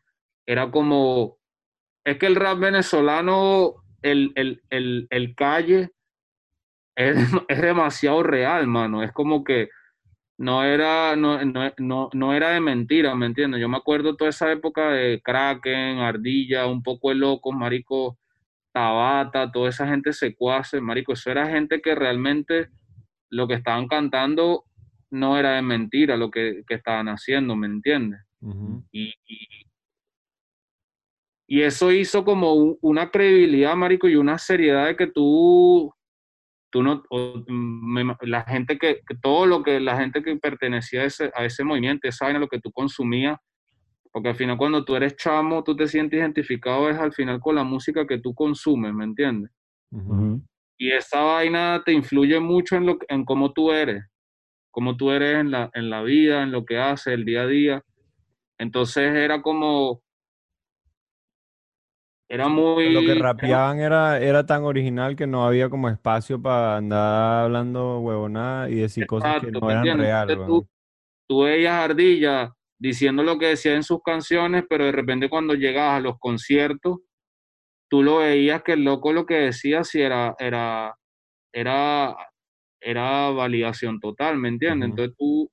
era 0.48 0.72
como, 0.72 1.38
es 2.04 2.18
que 2.18 2.26
el 2.26 2.36
rap 2.36 2.58
venezolano, 2.58 3.76
el, 4.02 4.32
el, 4.36 4.64
el, 4.72 5.08
el 5.12 5.36
calle, 5.36 5.92
es, 6.96 7.16
es 7.48 7.62
demasiado 7.62 8.24
real, 8.24 8.66
mano. 8.66 9.04
Es 9.04 9.12
como 9.12 9.44
que 9.44 9.70
no 10.38 10.64
era, 10.64 11.16
no, 11.16 11.44
no, 11.46 11.72
no, 11.78 12.10
no 12.14 12.34
era 12.34 12.50
de 12.52 12.60
mentira, 12.60 13.16
¿me 13.16 13.26
entiendes? 13.26 13.60
Yo 13.62 13.70
me 13.70 13.78
acuerdo 13.78 14.16
toda 14.16 14.30
esa 14.30 14.52
época 14.52 14.92
de 14.92 15.22
Kraken, 15.24 16.00
Ardilla, 16.00 16.68
un 16.68 16.84
poco 16.84 17.10
de 17.10 17.16
locos, 17.16 17.56
marico, 17.56 18.18
Tabata, 18.72 19.52
toda 19.52 19.70
esa 19.70 19.88
gente 19.88 20.14
secuace, 20.14 20.80
marico, 20.82 21.14
eso 21.14 21.32
era 21.32 21.48
gente 21.48 21.82
que 21.82 21.96
realmente 21.96 22.70
lo 23.30 23.48
que 23.48 23.56
estaban 23.56 23.88
cantando 23.88 24.66
no 25.10 25.38
era 25.40 25.54
de 25.56 25.62
mentira 25.64 26.16
lo 26.18 26.30
que, 26.30 26.64
que 26.68 26.76
estaban 26.76 27.08
haciendo, 27.10 27.56
¿me 27.56 27.66
entiendes? 27.68 28.22
Y, 28.92 29.14
y, 29.26 29.48
y 31.48 31.62
eso 31.62 31.92
hizo 31.92 32.24
como 32.24 32.54
un- 32.54 32.78
una 32.82 33.10
credibilidad, 33.10 33.76
marico, 33.76 34.08
y 34.08 34.16
una 34.16 34.38
seriedad 34.38 34.86
de 34.88 34.96
que 34.96 35.08
tú, 35.08 35.92
tú 36.78 36.84
no, 36.84 37.02
o, 37.10 37.44
me 37.48 38.02
ima- 38.02 38.18
la 38.22 38.44
gente 38.44 38.78
que, 38.78 39.02
que 39.08 39.16
todo 39.20 39.48
lo 39.48 39.64
que, 39.64 39.80
la 39.80 39.98
gente 39.98 40.22
que 40.22 40.36
pertenecía 40.36 41.02
a 41.02 41.06
ese, 41.06 41.32
a 41.34 41.44
ese 41.44 41.64
movimiento, 41.64 42.08
esa 42.08 42.26
vaina, 42.26 42.40
lo 42.40 42.48
que 42.48 42.60
tú 42.62 42.72
consumías, 42.72 43.36
porque 44.12 44.30
al 44.30 44.36
final 44.36 44.58
cuando 44.58 44.86
tú 44.86 44.96
eres 44.96 45.16
chamo, 45.16 45.64
tú 45.64 45.76
te 45.76 45.88
sientes 45.88 46.20
identificado 46.20 46.88
es 46.88 46.98
al 47.00 47.14
final 47.14 47.40
con 47.40 47.56
la 47.56 47.64
música 47.64 48.06
que 48.06 48.20
tú 48.20 48.36
consumes, 48.36 48.94
¿me 48.94 49.06
entiendes? 49.06 49.52
Y 50.78 50.92
esa 50.92 51.22
vaina 51.22 51.82
te 51.84 51.94
influye 51.94 52.40
mucho 52.40 52.76
en, 52.76 52.86
lo, 52.86 53.00
en 53.08 53.26
cómo 53.26 53.54
tú 53.54 53.72
eres, 53.72 54.06
cómo 54.70 54.96
tú 54.96 55.10
eres 55.10 55.38
en 55.40 55.50
la, 55.50 55.72
en 55.74 55.90
la 55.90 56.04
vida, 56.04 56.44
en 56.44 56.52
lo 56.52 56.64
que 56.64 56.78
haces, 56.78 57.14
el 57.14 57.26
día 57.26 57.42
a 57.42 57.48
día. 57.48 57.84
Entonces 58.60 59.16
era 59.16 59.42
como, 59.42 60.04
era 62.30 62.48
muy... 62.48 62.92
Lo 62.94 63.02
que 63.02 63.16
rapeaban 63.16 63.80
era, 63.80 64.20
era 64.20 64.46
tan 64.46 64.64
original 64.64 65.16
que 65.16 65.28
no 65.28 65.46
había 65.46 65.70
como 65.70 65.90
espacio 65.90 66.42
para 66.42 66.78
andar 66.78 67.46
hablando 67.46 68.00
huevonada 68.00 68.70
y 68.70 68.76
decir 68.76 69.08
cosas 69.08 69.40
que 69.42 69.52
no 69.52 69.62
¿me 69.62 69.74
eran 69.74 69.98
reales. 69.98 70.38
Tú, 70.46 70.68
tú 71.28 71.44
veías 71.44 71.74
Ardilla 71.74 72.54
diciendo 72.80 73.24
lo 73.24 73.38
que 73.38 73.48
decía 73.48 73.76
en 73.76 73.84
sus 73.84 74.02
canciones, 74.04 74.66
pero 74.70 74.86
de 74.86 74.92
repente 74.92 75.30
cuando 75.30 75.54
llegabas 75.54 75.98
a 75.98 76.02
los 76.02 76.20
conciertos, 76.20 77.00
tú 77.90 78.04
lo 78.04 78.18
veías 78.18 78.62
que 78.64 78.74
el 78.74 78.84
loco 78.84 79.14
lo 79.14 79.26
que 79.26 79.36
decía 79.36 79.84
sí 79.84 80.02
era, 80.02 80.36
era, 80.38 80.96
era, 81.54 82.16
era 82.82 83.30
validación 83.30 84.00
total, 84.00 84.38
¿me 84.38 84.50
entiendes? 84.50 84.90
Entonces 84.90 85.16
tú, 85.18 85.50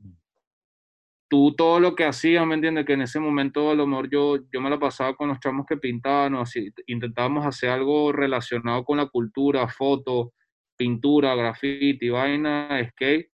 tú 1.35 1.52
todo 1.56 1.81
lo 1.81 1.97
que 1.97 2.05
hacías, 2.05 2.47
¿me 2.47 2.55
entiendes? 2.55 2.86
Que 2.86 2.93
en 2.93 3.02
ese 3.02 3.19
momento 3.19 3.69
a 3.73 3.74
lo 3.74 3.89
mejor 3.89 4.09
yo, 4.09 4.36
yo 4.52 4.61
me 4.61 4.70
la 4.70 4.78
pasaba 4.78 5.16
con 5.16 5.31
los 5.31 5.40
chamos 5.40 5.66
que 5.66 5.77
pintaban, 5.77 6.36
así, 6.36 6.70
intentábamos 6.86 7.44
hacer 7.44 7.70
algo 7.70 8.12
relacionado 8.12 8.85
con 8.85 8.98
la 8.98 9.06
cultura, 9.06 9.66
fotos, 9.66 10.28
pintura, 10.77 11.35
graffiti, 11.35 12.09
vaina, 12.09 12.69
skate. 12.90 13.32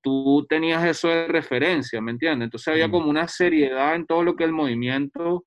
Tú 0.00 0.46
tenías 0.48 0.84
eso 0.84 1.08
de 1.08 1.26
referencia, 1.26 2.00
¿me 2.00 2.12
entiendes? 2.12 2.46
Entonces 2.46 2.68
había 2.68 2.86
Mm. 2.86 2.92
como 2.92 3.10
una 3.10 3.26
seriedad 3.26 3.96
en 3.96 4.06
todo 4.06 4.22
lo 4.22 4.36
que 4.36 4.44
el 4.44 4.52
movimiento 4.52 5.44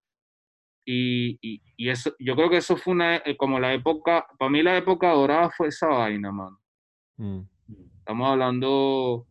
y, 0.85 1.37
y, 1.41 1.61
y 1.77 1.87
eso, 1.89 2.13
yo 2.19 2.35
creo 2.35 2.49
que 2.49 2.57
eso 2.57 2.75
fue 2.75 2.91
una, 2.95 3.15
eh, 3.15 3.37
como 3.37 3.61
la 3.61 3.73
época, 3.73 4.27
para 4.37 4.51
mí 4.51 4.61
la 4.61 4.75
época 4.75 5.09
dorada 5.11 5.49
fue 5.51 5.69
esa 5.69 5.87
vaina, 5.87 6.33
mano. 6.33 6.59
Mm. 7.15 7.39
Estamos 7.99 8.29
hablando 8.29 9.25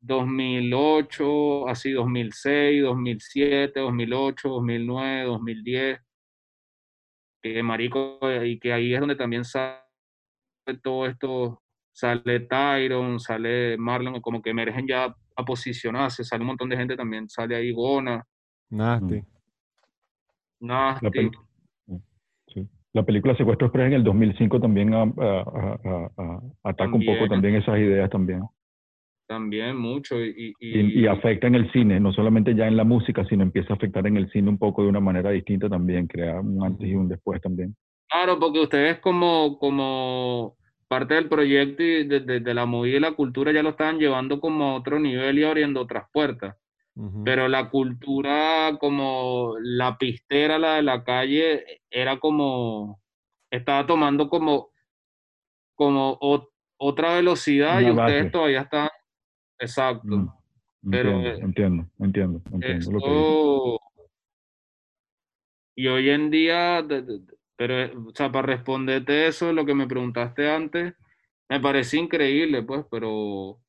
2008, 0.00 1.68
así 1.68 1.92
2006, 1.92 2.82
2007, 2.82 3.80
2008, 3.80 4.48
2009, 4.48 5.24
2010. 5.24 6.00
Que 7.42 7.62
marico, 7.62 8.18
y 8.44 8.58
que 8.58 8.72
ahí 8.72 8.94
es 8.94 9.00
donde 9.00 9.14
también 9.16 9.44
sale 9.44 9.78
todo 10.82 11.06
esto, 11.06 11.62
sale 11.92 12.40
Tyron, 12.40 13.20
sale 13.20 13.76
Marlon, 13.78 14.20
como 14.20 14.42
que 14.42 14.50
emergen 14.50 14.86
ya 14.88 15.14
a 15.36 15.44
posicionarse, 15.44 16.24
sale 16.24 16.40
un 16.42 16.48
montón 16.48 16.68
de 16.68 16.76
gente 16.76 16.96
también, 16.96 17.28
sale 17.28 17.54
ahí 17.54 17.72
Gona, 17.72 18.24
Nasty. 18.70 19.22
La, 20.60 20.92
Nasty. 21.00 21.06
pel- 21.06 22.02
sí. 22.48 22.68
La 22.92 23.04
película 23.04 23.36
Secuestro 23.36 23.68
Express 23.68 23.86
en 23.86 23.92
el 23.92 24.04
2005 24.04 24.60
también 24.60 24.92
a- 24.94 25.02
a- 25.02 25.06
a- 25.06 25.78
a- 25.84 26.10
a- 26.16 26.40
ataca 26.64 26.92
un 26.92 27.04
poco 27.04 27.28
también 27.28 27.54
esas 27.54 27.78
ideas 27.78 28.10
también. 28.10 28.42
También 29.28 29.76
mucho. 29.76 30.18
Y, 30.24 30.54
y, 30.58 30.78
Y, 30.78 31.00
y 31.02 31.06
afecta 31.06 31.46
en 31.46 31.54
el 31.54 31.70
cine, 31.70 32.00
no 32.00 32.12
solamente 32.12 32.54
ya 32.54 32.66
en 32.66 32.76
la 32.76 32.84
música, 32.84 33.24
sino 33.28 33.42
empieza 33.42 33.74
a 33.74 33.76
afectar 33.76 34.06
en 34.06 34.16
el 34.16 34.30
cine 34.30 34.48
un 34.48 34.58
poco 34.58 34.82
de 34.82 34.88
una 34.88 35.00
manera 35.00 35.30
distinta 35.30 35.68
también, 35.68 36.06
crea 36.06 36.40
un 36.40 36.64
antes 36.64 36.88
y 36.88 36.94
un 36.94 37.08
después 37.08 37.40
también. 37.40 37.76
Claro, 38.08 38.38
porque 38.40 38.60
ustedes 38.60 38.98
como, 39.00 39.58
como 39.58 40.56
parte 40.88 41.12
del 41.14 41.28
proyecto 41.28 41.82
y 41.82 42.04
de, 42.06 42.20
de- 42.20 42.40
de 42.40 42.54
la 42.54 42.64
movida 42.64 42.96
y 42.96 43.00
la 43.00 43.12
cultura 43.12 43.52
ya 43.52 43.62
lo 43.62 43.70
estaban 43.70 43.98
llevando 43.98 44.40
como 44.40 44.64
a 44.70 44.74
otro 44.76 44.98
nivel 44.98 45.38
y 45.38 45.44
abriendo 45.44 45.82
otras 45.82 46.06
puertas. 46.12 46.56
Pero 47.24 47.46
la 47.46 47.68
cultura 47.70 48.76
como 48.80 49.54
la 49.60 49.96
pistera, 49.98 50.58
la 50.58 50.74
de 50.76 50.82
la 50.82 51.04
calle, 51.04 51.64
era 51.90 52.18
como, 52.18 53.00
estaba 53.50 53.86
tomando 53.86 54.28
como, 54.28 54.70
como 55.74 56.18
ot- 56.20 56.48
otra 56.78 57.14
velocidad 57.16 57.80
y 57.80 57.90
ustedes 57.90 58.32
todavía 58.32 58.62
están, 58.62 58.88
exacto. 59.58 60.06
Mm, 60.06 60.28
Pero, 60.90 61.10
entiendo, 61.10 61.28
eh, 61.30 61.38
entiendo, 61.42 61.88
entiendo, 61.98 62.42
entiendo 62.52 62.92
lo 62.92 63.00
que 63.00 63.10
dices. 63.10 63.28
Esto, 63.34 63.80
y 65.76 65.86
hoy 65.88 66.10
en 66.10 66.30
día, 66.30 66.82
de- 66.82 67.02
de- 67.02 67.18
de- 67.20 67.34
pero, 67.56 67.74
eh, 67.80 67.92
o 67.96 68.10
sea, 68.14 68.30
para 68.30 68.46
responderte 68.46 69.26
eso, 69.26 69.52
lo 69.52 69.64
que 69.64 69.74
me 69.74 69.86
preguntaste 69.86 70.50
antes, 70.50 70.94
me 71.48 71.60
parece 71.60 71.96
increíble, 71.98 72.62
pues, 72.62 72.84
pero 72.90 73.60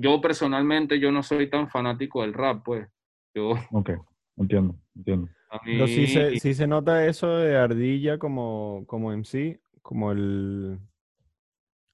yo 0.00 0.20
personalmente, 0.20 0.98
yo 0.98 1.12
no 1.12 1.22
soy 1.22 1.48
tan 1.48 1.68
fanático 1.68 2.22
del 2.22 2.34
rap, 2.34 2.64
pues. 2.64 2.88
Yo, 3.34 3.50
Ok, 3.70 3.90
entiendo, 4.36 4.74
entiendo. 4.96 5.28
Pero 5.64 5.86
sí 5.86 6.06
se, 6.06 6.36
sí 6.40 6.54
se 6.54 6.66
nota 6.66 7.06
eso 7.06 7.28
de 7.38 7.56
Ardilla 7.56 8.18
como, 8.18 8.84
como 8.86 9.12
MC, 9.12 9.60
como 9.82 10.10
el, 10.12 10.78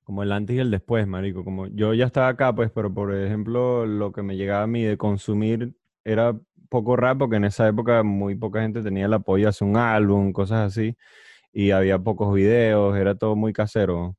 como 0.05 0.23
el 0.23 0.33
antes 0.33 0.55
y 0.57 0.59
el 0.61 0.71
después, 0.71 1.07
marico. 1.07 1.45
Como 1.45 1.67
yo 1.69 1.95
ya 1.95 2.07
estaba 2.07 2.29
acá, 2.29 2.55
pues, 2.55 2.71
pero 2.71 2.93
por 2.93 3.15
ejemplo, 3.15 3.87
lo 3.87 4.13
que 4.13 4.23
me 4.23 4.37
llegaba 4.37 4.63
a 4.63 4.67
mí 4.67 4.83
de 4.83 4.97
consumir 4.97 5.75
era 6.05 6.39
poco 6.69 6.97
rap, 6.97 7.19
porque 7.19 7.37
en 7.37 7.45
esa 7.45 7.67
época 7.69 8.03
muy 8.03 8.35
poca 8.37 8.61
gente 8.63 8.83
tenía 8.83 9.07
el 9.07 9.13
apoyo 9.15 9.47
a 9.47 9.51
hacer 9.51 9.67
un 9.67 9.77
álbum, 9.77 10.33
cosas 10.33 10.67
así, 10.73 10.97
y 11.53 11.71
había 11.71 11.99
pocos 11.99 12.35
videos, 12.35 12.97
era 12.97 13.15
todo 13.15 13.35
muy 13.37 13.53
casero. 13.53 14.17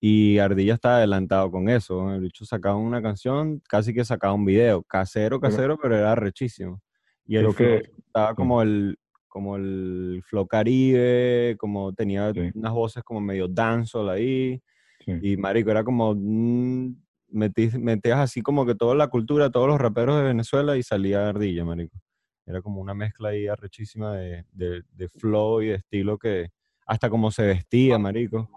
Y 0.00 0.38
Ardilla 0.38 0.74
estaba 0.74 0.96
adelantado 0.96 1.50
con 1.50 1.68
eso. 1.68 2.14
El 2.14 2.22
bicho 2.22 2.46
sacaba 2.46 2.76
una 2.76 3.02
canción, 3.02 3.60
casi 3.68 3.92
que 3.92 4.02
sacaba 4.04 4.32
un 4.32 4.46
video. 4.46 4.82
Casero, 4.82 5.38
casero, 5.40 5.78
pero 5.78 5.94
era 5.94 6.14
rechísimo. 6.14 6.80
Y 7.26 7.36
el 7.36 7.54
que 7.54 7.82
estaba 8.06 8.34
como 8.34 8.62
el, 8.62 8.96
como 9.28 9.56
el 9.56 10.22
flow 10.24 10.46
caribe, 10.46 11.54
como 11.58 11.92
tenía 11.92 12.32
Sí. 12.32 12.50
unas 12.54 12.72
voces 12.72 13.04
como 13.04 13.20
medio 13.20 13.46
dancehall 13.46 14.08
ahí. 14.08 14.62
Sí. 15.04 15.12
Y 15.22 15.36
marico, 15.36 15.70
era 15.70 15.84
como, 15.84 16.14
mm, 16.14 16.94
metí- 17.32 17.78
metías 17.78 18.18
así 18.18 18.42
como 18.42 18.64
que 18.66 18.74
toda 18.74 18.94
la 18.94 19.08
cultura, 19.08 19.50
todos 19.50 19.68
los 19.68 19.80
raperos 19.80 20.16
de 20.18 20.24
Venezuela 20.24 20.76
y 20.76 20.82
salía 20.82 21.28
Ardilla, 21.28 21.64
marico. 21.64 21.98
Era 22.46 22.62
como 22.62 22.80
una 22.80 22.94
mezcla 22.94 23.28
ahí 23.30 23.46
arrechísima 23.46 24.16
de, 24.16 24.44
de, 24.52 24.82
de 24.92 25.08
flow 25.08 25.62
y 25.62 25.66
de 25.68 25.74
estilo 25.76 26.18
que, 26.18 26.48
hasta 26.86 27.08
como 27.08 27.30
se 27.30 27.44
vestía, 27.46 27.98
marico. 27.98 28.48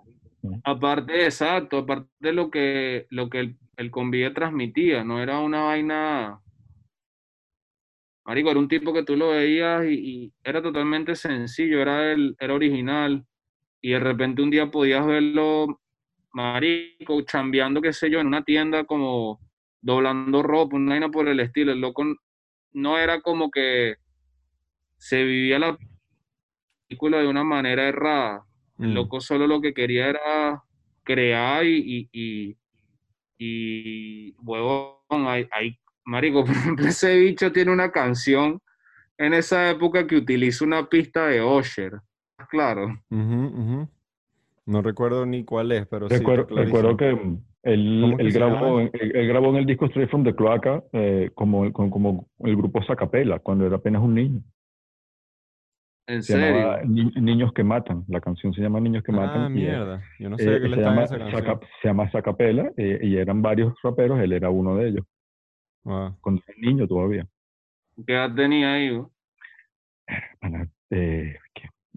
aparte, 0.63 1.23
exacto, 1.25 1.79
aparte 1.79 2.09
de 2.19 2.33
lo 2.33 2.49
que, 2.49 3.05
lo 3.09 3.29
que 3.29 3.39
el, 3.39 3.57
el 3.77 3.91
convite 3.91 4.31
transmitía, 4.31 5.03
no 5.03 5.21
era 5.21 5.39
una 5.39 5.61
vaina, 5.63 6.41
marico, 8.25 8.49
era 8.49 8.59
un 8.59 8.67
tipo 8.67 8.93
que 8.93 9.03
tú 9.03 9.15
lo 9.15 9.29
veías 9.29 9.85
y, 9.85 9.93
y 10.25 10.33
era 10.43 10.61
totalmente 10.61 11.15
sencillo, 11.15 11.79
era, 11.81 12.11
el, 12.13 12.35
era 12.39 12.53
original, 12.53 13.25
y 13.81 13.91
de 13.91 13.99
repente 13.99 14.41
un 14.41 14.49
día 14.49 14.71
podías 14.71 15.05
verlo, 15.05 15.79
marico, 16.33 17.21
chambeando, 17.21 17.81
qué 17.81 17.93
sé 17.93 18.09
yo, 18.09 18.19
en 18.19 18.27
una 18.27 18.43
tienda 18.43 18.83
como 18.83 19.39
doblando 19.81 20.41
ropa, 20.43 20.75
una 20.75 20.91
vaina 20.91 21.09
por 21.09 21.27
el 21.27 21.39
estilo, 21.39 21.71
el 21.71 21.79
loco 21.81 22.03
no 22.73 22.97
era 22.97 23.21
como 23.21 23.49
que 23.51 23.95
se 24.97 25.23
vivía 25.23 25.59
la 25.59 25.77
película 26.87 27.19
de 27.19 27.27
una 27.27 27.43
manera 27.43 27.87
errada. 27.87 28.45
El 28.79 28.89
Mm. 28.91 28.93
loco 28.95 29.21
solo 29.21 29.45
lo 29.47 29.61
que 29.61 29.73
quería 29.73 30.07
era 30.09 30.63
crear 31.03 31.65
y, 31.65 31.77
y, 31.77 32.09
y, 32.11 32.57
y 33.37 34.35
huevón, 34.43 34.97
hay, 35.27 35.47
hay- 35.51 35.77
marico, 36.05 36.43
por 36.45 36.55
ejemplo, 36.55 36.87
ese 36.87 37.15
bicho 37.17 37.51
tiene 37.51 37.71
una 37.71 37.91
canción 37.91 38.59
en 39.17 39.33
esa 39.33 39.69
época 39.69 40.07
que 40.07 40.15
utiliza 40.17 40.65
una 40.65 40.87
pista 40.89 41.27
de 41.27 41.41
Osher. 41.41 41.99
Claro. 42.49 42.99
No 44.65 44.81
recuerdo 44.81 45.25
ni 45.25 45.43
cuál 45.43 45.71
es, 45.71 45.87
pero 45.87 46.09
sí. 46.09 46.15
Recuerdo, 46.17 46.43
está 46.49 46.63
recuerdo 46.63 46.97
que 46.97 47.09
él, 47.63 47.99
¿Cómo 48.01 48.13
es 48.13 48.17
que 48.17 48.23
él 48.23 48.31
se 48.31 48.39
llama 48.39 48.59
grabó, 48.59 48.79
él, 48.79 48.91
él 48.93 49.27
grabó 49.27 49.49
en 49.49 49.55
el 49.57 49.65
disco 49.65 49.85
Straight 49.85 50.09
from 50.09 50.23
the 50.23 50.35
Cloaca 50.35 50.83
eh, 50.93 51.29
como, 51.35 51.71
como, 51.73 51.89
como 51.91 52.27
el 52.39 52.55
grupo 52.55 52.81
Zacapela, 52.83 53.39
cuando 53.39 53.65
era 53.65 53.75
apenas 53.77 54.01
un 54.01 54.13
niño. 54.15 54.41
En 56.07 56.21
Se 56.23 56.33
serio. 56.33 56.77
Ni- 56.85 57.11
Niños 57.21 57.53
que 57.53 57.63
Matan. 57.63 58.03
La 58.09 58.19
canción 58.19 58.53
se 58.53 58.61
llama 58.61 58.79
Niños 58.81 59.03
que 59.03 59.11
Matan. 59.13 59.43
Ah, 59.45 59.49
y, 59.49 59.63
eh, 59.63 59.67
mierda. 59.67 60.01
Yo 60.19 60.29
no 60.29 60.35
eh, 60.35 60.39
sabía 60.39 60.59
que 60.59 60.65
él 60.65 60.73
se, 60.73 60.79
estaba 60.79 60.95
en 60.95 61.01
llama, 61.01 61.03
esa 61.05 61.17
canción. 61.17 61.45
Zaca- 61.45 61.67
se 61.81 61.87
llama 61.87 62.11
Zacapela 62.11 62.71
eh, 62.77 62.99
y 63.01 63.15
eran 63.17 63.41
varios 63.41 63.73
raperos, 63.81 64.19
él 64.19 64.33
era 64.33 64.49
uno 64.49 64.75
de 64.75 64.89
ellos, 64.89 65.05
Ah, 65.85 66.13
cuando 66.21 66.41
era 66.47 66.57
niño 66.59 66.87
todavía. 66.87 67.25
¿Qué 68.05 68.13
edad 68.13 68.33
tenía 68.35 68.73
ahí? 68.73 68.87
eh, 68.87 70.67
que- 70.89 70.95
eh, 70.97 71.35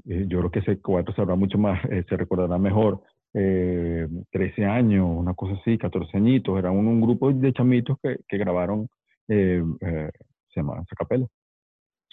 yo 0.06 0.38
creo 0.38 0.50
que 0.50 0.60
ese 0.60 0.80
cuatro 0.80 1.14
sabrá 1.14 1.34
mucho 1.34 1.58
más, 1.58 1.84
eh, 1.86 2.04
se 2.08 2.16
recordará 2.16 2.58
mejor. 2.58 3.02
Eh, 3.34 4.08
13 4.30 4.64
años, 4.64 5.06
una 5.10 5.34
cosa 5.34 5.54
así, 5.60 5.76
14 5.76 6.16
añitos, 6.16 6.58
eran 6.58 6.76
un, 6.76 6.86
un 6.86 7.00
grupo 7.00 7.32
de 7.32 7.52
chamitos 7.52 7.98
que, 8.02 8.18
que 8.26 8.38
grabaron, 8.38 8.88
eh, 9.28 9.62
eh, 9.80 10.10
se 10.48 10.60
llama 10.60 10.82
Zacapela, 10.88 11.26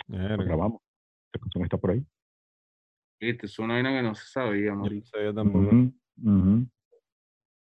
grabamos. 0.08 0.82
La 1.34 1.40
canción 1.40 1.64
está 1.64 1.78
por 1.78 1.92
ahí. 1.92 2.04
Viste, 3.22 3.46
es 3.46 3.60
una 3.60 3.76
vaina 3.76 3.92
que 3.92 4.04
no 4.04 4.16
se 4.16 4.26
sabía, 4.26 4.72
Yo 4.72 4.76
no 4.76 5.02
sabía 5.04 5.34
tampoco. 5.34 5.70
Ujú. 6.24 6.68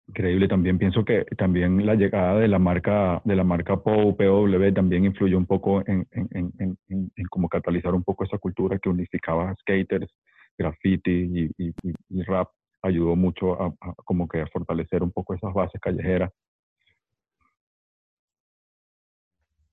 Increíble 0.08 0.48
también 0.48 0.78
pienso 0.78 1.04
que 1.04 1.24
también 1.38 1.86
la 1.86 1.94
llegada 1.94 2.38
de 2.38 2.48
la 2.48 2.58
marca 2.58 3.22
de 3.24 3.36
la 3.36 3.44
marca 3.44 3.76
POW, 3.76 4.16
PW 4.16 4.72
también 4.74 5.04
influyó 5.04 5.38
un 5.38 5.46
poco 5.46 5.80
en, 5.86 6.06
en, 6.10 6.52
en, 6.58 6.78
en, 6.88 7.26
cómo 7.30 7.48
catalizar 7.48 7.94
un 7.94 8.02
poco 8.02 8.24
esa 8.24 8.38
cultura 8.38 8.78
que 8.78 8.88
unificaba 8.88 9.54
skaters, 9.60 10.12
graffiti 10.58 11.50
y, 11.56 11.72
y, 12.08 12.22
rap 12.24 12.48
ayudó 12.82 13.14
mucho 13.14 13.60
a, 13.62 13.66
a 13.80 13.94
como 14.04 14.26
que 14.26 14.40
a 14.40 14.46
fortalecer 14.48 15.02
un 15.02 15.12
poco 15.12 15.34
esas 15.34 15.54
bases 15.54 15.80
callejeras. 15.80 16.32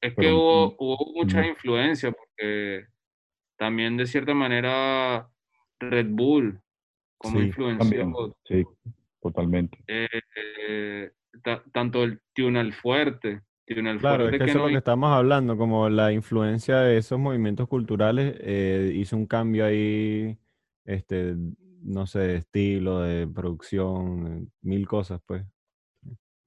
Es 0.01 0.15
que 0.15 0.31
hubo, 0.31 0.69
mm, 0.69 0.75
hubo 0.77 1.13
muchas 1.15 1.41
ujú. 1.41 1.49
influencias, 1.49 2.15
porque 2.15 2.85
también 3.57 3.97
de 3.97 4.05
cierta 4.05 4.33
manera 4.33 5.27
Red 5.79 6.07
Bull, 6.09 6.61
como 7.17 7.39
Sí, 7.39 7.47
influenció 7.47 7.99
También, 7.99 8.15
sí, 8.47 8.65
totalmente. 9.21 9.77
eh, 9.87 10.07
eh, 10.67 11.11
ta- 11.43 11.63
tanto 11.71 12.03
el 12.03 12.21
Tunal 12.33 12.73
Fuerte, 12.73 13.41
Tunal 13.65 13.99
Claro, 13.99 14.23
es 14.25 14.29
Fuerte 14.29 14.37
que 14.39 14.45
que 14.45 14.49
eso 14.51 14.59
es 14.59 14.63
lo 14.65 14.69
que 14.71 14.77
estamos 14.77 15.11
hablando, 15.11 15.57
como 15.57 15.89
la 15.89 16.11
influencia 16.11 16.77
de 16.79 16.97
esos 16.97 17.19
movimientos 17.19 17.67
culturales 17.67 18.35
eh, 18.39 18.91
hizo 18.95 19.15
un 19.15 19.27
cambio 19.27 19.65
ahí, 19.65 20.37
este, 20.85 21.35
no 21.81 22.07
sé, 22.07 22.19
de 22.19 22.35
estilo, 22.37 23.01
de 23.01 23.27
producción, 23.27 24.51
mil 24.61 24.87
cosas, 24.87 25.21
pues. 25.25 25.43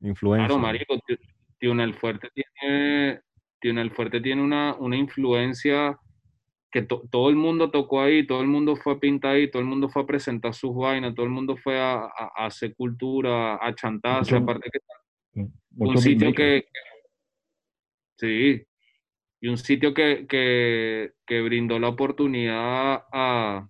Influencia. 0.01 0.49
Claro, 0.49 0.61
marico, 0.61 0.99
Tu- 1.07 1.16
Tunal 1.61 1.94
Fuerte 1.94 2.28
tiene, 2.35 3.20
el 3.81 3.90
Fuerte 3.93 4.20
tiene 4.20 4.43
una, 4.43 4.74
una 4.74 4.97
influencia 4.97 5.97
que 6.73 6.82
to- 6.82 7.03
todo 7.11 7.28
el 7.28 7.36
mundo 7.36 7.70
tocó 7.70 8.01
ahí, 8.01 8.27
todo 8.27 8.40
el 8.40 8.49
mundo 8.49 8.77
fue 8.77 8.94
a 8.94 8.99
pintar 8.99 9.32
ahí, 9.36 9.51
todo 9.51 9.61
el 9.61 9.69
mundo 9.69 9.89
fue 9.90 10.03
a 10.03 10.07
presentar 10.07 10.55
sus 10.55 10.74
vainas, 10.74 11.15
todo 11.15 11.27
el 11.27 11.32
mundo 11.32 11.57
fue 11.57 11.78
a, 11.78 11.97
a- 12.05 12.32
a 12.35 12.47
hacer 12.47 12.74
cultura, 12.74 13.59
a 13.65 13.74
chantarse, 13.74 14.32
Mucho- 14.35 14.43
aparte 14.43 14.70
que 14.73 14.78
un 15.77 15.99
sitio 15.99 16.32
que, 16.35 16.65
sí, 18.16 18.62
y 19.40 19.49
un 19.49 19.59
sitio 19.59 19.93
que, 19.93 20.27
que, 20.27 21.12
que 21.27 21.43
brindó 21.43 21.78
la 21.78 21.89
oportunidad 21.89 23.05
a, 23.12 23.69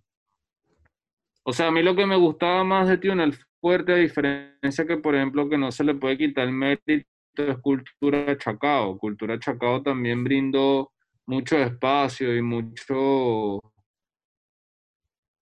o 1.45 1.53
sea, 1.53 1.69
a 1.69 1.71
mí 1.73 1.83
lo 1.83 1.97
que 1.97 2.07
me 2.07 2.17
gustaba 2.17 2.63
más 2.63 2.89
de 2.89 2.99
Tío 2.99 3.13
en 3.13 3.21
el 3.21 3.35
Fuerte, 3.61 3.93
a 3.93 3.97
diferencia 3.97 4.87
que, 4.87 4.97
por 4.97 5.15
ejemplo, 5.15 5.49
que 5.49 5.57
no 5.59 5.71
se 5.73 5.85
le 5.85 5.95
puede 5.95 6.19
quitar 6.19 6.47
el 6.47 6.53
mérito, 6.53 7.05
es 7.37 7.59
Cultura 7.59 8.37
Chacao. 8.37 8.99
Cultura 8.99 9.39
Chacao 9.39 9.83
también 9.83 10.23
brindó 10.25 10.92
mucho 11.27 11.57
espacio 11.57 12.37
y 12.37 12.43
mucho, 12.43 13.61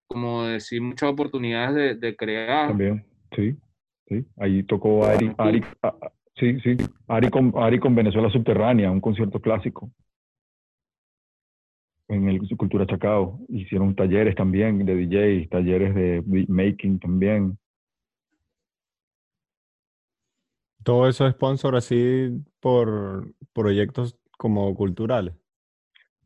como 0.09 0.44
decir, 0.44 0.82
muchas 0.82 1.11
oportunidades 1.11 1.74
de, 1.74 1.94
de 1.94 2.16
crear. 2.16 2.69
También, 2.69 3.05
sí, 3.35 3.57
sí. 4.09 4.24
Ahí 4.36 4.62
tocó 4.65 5.05
Ari, 5.05 5.32
Ari, 5.39 5.62
sí, 6.36 6.61
sí, 6.61 6.77
Ari 7.09 7.31
con, 7.31 7.52
Ari 7.57 7.78
con 7.78 7.94
Venezuela 7.94 8.31
Subterránea, 8.31 8.90
un 8.90 9.01
concierto 9.01 9.40
clásico. 9.40 9.90
En 12.09 12.28
el 12.28 12.40
Cultura 12.57 12.86
Chacao. 12.86 13.39
Hicieron 13.48 13.94
talleres 13.94 14.35
también 14.35 14.85
de 14.85 14.97
DJ, 14.97 15.47
talleres 15.48 15.94
de 15.94 16.20
beatmaking 16.27 16.98
también. 16.98 17.57
Todo 20.82 21.09
eso 21.09 21.27
es 21.27 21.35
sponsor 21.35 21.77
así 21.77 22.43
por 22.59 23.32
proyectos 23.52 24.19
como 24.36 24.74
culturales. 24.74 25.35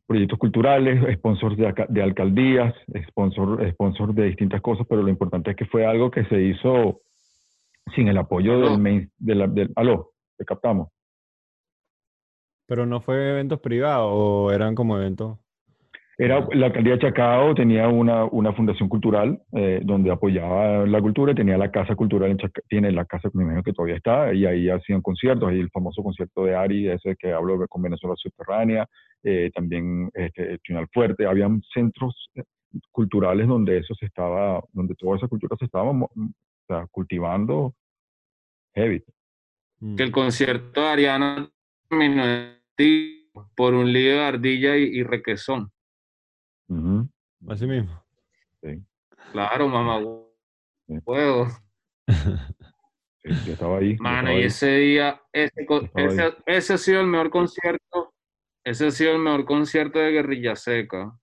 Proyectos 0.06 0.38
culturales, 0.38 1.02
sponsors 1.18 1.56
de, 1.56 1.66
alca- 1.66 1.86
de 1.88 2.02
alcaldías, 2.02 2.74
sponsor, 3.08 3.66
sponsor 3.72 4.14
de 4.14 4.24
distintas 4.24 4.60
cosas, 4.60 4.86
pero 4.88 5.02
lo 5.02 5.08
importante 5.08 5.50
es 5.52 5.56
que 5.56 5.64
fue 5.64 5.86
algo 5.86 6.10
que 6.10 6.24
se 6.26 6.42
hizo 6.42 7.00
sin 7.94 8.08
el 8.08 8.18
apoyo 8.18 8.54
Aló. 8.54 8.70
del 8.70 8.78
main, 8.78 9.10
de 9.18 9.34
la, 9.34 9.46
del, 9.46 9.72
aló, 9.76 10.12
te 10.36 10.44
captamos. 10.44 10.88
Pero 12.66 12.86
no 12.86 13.00
fue 13.00 13.30
eventos 13.30 13.60
privados 13.60 14.10
o 14.12 14.50
eran 14.52 14.74
como 14.74 14.96
eventos. 14.96 15.38
Era, 16.16 16.46
la 16.52 16.66
alcaldía 16.66 16.92
de 16.92 17.00
Chacao 17.00 17.54
tenía 17.54 17.88
una, 17.88 18.24
una 18.26 18.52
fundación 18.52 18.88
cultural 18.88 19.42
eh, 19.52 19.80
donde 19.82 20.12
apoyaba 20.12 20.86
la 20.86 21.00
cultura 21.00 21.32
y 21.32 21.34
tenía 21.34 21.58
la 21.58 21.72
casa 21.72 21.96
cultural 21.96 22.30
en 22.30 22.38
Chacao, 22.38 22.62
tiene 22.68 22.92
la 22.92 23.04
casa 23.04 23.28
me 23.32 23.42
imagino 23.42 23.64
que 23.64 23.72
todavía 23.72 23.96
está, 23.96 24.32
y 24.32 24.46
ahí 24.46 24.70
hacían 24.70 25.02
conciertos, 25.02 25.48
ahí 25.48 25.58
el 25.58 25.70
famoso 25.70 26.02
concierto 26.02 26.44
de 26.44 26.54
Ari, 26.54 26.88
ese 26.88 27.16
que 27.16 27.32
hablo 27.32 27.66
con 27.66 27.82
Venezuela 27.82 28.14
Subterránea, 28.16 28.86
eh, 29.24 29.50
también 29.54 30.10
este, 30.14 30.58
Trinal 30.58 30.86
Fuerte, 30.92 31.26
habían 31.26 31.62
centros 31.72 32.30
eh, 32.36 32.42
culturales 32.92 33.48
donde 33.48 33.78
eso 33.78 33.94
se 33.94 34.06
estaba, 34.06 34.62
donde 34.72 34.94
toda 34.94 35.16
esa 35.16 35.26
cultura 35.26 35.56
se 35.58 35.64
estaba 35.64 35.90
o 35.90 36.10
sea, 36.68 36.86
cultivando 36.92 37.74
heavy. 38.74 39.02
Mm. 39.80 39.96
Que 39.96 40.02
el 40.04 40.12
concierto 40.12 40.80
de 40.80 40.86
Ariana 40.86 41.50
terminó 41.88 42.22
por 43.56 43.74
un 43.74 43.92
lío 43.92 44.12
de 44.12 44.24
ardilla 44.24 44.76
y, 44.76 44.84
y 44.84 45.02
requesón. 45.02 45.73
Así 47.48 47.66
mismo. 47.66 48.02
sí, 48.62 48.82
Claro, 49.32 49.68
mamá. 49.68 50.00
Sí. 50.86 50.98
Huevo. 51.04 51.46
sí, 52.08 53.30
yo 53.46 53.52
estaba 53.52 53.78
ahí. 53.78 53.96
Mano, 53.98 54.28
estaba 54.28 54.32
y 54.32 54.36
ahí. 54.36 54.44
ese 54.44 54.76
día, 54.76 55.20
ese, 55.32 55.66
ese, 55.96 56.34
ese 56.46 56.74
ha 56.74 56.78
sido 56.78 57.00
el 57.00 57.06
mejor 57.06 57.30
concierto, 57.30 58.14
ese 58.64 58.86
ha 58.86 58.90
sido 58.90 59.12
el 59.12 59.18
mejor 59.20 59.44
concierto 59.44 59.98
de 59.98 60.12
Guerrilla 60.12 60.56
Seca. 60.56 61.18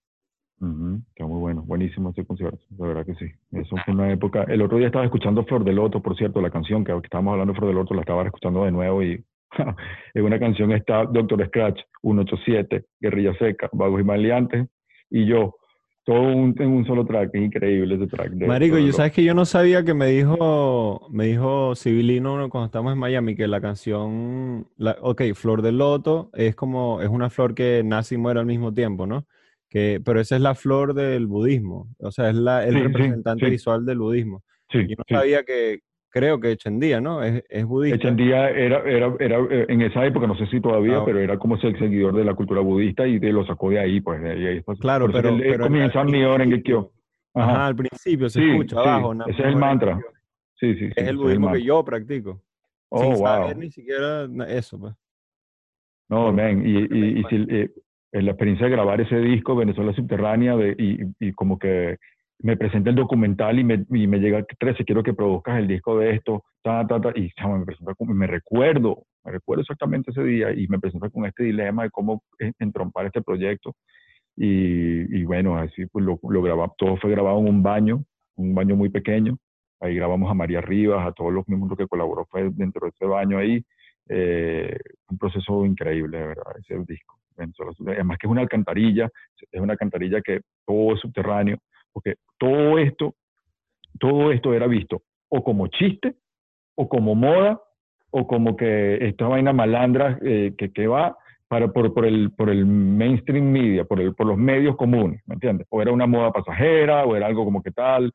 Está 1.08 1.26
muy 1.26 1.40
bueno, 1.40 1.62
buenísimo 1.62 2.10
ese 2.10 2.24
concierto, 2.24 2.60
de 2.68 2.86
verdad 2.86 3.04
que 3.04 3.16
sí. 3.16 3.26
Eso 3.50 3.74
fue 3.84 3.94
una 3.94 4.12
época. 4.12 4.44
El 4.44 4.62
otro 4.62 4.78
día 4.78 4.86
estaba 4.86 5.04
escuchando 5.04 5.44
Flor 5.44 5.64
de 5.64 5.72
Loto, 5.72 6.00
por 6.00 6.16
cierto, 6.16 6.40
la 6.40 6.50
canción 6.50 6.84
que, 6.84 6.92
que 6.92 6.98
estábamos 6.98 7.32
hablando 7.32 7.52
de 7.52 7.58
Flor 7.58 7.70
de 7.70 7.74
Loto, 7.74 7.94
la 7.94 8.02
estaba 8.02 8.24
escuchando 8.24 8.64
de 8.64 8.70
nuevo 8.70 9.02
y 9.02 9.24
en 10.14 10.24
una 10.24 10.38
canción 10.38 10.70
está 10.70 11.04
Doctor 11.04 11.44
Scratch, 11.48 11.80
187, 12.02 12.84
Guerrilla 13.00 13.34
Seca, 13.38 13.68
Vagos 13.72 14.02
y 14.02 14.04
Maleantes, 14.04 14.68
y 15.10 15.26
yo, 15.26 15.56
todo 16.04 16.20
un- 16.22 16.54
en 16.58 16.68
un 16.68 16.84
solo 16.86 17.04
track, 17.06 17.30
es 17.34 17.42
increíble 17.42 17.94
ese 17.94 18.06
track. 18.08 18.30
de 18.32 18.46
Marico, 18.46 18.76
yo 18.78 18.92
sabes 18.92 19.12
que 19.12 19.22
yo 19.22 19.34
no 19.34 19.44
sabía 19.44 19.84
que 19.84 19.94
me 19.94 20.06
dijo, 20.06 21.06
me 21.10 21.26
dijo 21.26 21.74
Civilino 21.76 22.48
cuando 22.50 22.66
estábamos 22.66 22.92
en 22.94 22.98
Miami 22.98 23.36
que 23.36 23.46
la 23.46 23.60
canción, 23.60 24.66
la, 24.76 24.96
ok, 25.00 25.22
Flor 25.34 25.62
del 25.62 25.78
Loto 25.78 26.30
es 26.34 26.54
como, 26.56 27.00
es 27.02 27.08
una 27.08 27.30
flor 27.30 27.54
que 27.54 27.82
nace 27.84 28.16
y 28.16 28.18
muere 28.18 28.40
al 28.40 28.46
mismo 28.46 28.74
tiempo, 28.74 29.06
¿no? 29.06 29.26
Que, 29.68 30.00
pero 30.04 30.20
esa 30.20 30.36
es 30.36 30.42
la 30.42 30.54
flor 30.54 30.92
del 30.92 31.26
budismo, 31.26 31.88
o 31.98 32.10
sea, 32.10 32.30
es 32.30 32.34
la, 32.36 32.64
el 32.66 32.74
Sí, 32.74 32.80
representante 32.82 33.46
sí. 33.46 33.50
visual 33.52 33.86
del 33.86 33.98
budismo. 34.00 34.42
Sí, 34.70 34.78
Yo 34.88 34.96
no 34.98 35.04
sabía 35.18 35.44
que, 35.44 35.80
creo 36.12 36.38
que 36.38 36.52
Echendía, 36.52 37.00
¿no? 37.00 37.22
Es, 37.22 37.42
es 37.48 37.64
budista. 37.64 37.96
Echendía 37.96 38.50
era, 38.50 38.78
era, 38.88 39.12
era, 39.18 39.38
eh, 39.50 39.66
en 39.68 39.80
esa 39.82 40.04
época, 40.06 40.26
no 40.26 40.36
sé 40.36 40.46
si 40.46 40.60
todavía, 40.60 40.98
Ah, 40.98 41.02
pero 41.04 41.18
era 41.18 41.38
como 41.38 41.56
el 41.56 41.78
seguidor 41.78 42.14
de 42.14 42.24
la 42.24 42.34
cultura 42.34 42.60
budista 42.60 43.06
y 43.06 43.18
de, 43.18 43.32
lo 43.32 43.44
sacó 43.46 43.70
de 43.70 43.80
ahí, 43.80 44.00
pues. 44.00 44.20
de 44.22 44.30
ahí, 44.30 44.62
Claro, 44.78 45.08
pero, 45.10 45.30
él, 45.30 45.58
comienza 45.58 46.04
mi 46.04 46.22
hora 46.22 46.44
en 46.44 46.50
Gekkyo. 46.52 46.92
Ajá. 47.34 47.50
Ajá, 47.52 47.66
al 47.68 47.76
principio 47.76 48.28
se 48.28 48.40
Sí, 48.40 48.50
escucha 48.50 48.76
sí, 48.76 48.88
abajo. 48.88 49.14
ese 49.26 49.40
es 49.40 49.46
el 49.46 49.56
mantra. 49.56 49.98
Sí, 50.54 50.74
sí, 50.74 50.86
sí. 50.86 50.92
Es 50.94 51.08
el 51.08 51.16
budismo 51.16 51.50
que 51.50 51.62
yo 51.64 51.82
practico. 51.82 52.42
Oh, 52.90 53.00
sin 53.02 53.12
wow. 53.14 53.24
saber 53.26 53.56
ni 53.56 53.70
siquiera 53.70 54.28
eso, 54.48 54.78
pues. 54.78 54.94
No, 56.10 56.30
man, 56.30 56.62
y, 56.64 56.78
y, 56.78 57.20
y 57.20 57.24
si, 57.24 57.36
eh, 57.48 57.70
en 58.12 58.26
la 58.26 58.32
experiencia 58.32 58.66
de 58.66 58.72
grabar 58.72 59.00
ese 59.00 59.16
disco, 59.16 59.56
Venezuela 59.56 59.94
Subterránea, 59.94 60.54
de, 60.56 60.76
y, 60.78 61.26
y 61.26 61.32
como 61.32 61.58
que 61.58 61.96
me 62.42 62.56
presenta 62.56 62.90
el 62.90 62.96
documental 62.96 63.58
y 63.58 63.64
me, 63.64 63.84
y 63.90 64.06
me 64.06 64.18
llega, 64.18 64.44
13, 64.58 64.84
quiero 64.84 65.02
que 65.02 65.14
produzcas 65.14 65.58
el 65.58 65.68
disco 65.68 65.98
de 65.98 66.14
esto, 66.16 66.44
ta, 66.62 66.86
ta, 66.86 67.00
ta, 67.00 67.12
y 67.16 67.30
me 68.14 68.26
recuerdo, 68.26 69.04
me 69.24 69.32
recuerdo 69.32 69.62
exactamente 69.62 70.10
ese 70.10 70.24
día 70.24 70.52
y 70.52 70.66
me 70.68 70.78
presenta 70.80 71.08
con 71.10 71.24
este 71.26 71.44
dilema 71.44 71.84
de 71.84 71.90
cómo 71.90 72.22
en- 72.38 72.54
entrompar 72.58 73.06
este 73.06 73.22
proyecto. 73.22 73.74
Y, 74.36 75.24
bueno, 75.24 75.56
así 75.58 75.86
pues 75.86 76.04
lo, 76.04 76.18
lo 76.22 76.74
todo 76.78 76.96
fue 76.96 77.10
grabado 77.10 77.38
en 77.40 77.48
un 77.48 77.62
baño, 77.62 78.04
un 78.36 78.54
baño 78.54 78.76
muy 78.76 78.88
pequeño. 78.88 79.36
Ahí 79.80 79.94
grabamos 79.96 80.30
a 80.30 80.34
María 80.34 80.60
Rivas, 80.60 81.06
a 81.06 81.12
todos 81.12 81.32
los 81.32 81.46
miembros 81.48 81.76
que 81.78 81.86
colaboró 81.86 82.24
fue 82.30 82.50
dentro 82.52 82.86
de 82.86 82.90
ese 82.90 83.04
baño 83.06 83.38
ahí. 83.38 83.64
Eh, 84.08 84.76
un 85.10 85.18
proceso 85.18 85.64
increíble, 85.66 86.18
de 86.18 86.26
verdad, 86.28 86.52
ese 86.58 86.78
disco. 86.86 87.18
Además 87.86 88.18
que 88.18 88.26
es 88.26 88.30
una 88.30 88.42
alcantarilla, 88.42 89.08
es 89.50 89.60
una 89.60 89.72
alcantarilla 89.72 90.20
que 90.20 90.40
todo 90.66 90.94
es 90.94 91.00
subterráneo, 91.00 91.58
porque 91.92 92.14
todo 92.38 92.78
esto, 92.78 93.14
todo 93.98 94.32
esto 94.32 94.54
era 94.54 94.66
visto 94.66 95.02
o 95.34 95.42
como 95.42 95.66
chiste, 95.68 96.14
o 96.74 96.88
como 96.88 97.14
moda, 97.14 97.58
o 98.10 98.26
como 98.26 98.54
que 98.54 98.98
esta 99.06 99.26
vaina 99.26 99.54
malandra 99.54 100.18
eh, 100.22 100.52
que, 100.58 100.70
que 100.70 100.86
va 100.86 101.16
para, 101.48 101.68
por, 101.68 101.94
por, 101.94 102.04
el, 102.04 102.30
por 102.32 102.50
el 102.50 102.66
mainstream 102.66 103.50
media, 103.50 103.84
por, 103.84 103.98
el, 104.00 104.14
por 104.14 104.26
los 104.26 104.36
medios 104.36 104.76
comunes, 104.76 105.22
¿me 105.24 105.34
entiendes? 105.34 105.66
O 105.70 105.80
era 105.80 105.90
una 105.90 106.06
moda 106.06 106.32
pasajera, 106.32 107.04
o 107.04 107.16
era 107.16 107.26
algo 107.26 107.46
como 107.46 107.62
que 107.62 107.70
tal, 107.70 108.12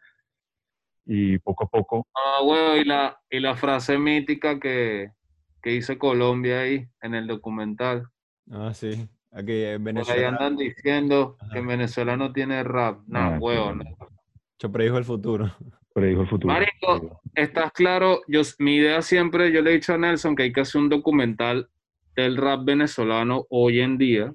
y 1.07 1.39
poco 1.39 1.63
a 1.63 1.67
poco, 1.67 2.05
Ah, 2.13 2.43
huevo, 2.43 2.75
y 2.75 2.85
la, 2.85 3.19
y 3.31 3.39
la 3.39 3.55
frase 3.55 3.97
mítica 3.97 4.59
que, 4.59 5.09
que 5.63 5.73
hizo 5.73 5.97
Colombia 5.97 6.61
ahí 6.61 6.85
en 7.01 7.15
el 7.15 7.25
documental. 7.25 8.07
Ah, 8.51 8.75
sí. 8.75 9.09
Aquí 9.37 9.51
en 9.63 9.83
Por 9.83 9.89
ahí 9.89 9.93
Venezuela. 9.93 10.27
andan 10.29 10.55
diciendo 10.57 11.37
Ajá. 11.39 11.53
que 11.53 11.59
en 11.59 11.67
Venezuela 11.67 12.17
no 12.17 12.33
tiene 12.33 12.63
rap. 12.63 13.01
No, 13.07 13.19
Ah, 13.19 13.37
huevo, 13.39 13.73
no. 13.75 13.83
Yo 14.59 14.71
predijo 14.71 14.97
el 14.97 15.03
futuro. 15.05 15.51
predijo 15.93 16.21
el 16.21 16.27
futuro. 16.27 16.53
Marico, 16.53 17.21
estás 17.35 17.71
claro, 17.71 18.21
yo, 18.27 18.41
mi 18.59 18.75
idea 18.77 19.01
siempre, 19.01 19.51
yo 19.51 19.61
le 19.61 19.71
he 19.71 19.73
dicho 19.73 19.93
a 19.93 19.97
Nelson 19.97 20.35
que 20.35 20.43
hay 20.43 20.51
que 20.53 20.61
hacer 20.61 20.81
un 20.81 20.89
documental 20.89 21.69
del 22.15 22.37
rap 22.37 22.65
venezolano 22.65 23.45
hoy 23.49 23.79
en 23.79 23.97
día. 23.97 24.33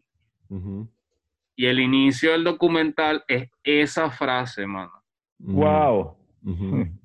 Y 1.57 1.67
el 1.67 1.81
inicio 1.81 2.33
del 2.33 2.45
documental 2.45 3.25
es 3.29 3.49
esa 3.65 4.11
frase, 4.11 4.67
mano. 4.67 4.93
¡Wow! 5.39 6.17
ujú. 6.45 6.87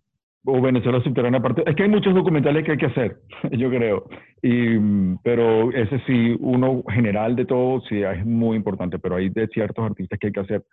o 0.50 0.62
Venezuela 0.62 1.02
subterránea 1.04 1.40
aparte. 1.40 1.64
Es 1.70 1.76
que 1.76 1.84
hay 1.84 1.90
muchos 1.90 2.14
documentales 2.16 2.64
que 2.64 2.72
hay 2.72 2.78
que 2.78 2.86
hacer, 2.86 3.20
yo 3.52 3.70
creo. 3.70 4.08
Y, 4.42 4.78
pero 5.22 5.72
ese 5.74 6.00
sí, 6.08 6.36
uno 6.40 6.84
general 6.90 7.36
de 7.36 7.46
todo, 7.46 7.82
sí 7.82 8.02
es 8.02 8.26
muy 8.26 8.56
importante, 8.56 8.98
pero 8.98 9.18
hay 9.18 9.30
de 9.30 9.48
ciertos 9.48 9.84
artistas 9.86 10.18
que 10.18 10.28
hay 10.28 10.34
que 10.34 10.40
hacer 10.40 10.66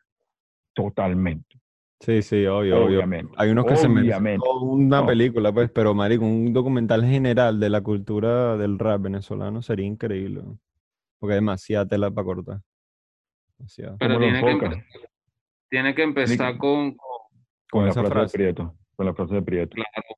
totalmente. 0.74 1.58
Sí, 2.00 2.22
sí, 2.22 2.44
obvio, 2.46 2.76
obvio. 2.84 2.98
Obviamente. 2.98 3.32
Hay 3.36 3.50
unos 3.50 3.64
que 3.66 3.76
se 3.76 3.88
merecen 3.88 4.12
Obviamente. 4.14 4.46
una 4.60 5.00
No. 5.00 5.06
película, 5.06 5.52
pues, 5.52 5.70
pero 5.70 5.94
marico, 5.94 6.24
un 6.24 6.52
documental 6.52 7.04
general 7.04 7.58
de 7.58 7.70
la 7.70 7.80
cultura 7.80 8.56
del 8.56 8.78
rap 8.78 9.00
venezolano 9.02 9.62
sería 9.62 9.86
increíble. 9.86 10.42
Porque 11.18 11.34
hay 11.34 11.38
demasiada 11.38 11.86
tela 11.86 12.10
para 12.10 12.24
cortar. 12.24 12.60
Pero 13.76 13.96
¿Cómo 13.98 14.12
lo 14.14 14.18
tiene 14.18 14.58
que, 14.58 14.84
tiene 15.70 15.94
que 15.94 16.02
empezar 16.02 16.58
con, 16.58 16.90
con- 16.90 16.98
Con, 17.70 17.80
Con 17.80 17.84
la 17.86 17.90
esa 17.90 18.04
frase, 18.04 18.36
Prieto. 18.36 18.74
Con 18.96 19.06
la 19.06 19.14
frase 19.14 19.34
de 19.34 19.42
Prieto. 19.42 19.74
claro, 19.74 20.08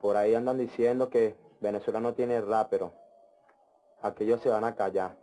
Por 0.00 0.16
ahí 0.16 0.34
andan 0.34 0.58
diciendo 0.58 1.08
que 1.10 1.34
Venezuela 1.60 2.00
no 2.00 2.14
tiene 2.14 2.40
rapero. 2.40 2.92
Aquellos 4.02 4.40
se 4.40 4.48
van 4.50 4.64
a 4.64 4.74
callar. 4.74 5.16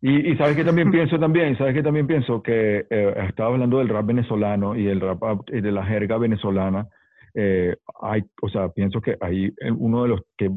Y, 0.00 0.32
y 0.32 0.36
sabes 0.36 0.56
que 0.56 0.64
también 0.64 0.90
pienso 0.90 1.18
también, 1.18 1.56
sabes 1.56 1.74
que 1.74 1.82
también 1.82 2.06
pienso 2.06 2.42
que 2.42 2.86
eh, 2.90 3.14
estaba 3.28 3.50
hablando 3.50 3.78
del 3.78 3.88
rap 3.88 4.06
venezolano 4.06 4.76
y 4.76 4.86
el 4.88 5.00
rap 5.00 5.20
y 5.48 5.60
de 5.60 5.72
la 5.72 5.84
jerga 5.84 6.18
venezolana. 6.18 6.86
eh, 7.34 7.76
hay, 8.00 8.22
o 8.42 8.48
sea, 8.48 8.68
pienso 8.70 9.00
que 9.00 9.16
ahí 9.20 9.46
eh, 9.60 9.70
uno 9.70 10.02
de 10.02 10.08
los 10.08 10.20
que 10.38 10.50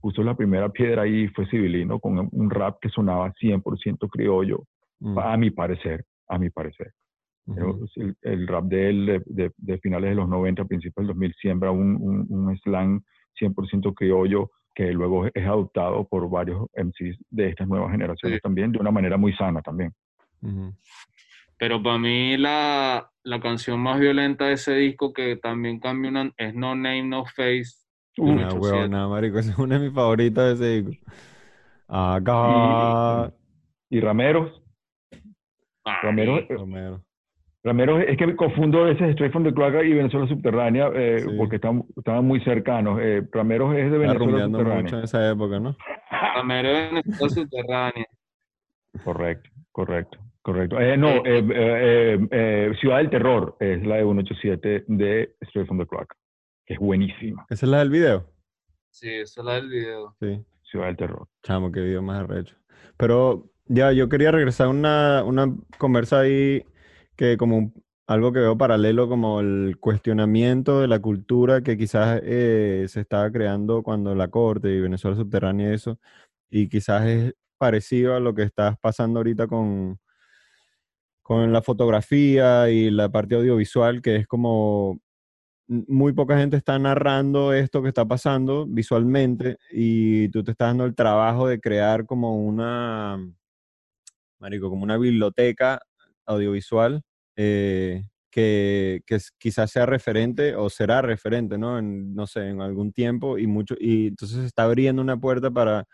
puso 0.00 0.22
la 0.22 0.34
primera 0.34 0.68
piedra 0.70 1.02
ahí 1.02 1.28
fue 1.28 1.46
Civilino 1.48 1.98
con 2.00 2.18
un- 2.18 2.28
un 2.32 2.50
rap 2.50 2.78
que 2.80 2.88
sonaba 2.88 3.32
100% 3.38 4.08
criollo, 4.08 4.64
Mm, 4.98 5.18
a 5.18 5.36
mi 5.36 5.50
parecer, 5.50 6.04
a 6.28 6.38
mi 6.38 6.48
parecer. 6.48 6.92
Pero 7.54 7.78
el, 7.96 8.16
el 8.22 8.46
rap 8.48 8.64
de 8.64 8.88
él 8.90 9.06
de, 9.06 9.22
de- 9.26 9.52
de 9.56 9.78
finales 9.78 10.10
de 10.10 10.16
los 10.16 10.28
90, 10.28 10.64
principios 10.64 11.06
del 11.06 11.14
2000, 11.14 11.34
siembra 11.40 11.70
un, 11.70 11.96
un, 12.00 12.26
un 12.28 12.58
slang 12.58 13.00
100% 13.40 13.94
criollo 13.94 14.50
que 14.74 14.92
luego 14.92 15.26
es 15.26 15.46
adoptado 15.46 16.06
por 16.08 16.28
varios 16.28 16.66
MCs 16.74 17.18
de 17.30 17.48
estas 17.48 17.66
nuevas 17.68 17.90
generaciones 17.92 18.38
Sí. 18.38 18.42
también, 18.42 18.72
de 18.72 18.78
una 18.78 18.90
manera 18.90 19.16
muy 19.16 19.32
sana 19.34 19.62
también. 19.62 19.92
Pero 21.58 21.82
para 21.82 21.98
mí 21.98 22.36
la, 22.36 23.10
la 23.22 23.40
canción 23.40 23.80
más 23.80 23.98
violenta 23.98 24.46
de 24.46 24.52
ese 24.54 24.74
disco 24.74 25.12
que 25.12 25.36
también 25.36 25.80
cambia 25.80 26.10
una, 26.10 26.30
es 26.36 26.54
No 26.54 26.74
Name, 26.74 27.04
No 27.04 27.24
Face. 27.24 27.86
Una 28.18 28.48
87. 28.48 28.58
huevona, 28.60 29.08
marico. 29.08 29.38
Esa 29.38 29.52
es 29.52 29.58
una 29.58 29.78
de 29.78 29.84
mis 29.86 29.94
favoritas 29.94 30.58
de 30.58 30.66
ese 30.82 30.82
disco. 30.90 31.12
Acá. 31.88 33.32
Y 33.88 34.00
Rameros, 34.00 34.62
Ramero, 36.02 36.32
Marico. 36.34 36.52
eh, 36.52 36.56
Romero. 36.56 37.04
Ramero 37.66 37.98
es 37.98 38.16
que 38.16 38.26
me 38.28 38.36
confundo 38.36 38.84
a 38.84 38.84
veces 38.84 39.10
Straight 39.10 39.32
from 39.32 39.42
the 39.44 39.52
Cloaca 39.52 39.82
y 39.82 39.92
Venezuela 39.92 40.28
Subterránea 40.28 40.88
eh, 40.94 41.18
Sí. 41.20 41.34
porque 41.36 41.56
están, 41.56 41.84
estaban 41.96 42.24
muy 42.24 42.40
cercanos. 42.40 43.00
Eh, 43.02 43.22
Ramero 43.32 43.72
es 43.72 43.90
de 43.90 43.98
Venezuela 43.98 44.18
rumbeando 44.18 44.58
mucho 44.58 44.70
Subterránea. 44.70 44.98
en 44.98 45.04
esa 45.04 45.30
época, 45.32 45.58
¿no? 45.60 45.76
Ramero 46.36 46.68
de 46.68 46.74
Venezuela 47.02 47.34
Subterránea. 47.34 48.06
Correcto, 49.04 49.50
correcto, 49.72 50.18
correcto. 50.42 50.80
Eh, 50.80 50.96
no, 50.96 51.08
eh, 51.08 51.22
eh, 51.24 51.44
eh, 51.50 52.28
eh, 52.30 52.72
Ciudad 52.80 52.98
del 52.98 53.10
Terror 53.10 53.56
es 53.58 53.84
la 53.84 53.96
de 53.96 54.02
187 54.02 54.84
de 54.86 55.34
Straight 55.40 55.66
from 55.66 55.78
the 55.80 55.86
Cloaca, 55.86 56.14
que 56.64 56.74
es 56.74 56.80
buenísima. 56.80 57.46
Esa 57.50 57.66
es 57.66 57.70
la 57.70 57.78
del 57.80 57.90
video. 57.90 58.30
Sí, 58.90 59.10
esa 59.12 59.40
es 59.40 59.44
la 59.44 59.54
del 59.56 59.68
video. 59.68 60.14
Sí. 60.20 60.40
Ciudad 60.62 60.86
del 60.86 60.96
Terror. 60.96 61.26
Chamo, 61.42 61.70
qué 61.72 61.80
video 61.80 62.00
más 62.00 62.20
arrecho. 62.22 62.56
Pero 62.96 63.50
ya, 63.66 63.90
yo 63.92 64.08
quería 64.08 64.30
regresar 64.30 64.68
a 64.68 64.70
una, 64.70 65.24
una 65.24 65.52
conversa 65.78 66.20
ahí 66.20 66.62
que 67.16 67.36
como 67.36 67.72
algo 68.06 68.32
que 68.32 68.40
veo 68.40 68.56
paralelo 68.56 69.08
como 69.08 69.40
el 69.40 69.78
cuestionamiento 69.80 70.80
de 70.80 70.88
la 70.88 71.00
cultura 71.00 71.62
que 71.62 71.76
quizás 71.76 72.20
eh, 72.24 72.86
se 72.88 73.00
estaba 73.00 73.30
creando 73.32 73.82
cuando 73.82 74.14
la 74.14 74.28
corte 74.28 74.70
y 74.72 74.80
Venezuela 74.80 75.16
subterránea 75.16 75.70
y 75.70 75.74
eso, 75.74 75.98
y 76.50 76.68
quizás 76.68 77.06
es 77.06 77.34
parecido 77.58 78.14
a 78.14 78.20
lo 78.20 78.34
que 78.34 78.42
estás 78.44 78.78
pasando 78.78 79.20
ahorita 79.20 79.48
con, 79.48 79.98
con 81.22 81.52
la 81.52 81.62
fotografía 81.62 82.70
y 82.70 82.90
la 82.90 83.08
parte 83.10 83.34
audiovisual, 83.36 84.02
que 84.02 84.16
es 84.16 84.26
como 84.28 85.00
muy 85.68 86.12
poca 86.12 86.38
gente 86.38 86.56
está 86.56 86.78
narrando 86.78 87.52
esto 87.52 87.82
que 87.82 87.88
está 87.88 88.04
pasando 88.06 88.66
visualmente 88.68 89.58
y 89.72 90.28
tú 90.28 90.44
te 90.44 90.52
estás 90.52 90.68
dando 90.68 90.84
el 90.84 90.94
trabajo 90.94 91.48
de 91.48 91.60
crear 91.60 92.06
como 92.06 92.36
una, 92.36 93.18
marico, 94.38 94.70
como 94.70 94.84
una 94.84 94.96
biblioteca 94.98 95.80
audiovisual 96.26 97.02
eh, 97.36 98.04
que, 98.30 99.02
que 99.06 99.18
quizás 99.38 99.70
sea 99.70 99.86
referente 99.86 100.56
o 100.56 100.68
será 100.68 101.02
referente, 101.02 101.56
¿no? 101.58 101.78
En, 101.78 102.14
no 102.14 102.26
sé, 102.26 102.48
en 102.48 102.60
algún 102.60 102.92
tiempo 102.92 103.38
y 103.38 103.46
mucho, 103.46 103.74
y 103.78 104.08
entonces 104.08 104.40
se 104.40 104.46
está 104.46 104.64
abriendo 104.64 105.00
una 105.02 105.16
puerta 105.16 105.50
para 105.50 105.86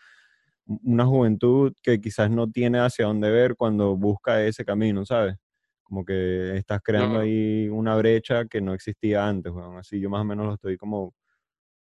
una 0.66 1.04
juventud 1.06 1.72
que 1.82 2.00
quizás 2.00 2.30
no 2.30 2.50
tiene 2.50 2.78
hacia 2.78 3.06
dónde 3.06 3.30
ver 3.30 3.56
cuando 3.56 3.96
busca 3.96 4.44
ese 4.44 4.64
camino, 4.64 5.04
¿sabes? 5.04 5.36
Como 5.82 6.04
que 6.04 6.56
estás 6.56 6.80
creando 6.82 7.20
ahí 7.20 7.68
una 7.68 7.94
brecha 7.96 8.46
que 8.46 8.60
no 8.60 8.72
existía 8.72 9.26
antes, 9.28 9.52
weón. 9.52 9.76
Así 9.76 10.00
yo 10.00 10.08
más 10.08 10.22
o 10.22 10.24
menos 10.24 10.46
lo 10.46 10.54
estoy 10.54 10.76
como, 10.76 11.14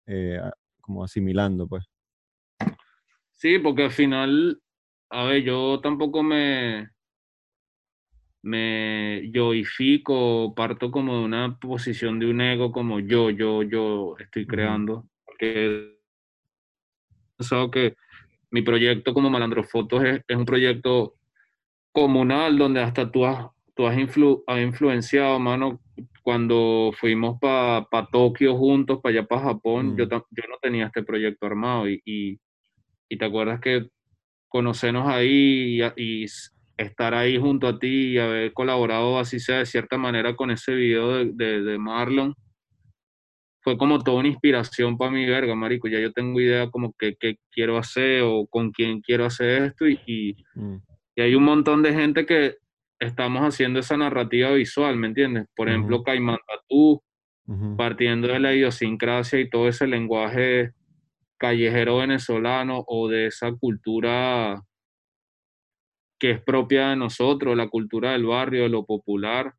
eh, 0.06 0.40
como 0.80 1.04
asimilando, 1.04 1.68
pues. 1.68 1.84
Sí, 3.32 3.58
porque 3.58 3.84
al 3.84 3.92
final, 3.92 4.60
a 5.10 5.24
ver, 5.24 5.42
yo 5.42 5.80
tampoco 5.80 6.22
me, 6.22 6.90
me 8.42 9.30
yoifico, 9.32 10.54
parto 10.54 10.90
como 10.90 11.18
de 11.18 11.24
una 11.24 11.58
posición 11.58 12.18
de 12.18 12.26
un 12.26 12.40
ego, 12.40 12.72
como 12.72 12.98
yo, 13.00 13.30
yo, 13.30 13.62
yo 13.62 14.16
estoy 14.18 14.46
creando. 14.46 15.06
Porque 15.24 15.66
he 15.66 15.96
pensado 17.36 17.70
que 17.70 17.96
mi 18.50 18.62
proyecto 18.62 19.14
como 19.14 19.30
Malandro 19.30 19.62
Fotos 19.64 20.02
es, 20.04 20.22
es 20.26 20.36
un 20.36 20.44
proyecto 20.44 21.14
comunal 21.92 22.56
donde 22.58 22.80
hasta 22.80 23.10
tú 23.10 23.24
has, 23.24 23.46
tú 23.74 23.86
has, 23.86 23.96
influ- 23.96 24.42
has 24.46 24.60
influenciado, 24.62 25.38
mano. 25.38 25.80
Cuando 26.22 26.92
fuimos 26.98 27.38
para 27.40 27.86
Tokio 28.12 28.54
juntos, 28.56 29.00
para 29.02 29.18
allá 29.18 29.26
para 29.26 29.42
Japón, 29.42 29.96
yo, 29.96 30.04
Mm. 30.06 30.08
yo 30.30 30.42
no 30.48 30.56
tenía 30.60 30.86
este 30.86 31.02
proyecto 31.02 31.46
armado 31.46 31.88
y, 31.88 32.00
y, 32.04 32.38
y 33.08 33.16
te 33.18 33.24
acuerdas 33.24 33.60
que 33.60 33.88
conocernos 34.48 35.08
ahí 35.08 35.80
y, 35.96 36.26
estar 36.80 37.14
ahí 37.14 37.38
junto 37.38 37.68
a 37.68 37.78
ti 37.78 38.12
y 38.12 38.18
haber 38.18 38.52
colaborado 38.52 39.18
así 39.18 39.38
sea 39.38 39.58
de 39.58 39.66
cierta 39.66 39.98
manera 39.98 40.34
con 40.34 40.50
ese 40.50 40.74
video 40.74 41.16
de, 41.16 41.30
de, 41.32 41.62
de 41.62 41.78
Marlon, 41.78 42.34
fue 43.62 43.76
como 43.76 43.98
toda 44.02 44.20
una 44.20 44.28
inspiración 44.28 44.96
para 44.96 45.10
mi 45.10 45.26
verga, 45.26 45.54
marico. 45.54 45.88
Ya 45.88 46.00
yo 46.00 46.12
tengo 46.12 46.40
idea 46.40 46.70
como 46.70 46.94
que, 46.98 47.14
qué 47.20 47.36
quiero 47.50 47.76
hacer 47.76 48.22
o 48.24 48.46
con 48.46 48.70
quién 48.70 49.00
quiero 49.02 49.26
hacer 49.26 49.64
esto 49.64 49.86
y, 49.86 50.00
y, 50.06 50.36
Mm, 50.54 50.76
y 51.16 51.20
hay 51.20 51.34
un 51.34 51.44
montón 51.44 51.82
de 51.82 51.92
gente 51.92 52.24
que 52.24 52.56
estamos 52.98 53.42
haciendo 53.42 53.80
esa 53.80 53.96
narrativa 53.96 54.50
visual, 54.52 54.96
¿me 54.96 55.08
entiendes? 55.08 55.46
Por 55.54 55.68
ejemplo. 55.68 56.02
Caimán 56.02 56.38
Tatú, 56.46 57.02
partiendo 57.76 58.28
de 58.28 58.38
la 58.38 58.54
idiosincrasia 58.54 59.40
y 59.40 59.50
todo 59.50 59.68
ese 59.68 59.86
lenguaje 59.86 60.72
callejero 61.36 61.96
venezolano 61.98 62.84
o 62.86 63.08
de 63.08 63.26
esa 63.26 63.52
cultura 63.52 64.62
que 66.20 66.30
es 66.32 66.40
propia 66.42 66.90
de 66.90 66.96
nosotros, 66.96 67.56
la 67.56 67.68
cultura 67.68 68.12
del 68.12 68.26
barrio, 68.26 68.62
de 68.64 68.68
lo 68.68 68.84
popular. 68.84 69.54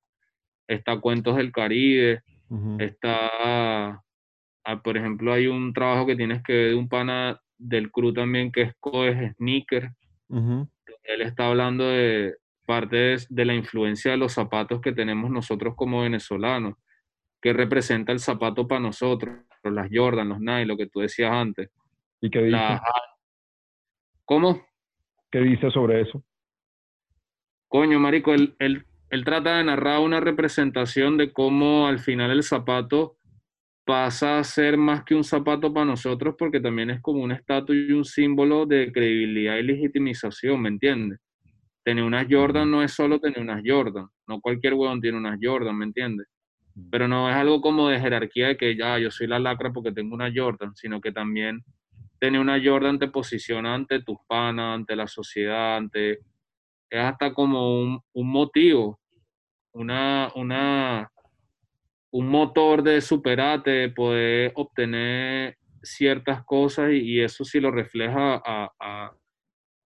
Está 0.67 0.97
Cuentos 1.01 1.35
del 1.35 1.51
Caribe, 1.51 2.21
está, 2.79 4.01
ah, 4.63 4.81
por 4.83 4.95
ejemplo, 4.95 5.33
hay 5.33 5.47
un 5.47 5.73
trabajo 5.73 6.05
que 6.05 6.15
tienes 6.15 6.41
que 6.43 6.53
ver 6.53 6.69
de 6.69 6.75
un 6.75 6.87
pana 6.87 7.41
del 7.57 7.91
crew 7.91 8.13
también 8.13 8.51
que 8.51 8.61
es 8.61 8.73
Coes 8.79 9.35
Sneaker, 9.35 9.89
él 11.03 11.21
está 11.21 11.47
hablando 11.47 11.83
de 11.89 12.35
parte 12.65 12.95
de, 12.95 13.25
de 13.27 13.45
la 13.45 13.53
influencia 13.55 14.11
de 14.11 14.17
los 14.17 14.33
zapatos 14.33 14.79
que 14.81 14.93
tenemos 14.93 15.29
nosotros 15.31 15.73
como 15.75 16.01
venezolanos, 16.03 16.75
que 17.41 17.53
representa 17.53 18.11
el 18.11 18.19
zapato 18.19 18.67
para 18.67 18.81
nosotros, 18.81 19.35
las 19.63 19.89
Jordan, 19.91 20.29
los 20.29 20.39
Nike, 20.39 20.65
lo 20.65 20.77
que 20.77 20.87
tú 20.87 20.99
decías 21.01 21.31
antes. 21.31 21.69
¿Y 22.21 22.29
qué 22.29 22.39
dice? 22.43 22.51
La- 22.57 22.81
¿Cómo? 24.25 24.61
¿Qué 25.31 25.39
dice 25.39 25.69
sobre 25.71 26.01
eso? 26.01 26.23
Coño, 27.71 28.01
marico, 28.01 28.33
él, 28.33 28.53
él, 28.59 28.83
él 29.11 29.23
trata 29.23 29.55
de 29.55 29.63
narrar 29.63 30.01
una 30.01 30.19
representación 30.19 31.15
de 31.15 31.31
cómo 31.31 31.87
al 31.87 31.99
final 31.99 32.29
el 32.29 32.43
zapato 32.43 33.15
pasa 33.85 34.39
a 34.39 34.43
ser 34.43 34.75
más 34.75 35.05
que 35.05 35.15
un 35.15 35.23
zapato 35.23 35.73
para 35.73 35.85
nosotros 35.85 36.35
porque 36.37 36.59
también 36.59 36.89
es 36.89 36.99
como 36.99 37.23
un 37.23 37.31
estatus 37.31 37.73
y 37.73 37.93
un 37.93 38.03
símbolo 38.03 38.65
de 38.65 38.91
credibilidad 38.91 39.55
y 39.55 39.63
legitimización, 39.63 40.61
¿me 40.61 40.67
entiendes? 40.67 41.19
Tener 41.81 42.03
unas 42.03 42.27
Jordan 42.29 42.69
no 42.69 42.83
es 42.83 42.91
solo 42.91 43.21
tener 43.21 43.39
unas 43.39 43.61
Jordan, 43.65 44.05
no 44.27 44.41
cualquier 44.41 44.73
huevón 44.73 44.99
tiene 44.99 45.17
unas 45.17 45.39
Jordan, 45.41 45.77
¿me 45.77 45.85
entiendes? 45.85 46.27
Pero 46.91 47.07
no 47.07 47.29
es 47.29 47.37
algo 47.37 47.61
como 47.61 47.87
de 47.87 48.01
jerarquía 48.01 48.49
de 48.49 48.57
que 48.57 48.75
ya 48.75 48.99
yo 48.99 49.09
soy 49.11 49.27
la 49.27 49.39
lacra 49.39 49.71
porque 49.71 49.93
tengo 49.93 50.13
una 50.13 50.29
Jordan, 50.35 50.75
sino 50.75 50.99
que 50.99 51.13
también 51.13 51.63
tener 52.19 52.41
una 52.41 52.61
Jordan 52.61 52.99
te 52.99 53.07
posiciona 53.07 53.73
ante 53.73 54.03
tus 54.03 54.17
panas, 54.27 54.75
ante 54.75 54.93
la 54.93 55.07
sociedad, 55.07 55.77
ante... 55.77 56.19
Es 56.91 56.99
hasta 56.99 57.33
como 57.33 57.81
un, 57.81 58.01
un 58.13 58.29
motivo, 58.29 58.99
una, 59.73 60.29
una, 60.35 61.09
un 62.11 62.27
motor 62.27 62.83
de 62.83 62.99
superarte, 62.99 63.71
de 63.71 63.89
poder 63.89 64.51
obtener 64.55 65.57
ciertas 65.81 66.43
cosas 66.43 66.91
y, 66.91 66.97
y 66.97 67.21
eso 67.21 67.43
si 67.45 67.59
lo 67.61 67.71
refleja 67.71 68.41
a, 68.45 68.69
a, 68.79 69.15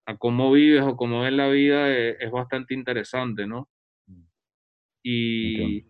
a 0.08 0.18
cómo 0.18 0.52
vives 0.52 0.84
o 0.84 0.98
cómo 0.98 1.22
ves 1.22 1.34
la 1.34 1.48
vida 1.48 1.96
es, 1.96 2.18
es 2.20 2.32
bastante 2.32 2.74
interesante, 2.74 3.46
¿no? 3.46 3.70
Y 5.04 5.86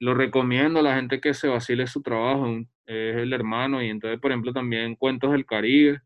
lo 0.00 0.14
recomiendo 0.14 0.80
a 0.80 0.82
la 0.82 0.96
gente 0.96 1.20
que 1.20 1.32
se 1.32 1.46
vacile 1.46 1.86
su 1.86 2.02
trabajo, 2.02 2.48
es 2.86 3.16
el 3.16 3.32
hermano 3.32 3.80
y 3.80 3.88
entonces, 3.88 4.18
por 4.18 4.32
ejemplo, 4.32 4.52
también 4.52 4.96
Cuentos 4.96 5.30
del 5.30 5.46
Caribe, 5.46 6.00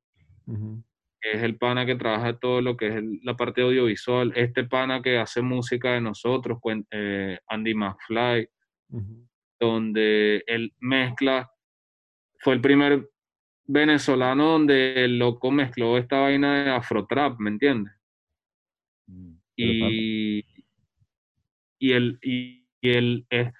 es 1.20 1.42
el 1.42 1.56
pana 1.56 1.84
que 1.86 1.96
trabaja 1.96 2.38
todo 2.38 2.60
lo 2.60 2.76
que 2.76 2.88
es 2.88 2.94
el- 2.96 3.20
la 3.22 3.36
parte 3.36 3.62
audiovisual, 3.62 4.32
este 4.36 4.64
pana 4.64 5.02
que 5.02 5.18
hace 5.18 5.42
música 5.42 5.92
de 5.92 6.00
nosotros, 6.00 6.58
eh, 6.90 7.38
Andy 7.48 7.74
McFly, 7.74 8.48
donde 9.58 10.44
él 10.46 10.72
mezcla, 10.80 11.50
fue 12.40 12.54
el 12.54 12.60
primer 12.60 13.08
venezolano 13.66 14.52
donde 14.52 15.04
el 15.04 15.18
loco 15.18 15.50
mezcló 15.50 15.98
esta 15.98 16.20
vaina 16.20 16.64
de 16.64 16.70
afrotrap, 16.70 17.38
¿me 17.40 17.50
entiendes? 17.50 17.92
Y, 19.56 20.44
y 21.78 21.92
el, 21.92 22.18
y, 22.22 22.66
y 22.80 22.90
el 22.90 23.26
es, 23.30 23.52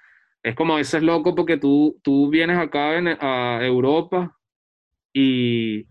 es 0.43 0.55
como 0.55 0.73
a 0.73 0.77
veces 0.77 1.01
loco 1.03 1.35
porque 1.35 1.57
tú, 1.57 1.99
tú 2.03 2.29
vienes 2.29 2.57
acá 2.57 2.97
en- 2.97 3.17
a 3.19 3.59
Europa 3.63 4.37
y 5.13 5.87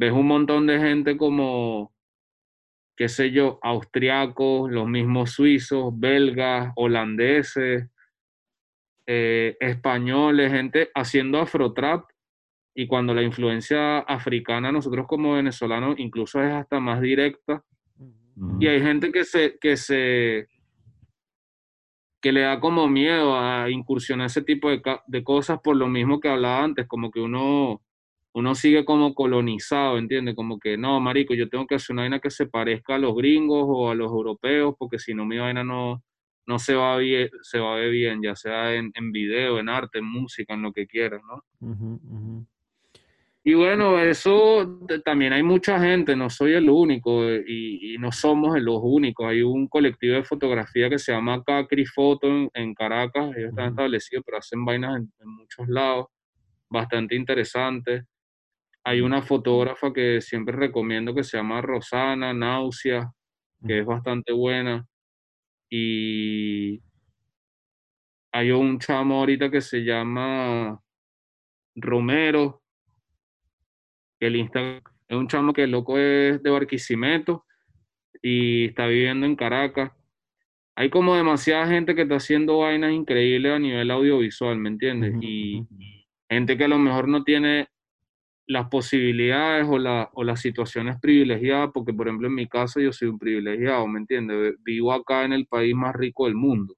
ves 0.00 0.12
un 0.12 0.26
montón 0.26 0.66
de 0.66 0.78
gente 0.78 1.18
como, 1.18 1.92
qué 2.96 3.06
sé 3.06 3.32
yo, 3.32 3.58
austriacos, 3.62 4.70
los 4.70 4.88
mismos 4.88 5.32
suizos, 5.32 5.92
belgas, 5.94 6.72
holandeses, 6.74 7.86
eh, 9.06 9.58
españoles, 9.60 10.52
gente 10.52 10.90
haciendo 10.94 11.38
afrotrap. 11.38 12.08
Y 12.74 12.86
cuando 12.86 13.12
la 13.12 13.22
influencia 13.22 13.98
africana, 13.98 14.72
nosotros 14.72 15.06
como 15.06 15.34
venezolanos, 15.34 15.98
incluso 15.98 16.42
es 16.42 16.50
hasta 16.50 16.80
más 16.80 17.02
directa. 17.02 17.62
Y 18.58 18.68
hay 18.68 18.80
gente 18.80 19.12
que 19.12 19.24
se, 19.24 19.58
que 19.60 19.76
se, 19.76 20.48
que 22.22 22.32
le 22.32 22.40
da 22.40 22.58
como 22.58 22.88
miedo 22.88 23.38
a 23.38 23.68
incursionar 23.68 24.28
ese 24.28 24.40
tipo 24.40 24.70
de, 24.70 24.80
de 25.08 25.22
cosas 25.22 25.60
por 25.62 25.76
lo 25.76 25.88
mismo 25.88 26.20
que 26.20 26.30
hablaba 26.30 26.64
antes, 26.64 26.86
como 26.86 27.10
que 27.10 27.20
uno, 27.20 27.82
uno 28.32 28.54
sigue 28.54 28.84
como 28.84 29.14
colonizado, 29.14 29.98
¿entiendes? 29.98 30.36
Como 30.36 30.58
que 30.58 30.76
no, 30.76 31.00
marico, 31.00 31.34
yo 31.34 31.48
tengo 31.48 31.66
que 31.66 31.74
hacer 31.74 31.94
una 31.94 32.02
vaina 32.02 32.20
que 32.20 32.30
se 32.30 32.46
parezca 32.46 32.94
a 32.94 32.98
los 32.98 33.14
gringos 33.14 33.64
o 33.66 33.90
a 33.90 33.94
los 33.94 34.10
europeos, 34.10 34.74
porque 34.78 34.98
si 34.98 35.14
no 35.14 35.24
mi 35.24 35.38
vaina 35.38 35.64
no, 35.64 36.02
no 36.46 36.58
se 36.58 36.74
va 36.74 36.96
bien, 36.96 37.28
se 37.42 37.58
va 37.58 37.74
a 37.74 37.76
ver 37.76 37.90
bien, 37.90 38.22
ya 38.22 38.36
sea 38.36 38.74
en, 38.74 38.92
en 38.94 39.12
video, 39.12 39.58
en 39.58 39.68
arte, 39.68 39.98
en 39.98 40.04
música, 40.04 40.54
en 40.54 40.62
lo 40.62 40.72
que 40.72 40.86
quieras, 40.86 41.20
¿no? 41.26 41.42
Y 43.42 43.54
bueno, 43.54 43.98
eso 43.98 44.80
también 45.02 45.32
hay 45.32 45.42
mucha 45.42 45.80
gente, 45.80 46.14
no 46.14 46.28
soy 46.28 46.52
el 46.52 46.68
único 46.68 47.24
y, 47.32 47.94
y 47.94 47.98
no 47.98 48.12
somos 48.12 48.60
los 48.60 48.80
únicos. 48.82 49.26
Hay 49.26 49.40
un 49.42 49.66
colectivo 49.66 50.14
de 50.14 50.24
fotografía 50.24 50.90
que 50.90 50.98
se 50.98 51.12
llama 51.12 51.42
Cacri 51.42 51.86
Foto 51.86 52.26
en, 52.28 52.50
en 52.52 52.74
Caracas, 52.74 53.34
ellos 53.34 53.48
están 53.50 53.70
establecidos, 53.70 54.24
pero 54.26 54.38
hacen 54.38 54.64
vainas 54.64 54.98
en, 54.98 55.12
en 55.20 55.28
muchos 55.28 55.66
lados, 55.68 56.06
bastante 56.68 57.14
interesantes. 57.16 58.04
Hay 58.84 59.00
una 59.00 59.22
fotógrafa 59.22 59.92
que 59.92 60.20
siempre 60.20 60.56
recomiendo 60.56 61.14
que 61.14 61.24
se 61.24 61.36
llama 61.36 61.60
Rosana 61.60 62.32
Náusea, 62.32 63.12
que 63.66 63.80
es 63.80 63.86
bastante 63.86 64.32
buena. 64.32 64.86
Y 65.70 66.82
hay 68.32 68.50
un 68.50 68.78
chamo 68.78 69.18
ahorita 69.20 69.50
que 69.50 69.60
se 69.60 69.84
llama 69.84 70.80
Romero, 71.74 72.62
que 74.18 74.26
el 74.26 74.36
Instagram 74.36 74.82
es 75.10 75.16
un 75.16 75.26
chamo 75.26 75.52
que 75.52 75.64
el 75.64 75.72
loco 75.72 75.98
es 75.98 76.40
de 76.40 76.50
Barquisimeto 76.50 77.44
y 78.22 78.66
está 78.66 78.86
viviendo 78.86 79.26
en 79.26 79.34
Caracas. 79.34 79.90
Hay 80.76 80.88
como 80.88 81.16
demasiada 81.16 81.66
gente 81.66 81.96
que 81.96 82.02
está 82.02 82.14
haciendo 82.14 82.58
vainas 82.58 82.92
increíbles 82.92 83.52
a 83.52 83.58
nivel 83.58 83.90
audiovisual, 83.90 84.56
¿me 84.56 84.68
entiendes? 84.68 85.14
Y 85.20 85.66
gente 86.28 86.56
que 86.56 86.64
a 86.64 86.68
lo 86.68 86.78
mejor 86.78 87.08
no 87.08 87.24
tiene 87.24 87.66
las 88.50 88.68
posibilidades 88.68 89.66
o, 89.68 89.78
la- 89.78 90.10
o 90.14 90.24
las 90.24 90.40
situaciones 90.40 90.98
privilegiadas, 91.00 91.70
porque 91.74 91.94
por 91.94 92.08
ejemplo 92.08 92.28
en 92.28 92.34
mi 92.34 92.48
caso 92.48 92.80
yo 92.80 92.92
soy 92.92 93.08
un 93.08 93.18
privilegiado, 93.18 93.86
¿me 93.88 94.00
entiendes? 94.00 94.56
Vivo 94.64 94.92
acá 94.92 95.24
en 95.24 95.32
el 95.34 95.46
país 95.46 95.74
más 95.74 95.94
rico 95.96 96.26
del 96.26 96.34
mundo 96.36 96.74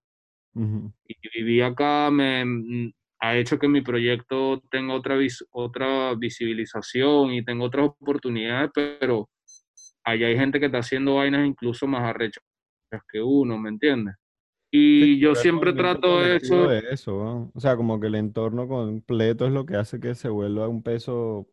y 1.07 1.15
vivir 1.41 1.65
acá 1.65 2.11
me 2.11 2.93
ha 3.21 3.37
hecho 3.37 3.59
que 3.59 3.69
mi 3.69 3.83
proyecto 3.83 4.61
tenga 4.71 4.95
otra, 4.95 5.17
vis- 5.17 5.45
otra 5.51 6.15
visibilización 6.15 7.33
y 7.33 7.45
tenga 7.45 7.65
otras 7.65 7.87
oportunidades, 7.89 8.71
pero 8.75 9.29
allá 10.05 10.27
hay 10.29 10.37
gente 10.37 10.59
que 10.61 10.67
está 10.67 10.79
haciendo 10.79 11.17
vainas 11.17 11.47
incluso 11.47 11.87
más 11.87 12.03
arrechas 12.03 12.43
que 13.11 13.23
uno, 13.23 13.59
¿me 13.59 13.71
entiendes? 13.71 14.15
Y 14.73 15.05
Sí, 15.17 15.19
yo 15.21 15.35
siempre 15.35 15.73
trato 15.73 16.21
de 16.21 16.37
eso, 16.37 16.55
de 16.69 16.83
eso, 16.93 17.13
¿no? 17.25 17.53
O 17.55 17.61
sea, 17.61 17.77
como 17.77 18.01
que 18.01 18.09
el 18.09 18.17
entorno 18.17 18.69
completo 18.69 19.47
es 19.47 19.53
lo 19.53 19.67
que 19.67 19.77
hace 19.77 20.01
que 20.01 20.15
se 20.15 20.29
vuelva 20.29 20.69
un 20.69 20.83
peso 20.83 21.49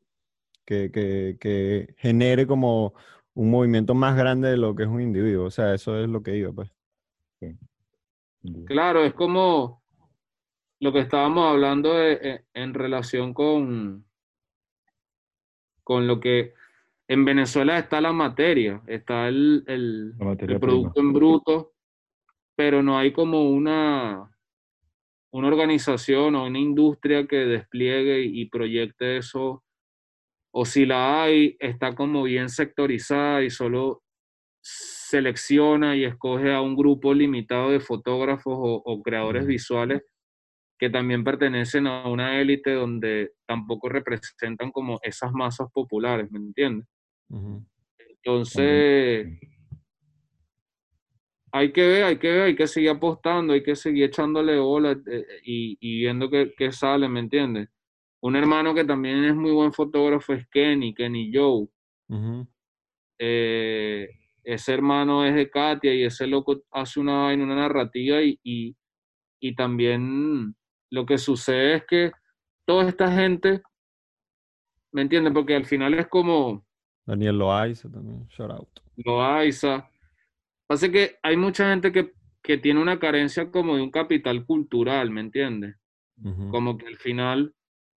que, 0.70 0.92
que, 0.92 1.38
que 1.40 1.96
genere 1.98 2.46
como 2.46 2.94
un 3.34 3.50
movimiento 3.50 3.96
más 3.96 4.16
grande 4.16 4.50
de 4.50 4.58
lo 4.58 4.76
que 4.76 4.84
es 4.84 4.90
un 4.90 5.02
individuo. 5.02 5.48
O 5.48 5.50
sea, 5.50 5.74
eso 5.74 5.98
es 5.98 6.08
lo 6.08 6.22
que 6.22 6.38
iba, 6.38 6.52
pues. 6.52 6.72
Claro, 8.68 9.04
es 9.04 9.16
como 9.16 9.82
lo 10.80 10.94
que 10.94 11.00
estábamos 11.00 11.50
hablando 11.50 11.96
de- 11.96 12.20
e- 12.22 12.46
en 12.54 12.76
relación 12.76 13.34
con, 13.34 14.06
con 15.84 16.06
lo 16.06 16.20
que 16.20 16.54
en 17.08 17.26
Venezuela 17.26 17.80
está 17.80 18.00
la 18.00 18.14
materia, 18.14 18.84
está 18.86 19.28
el, 19.28 19.64
el, 19.66 20.16
La 20.20 20.26
materia 20.26 20.54
el 20.54 20.60
producto 20.60 21.00
en 21.02 21.14
bruto, 21.14 21.74
pero 22.56 22.84
no 22.84 22.96
hay 23.00 23.12
como 23.12 23.50
una, 23.50 24.30
una 25.32 25.48
organización 25.48 26.36
o 26.36 26.46
una 26.46 26.60
industria 26.60 27.26
que 27.26 27.38
despliegue 27.38 28.22
y 28.22 28.46
proyecte 28.46 29.18
eso, 29.18 29.64
o 30.52 30.66
si 30.66 30.86
la 30.86 31.24
hay, 31.24 31.56
está 31.60 31.96
como 31.96 32.24
bien 32.24 32.50
sectorizada 32.50 33.44
y 33.44 33.50
solo 33.50 34.04
selecciona 34.62 35.96
y 35.96 36.06
escoge 36.06 36.54
a 36.54 36.62
un 36.62 36.76
grupo 36.76 37.14
limitado 37.14 37.72
de 37.72 37.80
fotógrafos 37.80 38.54
o, 38.58 38.82
o 38.86 39.02
creadores 39.02 39.46
visuales 39.46 40.04
que 40.80 40.90
también 40.90 41.24
pertenecen 41.26 41.88
a 41.88 42.08
una 42.08 42.40
élite 42.40 42.74
donde 42.74 43.34
tampoco 43.46 43.90
representan 43.90 44.72
como 44.72 45.00
esas 45.04 45.32
masas 45.34 45.68
populares, 45.74 46.32
¿me 46.32 46.40
entiendes? 46.40 46.88
Entonces, 47.98 49.28
hay 51.52 51.72
que 51.74 51.88
ver, 51.88 52.04
hay 52.04 52.18
que 52.18 52.32
ver, 52.32 52.42
hay 52.44 52.56
que 52.56 52.68
seguir 52.68 52.92
apostando, 52.92 53.54
hay 53.54 53.62
que 53.62 53.76
seguir 53.76 54.06
echándole 54.06 54.58
bola 54.58 54.92
eh, 54.92 55.26
y, 55.44 55.78
y 55.82 56.00
viendo 56.00 56.30
qué, 56.30 56.54
qué 56.58 56.72
sale, 56.72 57.10
¿me 57.10 57.20
entiendes? 57.20 57.68
Un 58.22 58.36
hermano 58.36 58.74
que 58.74 58.84
también 58.84 59.24
es 59.24 59.36
muy 59.36 59.52
buen 59.52 59.72
fotógrafo 59.72 60.34
es 60.34 60.48
Kenny, 60.50 60.94
Kenny 60.94 61.32
Joe. 61.34 61.68
Eh, 63.18 64.10
ese 64.44 64.74
hermano 64.74 65.26
es 65.26 65.36
de 65.36 65.50
Katia 65.50 65.94
y 65.94 66.04
ese 66.04 66.28
loco 66.28 66.64
hace 66.72 67.00
una 67.00 67.24
vaina, 67.24 67.44
una 67.44 67.56
narrativa 67.56 68.22
y, 68.22 68.40
y, 68.44 68.76
y 69.40 69.56
también 69.56 70.56
lo 70.90 71.06
que 71.06 71.18
sucede 71.18 71.76
es 71.76 71.86
que 71.86 72.12
toda 72.66 72.88
esta 72.90 73.12
gente, 73.12 73.62
¿me 74.92 75.02
entiendes? 75.02 75.34
Porque 75.34 75.56
al 75.56 75.66
final 75.66 75.94
es 75.94 76.08
como 76.08 76.66
Daniel 77.06 77.38
Loaiza 77.38 77.90
también, 77.90 78.28
shout 78.28 78.52
out. 78.52 78.80
Loaiza. 78.98 79.90
Pasa 80.68 80.90
que 80.90 81.18
hay 81.24 81.38
mucha 81.38 81.70
gente 81.70 81.92
que, 81.92 82.14
que 82.44 82.58
tiene 82.58 82.82
una 82.82 83.00
carencia 83.00 83.50
como 83.50 83.76
de 83.76 83.82
un 83.82 83.92
capital 83.92 84.46
cultural, 84.46 85.10
¿me 85.10 85.22
entiendes? 85.22 85.76
Como 86.52 86.78
que 86.78 86.86
al 86.86 86.98
final 86.98 87.56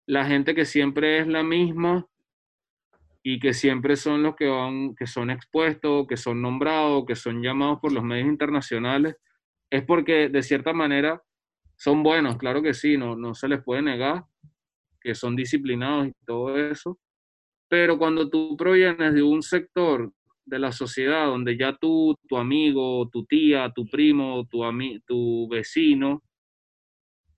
la 0.08 0.26
gente 0.26 0.56
que 0.56 0.66
siempre 0.66 1.20
es 1.20 1.28
la 1.28 1.44
misma 1.44 2.06
y 3.24 3.40
que 3.40 3.54
siempre 3.54 3.96
son 3.96 4.24
los 4.24 4.36
que 4.36 4.48
van, 4.48 4.96
que 4.96 5.06
son 5.06 5.30
expuestos, 5.30 6.08
que 6.08 6.18
son 6.18 6.42
nombrados, 6.42 7.06
que 7.06 7.16
son 7.16 7.42
llamados 7.42 7.80
por 7.80 7.92
los 7.92 8.04
medios 8.04 8.28
internacionales, 8.28 9.16
es 9.70 9.84
porque 9.84 10.30
de 10.30 10.42
cierta 10.42 10.74
manera 10.74 11.22
son 11.78 12.04
buenos, 12.04 12.38
claro 12.38 12.62
que 12.62 12.74
sí, 12.74 12.98
no, 12.98 13.16
no 13.16 13.34
se 13.36 13.48
les 13.48 13.64
puede 13.64 13.82
negar 13.84 14.26
que 15.00 15.16
son 15.16 15.36
disciplinados 15.36 16.08
y 16.08 16.12
todo 16.26 16.58
eso, 16.58 17.00
pero 17.68 17.98
cuando 17.98 18.30
tú 18.30 18.56
provienes 18.58 19.14
de 19.14 19.24
un 19.24 19.42
sector 19.42 20.12
de 20.46 20.60
la 20.60 20.72
sociedad 20.72 21.26
donde 21.28 21.58
ya 21.58 21.76
tú, 21.78 22.16
tu 22.28 22.38
amigo, 22.38 23.08
tu 23.12 23.26
tía, 23.26 23.72
tu 23.74 23.86
primo, 23.86 24.46
tu, 24.48 24.64
ami- 24.64 25.02
tu 25.06 25.48
vecino, 25.48 26.22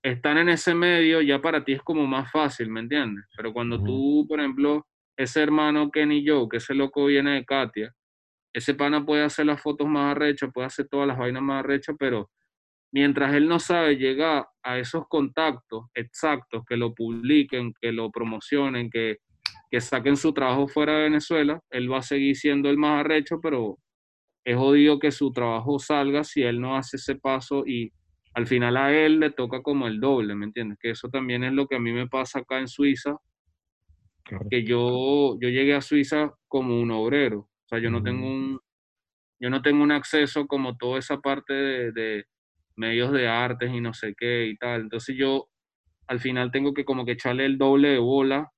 están 0.04 0.36
en 0.36 0.50
ese 0.50 0.74
medio, 0.74 1.22
ya 1.22 1.40
para 1.40 1.64
ti 1.64 1.72
es 1.72 1.82
como 1.82 2.06
más 2.06 2.30
fácil, 2.30 2.68
¿me 2.68 2.80
entiendes? 2.80 3.24
Pero 3.34 3.54
cuando 3.54 3.82
tú, 3.82 4.26
por 4.28 4.38
ejemplo, 4.38 4.86
ese 5.16 5.42
hermano 5.42 5.90
Kenny 5.90 6.22
Joe, 6.26 6.46
que 6.50 6.58
ese 6.58 6.74
loco 6.74 7.06
viene 7.06 7.36
de 7.36 7.44
Katia, 7.46 7.90
ese 8.52 8.74
pana 8.74 9.04
puede 9.04 9.24
hacer 9.24 9.46
las 9.46 9.62
fotos 9.62 9.88
más 9.88 10.14
arrechas, 10.14 10.50
puede 10.52 10.66
hacer 10.66 10.88
todas 10.90 11.08
las 11.08 11.16
vainas 11.16 11.42
más 11.42 11.64
arrechas, 11.64 11.96
pero 11.98 12.30
mientras 12.92 13.34
él 13.34 13.48
no 13.48 13.58
sabe 13.58 13.96
llegar 13.96 14.46
a 14.62 14.78
esos 14.78 15.08
contactos 15.08 15.86
exactos, 15.94 16.64
que 16.68 16.76
lo 16.76 16.92
publiquen, 16.92 17.72
que 17.80 17.90
lo 17.90 18.10
promocionen, 18.10 18.90
que, 18.90 19.20
que 19.70 19.80
saquen 19.80 20.18
su 20.18 20.34
trabajo 20.34 20.68
fuera 20.68 20.96
de 20.98 21.04
Venezuela, 21.04 21.62
él 21.70 21.90
va 21.90 22.00
a 22.00 22.02
seguir 22.02 22.36
siendo 22.36 22.68
el 22.68 22.76
más 22.76 23.00
arrecho, 23.00 23.40
pero 23.40 23.78
es 24.44 24.54
jodido 24.54 24.98
que 24.98 25.10
su 25.10 25.32
trabajo 25.32 25.78
salga 25.78 26.24
si 26.24 26.42
él 26.42 26.60
no 26.60 26.76
hace 26.76 26.98
ese 26.98 27.16
paso 27.16 27.64
y 27.66 27.90
al 28.34 28.46
final 28.46 28.76
a 28.76 28.92
él 28.92 29.20
le 29.20 29.30
toca 29.30 29.62
como 29.62 29.86
el 29.86 30.00
doble, 30.00 30.34
¿me 30.34 30.44
entiendes? 30.46 30.78
Que 30.80 30.90
eso 30.90 31.08
también 31.08 31.44
es 31.44 31.52
lo 31.52 31.66
que 31.66 31.76
a 31.76 31.80
mí 31.80 31.92
me 31.92 32.08
pasa 32.08 32.40
acá 32.40 32.58
en 32.58 32.68
Suiza, 32.68 33.16
Claro. 34.24 34.46
que 34.50 34.64
yo, 34.64 35.36
yo 35.40 35.48
llegué 35.50 35.74
a 35.74 35.80
Suiza 35.82 36.34
como 36.48 36.80
un 36.80 36.90
obrero, 36.90 37.38
o 37.40 37.68
sea, 37.68 37.78
yo 37.78 37.90
no 37.90 38.02
tengo 38.02 38.26
Ujú. 38.26 38.34
un, 38.34 38.60
yo 39.38 39.50
no 39.50 39.60
tengo 39.62 39.82
un 39.82 39.92
acceso 39.92 40.46
como 40.46 40.76
toda 40.76 40.98
esa 40.98 41.18
parte 41.20 41.52
de, 41.52 41.92
de 41.92 42.24
medios 42.76 43.12
de 43.12 43.28
artes 43.28 43.70
y 43.72 43.80
no 43.80 43.92
sé 43.92 44.14
qué 44.18 44.46
y 44.46 44.56
tal, 44.56 44.82
entonces 44.82 45.16
yo 45.16 45.48
al 46.06 46.20
final 46.20 46.50
tengo 46.50 46.72
que 46.74 46.84
como 46.84 47.04
que 47.04 47.12
echarle 47.12 47.44
el 47.44 47.58
doble 47.58 47.88
de 47.88 47.98
bola, 47.98 48.50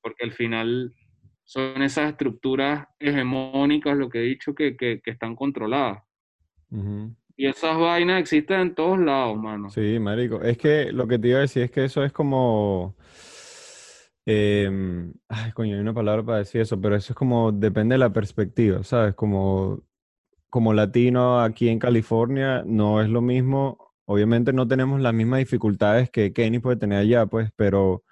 porque 0.00 0.24
al 0.24 0.32
final 0.32 0.94
son 1.44 1.82
esas 1.82 2.10
estructuras 2.10 2.86
hegemónicas, 2.98 3.96
lo 3.96 4.08
que 4.08 4.18
he 4.18 4.22
dicho, 4.22 4.54
que, 4.54 4.76
que, 4.76 5.00
que 5.00 5.10
están 5.10 5.34
controladas. 5.36 6.02
Y 7.36 7.46
esas 7.46 7.78
vainas 7.78 8.20
existen 8.20 8.60
en 8.60 8.74
todos 8.74 8.98
lados, 8.98 9.36
mano. 9.36 9.68
Sí, 9.70 9.98
marico. 9.98 10.42
Es 10.42 10.56
que 10.58 10.92
lo 10.92 11.06
que 11.06 11.18
te 11.18 11.28
iba 11.28 11.38
a 11.38 11.42
decir 11.42 11.64
es 11.64 11.70
que 11.70 11.84
eso 11.84 12.02
es 12.04 12.12
como... 12.12 12.96
em, 14.24 15.12
ay, 15.28 15.52
coño, 15.52 15.74
hay 15.76 15.80
una 15.80 15.94
palabra 15.94 16.24
para 16.24 16.38
decir 16.38 16.60
eso, 16.62 16.80
pero 16.80 16.96
eso 16.96 17.12
es 17.12 17.16
como, 17.16 17.52
depende 17.52 17.94
de 17.94 17.98
la 17.98 18.12
perspectiva, 18.12 18.82
¿sabes? 18.84 19.14
Como, 19.14 19.82
como 20.50 20.74
latino 20.74 21.40
aquí 21.42 21.70
en 21.70 21.80
California 21.80 22.64
no 22.66 23.02
es 23.02 23.10
lo 23.10 23.22
mismo. 23.22 23.94
Obviamente 24.06 24.52
no 24.54 24.68
tenemos 24.68 25.00
las 25.02 25.14
mismas 25.14 25.40
dificultades 25.40 26.10
que 26.10 26.32
Kenny 26.34 26.60
puede 26.60 26.78
tener 26.78 27.00
allá, 27.00 27.26
pues, 27.26 27.50
pero 27.56 28.04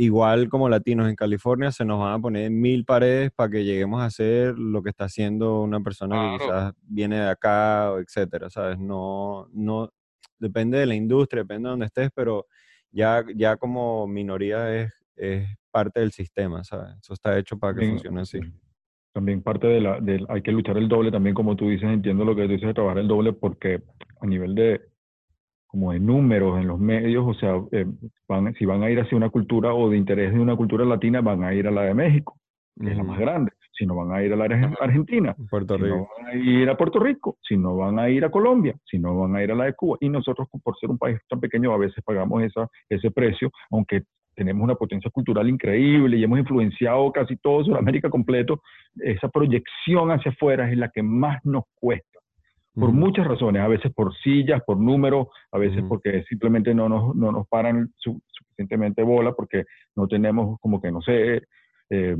igual 0.00 0.48
como 0.48 0.68
latinos 0.68 1.08
en 1.08 1.16
California 1.16 1.72
se 1.72 1.84
nos 1.84 1.98
van 1.98 2.12
a 2.14 2.18
poner 2.20 2.50
mil 2.52 2.84
paredes 2.84 3.32
para 3.32 3.50
que 3.50 3.64
lleguemos 3.64 4.00
a 4.00 4.04
hacer 4.04 4.56
lo 4.56 4.80
que 4.82 4.90
está 4.90 5.04
haciendo 5.04 5.60
una 5.62 5.80
persona 5.80 6.14
que 6.14 6.44
Claro. 6.44 6.52
quizás 6.70 6.74
viene 6.82 7.16
de 7.18 7.28
acá, 7.28 7.92
etcétera, 7.98 8.48
¿sabes? 8.48 8.78
No, 8.78 9.48
no, 9.52 9.90
depende 10.38 10.78
de 10.78 10.86
la 10.86 10.94
industria, 10.94 11.42
depende 11.42 11.66
de 11.66 11.70
donde 11.70 11.86
estés, 11.86 12.10
pero 12.14 12.46
ya, 12.92 13.24
ya 13.34 13.56
como 13.56 14.06
minoría 14.06 14.72
es, 14.74 14.92
es 15.16 15.48
parte 15.72 15.98
del 15.98 16.12
sistema, 16.12 16.62
¿sabes? 16.62 16.94
Eso 17.02 17.14
está 17.14 17.36
hecho 17.36 17.58
para 17.58 17.72
que 17.74 17.80
También- 17.80 17.96
funcione 17.96 18.20
así. 18.20 18.40
También 19.12 19.42
parte 19.42 19.66
de 19.66 19.80
la, 19.80 19.98
del, 20.00 20.26
hay 20.28 20.42
que 20.42 20.52
luchar 20.52 20.76
el 20.78 20.86
doble 20.88 21.10
también, 21.10 21.34
como 21.34 21.56
tú 21.56 21.68
dices, 21.70 21.88
entiendo 21.90 22.24
lo 22.24 22.36
que 22.36 22.42
tú 22.44 22.52
dices 22.52 22.68
de 22.68 22.74
trabajar 22.74 22.98
el 22.98 23.08
doble, 23.08 23.32
porque 23.32 23.82
a 24.20 24.26
nivel 24.26 24.54
de, 24.54 24.80
como 25.68 25.92
de 25.92 26.00
números 26.00 26.58
en 26.58 26.66
los 26.66 26.80
medios, 26.80 27.24
o 27.26 27.34
sea, 27.34 27.60
eh, 27.72 27.86
van, 28.26 28.54
si 28.54 28.64
van 28.64 28.82
a 28.82 28.90
ir 28.90 28.98
hacia 28.98 29.16
una 29.16 29.28
cultura 29.28 29.72
o 29.74 29.90
de 29.90 29.96
interés 29.96 30.32
de 30.32 30.40
una 30.40 30.56
cultura 30.56 30.84
latina, 30.84 31.20
van 31.20 31.44
a 31.44 31.54
ir 31.54 31.68
a 31.68 31.70
la 31.70 31.82
de 31.82 31.94
México, 31.94 32.38
que 32.80 32.90
es 32.90 32.96
la 32.96 33.04
más 33.04 33.18
grande, 33.18 33.52
si 33.78 33.86
no 33.86 33.94
van 33.94 34.12
a 34.12 34.22
ir 34.22 34.32
a 34.32 34.36
la 34.36 34.44
Argentina, 34.80 35.36
Puerto 35.50 35.76
si 35.76 35.82
no 35.82 36.08
van 36.16 36.26
a 36.26 36.34
ir 36.34 36.68
a 36.68 36.76
Puerto 36.76 36.98
Rico, 36.98 37.36
si 37.42 37.56
no 37.56 37.76
van 37.76 37.98
a 37.98 38.08
ir 38.08 38.24
a 38.24 38.30
Colombia, 38.30 38.74
si 38.84 38.98
no 38.98 39.16
van 39.16 39.36
a 39.36 39.44
ir 39.44 39.52
a 39.52 39.54
la 39.54 39.66
de 39.66 39.74
Cuba. 39.74 39.98
Y 40.00 40.08
nosotros, 40.08 40.48
por 40.64 40.76
ser 40.78 40.90
un 40.90 40.98
país 40.98 41.18
tan 41.28 41.38
pequeño, 41.38 41.72
a 41.72 41.78
veces 41.78 42.02
pagamos 42.04 42.42
esa, 42.42 42.68
ese 42.88 43.10
precio, 43.10 43.50
aunque 43.70 44.02
tenemos 44.34 44.62
una 44.64 44.74
potencia 44.74 45.10
cultural 45.10 45.48
increíble 45.48 46.16
y 46.16 46.24
hemos 46.24 46.38
influenciado 46.38 47.10
casi 47.12 47.36
todo 47.36 47.64
Sudamérica 47.64 48.08
completo, 48.08 48.62
esa 48.96 49.28
proyección 49.28 50.10
hacia 50.10 50.30
afuera 50.30 50.70
es 50.70 50.78
la 50.78 50.88
que 50.88 51.02
más 51.02 51.44
nos 51.44 51.64
cuesta. 51.74 52.17
Por 52.80 52.92
muchas 52.92 53.26
razones, 53.26 53.62
a 53.62 53.68
veces 53.68 53.92
por 53.94 54.14
sillas, 54.18 54.62
por 54.66 54.76
números, 54.78 55.28
a 55.52 55.58
veces 55.58 55.82
porque 55.88 56.22
simplemente 56.28 56.74
no 56.74 56.88
nos, 56.88 57.14
no 57.16 57.32
nos 57.32 57.46
paran 57.48 57.92
su- 57.96 58.20
suficientemente 58.28 59.02
bola, 59.02 59.32
porque 59.32 59.64
no 59.96 60.06
tenemos 60.06 60.58
como 60.60 60.80
que, 60.80 60.92
no 60.92 61.00
sé, 61.02 61.42
eh, 61.90 62.16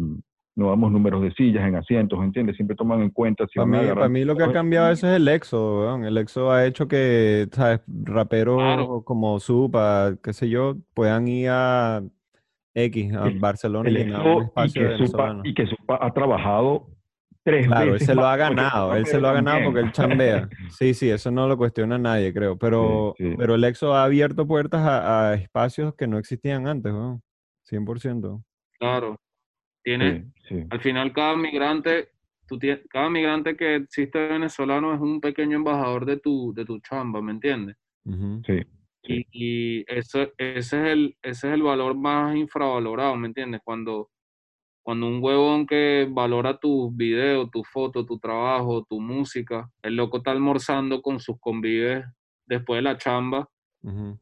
no 0.57 0.71
damos 0.71 0.91
números 0.91 1.23
de 1.23 1.31
sillas 1.35 1.69
en 1.69 1.77
asientos, 1.77 2.19
¿entiendes? 2.23 2.57
Siempre 2.57 2.75
toman 2.77 3.01
en 3.03 3.11
cuenta 3.11 3.47
si 3.47 3.59
Para 3.61 3.67
mí, 3.71 3.89
para 3.95 4.09
mí 4.09 4.25
lo 4.25 4.37
que 4.37 4.43
ha 4.43 4.53
cambiado 4.53 4.91
eso 4.91 5.07
es 5.09 5.17
el 5.17 5.29
weón. 5.53 6.05
El 6.05 6.19
éxodo 6.19 6.51
ha 6.51 6.67
hecho 6.67 6.89
que, 6.89 7.47
¿sabes? 7.53 7.81
Raperos 7.87 8.57
Claro. 8.59 9.03
como 9.05 9.39
Supa, 9.39 10.15
qué 10.23 10.33
sé 10.33 10.49
yo, 10.49 10.75
puedan 10.95 11.29
ir 11.29 11.51
a 11.51 12.03
X, 12.75 13.15
a 13.15 13.29
El- 13.29 13.39
Barcelona 13.39 13.91
y 13.91 14.03
un 14.03 14.09
y 14.57 14.73
que, 14.73 14.97
Supa, 14.97 15.41
y 15.45 15.55
que 15.55 15.67
Supa 15.67 15.99
ha 16.01 16.13
trabajado 16.13 16.89
tres 17.51 17.67
Claro, 17.67 17.95
él 17.95 18.01
se 18.01 18.15
lo 18.15 18.27
ha 18.27 18.37
ganado, 18.37 18.95
él 18.95 19.07
se 19.07 19.21
lo 19.21 19.29
ha 19.29 19.33
ganado 19.33 19.65
porque 19.65 19.81
él 19.81 19.93
chambea. 19.93 20.49
Sí, 20.71 20.95
sí, 20.95 21.11
eso 21.11 21.31
no 21.31 21.49
lo 21.49 21.57
cuestiona 21.57 21.99
nadie, 21.99 22.33
creo. 22.33 22.59
Pero, 22.59 23.15
Sí, 23.17 23.31
sí. 23.31 23.35
pero 23.39 23.55
el 23.55 23.65
éxodo 23.65 23.95
ha 23.95 24.05
abierto 24.05 24.47
puertas 24.47 24.81
a, 24.83 25.31
a 25.31 25.35
espacios 25.35 25.95
que 25.95 26.07
no 26.07 26.19
existían 26.19 26.67
antes, 26.67 26.93
weón. 26.93 27.23
100%. 27.71 28.43
Claro. 28.79 29.17
Tiene, 29.83 30.31
Sí, 30.49 30.57
sí. 30.61 30.67
al 30.71 30.81
final 30.81 31.13
cada 31.13 31.37
migrante, 31.37 32.09
tú 32.47 32.59
cada 32.91 33.09
migrante 33.11 33.57
que 33.57 33.77
existe 33.77 34.29
venezolano 34.29 34.95
es 34.95 35.01
un 35.01 35.21
pequeño 35.21 35.57
embajador 35.57 36.05
de 36.07 36.19
tu, 36.19 36.53
de 36.55 36.65
tu 36.65 36.79
chamba, 36.81 37.21
¿me 37.23 37.33
entiendes? 37.33 37.77
Sí. 38.47 38.63
Y, 39.03 39.27
y 39.33 39.85
eso, 39.87 40.23
ese, 40.37 40.59
es 40.59 40.73
el, 40.73 41.17
ese 41.23 41.49
es 41.49 41.55
el 41.55 41.63
valor 41.63 41.97
más 41.97 42.35
infravalorado, 42.37 43.17
¿me 43.17 43.29
entiendes? 43.29 43.61
Cuando, 43.65 44.11
cuando 44.89 45.07
un 45.07 45.23
huevón 45.23 45.67
que 45.67 46.09
valora 46.11 46.59
tus 46.59 46.97
videos, 46.97 47.51
tu 47.51 47.63
foto, 47.63 48.07
tu 48.07 48.19
trabajo, 48.19 48.87
tu 48.89 49.03
música, 49.03 49.71
el 49.83 49.97
loco 49.97 50.17
está 50.17 50.31
almorzando 50.31 51.03
con 51.03 51.21
sus 51.21 51.39
convives 51.39 52.07
después 52.47 52.79
de 52.79 52.83
la 52.85 52.97
chamba 52.97 53.51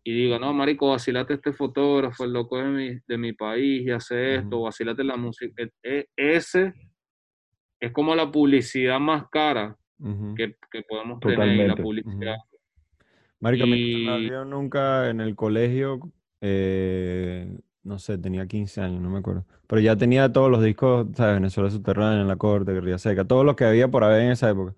y 0.03 0.13
diga, 0.13 0.41
no, 0.41 0.53
marico, 0.53 0.91
vacílate 0.91 1.35
este 1.35 1.53
fotógrafo, 1.53 2.25
el 2.25 2.33
loco 2.33 2.57
de 2.59 2.65
mi, 2.65 2.99
de 3.07 3.17
mi 3.17 3.33
país 3.33 3.87
y 3.87 3.93
hace 3.93 4.35
esto, 4.35 4.57
Ujú. 4.57 4.65
vacílate 4.65 5.05
la 5.05 5.17
música. 5.17 5.63
E- 5.63 5.71
e- 5.85 6.09
ese 6.17 6.75
es 7.79 7.93
como 7.93 8.17
la 8.17 8.29
publicidad 8.29 8.99
más 8.99 9.29
cara 9.31 9.77
que, 10.35 10.57
que 10.73 10.83
podemos 10.83 11.21
tener, 11.21 11.47
y 11.47 11.59
la 11.59 11.77
Totalmente. 11.77 11.83
publicidad. 11.85 12.37
Marico, 13.39 13.67
me 13.69 13.77
Y- 13.77 14.09
olvidó 14.09 14.45
nunca 14.45 15.11
en 15.11 15.21
el 15.21 15.37
colegio, 15.37 16.01
eh, 16.41 17.57
no 17.87 18.01
sé, 18.01 18.19
tenía 18.19 18.47
15 18.47 18.81
años, 18.81 19.01
no 19.01 19.09
me 19.09 19.21
acuerdo. 19.21 19.45
Pero 19.69 19.81
ya 19.81 19.97
tenía 19.97 20.33
todos 20.33 20.51
los 20.51 20.63
discos, 20.63 21.07
¿sabes? 21.15 21.35
Venezuela 21.35 21.71
Subterránea, 21.71 22.25
La 22.25 22.37
Corte, 22.37 22.73
Guerrilla 22.73 22.99
Seca, 22.99 23.25
todo 23.25 23.45
lo 23.45 23.55
que 23.55 23.65
había 23.65 23.89
por 23.89 24.03
haber 24.03 24.23
en 24.23 24.33
esa 24.33 24.51
época. 24.51 24.75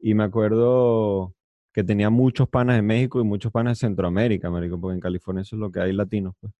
Y 0.00 0.14
me 0.14 0.24
acuerdo 0.24 1.34
que 1.72 1.84
tenía 1.84 2.10
muchos 2.10 2.48
panas 2.48 2.74
de 2.74 2.82
México 2.82 3.20
y 3.20 3.24
muchos 3.24 3.52
panas 3.52 3.78
de 3.78 3.86
Centroamérica, 3.86 4.50
marico, 4.50 4.80
porque 4.80 4.94
en 4.94 5.00
California 5.00 5.42
eso 5.42 5.54
es 5.54 5.60
lo 5.60 5.70
que 5.70 5.80
hay 5.80 5.92
latinos, 5.92 6.34
pues. 6.40 6.52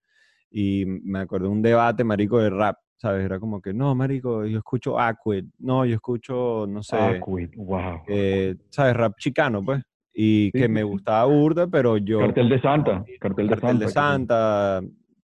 Y 0.52 0.84
me 0.86 1.20
acuerdo 1.20 1.46
de 1.46 1.52
un 1.52 1.62
debate, 1.62 2.04
marico, 2.04 2.38
de 2.38 2.50
rap, 2.50 2.76
¿sabes? 2.96 3.24
Era 3.24 3.40
como 3.40 3.60
que, 3.60 3.74
no, 3.74 3.94
marico, 3.96 4.46
yo 4.46 4.58
escucho 4.58 4.98
Aquid, 4.98 5.46
no, 5.58 5.84
yo 5.84 5.96
escucho, 5.96 6.66
no 6.68 6.84
sé, 6.84 6.96
Aquid, 6.96 7.50
wow. 7.56 8.02
eh, 8.06 8.54
¿sabes? 8.68 8.94
Rap 8.96 9.16
chicano, 9.18 9.64
pues. 9.64 9.82
Y 10.12 10.46
Sí, 10.46 10.52
que 10.52 10.66
sí, 10.66 10.68
me 10.68 10.84
gustaba 10.84 11.24
burda, 11.24 11.66
pero 11.66 11.96
yo... 11.96 12.20
Cartel 12.20 12.48
de 12.48 12.60
Santa, 12.60 13.04
cartel 13.20 13.48
de 13.48 13.56
Cartel 13.56 13.78
de 13.80 13.88
Santa. 13.88 14.80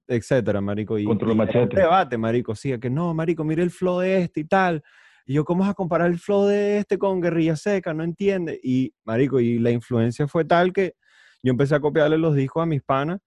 Etcétera, 0.07 0.61
marico. 0.61 0.99
Y, 0.99 1.07
Machete. 1.35 1.77
debate, 1.77 2.19
marico, 2.19 2.55
sí, 2.55 2.79
que 2.79 2.91
no, 2.91 3.15
marico, 3.15 3.45
mire 3.45 3.63
el 3.63 3.71
flow 3.71 4.01
de 4.01 4.23
este 4.23 4.41
y 4.41 4.45
tal. 4.45 4.83
Y 5.27 5.35
yo, 5.35 5.45
¿cómo 5.45 5.61
vas 5.63 5.71
a 5.71 5.75
comparar 5.75 6.11
el 6.11 6.19
flow 6.19 6.45
de 6.47 6.79
este 6.79 6.99
con 6.99 7.21
Guerrilla 7.21 7.57
Seca? 7.57 7.95
No 7.95 8.05
entiende. 8.05 8.61
Y, 8.63 8.93
marico, 9.05 9.41
y 9.41 9.59
la 9.59 9.71
influencia 9.71 10.29
fue 10.29 10.45
tal 10.45 10.73
que 10.73 10.95
yo 11.43 11.51
empecé 11.51 11.75
a 11.75 11.81
copiarle 11.81 12.19
los 12.19 12.35
discos 12.35 12.63
a 12.63 12.67
mis 12.67 12.83
panas. 12.83 13.21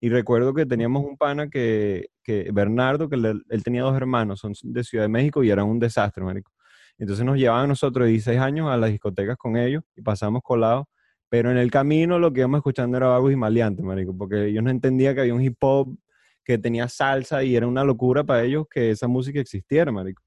Y 0.00 0.08
recuerdo 0.08 0.52
que 0.52 0.66
teníamos 0.66 1.04
un 1.04 1.16
pana 1.16 1.48
que, 1.48 2.08
que 2.24 2.50
Bernardo, 2.52 3.08
que 3.08 3.16
le- 3.16 3.34
él 3.50 3.62
tenía 3.62 3.82
dos 3.82 3.94
hermanos, 3.96 4.40
son 4.40 4.52
de 4.62 4.82
Ciudad 4.82 5.04
de 5.04 5.08
México 5.08 5.44
y 5.44 5.50
eran 5.50 5.66
un 5.66 5.78
desastre, 5.78 6.24
marico. 6.24 6.50
Entonces 6.98 7.24
nos 7.24 7.36
llevaban 7.36 7.68
nosotros 7.68 8.06
de 8.06 8.10
16 8.12 8.40
años 8.40 8.68
a 8.68 8.76
las 8.76 8.90
discotecas 8.90 9.36
con 9.36 9.56
ellos 9.56 9.82
y 9.94 10.02
pasamos 10.02 10.42
colados. 10.42 10.86
Pero 11.28 11.50
en 11.50 11.56
el 11.56 11.70
camino 11.70 12.18
lo 12.18 12.32
que 12.32 12.40
íbamos 12.40 12.58
escuchando 12.58 12.96
era 12.96 13.06
vagos 13.08 13.32
y 13.32 13.36
maleantes, 13.36 13.84
marico, 13.84 14.16
porque 14.16 14.46
ellos 14.46 14.62
no 14.64 14.70
entendían 14.70 15.14
que 15.14 15.20
había 15.22 15.34
un 15.34 15.40
hip 15.42 15.56
hop 15.60 15.96
que 16.44 16.58
tenía 16.58 16.88
salsa 16.88 17.42
y 17.44 17.56
era 17.56 17.66
una 17.66 17.84
locura 17.84 18.24
para 18.24 18.42
ellos 18.42 18.66
que 18.70 18.90
esa 18.90 19.08
música 19.08 19.40
existiera, 19.40 19.92
marico. 19.92 20.22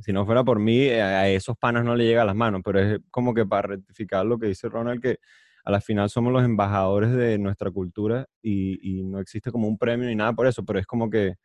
Si 0.00 0.12
no 0.12 0.26
fuera 0.26 0.42
por 0.42 0.58
mí, 0.58 0.80
eh, 0.80 1.00
a 1.02 1.28
esos 1.28 1.56
panas 1.56 1.84
no 1.84 1.94
le 1.94 2.04
llega 2.04 2.22
a 2.22 2.24
las 2.24 2.34
manos, 2.34 2.62
pero 2.64 2.80
es 2.80 3.00
como 3.10 3.32
que 3.32 3.46
para 3.46 3.68
rectificar 3.68 4.26
lo 4.26 4.38
que 4.38 4.48
dice 4.48 4.68
Ronald, 4.68 5.00
que 5.00 5.18
a 5.64 5.70
la 5.70 5.80
final 5.80 6.10
somos 6.10 6.32
los 6.32 6.44
embajadores 6.44 7.12
de 7.12 7.38
nuestra 7.38 7.70
cultura 7.70 8.26
y, 8.42 8.98
y 8.98 9.02
no 9.04 9.18
existe 9.20 9.50
como 9.52 9.68
un 9.68 9.78
premio 9.78 10.08
ni 10.08 10.14
nada 10.14 10.32
por 10.32 10.46
eso, 10.46 10.64
pero 10.64 10.78
es 10.78 10.86
como 10.86 11.08
que 11.08 11.36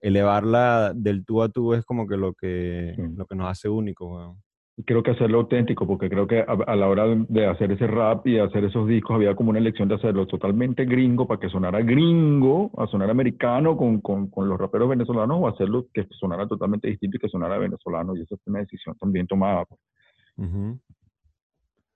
elevarla 0.00 0.92
del 0.94 1.24
tú 1.24 1.42
a 1.42 1.48
tú 1.48 1.74
es 1.74 1.84
como 1.84 2.06
que 2.06 2.16
lo 2.16 2.32
que, 2.34 2.94
Sí. 2.96 3.02
lo 3.14 3.26
que 3.26 3.34
nos 3.36 3.50
hace 3.50 3.68
únicos, 3.68 4.08
weón. 4.10 4.42
Y 4.78 4.84
creo 4.84 5.02
que 5.02 5.10
hacerlo 5.10 5.40
auténtico, 5.40 5.88
porque 5.88 6.08
creo 6.08 6.28
que 6.28 6.38
a, 6.38 6.44
a 6.44 6.76
la 6.76 6.86
hora 6.86 7.04
de, 7.08 7.46
hacer 7.46 7.72
ese 7.72 7.88
rap 7.88 8.24
y 8.28 8.38
hacer 8.38 8.62
esos 8.64 8.86
discos 8.86 9.16
había 9.16 9.34
como 9.34 9.50
una 9.50 9.58
elección 9.58 9.88
de 9.88 9.96
hacerlo 9.96 10.24
totalmente 10.28 10.84
gringo 10.84 11.26
para 11.26 11.40
que 11.40 11.48
sonara 11.48 11.82
gringo, 11.82 12.70
a 12.78 12.86
sonar 12.86 13.10
americano 13.10 13.76
con, 13.76 14.00
con, 14.00 14.30
con 14.30 14.48
los 14.48 14.56
raperos 14.56 14.88
venezolanos 14.88 15.36
o 15.40 15.48
hacerlo 15.48 15.88
que 15.92 16.06
sonara 16.12 16.46
totalmente 16.46 16.86
distinto 16.86 17.16
y 17.16 17.20
que 17.20 17.28
sonara 17.28 17.58
venezolano. 17.58 18.14
Y 18.14 18.20
esa 18.20 18.36
fue 18.36 18.52
una 18.52 18.60
decisión 18.60 18.96
también 18.96 19.26
tomada. 19.26 19.64
pues. 19.64 19.80
Ujú. 20.36 20.78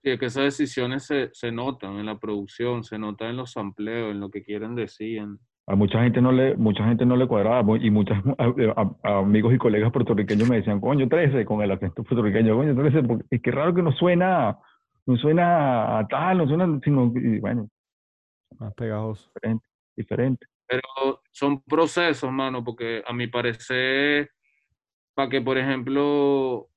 Sí, 0.02 0.10
es 0.10 0.18
que 0.18 0.26
esas 0.26 0.42
decisiones 0.42 1.04
se, 1.04 1.30
se 1.32 1.52
notan 1.52 1.98
en 2.00 2.06
la 2.06 2.18
producción, 2.18 2.82
se 2.82 2.98
notan 2.98 3.30
en 3.30 3.36
los 3.36 3.52
sampleos, 3.52 4.10
en 4.10 4.18
lo 4.18 4.28
que 4.28 4.42
quieren 4.42 4.74
decir. 4.74 5.18
en- 5.18 5.38
A 5.66 5.76
mucha 5.76 6.02
gente 6.02 6.20
no 6.20 6.32
le, 6.32 6.56
mucha 6.56 6.84
gente 6.84 7.06
no 7.06 7.16
le 7.16 7.28
cuadraba 7.28 7.64
y 7.80 7.90
muchos 7.90 8.16
amigos 9.04 9.54
y 9.54 9.58
colegas 9.58 9.92
puertorriqueños 9.92 10.48
me 10.48 10.56
decían, 10.56 10.80
coño, 10.80 11.08
13, 11.08 11.44
con 11.44 11.62
el 11.62 11.70
acento 11.70 12.02
puertorriqueño, 12.02 12.56
coño, 12.56 12.74
13, 12.74 13.02
porque 13.04 13.24
es 13.30 13.40
que 13.40 13.50
raro 13.52 13.72
que 13.74 13.82
no 13.82 13.92
suena, 13.92 14.58
no 15.06 15.16
suena 15.16 15.98
a 15.98 16.08
tal, 16.08 16.38
no 16.38 16.48
suena, 16.48 16.80
sino, 16.82 17.12
y 17.14 17.38
bueno, 17.38 17.68
Más 18.58 18.74
pegajoso. 18.74 19.30
diferente, 19.34 19.66
diferente. 19.96 20.46
Pero 20.66 21.22
son 21.30 21.62
procesos, 21.62 22.32
mano, 22.32 22.64
porque 22.64 23.04
a 23.06 23.12
mi 23.12 23.28
parecer, 23.28 24.30
para 25.14 25.28
que, 25.28 25.40
por 25.40 25.58
ejemplo, 25.58 26.68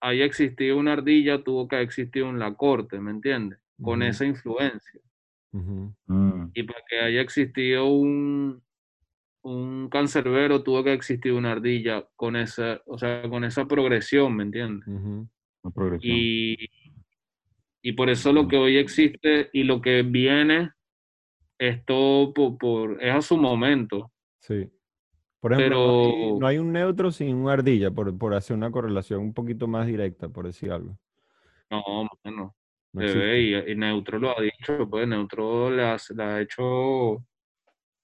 haya 0.00 0.24
existido 0.24 0.78
una 0.78 0.94
ardilla, 0.94 1.44
tuvo 1.44 1.68
que 1.68 1.80
existir 1.80 2.24
un 2.24 2.38
la 2.40 2.54
corte, 2.54 2.98
¿me 2.98 3.12
entiendes? 3.12 3.60
Con 3.80 4.02
esa 4.02 4.24
influencia. 4.24 5.00
Mm, 5.52 6.50
Y 6.54 6.62
para 6.64 6.80
que 6.88 6.98
haya 6.98 7.20
existido 7.20 7.86
un, 7.86 8.62
un 9.42 9.88
cancerbero, 9.90 10.62
tuvo 10.62 10.82
que 10.82 10.92
existir 10.92 11.32
una 11.32 11.52
ardilla 11.52 12.06
con 12.16 12.36
esa, 12.36 12.80
o 12.86 12.96
sea, 12.98 13.22
con 13.28 13.44
esa 13.44 13.66
progresión, 13.66 14.34
¿me 14.36 14.44
entiendes? 14.44 14.86
Una 14.88 15.72
progresión. 15.74 16.16
Y, 16.16 16.56
Y 17.84 17.92
por 17.92 18.08
eso 18.10 18.32
lo 18.32 18.46
que 18.46 18.56
hoy 18.56 18.76
existe 18.76 19.50
y 19.52 19.64
lo 19.64 19.80
que 19.80 20.02
viene 20.02 20.70
es 21.58 21.84
todo 21.84 22.32
por, 22.32 22.56
por- 22.56 23.02
es 23.02 23.12
a 23.14 23.20
su 23.22 23.36
momento. 23.36 24.12
Sí. 24.40 24.70
Por 25.40 25.52
ejemplo, 25.52 25.76
no 25.78 26.04
hay, 26.04 26.12
Pero- 26.12 26.38
no 26.40 26.46
hay 26.46 26.58
un 26.58 26.72
neutro 26.72 27.10
sin 27.10 27.34
una 27.34 27.54
ardilla, 27.54 27.90
por, 27.90 28.16
por 28.16 28.34
hacer 28.34 28.56
una 28.56 28.70
correlación 28.70 29.20
un 29.20 29.34
poquito 29.34 29.66
más 29.66 29.86
directa, 29.88 30.28
por 30.28 30.46
decir 30.46 30.70
algo. 30.70 30.96
No, 31.70 31.82
bueno, 32.22 32.54
No 32.92 33.02
y, 33.36 33.54
y 33.72 33.74
Neutro 33.74 34.18
lo 34.18 34.38
ha 34.38 34.42
dicho, 34.42 34.86
pues 34.88 35.08
Neutro 35.08 35.70
le, 35.70 35.82
ha 35.82 36.40
hecho 36.40 37.24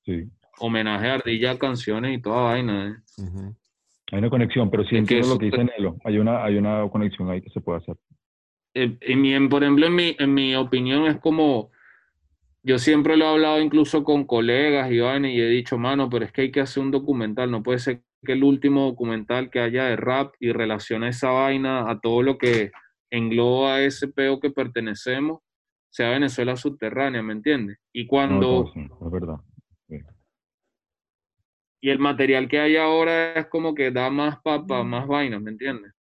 Sí. 0.04 0.24
homenaje 0.60 1.08
a 1.08 1.14
Ardilla 1.14 1.58
canciones 1.58 2.16
y 2.18 2.22
toda 2.22 2.42
vaina. 2.42 3.02
¿eh? 3.18 3.52
Hay 4.12 4.18
una 4.18 4.30
conexión, 4.30 4.70
pero 4.70 4.84
sí 4.84 4.88
Es 4.88 4.92
que 4.92 4.98
entiendo 5.16 5.28
lo 5.28 5.38
que 5.38 5.46
dice 5.46 5.64
Nelo. 5.64 5.96
Hay 6.04 6.18
una, 6.18 6.42
hay 6.42 6.56
una 6.56 6.88
conexión 6.90 7.30
ahí 7.30 7.42
que 7.42 7.50
se 7.50 7.60
puede 7.60 7.78
hacer. 7.80 7.96
Eh, 8.74 8.96
en- 9.00 9.48
por 9.50 9.62
ejemplo, 9.62 9.86
en 9.86 9.94
mi, 9.94 10.16
en 10.18 10.32
mi 10.32 10.54
opinión 10.54 11.04
es 11.06 11.18
como, 11.18 11.70
yo 12.62 12.78
siempre 12.78 13.16
lo 13.18 13.26
he 13.26 13.28
hablado 13.28 13.60
incluso 13.60 14.02
con 14.04 14.24
colegas 14.24 14.90
y 14.90 14.98
vaina 15.00 15.30
y 15.30 15.38
he 15.38 15.48
dicho, 15.48 15.76
mano, 15.76 16.08
pero 16.08 16.24
es 16.24 16.32
que 16.32 16.42
hay 16.42 16.50
que 16.50 16.60
hacer 16.60 16.82
un 16.82 16.90
documental, 16.90 17.50
no 17.50 17.62
puede 17.62 17.78
ser 17.78 18.02
que 18.24 18.32
el 18.32 18.42
último 18.42 18.86
documental 18.86 19.50
que 19.50 19.60
haya 19.60 19.84
de 19.84 19.96
rap 19.96 20.34
y 20.40 20.50
relaciona 20.52 21.08
esa 21.08 21.30
vaina 21.30 21.90
a 21.90 22.00
todo 22.00 22.22
lo 22.22 22.38
que 22.38 22.72
engloba 23.10 23.80
ese 23.80 24.08
peo 24.08 24.40
que 24.40 24.50
pertenecemos, 24.50 25.40
sea 25.90 26.10
Venezuela 26.10 26.56
subterránea, 26.56 27.22
¿me 27.22 27.32
entiendes? 27.32 27.78
Y 27.92 28.04
No, 28.04 28.08
cuando... 28.08 28.64
no, 28.64 28.72
sí, 28.72 28.80
es 28.80 29.10
verdad. 29.10 29.36
Y 31.80 31.90
el 31.90 31.98
material 32.00 32.48
que 32.48 32.58
hay 32.58 32.76
ahora 32.76 33.34
es 33.34 33.46
como 33.46 33.74
que 33.74 33.90
da 33.92 34.10
más 34.10 34.40
papa, 34.42 34.82
más 34.82 35.06
vainas, 35.06 35.40
¿me 35.40 35.52
entiendes? 35.52 35.92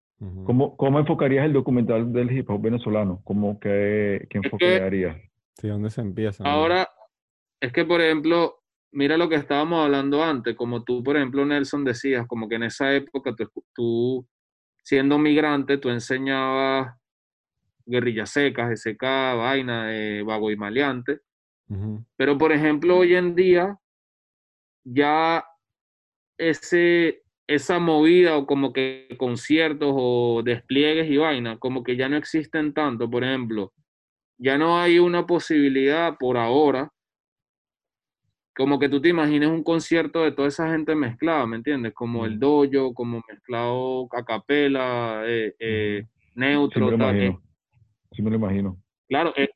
¿Cómo, 0.46 0.76
¿Cómo 0.76 0.98
enfocarías 0.98 1.46
el 1.46 1.54
documental 1.54 2.12
del 2.12 2.32
hip 2.32 2.50
hop 2.50 2.60
venezolano? 2.60 3.22
¿Cómo 3.24 3.60
que, 3.60 4.26
¿Qué 4.32 4.40
enfoque 4.40 4.80
darías? 4.80 5.16
Sí, 5.54 5.68
¿dónde 5.68 5.92
se 5.92 6.02
empieza? 6.02 6.44
no? 6.44 6.50
Ahora, 6.50 6.90
es 7.62 7.72
que, 7.72 7.86
por 7.86 8.02
ejemplo, 8.02 8.64
mira 8.92 9.16
lo 9.18 9.30
que 9.30 9.36
estábamos 9.36 9.84
hablando 9.86 10.24
antes, 10.24 10.56
como 10.56 10.84
tú, 10.84 11.04
por 11.04 11.18
ejemplo, 11.18 11.46
Nelson, 11.46 11.86
decías, 11.86 12.26
como 12.26 12.50
que 12.50 12.56
en 12.56 12.64
esa 12.64 12.92
época 12.96 13.36
tú, 13.36 13.64
tú 13.76 14.28
siendo 14.88 15.18
migrante, 15.18 15.78
tú 15.78 15.90
enseñabas 15.90 16.96
guerrillas 17.86 18.30
secas, 18.30 18.72
SK, 18.72 19.02
vaina, 19.36 19.94
eh, 19.94 20.24
vago 20.24 20.50
y 20.50 20.56
maleante, 20.56 21.20
pero, 22.16 22.38
por 22.38 22.54
ejemplo, 22.54 23.00
hoy 23.00 23.16
en 23.16 23.36
día, 23.36 23.78
ya 24.86 25.44
ese, 26.38 27.22
esa 27.48 27.80
movida 27.80 28.38
o 28.38 28.46
como 28.46 28.72
que 28.72 29.14
conciertos 29.18 29.92
o 29.94 30.42
despliegues 30.42 31.12
y 31.12 31.18
vaina, 31.18 31.60
como 31.60 31.84
que 31.84 31.98
ya 31.98 32.08
no 32.08 32.16
existen 32.16 32.74
tanto. 32.74 33.10
Por 33.10 33.26
ejemplo, 33.26 33.74
ya 34.38 34.58
no 34.58 34.80
hay 34.80 35.00
una 35.00 35.26
posibilidad 35.26 36.16
por 36.18 36.38
ahora, 36.38 36.90
como 38.58 38.80
que 38.80 38.90
tú 38.90 39.00
te 39.00 39.10
imagines 39.10 39.50
un 39.50 39.64
concierto 39.64 40.24
de 40.24 40.32
toda 40.32 40.48
esa 40.48 40.72
gente 40.72 40.96
mezclada, 40.96 41.46
¿me 41.46 41.58
entiendes? 41.58 41.94
Como 41.94 42.26
el 42.26 42.40
dojo, 42.40 42.92
como 42.92 43.22
mezclado 43.30 44.08
a 44.12 44.26
capela, 44.26 45.22
eh, 45.28 45.54
eh, 45.60 46.04
Sí 46.04 46.32
neutro, 46.34 46.86
me 46.86 46.92
lo 46.92 46.98
tal, 46.98 47.16
eh, 47.16 47.26
imagino. 47.26 47.44
Sí 48.12 48.22
me 48.24 48.30
lo 48.32 48.36
imagino. 48.38 48.84
Claro, 49.08 49.32
eh, 49.38 49.50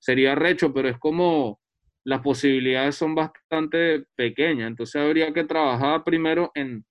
sería 0.00 0.34
recho, 0.34 0.74
pero 0.74 0.88
es 0.88 0.98
como 0.98 1.60
las 2.02 2.20
posibilidades 2.20 2.96
son 2.96 3.14
bastante 3.14 4.06
pequeñas. 4.16 4.66
Entonces 4.66 5.00
habría 5.00 5.32
que 5.32 5.44
trabajar 5.44 6.02
primero 6.02 6.50
en, 6.56 6.84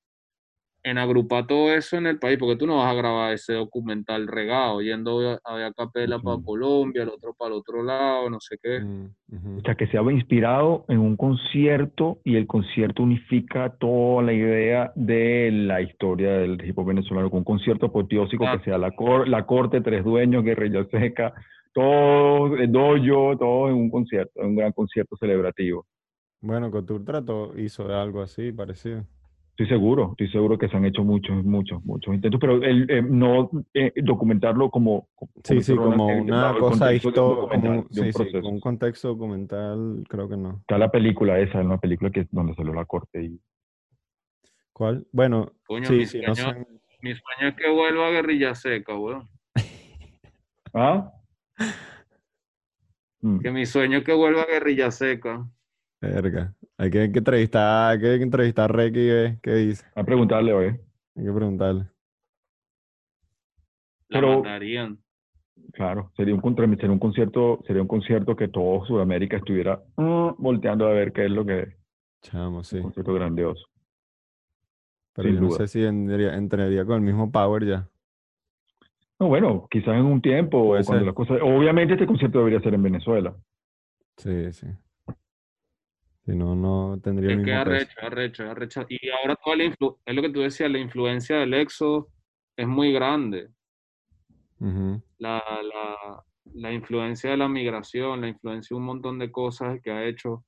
en 0.83 0.97
agrupar 0.97 1.45
todo 1.45 1.71
eso 1.73 1.95
en 1.97 2.07
el 2.07 2.17
país, 2.17 2.39
porque 2.39 2.55
tú 2.55 2.65
no 2.65 2.77
vas 2.77 2.91
a 2.91 2.95
grabar 2.95 3.33
ese 3.33 3.53
documental 3.53 4.27
regado, 4.27 4.81
yendo 4.81 5.39
a, 5.43 5.65
a 5.67 5.73
capela 5.73 6.19
para. 6.19 6.41
Colombia, 6.43 7.03
el 7.03 7.09
otro 7.09 7.33
para 7.37 7.49
el 7.53 7.59
otro 7.59 7.83
lado, 7.83 8.29
no 8.29 8.39
sé 8.39 8.57
qué. 8.61 8.79
Mm. 8.79 9.57
O 9.57 9.61
sea, 9.61 9.75
que 9.75 9.87
sea 9.87 10.01
inspirado 10.11 10.85
en 10.87 10.99
un 10.99 11.15
concierto 11.15 12.19
y 12.23 12.35
el 12.35 12.47
concierto 12.47 13.03
unifica 13.03 13.75
toda 13.77 14.23
la 14.23 14.33
idea 14.33 14.91
de 14.95 15.51
la 15.51 15.81
historia 15.81 16.31
del 16.33 16.63
hip 16.65 16.77
hop 16.77 16.87
venezolano, 16.87 17.29
con 17.29 17.39
un 17.39 17.43
concierto 17.45 17.85
apoteósico 17.85 18.43
Claro. 18.43 18.57
que 18.59 18.65
sea 18.65 18.77
la, 18.77 18.91
cor- 18.91 19.27
la 19.27 19.45
corte, 19.45 19.81
tres 19.81 20.03
dueños, 20.03 20.43
guerrilla 20.43 20.83
seca, 20.89 21.33
todo, 21.73 22.55
el 22.57 22.71
dojo, 22.71 23.37
todo 23.37 23.69
en 23.69 23.75
un 23.75 23.89
concierto, 23.91 24.41
en 24.41 24.47
un 24.47 24.55
gran 24.55 24.71
concierto 24.71 25.15
celebrativo. 25.15 25.85
Bueno, 26.41 26.71
Couture 26.71 27.03
trató, 27.03 27.53
hizo 27.57 27.87
algo 27.95 28.21
así, 28.21 28.51
parecido. 28.51 29.05
Estoy 29.61 29.77
seguro, 29.77 30.09
estoy 30.11 30.31
seguro 30.31 30.57
que 30.57 30.67
se 30.69 30.75
han 30.75 30.85
hecho 30.85 31.03
muchos, 31.03 31.43
muchos, 31.45 31.85
muchos 31.85 32.15
intentos, 32.15 32.41
pero 32.41 32.55
el, 32.63 32.89
eh, 32.89 33.03
no 33.03 33.51
eh, 33.75 33.93
documentarlo 34.01 34.71
como... 34.71 35.07
como 35.13 35.31
Sí, 35.43 35.61
sí, 35.61 35.75
como 35.75 36.07
una 36.07 36.55
cosa 36.57 36.91
histórica, 36.91 37.21
un 37.21 37.87
sí, 37.91 38.01
sí, 38.05 38.11
proceso. 38.11 38.41
con 38.41 38.53
un 38.53 38.59
contexto 38.59 39.09
documental, 39.09 40.03
creo 40.09 40.27
que 40.27 40.35
no. 40.35 40.57
Está 40.61 40.79
la 40.79 40.89
película 40.89 41.37
esa, 41.39 41.59
una 41.59 41.77
película 41.77 42.09
que 42.09 42.27
donde 42.31 42.55
salió 42.55 42.73
la 42.73 42.85
corte 42.85 43.23
y 43.23 43.39
¿Cuál? 44.73 45.05
Bueno, 45.11 45.51
Coño, 45.67 45.85
sí, 45.85 45.93
mi, 45.93 46.05
sí, 46.07 46.21
no 46.25 46.33
sueño, 46.33 46.53
sé. 46.53 46.67
mi 47.03 47.13
sueño 47.13 47.49
es 47.49 47.55
que 47.55 47.69
vuelva 47.69 48.07
a 48.07 48.11
Guerrilla 48.11 48.55
Seca, 48.55 48.97
weón. 48.97 49.29
¿Ah? 50.73 51.11
Mm. 53.21 53.39
Que 53.41 53.51
mi 53.51 53.67
sueño 53.67 53.99
es 53.99 54.03
que 54.03 54.13
vuelva 54.13 54.41
a 54.41 54.47
Guerrilla 54.47 54.89
Seca. 54.89 55.47
Verga. 56.01 56.53
Hay 56.77 56.89
que, 56.89 56.99
hay 57.01 57.11
que 57.11 57.19
entrevistar, 57.19 57.91
hay 57.91 57.99
que 57.99 58.23
entrevistar 58.23 58.71
a 58.71 58.73
Reiki, 58.73 58.99
¿qué, 58.99 59.37
qué 59.43 59.53
dice? 59.53 59.85
A 59.95 60.03
preguntarle 60.03 60.51
hoy. 60.53 60.65
Hay 61.15 61.25
que 61.25 61.31
preguntarle. 61.31 61.83
La 64.09 64.19
Pero- 64.19 64.37
matarían. 64.37 64.97
Claro, 65.73 66.11
sería 66.17 66.33
un, 66.33 66.41
sería 66.55 66.91
un 66.91 66.99
concierto, 66.99 67.59
sería 67.67 67.81
un 67.83 67.87
concierto 67.87 68.35
que 68.35 68.47
todo 68.47 68.83
Sudamérica 68.85 69.37
estuviera 69.37 69.79
mm, 69.95 70.29
volteando 70.39 70.87
a 70.87 70.91
ver 70.91 71.13
qué 71.13 71.25
es 71.25 71.31
lo 71.31 71.45
que 71.45 71.59
es. 71.61 71.69
Chamo, 72.23 72.63
sí. 72.63 72.77
Un 72.77 72.83
concierto 72.83 73.13
grandioso. 73.13 73.67
Pero 75.13 75.27
sin 75.27 75.35
yo 75.35 75.41
no 75.41 75.47
duda. 75.49 75.57
sé 75.59 75.67
si 75.67 75.83
entraría, 75.85 76.35
entraría 76.35 76.83
con 76.83 76.95
el 76.95 77.01
mismo 77.01 77.31
power 77.31 77.63
ya. 77.65 77.87
No, 79.19 79.27
bueno, 79.27 79.67
quizás 79.69 79.89
en 79.95 80.05
un 80.05 80.19
tiempo, 80.21 80.65
Puede 80.69 80.83
cuando 80.83 81.05
las 81.05 81.13
cosas. 81.15 81.39
Obviamente 81.43 81.93
este 81.93 82.07
concierto 82.07 82.39
debería 82.39 82.59
ser 82.61 82.73
en 82.73 82.83
Venezuela. 82.83 83.35
Sí, 84.17 84.51
sí. 84.51 84.67
Si 86.25 86.35
no, 86.35 86.55
no 86.55 86.99
tendría 87.03 87.31
el 87.31 87.37
mismo 87.39 87.51
peso. 87.51 87.71
arrecho, 87.71 87.99
arrecho, 88.01 88.51
arrecho. 88.51 88.85
Y 88.89 89.09
ahora 89.09 89.35
toda 89.43 89.55
la 89.55 89.63
influ- 89.65 89.97
es 90.05 90.15
lo 90.15 90.21
que 90.21 90.29
tú 90.29 90.41
decías, 90.41 90.71
la 90.71 90.79
influencia 90.79 91.37
del 91.37 91.53
éxodo 91.55 92.09
es 92.55 92.67
muy 92.67 92.93
grande. 92.93 93.49
La, 95.17 95.43
la, 95.63 96.23
la 96.53 96.71
influencia 96.71 97.31
de 97.31 97.37
la 97.37 97.47
migración, 97.47 98.21
la 98.21 98.27
influencia 98.27 98.75
de 98.75 98.79
un 98.79 98.85
montón 98.85 99.17
de 99.19 99.31
cosas 99.31 99.79
que 99.81 99.91
ha 99.91 100.05
hecho 100.05 100.43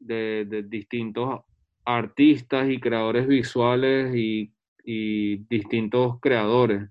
de, 0.00 0.44
de 0.48 0.62
distintos 0.64 1.40
artistas 1.84 2.68
y 2.68 2.78
creadores 2.80 3.26
visuales 3.28 4.14
y, 4.14 4.52
y 4.84 5.36
distintos 5.48 6.18
creadores. 6.20 6.88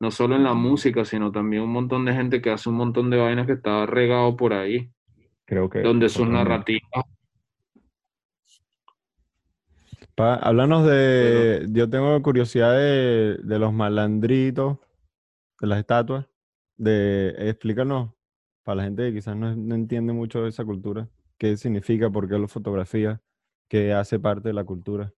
No 0.00 0.10
solo 0.10 0.36
en 0.36 0.44
la 0.44 0.54
música, 0.54 1.04
sino 1.06 1.32
también 1.32 1.62
un 1.62 1.72
montón 1.72 2.04
de 2.04 2.12
gente 2.12 2.42
que 2.42 2.50
hace 2.50 2.68
un 2.68 2.76
montón 2.76 3.08
de 3.08 3.16
vainas 3.16 3.46
que 3.46 3.54
está 3.54 3.86
regado 3.86 4.36
por 4.36 4.52
ahí, 4.52 4.90
Creo 5.44 5.68
que. 5.68 5.80
donde 5.80 6.08
sus 6.08 6.28
narrativas 6.28 7.04
Pa- 10.14 10.36
háblanos 10.36 10.86
de. 10.86 11.66
Yo 11.70 11.90
tengo 11.90 12.20
curiosidad 12.22 12.72
de, 12.72 13.38
de 13.42 13.58
los 13.58 13.72
malandritos, 13.72 14.78
de 15.60 15.66
las 15.66 15.78
estatuas. 15.78 16.26
De, 16.76 17.34
explícanos, 17.50 18.12
para 18.64 18.76
la 18.76 18.84
gente 18.84 19.08
que 19.08 19.14
quizás 19.14 19.36
no, 19.36 19.54
no 19.54 19.74
entiende 19.74 20.12
mucho 20.12 20.42
de 20.42 20.48
esa 20.48 20.64
cultura, 20.64 21.08
qué 21.38 21.56
significa, 21.56 22.10
por 22.10 22.28
qué 22.28 22.38
lo 22.38 22.48
fotografía, 22.48 23.20
qué 23.68 23.92
hace 23.92 24.18
parte 24.18 24.48
de 24.48 24.54
la 24.54 24.64
cultura. 24.64 25.12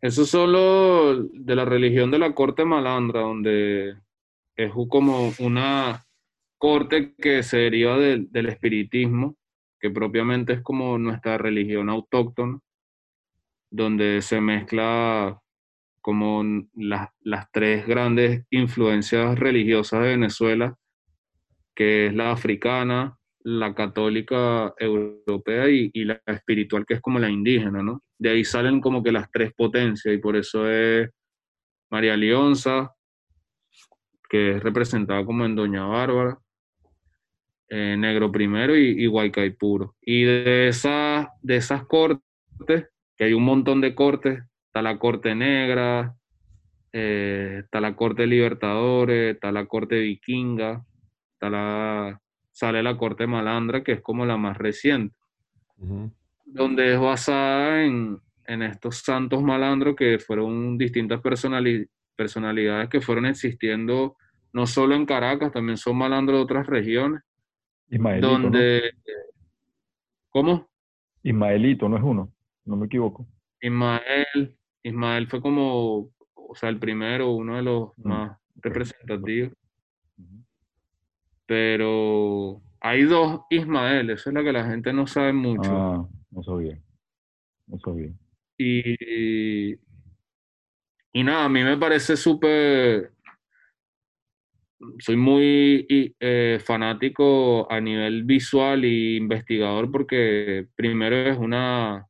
Eso 0.00 0.22
es 0.22 0.30
solo 0.30 1.24
de 1.24 1.56
la 1.56 1.64
religión 1.64 2.10
de 2.10 2.20
la 2.20 2.32
corte 2.32 2.64
malandra, 2.64 3.20
donde 3.22 3.96
es 4.54 4.72
como 4.88 5.32
una 5.40 6.07
corte 6.58 7.14
que 7.14 7.42
se 7.42 7.58
deriva 7.58 7.96
del, 7.96 8.30
del 8.30 8.48
espiritismo, 8.48 9.36
que 9.80 9.90
propiamente 9.90 10.54
es 10.54 10.62
como 10.62 10.98
nuestra 10.98 11.38
religión 11.38 11.88
autóctona, 11.88 12.58
donde 13.70 14.22
se 14.22 14.40
mezcla 14.40 15.40
como 16.00 16.42
las, 16.74 17.10
las 17.20 17.50
tres 17.52 17.86
grandes 17.86 18.44
influencias 18.50 19.38
religiosas 19.38 20.02
de 20.02 20.08
Venezuela, 20.08 20.76
que 21.74 22.06
es 22.06 22.14
la 22.14 22.32
africana, 22.32 23.16
la 23.40 23.74
católica 23.74 24.74
europea 24.78 25.68
y, 25.68 25.90
y 25.92 26.04
la 26.04 26.20
espiritual, 26.26 26.84
que 26.86 26.94
es 26.94 27.00
como 27.00 27.18
la 27.18 27.30
indígena, 27.30 27.82
¿no? 27.82 28.02
De 28.18 28.30
ahí 28.30 28.44
salen 28.44 28.80
como 28.80 29.02
que 29.02 29.12
las 29.12 29.30
tres 29.30 29.52
potencias 29.54 30.12
y 30.12 30.18
por 30.18 30.36
eso 30.36 30.68
es 30.68 31.08
María 31.90 32.16
Leonza, 32.16 32.92
que 34.28 34.56
es 34.56 34.62
representada 34.62 35.24
como 35.24 35.44
en 35.44 35.54
Doña 35.54 35.86
Bárbara, 35.86 36.38
eh, 37.68 37.96
Negro 37.98 38.30
Primero 38.30 38.76
y, 38.76 39.02
y 39.02 39.06
Huaycay 39.06 39.50
Puro. 39.50 39.94
Y 40.00 40.24
de 40.24 40.68
esas, 40.68 41.28
de 41.42 41.56
esas 41.56 41.84
cortes, 41.84 42.22
que 43.16 43.24
hay 43.24 43.32
un 43.32 43.44
montón 43.44 43.80
de 43.80 43.94
cortes, 43.94 44.42
está 44.66 44.82
la 44.82 44.98
corte 44.98 45.34
negra, 45.34 46.14
eh, 46.92 47.62
está 47.64 47.80
la 47.80 47.94
corte 47.96 48.26
Libertadores, 48.26 49.34
está 49.34 49.52
la 49.52 49.66
corte 49.66 50.00
Vikinga, 50.00 50.84
está 51.34 51.50
la, 51.50 52.20
sale 52.52 52.82
la 52.82 52.96
corte 52.96 53.26
Malandra, 53.26 53.82
que 53.82 53.92
es 53.92 54.00
como 54.00 54.24
la 54.24 54.36
más 54.36 54.56
reciente, 54.56 55.16
donde 56.44 56.94
es 56.94 57.00
basada 57.00 57.84
en, 57.84 58.18
en 58.46 58.62
estos 58.62 58.98
santos 58.98 59.42
malandros 59.42 59.94
que 59.94 60.18
fueron 60.18 60.78
distintas 60.78 61.20
personali- 61.20 61.88
personalidades 62.16 62.88
que 62.88 63.00
fueron 63.00 63.26
existiendo 63.26 64.16
no 64.52 64.66
solo 64.66 64.94
en 64.94 65.04
Caracas, 65.06 65.52
también 65.52 65.76
son 65.76 65.96
malandros 65.98 66.38
de 66.38 66.42
otras 66.42 66.66
regiones, 66.66 67.22
Ismaelito, 67.90 68.38
¿no? 68.38 68.42
donde... 68.44 68.92
¿Cómo? 70.30 70.68
Ismaelito, 71.22 71.88
no 71.88 71.96
es 71.96 72.02
uno, 72.02 72.32
no 72.64 72.76
me 72.76 72.86
equivoco. 72.86 73.26
Ismael, 73.60 74.56
Ismael 74.82 75.26
fue 75.26 75.40
como, 75.40 76.10
o 76.34 76.54
sea, 76.54 76.68
el 76.68 76.78
primero, 76.78 77.32
uno 77.32 77.56
de 77.56 77.62
los 77.62 77.88
Mm, 77.96 78.08
más 78.08 78.38
representativos, 78.56 79.52
pero 81.46 82.60
hay 82.80 83.04
dos 83.04 83.40
Ismael, 83.50 84.10
eso 84.10 84.30
es 84.30 84.34
lo 84.34 84.44
que 84.44 84.52
la 84.52 84.66
gente 84.66 84.92
no 84.92 85.06
sabe 85.06 85.32
mucho. 85.32 85.70
Ah, 85.70 86.08
no 86.30 86.42
sabía. 86.42 86.78
No 87.66 87.78
sabía. 87.78 88.12
Y, 88.58 89.72
y 91.12 91.24
nada, 91.24 91.44
a 91.44 91.48
mí 91.48 91.62
me 91.62 91.76
parece 91.76 92.16
súper, 92.16 93.12
soy 94.98 95.16
muy 95.16 95.86
eh, 96.20 96.58
fanático 96.64 97.70
a 97.70 97.80
nivel 97.80 98.24
visual 98.24 98.84
e 98.84 99.16
investigador 99.16 99.90
porque 99.90 100.66
primero 100.76 101.16
es 101.16 101.38
una 101.38 102.06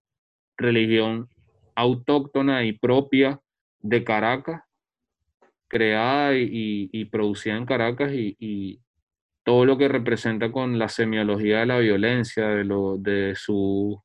religión 0.56 1.28
autóctona 1.74 2.64
y 2.64 2.72
propia 2.72 3.40
de 3.80 4.04
Caracas, 4.04 4.62
creada 5.68 6.34
y, 6.34 7.04
producida 7.06 7.56
en 7.56 7.66
Caracas 7.66 8.12
y, 8.12 8.80
todo 9.44 9.64
lo 9.64 9.78
que 9.78 9.88
representa 9.88 10.52
con 10.52 10.78
la 10.78 10.90
semiología 10.90 11.60
de 11.60 11.66
la 11.66 11.78
violencia, 11.78 12.48
de, 12.48 12.64
lo, 12.64 12.98
de 12.98 13.34
sus 13.34 13.96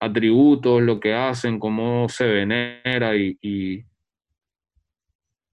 atributos, 0.00 0.80
lo 0.80 0.98
que 0.98 1.12
hacen, 1.12 1.58
cómo 1.58 2.08
se 2.08 2.24
venera 2.26 3.14
y, 3.16 3.84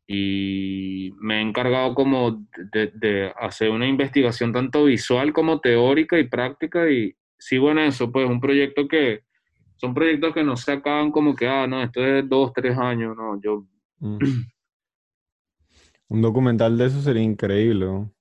y 0.07 1.13
me 1.19 1.37
he 1.37 1.41
encargado 1.41 1.95
como 1.95 2.45
de, 2.71 2.91
de 2.93 3.31
hacer 3.39 3.69
una 3.69 3.87
investigación 3.87 4.51
tanto 4.51 4.85
visual 4.85 5.31
como 5.33 5.59
teórica 5.59 6.19
y 6.19 6.27
práctica 6.27 6.89
y 6.89 7.15
sigo 7.37 7.71
en 7.71 7.79
eso, 7.79 8.11
pues 8.11 8.29
un 8.29 8.39
proyecto 8.39 8.87
que 8.87 9.23
son 9.77 9.93
proyectos 9.93 10.33
que 10.33 10.43
no 10.43 10.55
se 10.57 10.71
acaban 10.71 11.11
como 11.11 11.35
que, 11.35 11.47
ah, 11.47 11.67
no, 11.67 11.81
esto 11.81 12.05
es 12.05 12.27
dos, 12.27 12.53
tres 12.53 12.77
años, 12.77 13.15
no, 13.15 13.39
yo, 13.41 13.65
Mm. 14.03 14.17
Un 16.09 16.21
documental 16.21 16.77
de 16.77 16.85
eso 16.85 17.01
sería 17.01 17.23
increíble. 17.23 17.85
¿no? 17.85 18.13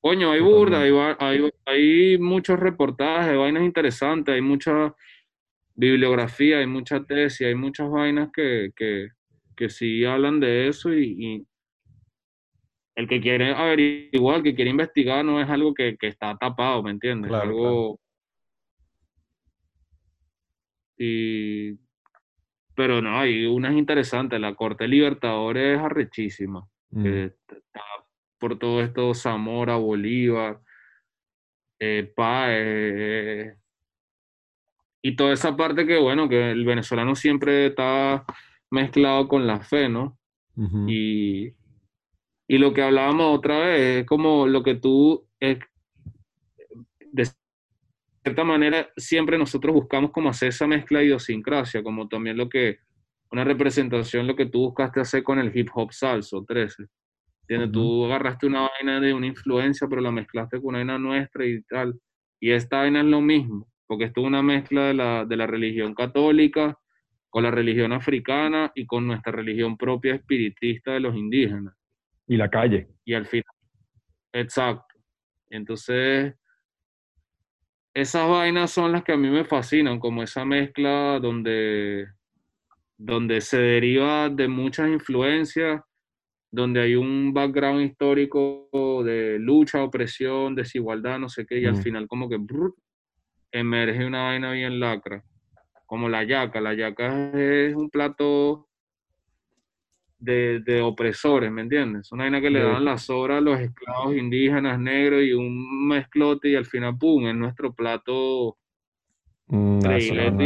coño, 0.00 0.32
hay 0.32 0.40
burda, 0.40 0.80
hay, 0.80 0.92
hay, 1.18 1.50
hay 1.64 2.18
muchos 2.18 2.60
reportajes, 2.60 3.38
vainas 3.38 3.62
interesantes, 3.62 4.34
hay 4.34 4.42
mucha 4.42 4.94
bibliografía, 5.74 6.58
hay 6.58 6.66
mucha 6.66 7.02
tesis, 7.02 7.46
hay 7.46 7.54
muchas 7.54 7.88
vainas 7.88 8.28
que, 8.30 8.70
que, 8.76 9.08
que 9.54 9.68
sí 9.68 10.04
hablan 10.04 10.40
de 10.40 10.68
eso 10.68 10.92
y, 10.92 11.16
y 11.18 11.46
el 12.96 13.08
que 13.08 13.20
quiere 13.20 13.52
averiguar, 13.54 14.36
el 14.38 14.42
que 14.42 14.54
quiere 14.54 14.70
investigar, 14.70 15.24
no 15.24 15.40
es 15.40 15.48
algo 15.48 15.74
que, 15.74 15.96
que 15.96 16.08
está 16.08 16.36
tapado, 16.36 16.82
¿me 16.82 16.90
entiendes? 16.90 17.28
Claro, 17.28 17.48
algo... 17.48 18.00
Y... 20.96 21.74
Pero 22.76 23.00
no, 23.00 23.18
hay 23.18 23.46
unas 23.46 23.74
interesantes. 23.74 24.40
La 24.40 24.54
Corte 24.54 24.88
Libertadores 24.88 25.78
es 25.78 25.84
arrechísima. 25.84 26.66
Mm. 26.94 27.02
que 27.02 27.24
está 27.24 27.82
por 28.38 28.58
todo 28.58 28.82
esto 28.82 29.14
Zamora, 29.14 29.76
Bolívar, 29.76 30.60
eh, 31.80 32.12
Páez, 32.14 33.56
y 35.02 35.16
toda 35.16 35.32
esa 35.32 35.56
parte 35.56 35.86
que, 35.86 35.98
bueno, 35.98 36.28
que 36.28 36.52
el 36.52 36.64
venezolano 36.64 37.14
siempre 37.14 37.66
está 37.66 38.24
mezclado 38.74 39.28
con 39.28 39.46
la 39.46 39.60
fe, 39.60 39.88
¿no? 39.88 40.18
Y, 40.86 41.52
y 42.46 42.58
lo 42.58 42.72
que 42.72 42.82
hablábamos 42.82 43.38
otra 43.38 43.58
vez 43.58 43.80
es 44.02 44.06
como 44.06 44.46
lo 44.46 44.62
que 44.62 44.74
tú, 44.76 45.26
es, 45.40 45.58
de 47.12 47.28
cierta 48.22 48.44
manera, 48.44 48.88
siempre 48.96 49.38
nosotros 49.38 49.74
buscamos 49.74 50.10
como 50.12 50.28
hacer 50.28 50.50
esa 50.50 50.66
mezcla 50.66 50.98
de 50.98 51.06
idiosincrasia, 51.06 51.82
como 51.82 52.06
también 52.08 52.36
lo 52.36 52.48
que, 52.48 52.78
una 53.30 53.44
representación, 53.44 54.26
lo 54.26 54.36
que 54.36 54.46
tú 54.46 54.60
buscaste 54.60 55.00
hacer 55.00 55.22
con 55.22 55.38
el 55.38 55.56
hip 55.56 55.68
hop 55.74 55.92
salso 55.92 56.44
13. 56.44 56.84
¿Entiendes? 57.42 57.72
Tú 57.72 58.04
agarraste 58.06 58.46
una 58.46 58.68
vaina 58.68 59.00
de 59.00 59.12
una 59.12 59.26
influencia, 59.26 59.86
pero 59.88 60.00
la 60.00 60.10
mezclaste 60.10 60.58
con 60.58 60.68
una 60.68 60.78
vaina 60.78 60.98
nuestra 60.98 61.44
y 61.44 61.62
tal. 61.62 61.98
Y 62.40 62.52
esta 62.52 62.78
vaina 62.78 63.00
es 63.00 63.06
lo 63.06 63.20
mismo, 63.20 63.66
porque 63.86 64.04
esto 64.04 64.20
es 64.20 64.26
una 64.26 64.42
mezcla 64.42 64.86
de 64.86 64.94
la, 64.94 65.24
de 65.24 65.36
la 65.36 65.46
religión 65.46 65.94
católica 65.94 66.78
con 67.34 67.42
la 67.42 67.50
religión 67.50 67.92
africana 67.92 68.70
y 68.76 68.86
con 68.86 69.08
nuestra 69.08 69.32
religión 69.32 69.76
propia 69.76 70.14
espiritista 70.14 70.92
de 70.92 71.00
los 71.00 71.16
indígenas. 71.16 71.74
Y 72.28 72.36
la 72.36 72.48
calle. 72.48 72.86
Y 73.04 73.12
al 73.12 73.26
final, 73.26 73.52
exacto. 74.32 74.94
Entonces, 75.50 76.32
esas 77.92 78.30
vainas 78.30 78.70
son 78.70 78.92
las 78.92 79.02
que 79.02 79.10
a 79.10 79.16
mí 79.16 79.28
me 79.28 79.44
fascinan, 79.44 79.98
como 79.98 80.22
esa 80.22 80.44
mezcla 80.44 81.18
donde, 81.20 82.06
donde 82.96 83.40
se 83.40 83.58
deriva 83.58 84.28
de 84.28 84.46
muchas 84.46 84.88
influencias, 84.88 85.82
donde 86.52 86.82
hay 86.82 86.94
un 86.94 87.34
background 87.34 87.80
histórico 87.82 88.68
de 89.04 89.40
lucha, 89.40 89.82
opresión, 89.82 90.54
desigualdad, 90.54 91.18
no 91.18 91.28
sé 91.28 91.44
qué, 91.44 91.58
y 91.58 91.66
al 91.66 91.72
Mm. 91.74 91.82
final 91.82 92.06
como 92.06 92.28
que 92.28 92.38
emerge 93.50 94.06
una 94.06 94.22
vaina 94.22 94.52
bien 94.52 94.78
lacra, 94.78 95.24
como 95.86 96.08
la 96.08 96.24
yaca. 96.24 96.60
La 96.60 96.74
yaca 96.74 97.30
es 97.32 97.74
un 97.74 97.90
plato 97.90 98.68
de, 100.18 100.60
de 100.60 100.80
opresores, 100.80 101.50
¿me 101.50 101.62
entiendes? 101.62 102.10
Una 102.12 102.24
vaina 102.24 102.40
que 102.40 102.50
le 102.50 102.62
dan 102.62 102.84
las 102.84 103.02
sobras 103.02 103.38
a 103.38 103.40
los 103.40 103.60
esclavos 103.60 104.16
indígenas 104.16 104.78
negros 104.78 105.22
y 105.22 105.32
un 105.32 105.88
mezclote 105.88 106.48
y 106.48 106.56
al 106.56 106.64
final, 106.64 106.96
¡pum!, 106.98 107.26
es 107.26 107.34
nuestro 107.34 107.72
plato 107.74 108.56
Mm, 109.46 109.80
predilecto 109.80 110.42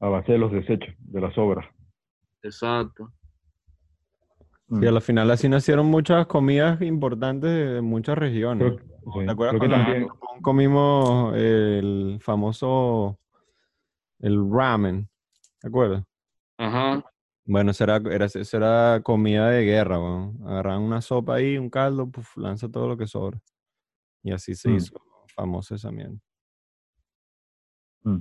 A 0.00 0.08
base 0.08 0.32
de 0.32 0.38
los 0.38 0.52
desechos, 0.52 0.94
de 0.98 1.20
las 1.20 1.36
obras. 1.36 1.66
Exacto. 2.42 3.12
Mm. 4.68 4.82
Y 4.82 4.86
a 4.86 4.92
la 4.92 5.00
final 5.00 5.30
así 5.30 5.48
nacieron 5.48 5.86
muchas 5.86 6.26
comidas 6.26 6.80
importantes 6.82 7.50
de 7.74 7.80
muchas 7.80 8.18
regiones. 8.18 8.74
Creo, 8.74 8.78
sí, 9.14 9.24
¿Te 9.26 9.30
acuerdas 9.30 9.36
creo 9.36 9.50
que 9.52 9.58
cuando 9.58 9.76
también. 9.76 10.02
en 10.02 10.08
Japón 10.08 10.42
comimos 10.42 11.34
el 11.36 12.18
famoso 12.20 13.18
el 14.18 14.50
ramen? 14.50 15.08
¿Te 15.60 15.68
acuerdas? 15.68 16.04
Ajá. 16.58 17.04
Bueno, 17.44 17.70
eso 17.70 17.84
era, 17.84 17.96
era, 18.10 18.24
eso 18.26 18.56
era 18.56 19.00
comida 19.04 19.48
de 19.50 19.62
guerra, 19.64 20.00
weón. 20.00 20.36
Agarraban 20.44 20.82
una 20.82 21.00
sopa 21.00 21.36
ahí, 21.36 21.56
un 21.58 21.70
caldo, 21.70 22.10
puf, 22.10 22.36
lanza 22.36 22.68
todo 22.68 22.88
lo 22.88 22.96
que 22.96 23.06
sobra. 23.06 23.40
Y 24.24 24.32
así 24.32 24.56
se 24.56 24.70
Mm. 24.70 24.76
hizo 24.76 25.00
famoso 25.34 25.76
esa 25.76 25.92
mierda. 25.92 26.16
Mm. 28.02 28.18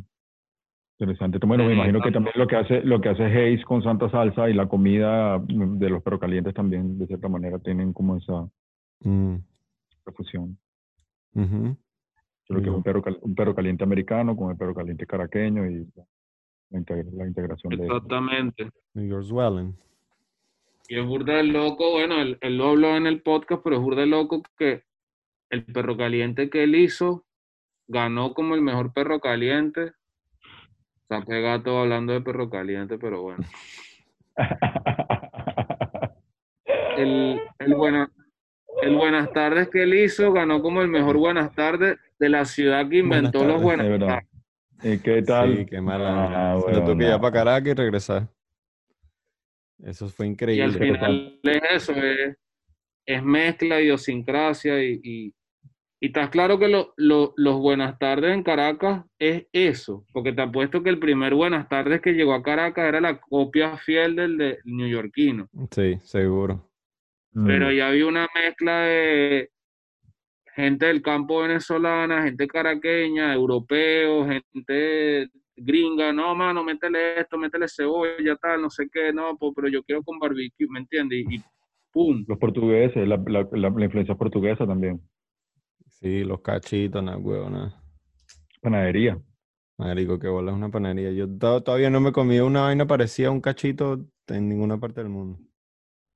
Interesante. 0.98 1.40
Bueno, 1.46 1.66
me 1.66 1.74
imagino 1.74 2.00
que 2.02 2.12
también 2.12 2.34
lo 2.38 2.48
que 2.48 2.56
hace, 2.56 2.82
lo 2.82 3.02
que 3.02 3.10
hace 3.10 3.24
Hayes 3.26 3.66
con 3.66 3.84
Santa 3.84 4.10
Salsa 4.10 4.50
y 4.50 4.54
la 4.54 4.68
comida 4.68 5.40
de 5.40 5.90
los 5.90 6.02
perros 6.02 6.22
calientes 6.22 6.54
también, 6.54 6.98
de 6.98 7.06
cierta 7.08 7.28
manera, 7.28 7.60
tienen 7.60 7.92
como 7.94 8.16
esa 8.18 8.48
Mm, 9.02 9.36
fusión. 10.16 10.58
Creo 11.34 12.62
que 12.62 12.70
es 12.70 12.76
un 12.76 12.82
perro, 12.84 13.04
un 13.22 13.36
perro 13.36 13.54
caliente 13.54 13.84
americano 13.84 14.38
con 14.38 14.52
el 14.52 14.58
perro 14.58 14.74
caliente 14.74 15.06
caraqueño 15.06 15.66
y 15.70 15.86
la, 16.70 16.80
integra- 16.80 17.12
la 17.12 17.28
integración 17.28 17.72
de 17.76 17.84
eso. 17.86 17.96
Exactamente. 17.98 18.70
New 18.94 19.08
York 19.10 19.26
Swelling. 19.26 19.76
Y 20.88 20.98
es 20.98 21.06
burda 21.06 21.44
loco, 21.44 21.92
bueno, 21.92 22.22
él, 22.22 22.38
él 22.42 22.58
lo 22.58 22.70
habló 22.70 22.96
en 22.96 23.06
el 23.08 23.22
podcast, 23.22 23.62
pero 23.64 23.76
es 23.76 23.82
burda 23.82 24.06
loco 24.06 24.44
que 24.58 24.84
el 25.50 25.66
perro 25.66 25.98
caliente 25.98 26.50
que 26.50 26.64
él 26.64 26.76
hizo 26.76 27.26
ganó 27.88 28.34
como 28.34 28.56
el 28.56 28.62
mejor 28.62 28.94
perro 28.94 29.20
caliente. 29.20 29.92
Saqué 31.08 31.42
gato 31.42 31.80
hablando 31.80 32.14
de 32.14 32.22
perro 32.22 32.50
caliente, 32.50 32.98
pero 32.98 33.22
bueno. 33.22 33.44
El, 36.98 37.40
el, 37.60 37.76
buena- 37.76 38.12
el 38.82 38.96
Buenas 38.96 39.32
tardes 39.32 39.70
que 39.70 39.84
él 39.84 39.94
hizo 39.94 40.32
ganó 40.32 40.62
como 40.62 40.82
el 40.82 40.88
mejor 40.88 41.18
Buenas 41.18 41.54
tardes 41.54 41.98
de 42.20 42.30
la 42.30 42.46
ciudad 42.46 42.90
que 42.90 43.02
Buenas 43.02 43.18
inventó 43.34 43.40
los 43.46 43.62
tardes, 43.62 43.64
Buenas 43.64 43.86
Es 43.86 43.92
verdad. 43.92 44.08
tardes. 44.08 44.30
¿Y 44.84 45.00
qué 45.00 45.22
tal? 45.22 45.58
Sí, 45.58 45.66
qué 45.66 45.82
mala. 45.82 46.52
Ah, 46.52 46.54
lo 46.56 46.62
tuve 46.62 46.74
que 46.86 46.94
bueno, 46.94 47.16
ir 47.16 47.22
para 47.22 47.32
Caracas 47.34 47.68
y 47.70 47.74
regresar. 47.74 48.28
Eso 49.84 50.08
fue 50.10 50.26
Y 50.26 50.30
al 50.30 50.34
increíble. 50.34 50.80
¿qué 50.80 50.86
final 50.94 51.40
es 51.44 51.62
eso, 51.72 51.92
es, 51.94 52.38
es 53.06 53.24
mezcla, 53.24 53.80
idiosincrasia 53.82 54.84
y, 54.84 55.00
y, 55.04 55.34
Y 56.06 56.10
estás 56.10 56.30
claro 56.30 56.60
que 56.60 56.68
lo- 56.68 56.94
lo- 56.98 57.34
los 57.36 57.58
buenas 57.60 57.98
tardes 57.98 58.32
en 58.36 58.44
Caracas 58.44 59.06
es 59.18 59.48
eso, 59.52 60.06
porque 60.14 60.34
te 60.34 60.44
apuesto 60.44 60.84
que 60.84 60.92
el 60.92 61.00
primer 61.00 61.34
buenas 61.34 61.68
tardes 61.68 62.00
que 62.00 62.14
llegó 62.14 62.36
a 62.36 62.44
Caracas 62.44 62.86
era 62.88 63.02
la 63.02 63.20
copia 63.20 63.76
fiel 63.78 64.16
del 64.16 64.38
de 64.38 64.60
neoyorquino. 64.66 65.50
Sí, 65.72 65.98
seguro. 66.04 66.70
Mm. 67.32 67.48
Pero 67.48 67.72
ya 67.72 67.88
había 67.88 68.06
una 68.06 68.28
mezcla 68.36 68.82
de 68.82 69.50
gente 70.56 70.86
del 70.86 71.02
campo 71.02 71.42
venezolana, 71.42 72.22
gente 72.22 72.46
caraqueña, 72.46 73.34
europeos, 73.34 74.28
gente 74.54 75.30
gringa, 75.56 76.14
no, 76.14 76.36
mano, 76.36 76.64
métele 76.64 77.20
esto, 77.20 77.40
métele 77.40 77.66
cebolla, 77.68 78.36
tal, 78.36 78.62
no 78.62 78.70
sé 78.70 78.88
qué, 78.92 79.12
no, 79.12 79.36
pero 79.56 79.70
yo 79.70 79.82
quiero 79.82 80.04
con 80.04 80.20
barbecue, 80.20 80.68
¿me 80.70 80.82
entiendes? 80.82 81.26
Y, 81.28 81.38
y 81.38 81.42
pum, 81.92 82.24
Los 82.28 82.38
portugueses, 82.38 83.08
la, 83.08 83.18
la- 83.26 83.48
la- 83.54 83.70
la 83.72 83.86
influencia 83.86 84.14
portuguesa 84.14 84.68
también. 84.68 85.02
Sí, 86.00 86.24
los 86.24 86.42
cachitos, 86.42 87.04
nada, 87.04 87.18
huevo, 87.18 87.50
nada. 87.50 87.82
Panadería. 88.62 89.20
Marico, 89.78 90.18
que 90.20 90.28
bola 90.28 90.52
es 90.52 90.58
una 90.58 90.70
panadería. 90.70 91.12
Yo 91.12 91.28
to- 91.38 91.62
todavía 91.64 91.90
no 91.90 92.00
me 92.00 92.10
he 92.10 92.14
comido 92.14 92.46
una 92.48 92.62
vaina 92.62 92.86
parecida 92.88 93.28
a 93.28 93.32
un 93.32 93.42
cachito 93.42 94.06
en 94.28 94.50
ninguna 94.50 94.80
parte 94.80 95.02
del 95.02 95.10
mundo. 95.10 95.40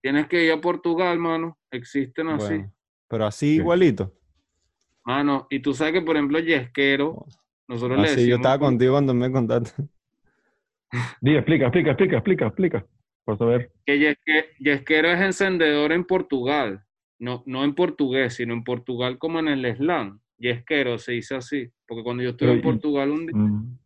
tienes 0.02 0.28
que 0.28 0.46
ir 0.46 0.52
a 0.54 0.62
Portugal, 0.62 1.20
mano, 1.20 1.58
existen 1.72 2.30
así. 2.30 2.54
Bueno, 2.54 2.74
pero 3.10 3.26
así 3.26 3.48
Sí. 3.48 3.56
igualito. 3.58 4.14
Mano, 5.06 5.46
y 5.50 5.60
tú 5.60 5.74
sabes 5.74 5.94
que, 5.94 6.02
por 6.02 6.16
ejemplo, 6.16 6.40
Yesquero, 6.40 7.26
nosotros 7.68 7.98
le 7.98 8.04
Así 8.06 8.16
decimos... 8.16 8.30
yo 8.30 8.36
estaba 8.38 8.60
contigo 8.60 8.94
cuando 8.94 9.14
me 9.14 9.30
contaste. 9.30 9.84
Di, 11.22 11.36
explica, 11.36 11.66
explica, 11.66 11.90
explica, 11.92 12.16
explica, 12.18 12.46
explica. 12.48 12.88
Por 13.26 13.38
saber. 13.38 13.72
que 13.86 13.98
Yesque- 14.00 14.46
Yesquero 14.60 15.10
es 15.10 15.20
encendedor 15.20 15.92
en 15.92 16.06
Portugal, 16.06 16.86
no, 17.20 17.44
no 17.46 17.64
en 17.64 17.76
portugués, 17.76 18.36
sino 18.36 18.54
en 18.54 18.64
Portugal 18.64 19.18
como 19.18 19.40
en 19.40 19.48
el 19.50 19.76
slang. 19.76 20.20
Yesquero 20.38 20.98
se 20.98 21.12
dice 21.14 21.36
así, 21.36 21.70
porque 21.86 22.04
cuando 22.04 22.24
yo 22.24 22.30
estuve 22.30 22.48
Pero 22.50 22.58
en 22.60 22.64
Portugal 22.64 23.12
un 23.12 23.26
día, 23.28 23.36
Mm. 23.36 23.78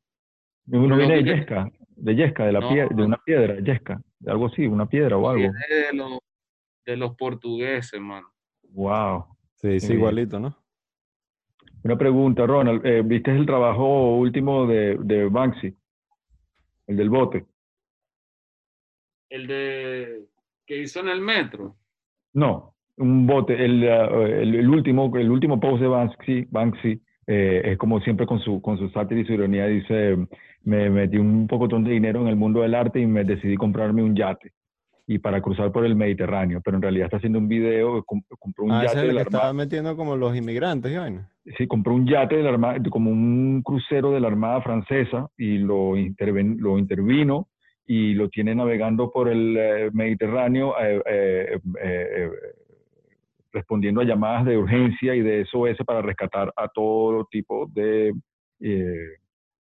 Uno 0.68 0.96
viene 0.96 1.16
de 1.16 1.24
yesca, 1.24 1.70
de 1.90 2.16
yesca, 2.16 2.46
de, 2.46 2.52
la 2.54 2.60
No. 2.62 2.70
pie- 2.70 2.88
de 2.96 3.04
una 3.04 3.18
piedra, 3.18 3.60
yesca, 3.60 4.00
de 4.20 4.32
algo 4.32 4.46
así, 4.46 4.66
una 4.66 4.86
piedra 4.88 5.18
o 5.18 5.28
algo. 5.30 5.52
de 5.52 5.94
los, 5.94 6.20
de 6.86 6.96
los 6.96 7.16
portugueses, 7.18 8.00
mano. 8.00 8.32
Wow. 8.70 9.26
Sí, 9.56 9.80
sí, 9.82 9.94
igualito, 9.94 10.40
¿no? 10.40 10.56
Una 11.84 11.98
pregunta, 11.98 12.46
Ronald. 12.48 12.86
eh, 12.86 13.02
¿Viste 13.04 13.32
el 13.32 13.46
trabajo 13.46 14.16
último 14.16 14.66
de, 14.66 14.98
de 15.02 15.28
Banksy? 15.28 15.76
El 16.88 16.96
del 16.96 17.10
bote. 17.10 17.46
El 19.30 19.48
de 19.48 20.26
que 20.66 20.78
hizo 20.82 21.00
en 21.02 21.10
el 21.10 21.20
metro. 21.20 21.76
No, 22.34 22.73
un 22.98 23.26
bote. 23.28 23.54
El, 23.64 23.84
eh, 23.84 24.42
el, 24.42 24.56
el 24.56 24.70
último, 24.70 25.12
el 25.18 25.30
último 25.32 25.60
post 25.60 25.82
de 25.82 25.88
Banksy, 25.88 26.48
Banksy 26.50 27.02
eh, 27.28 27.62
es 27.66 27.78
como 27.78 28.00
siempre 28.02 28.26
con 28.26 28.40
su, 28.40 28.62
con 28.62 28.78
su 28.78 28.90
sátira 28.90 29.22
y 29.22 29.26
su 29.26 29.34
ironía, 29.34 29.66
dice, 29.68 30.18
me 30.64 30.90
metí 30.90 31.18
un 31.18 31.48
poco 31.48 31.68
de 31.68 31.90
dinero 31.92 32.22
en 32.22 32.28
el 32.28 32.36
mundo 32.36 32.62
del 32.62 32.76
arte 32.76 33.00
y 33.00 33.08
me 33.08 33.24
decidí 33.24 33.56
comprarme 33.56 34.04
un 34.04 34.16
yate. 34.16 34.52
Y 35.06 35.20
para 35.20 35.42
cruzar 35.42 35.72
por 35.74 35.86
el 35.86 35.96
Mediterráneo, 35.96 36.62
pero 36.64 36.78
en 36.78 36.82
realidad 36.84 37.06
está 37.08 37.18
haciendo 37.18 37.38
un 37.40 37.50
video, 37.50 38.06
comp- 38.06 38.24
compró 38.40 38.64
un 38.66 38.72
Ah, 38.72 38.84
ese 38.86 38.96
yate 38.96 38.98
es 38.98 39.02
el 39.04 39.08
de 39.08 39.08
que 39.10 39.14
la 39.16 39.22
estaba 39.24 39.54
metiendo 39.54 39.96
como 39.98 40.16
los 40.16 40.36
inmigrantes 40.36 40.98
vaina. 40.98 41.30
Sí, 41.58 41.68
compró 41.68 41.94
un 41.94 42.08
yate 42.08 42.38
de 42.38 42.44
la 42.44 42.52
Armada, 42.52 42.78
como 42.90 43.12
un 43.12 43.62
crucero 43.64 44.12
de 44.12 44.22
la 44.22 44.28
Armada 44.30 44.62
Francesa 44.62 45.28
y 45.38 45.58
lo, 45.58 45.98
interven- 45.98 46.58
lo 46.60 46.78
intervino 46.78 47.50
y 47.86 48.14
lo 48.14 48.30
tiene 48.30 48.56
navegando 48.56 49.12
por 49.12 49.28
el 49.28 49.58
eh, 49.58 49.90
Mediterráneo 49.92 50.74
eh, 50.82 51.60
respondiendo 53.54 54.02
a 54.02 54.04
llamadas 54.04 54.46
de 54.46 54.58
urgencia 54.58 55.16
y 55.16 55.22
de 55.22 55.42
SOS 55.46 55.78
para 55.86 56.02
rescatar 56.02 56.52
a 56.58 56.68
todo 56.68 57.26
tipo 57.32 57.68
de 57.72 58.10
eh, 58.60 59.08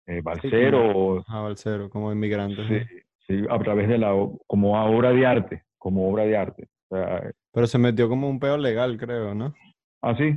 eh, 0.07 0.21
balseros, 0.23 1.25
Ah, 1.29 1.41
Balcero, 1.43 1.91
como 1.91 2.13
inmigrantes. 2.13 2.67
sí, 2.67 2.79
sí, 3.27 3.45
a 3.51 3.59
través 3.59 3.89
de 3.89 3.99
la, 3.99 4.13
como 4.47 4.73
obra 4.81 5.13
de 5.13 5.27
arte, 5.27 5.65
como 5.79 6.09
obra 6.09 6.25
de 6.25 6.37
arte. 6.37 6.69
O 6.89 6.97
sea, 6.97 7.31
Pero 7.53 7.67
se 7.67 7.79
metió 7.79 8.09
como 8.09 8.29
un 8.31 8.39
peo 8.39 8.57
legal, 8.57 8.97
creo, 8.97 9.35
¿no? 9.35 9.53
así, 10.01 10.35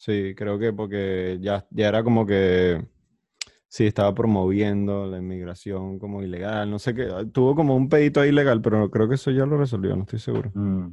Sí, 0.00 0.34
creo 0.36 0.58
que 0.60 0.72
porque 0.72 1.38
ya, 1.40 1.66
ya 1.70 1.88
era 1.88 2.04
como 2.04 2.24
que 2.24 2.80
sí 3.66 3.84
estaba 3.86 4.14
promoviendo 4.14 5.06
la 5.06 5.18
inmigración 5.18 5.98
como 5.98 6.22
ilegal, 6.22 6.70
no 6.70 6.78
sé 6.78 6.94
qué. 6.94 7.08
Tuvo 7.32 7.56
como 7.56 7.74
un 7.74 7.88
pedito 7.88 8.20
ahí 8.20 8.28
ilegal, 8.28 8.62
pero 8.62 8.88
creo 8.90 9.08
que 9.08 9.16
eso 9.16 9.32
ya 9.32 9.44
lo 9.44 9.56
resolvió, 9.58 9.96
no 9.96 10.02
estoy 10.02 10.20
seguro. 10.20 10.52
Mm, 10.54 10.90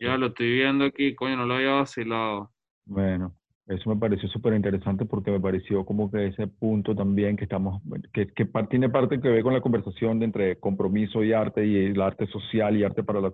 Ya 0.00 0.16
lo 0.16 0.28
estoy 0.28 0.50
viendo 0.54 0.86
aquí, 0.86 1.14
coño, 1.14 1.36
no 1.36 1.44
lo 1.44 1.54
había 1.54 1.72
vacilado. 1.72 2.50
Bueno, 2.86 3.34
eso 3.66 3.90
me 3.90 3.96
pareció 3.96 4.28
súper 4.30 4.54
interesante 4.54 5.04
porque 5.04 5.30
me 5.30 5.38
pareció 5.38 5.84
como 5.84 6.10
que 6.10 6.28
ese 6.28 6.46
punto 6.46 6.96
también 6.96 7.36
que 7.36 7.44
estamos, 7.44 7.82
que, 8.12 8.28
que 8.28 8.48
tiene 8.70 8.88
parte 8.88 9.20
que 9.20 9.28
ver 9.28 9.42
con 9.42 9.52
la 9.52 9.60
conversación 9.60 10.18
de 10.18 10.24
entre 10.24 10.58
compromiso 10.58 11.22
y 11.22 11.34
arte 11.34 11.66
y 11.66 11.76
el 11.76 12.00
arte 12.00 12.26
social 12.28 12.76
y 12.76 12.82
arte 12.82 13.02
para 13.02 13.20
la, 13.20 13.30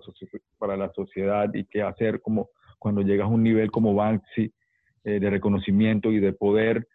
para 0.59 0.75
la 0.75 0.91
sociedad 0.91 1.51
y 1.53 1.63
qué 1.65 1.81
hacer 1.81 2.21
como 2.21 2.49
cuando 2.77 3.01
llegas 3.01 3.25
a 3.25 3.31
un 3.31 3.43
nivel 3.43 3.71
como 3.71 3.95
Banksy 3.95 4.53
eh, 5.05 5.19
de 5.19 5.29
reconocimiento 5.29 6.11
y 6.11 6.19
de 6.19 6.33
poder, 6.33 6.85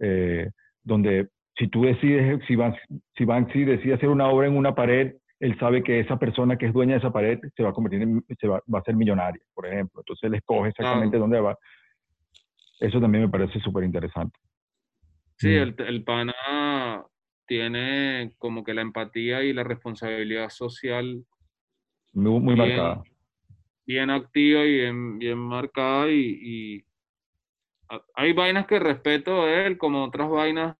eh, 0.00 0.50
donde 0.82 1.28
si 1.56 1.68
tú 1.68 1.84
decides, 1.84 2.42
si 2.48 2.56
Banksy, 2.56 2.80
si 3.16 3.24
Banksy 3.24 3.64
decide 3.64 3.94
hacer 3.94 4.08
una 4.08 4.28
obra 4.28 4.48
en 4.48 4.56
una 4.56 4.74
pared, 4.74 5.14
él 5.40 5.58
sabe 5.58 5.82
que 5.82 6.00
esa 6.00 6.18
persona 6.18 6.56
que 6.56 6.66
es 6.66 6.72
dueña 6.72 6.92
de 6.92 6.98
esa 6.98 7.12
pared 7.12 7.40
se 7.56 7.62
va 7.62 7.70
a 7.70 7.72
convertir 7.72 8.02
en, 8.02 8.24
se 8.38 8.46
va, 8.46 8.62
va 8.72 8.78
a 8.78 8.84
ser 8.84 8.94
millonaria, 8.94 9.42
por 9.54 9.66
ejemplo. 9.66 10.00
Entonces 10.02 10.22
él 10.24 10.34
escoge 10.34 10.68
exactamente 10.68 11.16
dónde 11.18 11.40
va. 11.40 11.58
Eso 12.78 13.00
también 13.00 13.24
me 13.24 13.30
parece 13.30 13.58
súper 13.60 13.84
interesante. 13.84 14.38
Sí, 15.36 15.48
Mm. 15.48 15.62
el, 15.62 15.74
el 15.78 16.04
pana 16.04 17.04
tiene 17.46 18.32
como 18.38 18.62
que 18.62 18.74
la 18.74 18.82
empatía 18.82 19.42
y 19.42 19.52
la 19.52 19.64
responsabilidad 19.64 20.50
social 20.50 21.24
Muy, 22.12 22.40
muy 22.40 22.54
Bien. 22.54 22.68
marcada. 22.68 23.02
bien 23.86 24.10
activa 24.10 24.60
y 24.64 24.72
bien, 24.72 25.18
bien 25.18 25.38
marcada 25.38 26.08
y, 26.10 26.38
y 26.42 26.84
hay 28.14 28.32
vainas 28.34 28.66
que 28.66 28.78
respeto 28.78 29.46
de 29.46 29.66
él 29.66 29.78
como 29.78 30.04
otras 30.04 30.28
vainas 30.30 30.76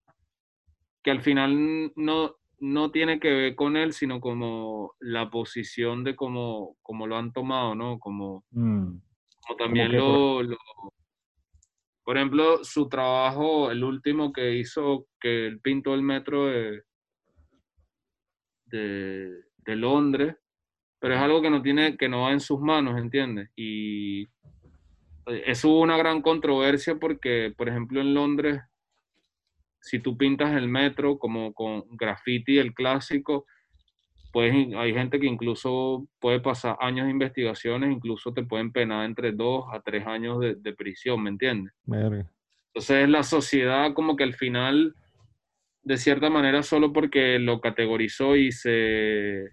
que 1.03 1.11
al 1.11 1.23
final 1.23 1.93
no, 1.97 2.37
no 2.61 2.91
tiene 2.91 3.19
que 3.21 3.31
ver 3.31 3.55
con 3.57 3.77
él, 3.77 3.93
sino 3.93 4.21
como 4.21 4.95
la 5.01 5.31
posición 5.31 6.05
de 6.05 6.15
cómo, 6.17 6.77
cómo 6.83 7.07
lo 7.07 7.17
han 7.17 7.33
tomado, 7.33 7.75
¿no? 7.75 7.99
Como, 7.99 8.45
Mm, 8.53 8.99
como 9.47 9.57
también 9.57 9.97
lo, 9.97 10.43
lo- 10.43 10.59
Por 12.05 12.17
ejemplo, 12.17 12.65
su 12.65 12.89
trabajo, 12.89 13.71
el 13.71 13.85
último 13.85 14.33
que 14.33 14.57
hizo, 14.57 15.07
que 15.21 15.47
él 15.47 15.61
pintó 15.61 15.95
el 15.95 16.03
metro 16.03 16.47
de, 16.47 16.83
de, 18.67 19.43
de 19.59 19.77
Londres, 19.77 20.37
pero 20.99 21.15
es 21.15 21.21
algo 21.21 21.41
que 21.43 21.51
no 21.51 21.63
tiene, 21.63 21.97
que 21.97 22.09
no 22.09 22.23
va 22.23 22.33
en 22.33 22.41
sus 22.41 22.61
manos, 22.61 22.99
¿entiendes? 22.99 23.51
Y 23.57 24.23
eh, 25.27 25.43
eso 25.47 25.69
hubo 25.71 25.81
una 25.81 25.97
gran 25.97 26.23
controversia 26.23 26.97
porque, 26.97 27.53
por 27.57 27.69
ejemplo, 27.69 28.01
en 28.01 28.15
Londres, 28.15 28.61
si 29.81 29.99
tú 29.99 30.17
pintas 30.17 30.55
el 30.57 30.69
metro 30.69 31.19
como 31.19 31.53
con 31.53 31.85
graffiti, 31.97 32.59
el 32.59 32.75
clásico, 32.75 33.47
pues 34.33 34.53
hay 34.77 34.95
gente 34.95 35.19
que 35.19 35.27
incluso 35.27 36.07
puede 36.21 36.41
pasar 36.41 36.77
años 36.81 37.07
de 37.07 37.13
investigaciones, 37.13 37.91
incluso 37.91 38.33
te 38.33 38.45
pueden 38.45 38.71
penar 38.71 39.05
entre 39.05 39.33
dos 39.33 39.65
a 39.73 39.81
tres 39.81 40.07
años 40.07 40.39
de, 40.41 40.55
de 40.55 40.73
prisión, 40.73 41.23
¿me 41.23 41.31
entiendes? 41.31 41.73
Entonces 42.69 43.09
la 43.09 43.25
sociedad 43.25 43.93
como 43.95 44.17
que 44.17 44.25
al 44.25 44.35
final, 44.35 44.95
de 45.83 45.97
cierta 45.97 46.31
manera, 46.31 46.63
solo 46.63 46.93
porque 46.93 47.39
lo 47.41 47.61
categorizó 47.61 48.37
y 48.37 48.53
se, 48.53 49.49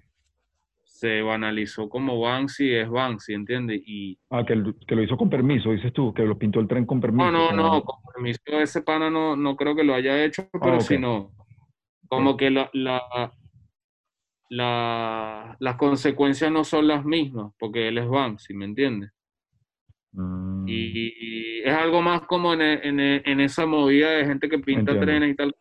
se 0.98 1.22
banalizó 1.22 1.90
como 1.90 2.20
Banksy, 2.20 2.74
es 2.74 2.90
Banksy, 2.90 3.34
¿entiendes? 3.34 3.82
Y 3.86 4.18
Ah, 4.30 4.46
que, 4.46 4.56
lo- 4.56 4.74
que 4.88 4.96
lo 4.96 5.04
hizo 5.04 5.18
con 5.18 5.30
permiso, 5.30 5.72
dices 5.72 5.94
tú, 5.94 6.14
que 6.14 6.24
lo 6.24 6.38
pintó 6.38 6.60
el 6.60 6.68
tren 6.68 6.86
con 6.86 7.00
permiso. 7.00 7.32
no, 7.32 7.52
no, 7.54 7.54
no, 7.54 7.82
con 7.84 7.96
permiso 8.14 8.42
ese 8.62 8.82
pana 8.82 9.10
no, 9.10 9.36
no 9.36 9.56
creo 9.56 9.76
que 9.76 9.84
lo 9.84 9.94
haya 9.96 10.24
hecho, 10.24 10.50
pero 10.64 10.80
ok. 10.80 10.80
si 10.80 10.98
no, 10.98 11.32
como 12.10 12.38
que 12.38 12.50
la, 12.52 12.70
la, 12.74 13.02
la- 14.50 15.56
las 15.60 15.76
consecuencias 15.78 16.52
no 16.52 16.64
son 16.64 16.88
las 16.88 17.06
mismas, 17.06 17.54
porque 17.60 17.88
él 17.88 17.98
es 17.98 18.08
Banksy, 18.08 18.54
¿me 18.54 18.66
entiendes? 18.66 19.12
Mm, 20.14 20.68
Y, 20.70 21.60
y 21.62 21.62
es 21.64 21.74
algo 21.74 22.02
más 22.02 22.22
como 22.28 22.54
en, 22.54 22.62
en 22.62 23.00
en 23.00 23.40
esa 23.40 23.66
movida 23.66 24.10
de 24.12 24.26
gente 24.26 24.50
que 24.50 24.60
pinta 24.60 24.92
Entiendo. 24.92 25.06
trenes 25.06 25.32
y 25.32 25.36
tal, 25.36 25.56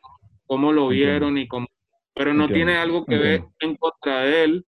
cómo 0.47 0.73
lo 0.73 0.89
Entiendo. 0.91 1.27
vieron 1.27 1.39
y 1.39 1.47
cómo... 1.49 1.67
Pero 2.15 2.35
no 2.35 2.43
Entiendo, 2.43 2.55
tiene 2.55 2.77
algo 2.77 3.07
que 3.07 3.17
ver 3.19 3.41
en 3.61 3.77
contra 3.77 4.21
de 4.23 4.45
él. 4.45 4.67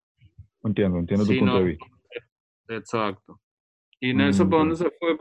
Entiendo, 0.66 0.98
entiendo 0.98 1.24
tu 1.24 1.32
Sí, 1.32 1.38
punto 1.38 1.54
no. 1.54 1.60
de 1.60 1.64
vista. 1.66 1.86
Exacto. 2.68 3.40
¿Y 4.00 4.12
Nelson 4.12 4.46
Mm, 4.46 4.50
para 4.50 4.60
dónde 4.60 4.76
se 4.76 4.90
fue? 4.98 5.16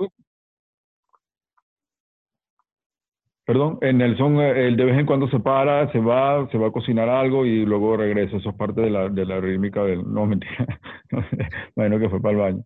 Perdón, 3.46 3.78
Nelson, 3.80 4.40
eh, 4.42 4.68
él 4.68 4.76
de 4.76 4.86
vez 4.86 4.98
en 4.98 5.06
cuando 5.06 5.28
se 5.30 5.40
para, 5.40 5.92
se 5.92 6.00
va, 6.00 6.50
se 6.50 6.58
va 6.58 6.68
a 6.68 6.72
cocinar 6.72 7.08
algo 7.10 7.46
y 7.46 7.64
luego 7.64 7.96
regresa. 7.96 8.38
Eso 8.38 8.50
es 8.50 8.56
parte 8.56 8.82
de 8.82 8.90
la, 8.90 9.08
de 9.08 9.24
la 9.24 9.40
rítmica 9.40 9.84
del... 9.84 10.02
No, 10.12 10.26
mentira. 10.26 10.66
bueno, 11.76 12.00
que 12.00 12.10
fue 12.10 12.20
para 12.22 12.32
el 12.32 12.38
baño. 12.40 12.64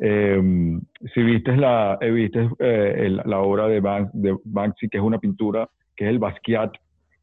Eh, 0.00 0.78
si 1.14 1.22
viste 1.22 1.56
la, 1.56 1.96
eh, 2.02 2.10
viste, 2.10 2.46
eh, 2.58 2.94
el- 3.06 3.22
la 3.24 3.40
obra 3.40 3.66
de, 3.68 3.80
Ban- 3.80 4.10
de 4.12 4.36
Banksy, 4.44 4.88
que 4.90 4.98
es 4.98 5.02
una 5.02 5.18
pintura, 5.18 5.68
que 5.96 6.04
es 6.04 6.10
el 6.10 6.18
Basquiat, 6.18 6.72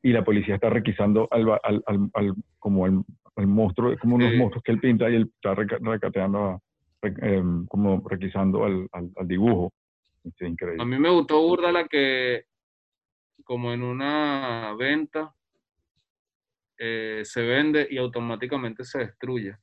y 0.02 0.12
la 0.12 0.24
policía 0.24 0.56
está 0.56 0.70
requisando 0.72 1.28
al, 1.32 1.48
al, 1.64 1.84
al- 1.86 2.10
al- 2.14 2.34
como 2.58 2.88
el, 2.88 3.02
el 3.38 3.48
monstruo, 3.48 3.96
como 4.00 4.16
unos 4.16 4.32
Sí. 4.32 4.38
monstruos 4.38 4.64
que 4.64 4.72
él 4.72 4.80
pinta 4.80 5.10
y 5.10 5.16
él 5.16 5.32
está 5.36 5.54
reca- 5.56 5.80
recateando, 5.82 6.40
a- 6.44 6.60
re- 7.02 7.36
em, 7.38 7.66
como 7.68 8.02
requisando 8.08 8.64
al, 8.64 8.88
al, 8.92 9.10
al 9.16 9.28
dibujo. 9.28 9.74
Es 10.24 10.34
increíble. 10.42 10.82
A 10.82 10.86
mí 10.86 10.98
me 10.98 11.10
gustó 11.10 11.42
burda 11.42 11.72
la 11.72 11.88
que, 11.88 12.46
como 13.44 13.72
en 13.74 13.84
una 13.84 14.74
venta, 14.78 15.34
eh, 16.78 17.22
se 17.24 17.42
vende 17.42 17.88
y 17.90 17.98
automáticamente 17.98 18.84
se 18.84 19.00
destruye. 19.00 19.56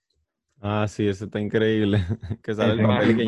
Ah, 0.60 0.86
sí, 0.88 1.06
ese 1.08 1.24
está 1.24 1.40
increíble. 1.40 1.98
Que 2.42 2.54
sale 2.54 2.74
el 2.74 2.86
papel 2.86 3.16
que... 3.16 3.22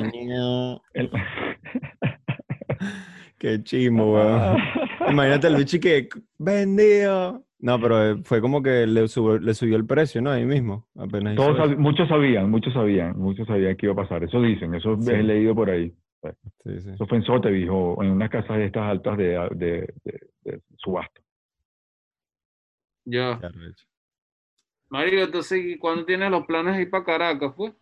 El- 0.94 1.10
Qué 3.38 3.62
chimo, 3.62 4.14
weón. 4.14 4.58
Imagínate 5.10 5.46
el 5.48 5.56
bicho 5.56 5.78
que 5.80 6.08
vendido. 6.38 7.44
No, 7.64 7.80
pero 7.80 8.10
eh, 8.10 8.16
fue 8.24 8.42
como 8.42 8.62
que 8.62 8.86
le, 8.86 9.08
subió- 9.08 9.38
le 9.40 9.54
subió 9.54 9.76
el 9.76 9.86
precio, 9.86 10.20
¿no? 10.20 10.30
Ahí 10.30 10.44
mismo. 10.44 10.86
Apenas 10.98 11.34
Todos 11.34 11.56
sab- 11.56 11.78
muchos 11.78 12.06
sabían, 12.10 12.50
muchos 12.50 12.74
sabían, 12.74 13.18
muchos 13.18 13.46
sabían 13.46 13.74
que 13.78 13.86
iba 13.86 13.94
a 13.94 14.04
pasar. 14.04 14.22
Eso 14.22 14.38
dicen, 14.42 14.74
eso 14.74 14.98
Sí. 15.00 15.10
he 15.10 15.22
leído 15.22 15.54
por 15.54 15.70
ahí. 15.70 15.90
Sí, 16.62 16.80
sí. 16.80 16.90
Eso 16.90 17.06
fue 17.06 17.16
en 17.18 17.24
Sotheby 17.24 17.66
o 17.70 18.02
en 18.02 18.10
unas 18.10 18.28
casas 18.28 18.58
de 18.58 18.66
estas 18.66 18.82
altas 18.82 19.16
de, 19.16 19.28
de, 19.54 19.94
de- 20.04 20.20
de 20.44 20.60
subasta. 20.76 21.22
Ya. 23.06 23.40
Mario, 24.90 25.24
entonces, 25.24 25.64
¿y 25.64 25.78
cuándo 25.78 26.04
tienes 26.04 26.30
los 26.30 26.44
planes 26.44 26.76
de 26.76 26.82
ir 26.82 26.90
para 26.90 27.04
Caracas, 27.04 27.54
pues? 27.56 27.72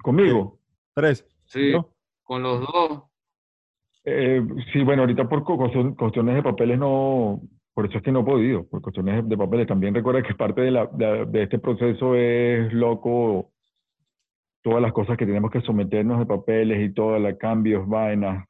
¿Conmigo? 0.00 0.60
Tres. 0.94 1.26
Sí, 1.46 1.72
¿no? 1.72 1.90
con 2.22 2.42
los 2.44 2.60
dos. 2.60 3.02
Eh, 4.04 4.40
sí, 4.72 4.82
bueno, 4.84 5.02
ahorita 5.02 5.28
por 5.28 5.42
cuestiones 5.44 6.34
de 6.36 6.42
papeles 6.44 6.78
no, 6.78 7.40
por 7.76 7.84
eso 7.84 7.98
es 7.98 8.02
que 8.02 8.10
no 8.10 8.20
he 8.20 8.24
podido, 8.24 8.66
por 8.66 8.80
cuestiones 8.80 9.28
de 9.28 9.36
papeles. 9.36 9.66
También 9.66 9.92
recuerda 9.94 10.22
que 10.22 10.34
parte 10.34 10.62
de, 10.62 10.70
la, 10.70 10.86
de, 10.86 11.26
de 11.26 11.42
este 11.42 11.58
proceso 11.58 12.14
es 12.14 12.72
loco, 12.72 13.52
todas 14.62 14.80
las 14.80 14.94
cosas 14.94 15.18
que 15.18 15.26
tenemos 15.26 15.50
que 15.50 15.60
someternos 15.60 16.18
de 16.18 16.24
papeles 16.24 16.80
y 16.80 16.94
todas 16.94 17.20
las 17.20 17.36
cambios, 17.36 17.86
vainas. 17.86 18.48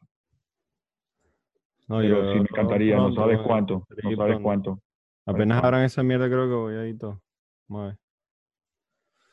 No, 1.88 1.98
Pero 1.98 2.22
yo 2.22 2.32
sí 2.34 2.38
me 2.38 2.46
encantaría, 2.48 2.96
no 2.98 3.12
sabes 3.14 3.38
weón. 3.38 3.48
cuánto, 3.48 3.74
no 3.74 4.10
sabes 4.16 4.16
pronto. 4.16 4.42
cuánto. 4.44 4.80
Apenas 5.26 5.64
abran 5.64 5.82
esa 5.82 6.04
mierda, 6.04 6.28
creo 6.28 6.46
que 6.48 6.54
voy 6.54 6.74
ahí 6.76 6.96
todo. 6.96 7.20
Ver. 7.66 7.96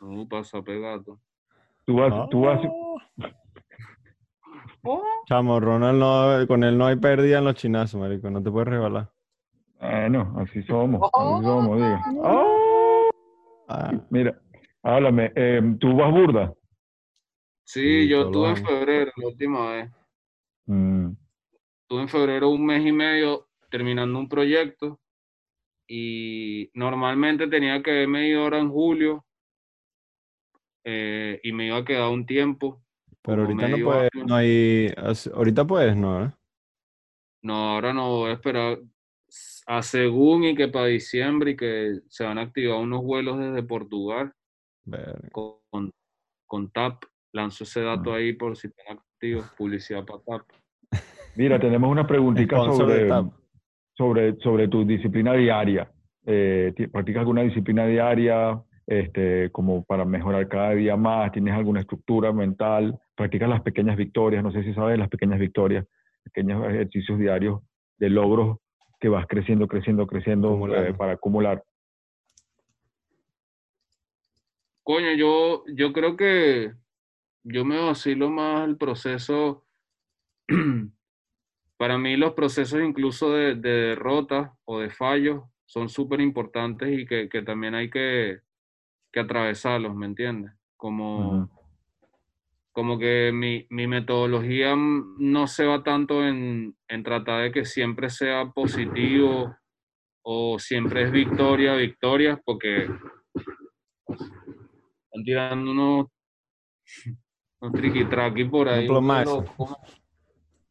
No, 0.02 0.28
pasa 0.28 0.60
pegado. 0.64 1.20
Tú 1.86 1.98
vas, 1.98 2.30
tú 2.32 2.42
vas, 2.42 2.60
Chamo, 5.28 5.60
Ronald, 5.60 6.00
no, 6.00 6.48
con 6.48 6.64
él 6.64 6.80
no 6.80 6.88
hay 6.88 6.96
pérdida 6.96 7.38
en 7.38 7.46
los 7.46 7.54
chinazos, 7.54 8.02
marico. 8.02 8.32
No 8.32 8.42
te 8.42 8.50
puedes 8.50 8.70
regalar. 8.70 9.13
Eh, 9.84 10.10
no, 10.10 10.36
así 10.40 10.64
somos, 10.64 11.02
así 11.14 11.44
somos, 11.46 11.78
diga. 11.78 12.04
¡Oh! 12.18 13.10
Ah, 13.68 13.92
Mira, 14.10 14.40
háblame, 14.82 15.32
eh, 15.36 15.62
¿tú 15.80 15.96
vas 15.96 16.12
burda? 16.12 16.54
Sí, 17.66 17.82
Sí, 18.04 18.08
yo 18.10 18.24
estuve 18.24 18.50
en 18.50 18.58
febrero 18.58 19.12
la 19.16 19.28
última 19.28 19.72
vez. 19.72 19.92
Mm, 20.66 21.12
Estuve 21.84 22.02
en 22.02 22.10
febrero 22.10 22.50
un 22.50 22.66
mes 22.66 22.86
y 22.86 22.92
medio 22.92 23.48
terminando 23.70 24.20
un 24.20 24.30
proyecto 24.30 25.00
y 25.88 26.70
normalmente 26.74 27.48
tenía 27.48 27.82
que 27.82 27.92
haberme 27.92 28.28
ido 28.28 28.44
ahora 28.44 28.60
en 28.60 28.70
julio 28.70 29.26
eh, 30.86 31.40
y 31.44 31.52
me 31.52 31.68
iba 31.68 31.78
a 31.78 31.86
quedar 31.86 32.10
un 32.10 32.26
tiempo. 32.26 32.82
pero 33.22 33.44
ahorita 33.44 33.68
no 33.70 33.78
puedes, 33.86 34.10
no 34.26 34.36
hay, 34.36 34.94
ahorita 35.34 35.66
puedes, 35.66 35.96
¿no? 35.96 36.26
¿eh? 36.26 36.32
No, 37.42 37.72
ahora 37.72 37.94
no 37.94 38.10
voy 38.10 38.32
a 38.32 38.34
esperar 38.34 38.80
según 39.82 40.44
y 40.44 40.56
que 40.56 40.68
para 40.68 40.86
diciembre 40.88 41.52
y 41.52 41.56
que 41.56 42.00
se 42.08 42.24
van 42.24 42.38
a 42.38 42.42
activar 42.42 42.80
unos 42.80 43.02
vuelos 43.04 43.40
desde 43.40 43.64
Portugal 43.64 44.32
con, 45.32 45.92
con 46.46 46.72
TAP. 46.72 47.04
Lanzo 47.34 47.64
ese 47.64 47.82
dato 47.82 48.14
Ah. 48.14 48.18
ahí 48.18 48.34
por 48.34 48.56
si 48.56 48.68
están 48.68 48.98
activos, 49.00 49.52
publicidad 49.58 50.06
para 50.06 50.20
TAP. 50.20 50.42
Mira, 51.36 51.60
tenemos 51.60 51.90
una 51.90 52.06
preguntita 52.06 52.58
sobre, 52.58 53.10
sobre, 53.98 54.36
sobre 54.38 54.68
tu 54.68 54.86
disciplina 54.86 55.34
diaria. 55.34 55.92
Eh, 56.26 56.74
ti- 56.76 56.88
¿Practicas 56.88 57.22
alguna 57.22 57.42
disciplina 57.42 57.88
diaria 57.88 58.62
este, 58.86 59.50
como 59.52 59.84
para 59.84 60.06
mejorar 60.06 60.48
cada 60.48 60.72
día 60.76 60.96
más? 60.96 61.32
¿Tienes 61.32 61.56
alguna 61.56 61.80
estructura 61.82 62.32
mental? 62.32 63.00
¿Practicas 63.16 63.50
las 63.50 63.62
pequeñas 63.62 63.98
victorias? 63.98 64.44
No 64.44 64.52
sé 64.52 64.64
si 64.64 64.74
sabes 64.76 65.00
las 65.00 65.10
pequeñas 65.10 65.40
victorias, 65.40 65.88
pequeños 66.24 66.64
ejercicios 66.70 67.18
diarios 67.18 67.62
de 67.98 68.10
logros 68.12 68.58
que 69.04 69.10
vas 69.10 69.28
creciendo, 69.28 69.68
creciendo, 69.68 70.08
creciendo 70.08 70.74
eh, 70.74 70.94
para 70.94 71.12
acumular. 71.12 71.62
Coño, 74.82 75.12
yo, 75.12 75.66
yo 75.68 75.92
creo 75.92 76.16
que 76.16 76.72
yo 77.44 77.66
me 77.66 77.84
vacilo 77.84 78.30
más 78.30 78.66
el 78.66 78.78
proceso. 78.78 79.66
Para 81.78 81.98
mí 81.98 82.16
los 82.16 82.32
procesos 82.32 82.80
incluso 82.82 83.34
de, 83.34 83.56
de 83.56 83.70
derrota 83.90 84.56
o 84.64 84.80
de 84.80 84.90
fallos 84.90 85.44
son 85.66 85.90
súper 85.90 86.22
importantes 86.22 86.98
y 86.98 87.06
que, 87.06 87.28
que 87.28 87.42
también 87.42 87.76
hay 87.76 87.90
que, 87.90 88.40
que 89.12 89.20
atravesarlos, 89.20 89.94
¿me 89.94 90.06
entiendes? 90.06 90.54
Como. 90.78 91.50
Como 92.74 92.98
que 92.98 93.32
mi, 93.32 93.66
mi 93.70 93.88
metodología 93.88 94.76
no 94.76 95.48
se 95.48 95.66
va 95.66 95.84
tanto 95.84 96.26
en, 96.28 96.76
en 96.88 97.04
tratar 97.04 97.44
de 97.44 97.52
que 97.52 97.66
siempre 97.66 98.10
sea 98.10 98.52
positivo 98.52 99.56
o 100.24 100.58
siempre 100.58 101.04
es 101.04 101.12
victoria, 101.12 101.76
victoria, 101.76 102.42
porque 102.44 102.84
están 104.06 105.24
tirando 105.24 105.72
unos, 105.72 106.08
unos 107.62 107.74
triqui-traqui 107.76 108.46
por 108.46 108.68
ahí. 108.68 108.88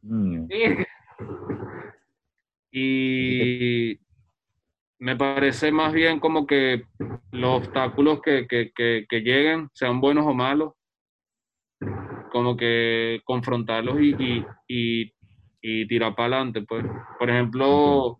Mm, 0.01 0.47
Y 2.75 3.99
me 4.99 5.15
parece 5.15 5.71
más 5.71 5.93
bien 5.93 6.19
como 6.19 6.45
que 6.45 6.85
los 7.31 7.57
obstáculos 7.59 8.21
que, 8.21 8.47
que, 8.47 8.71
que, 8.73 9.05
que 9.07 9.19
lleguen, 9.21 9.69
sean 9.73 10.01
buenos 10.01 10.25
o 10.25 10.33
malos, 10.33 10.73
como 12.33 12.57
que 12.57 13.21
confrontarlos 13.25 14.01
y, 14.01 14.43
y, 14.67 15.13
y, 15.61 15.87
tirar 15.87 16.15
para 16.15 16.37
adelante. 16.37 16.63
Pues. 16.63 16.83
Por 17.19 17.29
ejemplo, 17.29 18.17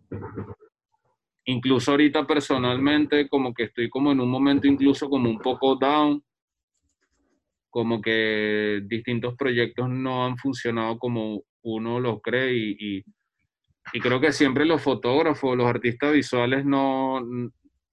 incluso 1.46 1.90
ahorita 1.90 2.24
personalmente, 2.24 3.28
como 3.28 3.52
que 3.52 3.64
estoy 3.64 3.90
como 3.90 4.12
en 4.12 4.20
un 4.20 4.30
momento 4.30 4.68
incluso 4.68 5.10
como 5.10 5.28
un 5.28 5.40
poco 5.40 5.74
down, 5.74 6.22
como 7.70 8.00
que 8.00 8.82
distintos 8.84 9.34
proyectos 9.34 9.90
no 9.90 10.26
han 10.26 10.36
funcionado 10.36 10.96
como 10.96 11.42
uno 11.64 11.98
lo 11.98 12.20
cree 12.20 12.54
y, 12.54 12.76
y, 12.78 13.04
y 13.94 14.00
creo 14.00 14.20
que 14.20 14.30
siempre 14.30 14.64
los 14.64 14.80
fotógrafos, 14.80 15.56
los 15.56 15.66
artistas 15.66 16.12
visuales 16.12 16.64
no, 16.64 17.20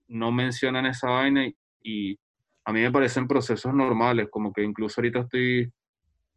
no 0.07 0.31
mencionan 0.31 0.85
esa 0.85 1.10
vaina 1.10 1.48
y, 1.48 1.56
y 1.81 2.19
a 2.64 2.72
mí 2.72 2.81
me 2.81 2.91
parecen 2.91 3.27
procesos 3.27 3.73
normales, 3.73 4.27
como 4.30 4.53
que 4.53 4.61
incluso 4.61 5.02
ahorita 5.02 5.22
estoy 5.22 5.73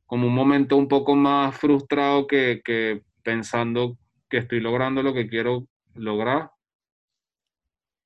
como 0.07 0.27
un 0.27 0.35
momento 0.35 0.77
un 0.77 0.89
poco 0.89 1.15
más 1.17 1.57
frustrado 1.57 2.27
que, 2.27 2.61
que 2.65 3.03
pensando 3.23 3.99
que 4.29 4.39
estoy 4.39 4.61
logrando 4.61 5.03
lo 5.03 5.15
que 5.15 5.29
quiero 5.29 5.67
lograr. 5.95 6.51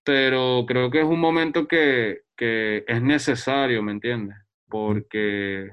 Pero 0.05 0.65
creo 0.67 0.91
que 0.91 1.01
es 1.01 1.05
un 1.05 1.21
momento 1.21 1.67
que, 1.69 2.23
que 2.37 2.85
es 2.87 3.03
necesario, 3.03 3.83
¿me 3.83 3.93
entiendes? 3.93 4.37
Porque 4.69 5.73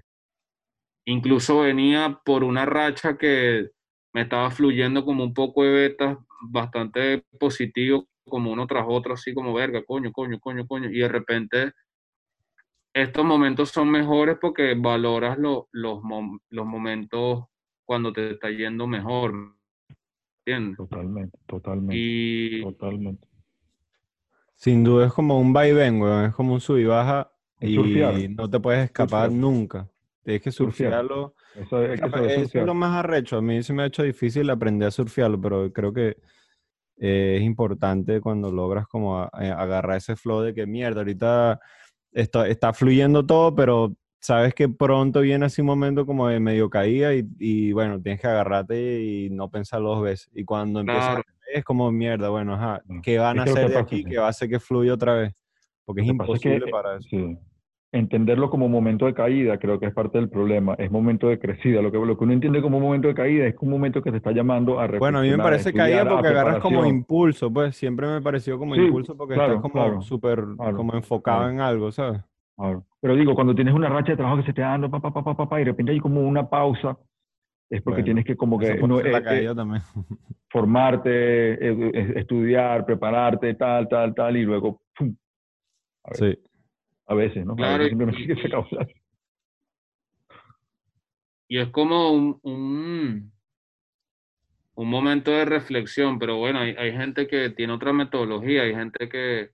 incluso 1.05 1.61
venía 1.61 2.19
por 2.25 2.43
una 2.43 2.65
racha 2.65 3.17
que 3.17 3.69
me 4.13 4.21
estaba 4.21 4.49
fluyendo 4.51 5.05
como 5.05 5.23
un 5.23 5.33
poco 5.33 5.63
de 5.63 5.71
betas 5.71 6.17
bastante 6.49 7.23
positivo, 7.39 8.07
como 8.27 8.51
uno 8.51 8.65
tras 8.67 8.85
otro, 8.87 9.13
así 9.13 9.33
como 9.33 9.53
verga, 9.53 9.83
coño, 9.85 10.11
coño, 10.11 10.39
coño, 10.39 10.65
coño. 10.67 10.89
Y 10.89 10.99
de 10.99 11.07
repente 11.07 11.71
estos 12.95 13.25
momentos 13.25 13.69
son 13.69 13.91
mejores 13.91 14.37
porque 14.39 14.73
valoras 14.73 15.37
lo- 15.37 15.67
los, 15.73 15.99
mom- 16.01 16.39
los 16.49 16.65
momentos 16.65 17.43
cuando 17.83 18.13
te 18.13 18.31
está 18.31 18.49
yendo 18.49 18.87
mejor. 18.87 19.33
¿Entiendes? 20.45 20.77
Totalmente, 20.77 21.37
totalmente, 21.45 21.95
Y 21.97 22.61
totalmente. 22.63 23.27
Sin 24.55 24.83
duda 24.83 25.07
es 25.07 25.13
como 25.13 25.39
un 25.39 25.51
vaivén, 25.51 26.01
weón. 26.01 26.25
Es 26.25 26.35
como 26.35 26.53
un 26.53 26.61
sub 26.61 26.77
y 26.77 26.85
baja 26.85 27.29
y 27.59 27.75
surfear. 27.75 28.13
no 28.29 28.49
te 28.49 28.59
puedes 28.59 28.85
escapar 28.85 29.29
Surfear. 29.29 29.31
nunca. 29.41 29.89
Tienes 30.23 30.41
que 30.41 30.51
Surfear. 30.51 30.91
surfearlo. 30.91 31.35
Eso 31.55 31.81
es, 31.83 31.99
que 32.01 32.07
Eso 32.07 32.59
es 32.59 32.65
lo 32.65 32.73
más 32.73 32.95
arrecho. 32.95 33.37
A 33.37 33.41
mí 33.41 33.61
se 33.61 33.73
me 33.73 33.83
ha 33.83 33.87
hecho 33.87 34.03
difícil 34.03 34.49
aprender 34.49 34.87
a 34.87 34.91
surfearlo, 34.91 35.39
pero 35.41 35.71
creo 35.73 35.91
que 35.93 36.17
eh, 36.97 37.35
es 37.37 37.43
importante 37.43 38.21
cuando 38.21 38.49
logras 38.51 38.87
como 38.87 39.17
a- 39.19 39.29
a- 39.33 39.61
agarrar 39.61 39.97
ese 39.97 40.15
flow 40.15 40.39
de 40.41 40.53
que 40.53 40.65
mierda, 40.65 41.01
ahorita 41.01 41.59
está, 42.15 42.47
está 42.47 42.73
fluyendo 42.73 43.25
todo, 43.25 43.53
pero 43.53 43.93
sabes 44.19 44.55
que 44.55 44.67
pronto 44.67 45.21
viene 45.21 45.45
así 45.45 45.61
un 45.61 45.67
momento 45.67 46.05
como 46.05 46.27
de 46.27 46.39
medio 46.39 46.69
caída 46.69 47.13
y, 47.13 47.27
y 47.37 47.71
bueno, 47.73 48.01
tienes 48.01 48.21
que 48.21 48.27
agarrarte 48.27 49.03
y 49.03 49.29
no 49.29 49.51
pensar 49.51 49.81
dos 49.81 50.01
veces. 50.01 50.31
Y 50.33 50.43
cuando 50.43 50.79
empieza 50.79 51.15
Claro. 51.15 51.23
es 51.53 51.63
como 51.63 51.91
mierda, 51.91 52.29
bueno, 52.29 52.55
ajá. 52.55 52.81
¿qué 53.03 53.19
van 53.19 53.39
a 53.39 53.43
hacer 53.43 53.69
de 53.69 53.77
aquí 53.77 54.03
que 54.03 54.17
va 54.17 54.25
a 54.25 54.29
hacer 54.29 54.49
que 54.49 54.59
fluya 54.59 54.93
otra 54.93 55.13
vez? 55.13 55.33
Porque 55.83 56.01
es 56.01 56.07
que, 56.07 56.11
imposible 56.11 56.71
para 56.71 56.97
eso. 56.97 57.07
Sí. 57.09 57.37
Entenderlo 57.91 58.49
como 58.49 58.67
momento 58.67 59.05
de 59.05 59.13
caída 59.13 59.57
creo 59.57 59.79
que 59.79 59.85
es 59.85 59.93
parte 59.93 60.17
del 60.17 60.29
problema. 60.29 60.75
Es 60.77 60.91
momento 60.91 61.29
de 61.29 61.39
crecida. 61.39 61.81
Lo 61.81 61.91
que, 61.91 61.97
lo 61.97 62.17
que 62.17 62.23
uno 62.23 62.33
entiende 62.33 62.61
como 62.61 62.79
momento 62.79 63.07
de 63.07 63.13
caída 63.13 63.45
es 63.47 63.55
un 63.61 63.69
momento 63.69 64.01
que 64.01 64.11
te 64.11 64.17
está 64.17 64.31
llamando 64.31 64.79
a 64.79 64.87
Bueno, 64.87 65.19
a 65.19 65.21
mí 65.21 65.29
me 65.29 65.37
parece 65.37 65.71
caída 65.73 66.07
porque 66.07 66.27
agarras 66.27 66.59
como 66.59 66.85
impulso, 66.85 67.51
pues 67.51 67.75
siempre 67.75 68.07
me 68.07 68.21
pareció 68.21 68.59
como 68.59 68.75
Sí, 68.75 68.81
impulso 68.81 69.15
porque 69.15 69.35
claro, 69.35 69.53
estás 69.53 69.61
como 69.61 69.73
claro, 69.73 70.01
súper 70.01 70.43
claro, 70.57 70.77
como 70.77 70.93
enfocado 70.93 71.49
en 71.49 71.61
algo, 71.61 71.91
¿sabes? 71.91 72.21
Pero 73.01 73.15
digo, 73.15 73.35
cuando 73.35 73.53
tienes 73.53 73.73
una 73.73 73.89
racha 73.89 74.11
de 74.11 74.17
trabajo 74.17 74.37
que 74.37 74.43
se 74.43 74.53
te 74.53 74.61
está 74.61 74.71
dando, 74.71 74.89
pa, 74.89 74.99
pa, 74.99 75.47
pa, 75.47 75.61
y 75.61 75.63
de 75.63 75.71
repente 75.71 75.91
hay 75.91 75.99
como 75.99 76.21
una 76.21 76.49
pausa, 76.49 76.97
es 77.69 77.81
porque 77.81 78.01
Bueno, 78.01 78.05
tienes 78.05 78.25
que 78.25 78.35
como 78.35 78.57
que 78.57 78.75
no, 78.75 78.99
eh, 78.99 79.23
eh, 79.25 79.55
formarte, 80.49 81.53
eh, 81.53 81.91
eh, 81.93 82.13
estudiar, 82.15 82.85
prepararte, 82.85 83.53
tal, 83.55 83.87
tal, 83.89 84.13
tal, 84.13 84.37
y 84.37 84.43
luego, 84.43 84.81
¡pum! 84.97 85.15
A 86.03 86.11
ver, 86.11 86.17
Sí. 86.17 86.39
A 87.07 87.13
veces, 87.13 87.45
¿no? 87.45 87.55
Claro, 87.55 87.87
simplemente 87.87 88.21
y- 88.21 88.27
que 88.35 88.35
se. 88.35 88.49
Y 91.47 91.59
es 91.59 91.69
como 91.69 92.11
un, 92.11 92.39
un, 92.41 93.31
un 94.75 94.89
momento 94.89 95.31
de 95.31 95.45
reflexión, 95.45 96.17
pero 96.17 96.37
bueno, 96.37 96.59
hay, 96.59 96.71
hay 96.71 96.91
gente 96.91 97.27
que 97.27 97.51
tiene 97.51 97.73
otra 97.73 97.93
metodología, 97.93 98.63
hay 98.63 98.73
gente 98.73 99.07
que 99.07 99.51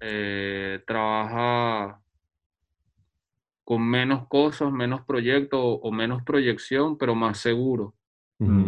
eh, 0.00 0.82
trabaja 0.86 2.00
con 3.62 3.88
menos 3.88 4.26
cosas, 4.26 4.72
menos 4.72 5.02
proyectos 5.02 5.60
o, 5.62 5.92
menos 5.92 6.24
proyección, 6.24 6.98
pero 6.98 7.14
más 7.14 7.38
seguro, 7.38 7.94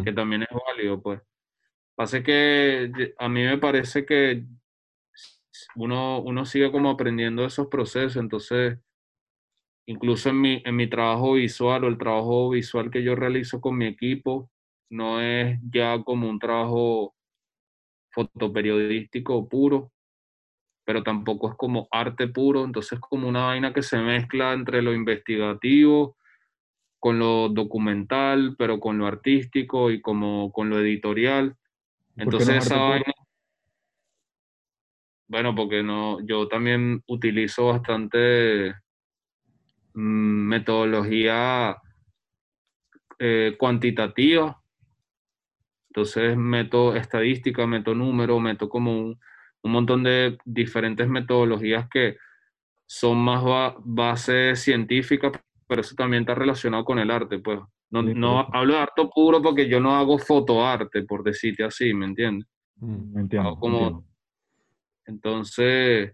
que 0.04 0.12
también 0.12 0.42
es 0.42 0.48
válido, 0.68 1.02
pues. 1.02 1.20
Pasa 1.96 2.22
que 2.22 3.12
a 3.18 3.28
mí 3.28 3.42
me 3.44 3.59
parece 3.59 4.06
que 4.06 4.44
uno, 5.77 6.20
uno 6.20 6.44
sigue 6.44 6.70
como 6.73 6.90
aprendiendo 6.90 7.44
esos 7.44 7.69
procesos, 7.69 8.16
entonces 8.16 8.78
incluso 9.86 10.31
en 10.31 10.40
mi, 10.40 10.62
en 10.65 10.77
mi 10.77 10.89
trabajo 10.89 11.35
visual 11.35 11.85
o 11.85 11.89
el 11.89 11.99
trabajo 11.99 12.51
visual 12.51 12.90
que 12.90 13.03
yo 13.03 13.15
realizo 13.15 13.61
con 13.61 13.77
mi 13.77 13.86
equipo, 13.86 14.51
no 14.90 15.20
es 15.20 15.59
ya 15.73 16.03
como 16.05 16.28
un 16.28 16.39
trabajo 16.39 17.15
fotoperiodístico 18.11 19.49
puro, 19.49 19.93
pero 20.85 21.03
tampoco 21.03 21.51
es 21.51 21.57
como 21.57 21.89
arte 21.90 22.28
puro, 22.28 22.65
entonces 22.65 22.93
es 22.94 23.01
como 23.01 23.28
una 23.28 23.47
vaina 23.47 23.73
que 23.73 23.82
se 23.82 23.99
mezcla 23.99 24.53
entre 24.53 24.82
lo 24.82 24.93
investigativo 24.94 26.16
con 27.03 27.19
lo 27.19 27.49
documental, 27.49 28.55
pero 28.57 28.78
con 28.78 28.97
lo 28.99 29.09
artístico 29.09 29.90
y 29.90 30.01
como 30.01 30.53
con 30.53 30.70
lo 30.70 30.78
editorial. 30.78 31.57
¿Por 32.16 32.36
qué 32.36 32.44
no 32.44 32.53
Entonces 32.53 32.57
es 32.57 32.66
esa 32.66 32.77
vaina, 32.77 33.12
bueno, 35.32 35.54
porque 35.54 35.82
no, 35.82 36.20
yo 36.26 36.46
también 36.46 37.02
utilizo 37.06 37.68
bastante 37.68 38.74
mm, 39.94 40.48
metodología 40.48 41.74
eh, 43.18 43.56
cuantitativa. 43.59 44.60
Entonces 45.88 46.36
meto 46.36 46.94
estadística, 46.94 47.66
meto 47.66 47.94
número, 47.94 48.38
meto 48.40 48.68
como 48.68 48.92
un, 48.94 49.18
un 49.62 49.72
montón 49.72 50.02
de 50.02 50.36
diferentes 50.44 51.09
metodologías 51.09 51.88
que 51.88 52.18
son 52.86 53.16
más 53.18 53.42
ba- 53.42 53.76
base 53.78 54.54
científica, 54.54 55.32
pero 55.66 55.80
eso 55.80 55.94
también 55.94 56.24
está 56.24 56.34
relacionado 56.34 56.84
con 56.84 56.98
el 56.98 57.10
arte, 57.10 57.38
pues. 57.38 57.59
No, 57.90 58.48
hablo 58.52 58.74
de 58.74 58.80
arte 58.80 59.09
puro 59.14 59.40
porque 59.40 59.66
yo 59.66 59.80
no 59.80 59.94
hago 59.96 60.18
fotoarte, 60.18 61.04
por 61.04 61.22
decirte 61.22 61.64
así, 61.64 61.94
¿me 61.94 62.04
entiendes? 62.04 62.46
Mm. 62.76 63.14
Me 63.14 63.20
entiendo, 63.22 63.48
Hago 63.48 63.59
como- 63.60 63.78
entiendo, 63.78 64.11
Entonces, 65.07 66.12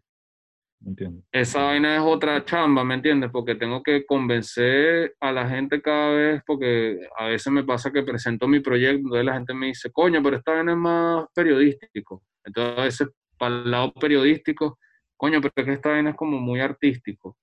entiendo. 0.84 1.22
esa 1.32 1.62
vaina 1.64 1.96
es 1.96 2.02
otra 2.02 2.44
chamba, 2.44 2.84
¿me 2.84 2.94
entiendes? 2.94 3.30
Porque 3.32 3.54
tengo 3.54 3.82
que 3.82 4.04
convencer 4.06 5.14
a 5.20 5.32
la 5.32 5.48
gente 5.48 5.80
cada 5.82 6.10
vez, 6.14 6.42
porque 6.46 7.00
a 7.18 7.26
veces 7.26 7.52
me 7.52 7.64
pasa 7.64 7.90
que 7.92 8.02
presento 8.02 8.46
mi 8.48 8.60
proyecto, 8.60 8.98
entonces 8.98 9.24
la 9.24 9.34
gente 9.34 9.54
me 9.54 9.66
dice, 9.66 9.90
coño, 9.90 10.22
pero 10.22 10.36
esta 10.36 10.52
vaina 10.52 10.72
es 10.72 10.78
más 10.78 11.26
periodístico. 11.34 12.22
Entonces, 12.44 12.78
a 12.78 12.82
veces, 12.84 13.08
para 13.38 13.54
el 13.56 13.70
lado 13.70 13.92
periodístico, 13.94 14.78
coño, 15.16 15.40
pero 15.40 15.52
es 15.56 15.64
que 15.64 15.72
esta 15.72 15.90
vaina 15.90 16.10
es 16.10 16.16
como 16.16 16.38
muy 16.38 16.60
artístico. 16.60 17.36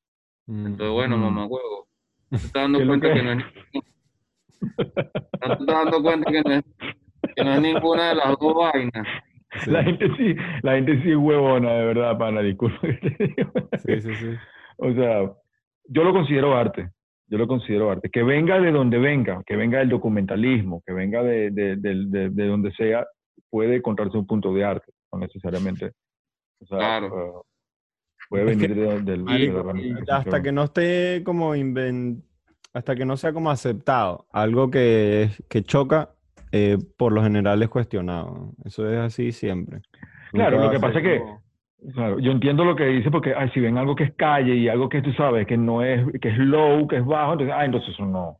Mm. 0.47 0.65
Entonces, 0.67 0.93
bueno, 0.93 1.17
Mm. 1.17 1.21
mamá 1.21 1.45
huevo, 1.45 1.87
te 2.29 2.35
estás 2.37 2.53
dando 2.63 2.79
¿Qué 2.79 2.83
es 2.83 2.87
lo 2.87 2.91
cuenta 2.99 3.13
que 3.13 3.23
no 3.23 3.31
es 3.31 3.45
estás 5.41 5.65
dando 5.65 6.01
cuenta 6.01 6.31
que 6.31 6.41
no 6.41 6.51
es, 6.53 6.63
que 7.35 7.43
no 7.43 7.53
es 7.53 7.61
ninguna 7.61 8.09
de 8.09 8.15
las 8.15 8.29
dos 8.39 8.53
vainas. 8.55 9.07
Sí, 9.63 9.71
La 9.71 9.83
gente 9.83 10.07
sí, 10.17 10.35
la 10.63 10.73
gente 10.75 11.01
sí 11.01 11.11
es 11.11 11.17
huevona, 11.17 11.73
de 11.73 11.85
verdad, 11.85 12.17
pana, 12.17 12.41
disculpa 12.41 12.79
que 12.81 12.93
te 13.09 13.23
diga. 13.25 13.51
sí, 13.85 14.01
sí, 14.01 14.15
sí. 14.15 14.29
O 14.77 14.93
sea, 14.93 15.31
yo 15.87 16.03
lo 16.03 16.11
considero 16.11 16.55
arte, 16.57 16.89
yo 17.27 17.37
lo 17.37 17.47
considero 17.47 17.89
arte. 17.91 18.09
Que 18.09 18.23
venga 18.23 18.59
de 18.59 18.71
donde 18.71 18.97
venga, 18.97 19.41
que 19.45 19.55
venga 19.55 19.79
del 19.79 19.87
documentalismo, 19.89 20.83
que 20.85 20.91
venga 20.93 21.23
de, 21.23 21.49
de, 21.51 21.75
de- 21.77 22.05
de- 22.07 22.29
de 22.29 22.47
donde 22.47 22.71
sea, 22.73 23.05
puede 23.49 23.77
encontrarse 23.77 24.17
un 24.17 24.27
punto 24.27 24.53
de 24.53 24.65
arte, 24.65 24.91
no 25.13 25.19
necesariamente. 25.19 25.91
O 26.61 26.65
sea, 26.65 26.77
Claro. 26.77 27.07
eh, 27.07 27.41
puede 28.29 28.51
Es 28.51 28.57
que, 28.57 28.67
venir 28.67 29.03
de, 29.05 29.11
del- 29.17 30.03
hasta 30.09 30.41
que 30.41 30.51
no 30.51 30.63
esté 30.63 31.21
como 31.23 31.55
inven- 31.55 32.21
hasta 32.73 32.95
que 32.95 33.05
no 33.05 33.15
sea 33.15 33.31
como 33.31 33.49
aceptado, 33.51 34.25
algo 34.33 34.69
que, 34.69 35.29
que 35.49 35.63
choca, 35.63 36.09
eh, 36.57 36.77
por 36.97 37.11
lo 37.11 37.21
general 37.21 37.61
es 37.61 37.69
cuestionado. 37.69 38.53
Eso 38.63 38.89
es 38.89 38.97
así 38.99 39.31
siempre. 39.31 39.81
Claro, 40.31 40.57
Nunca 40.57 40.65
lo 40.67 40.71
que 40.71 40.79
pasa 40.79 40.99
es 40.99 41.03
que- 41.03 41.21
Claro, 41.93 42.17
yo 42.19 42.31
entiendo 42.31 42.65
lo 42.65 42.75
que 42.75 42.85
dice 42.85 43.11
porque 43.11 43.33
ay, 43.35 43.49
si 43.53 43.59
ven 43.59 43.77
algo 43.77 43.95
que 43.95 44.05
es 44.05 44.13
calle 44.15 44.55
y 44.55 44.69
algo 44.69 44.89
que 44.89 45.01
tú 45.03 45.11
sabes 45.13 45.45
que 45.45 45.55
no 45.57 45.83
es, 45.83 46.03
que 46.19 46.29
es 46.29 46.37
low, 46.37 46.87
que 46.87 46.95
es 46.97 47.05
bajo, 47.05 47.33
entonces, 47.33 47.53
ah, 47.55 47.65
entonces 47.65 47.89
eso 47.93 48.05
no, 48.05 48.39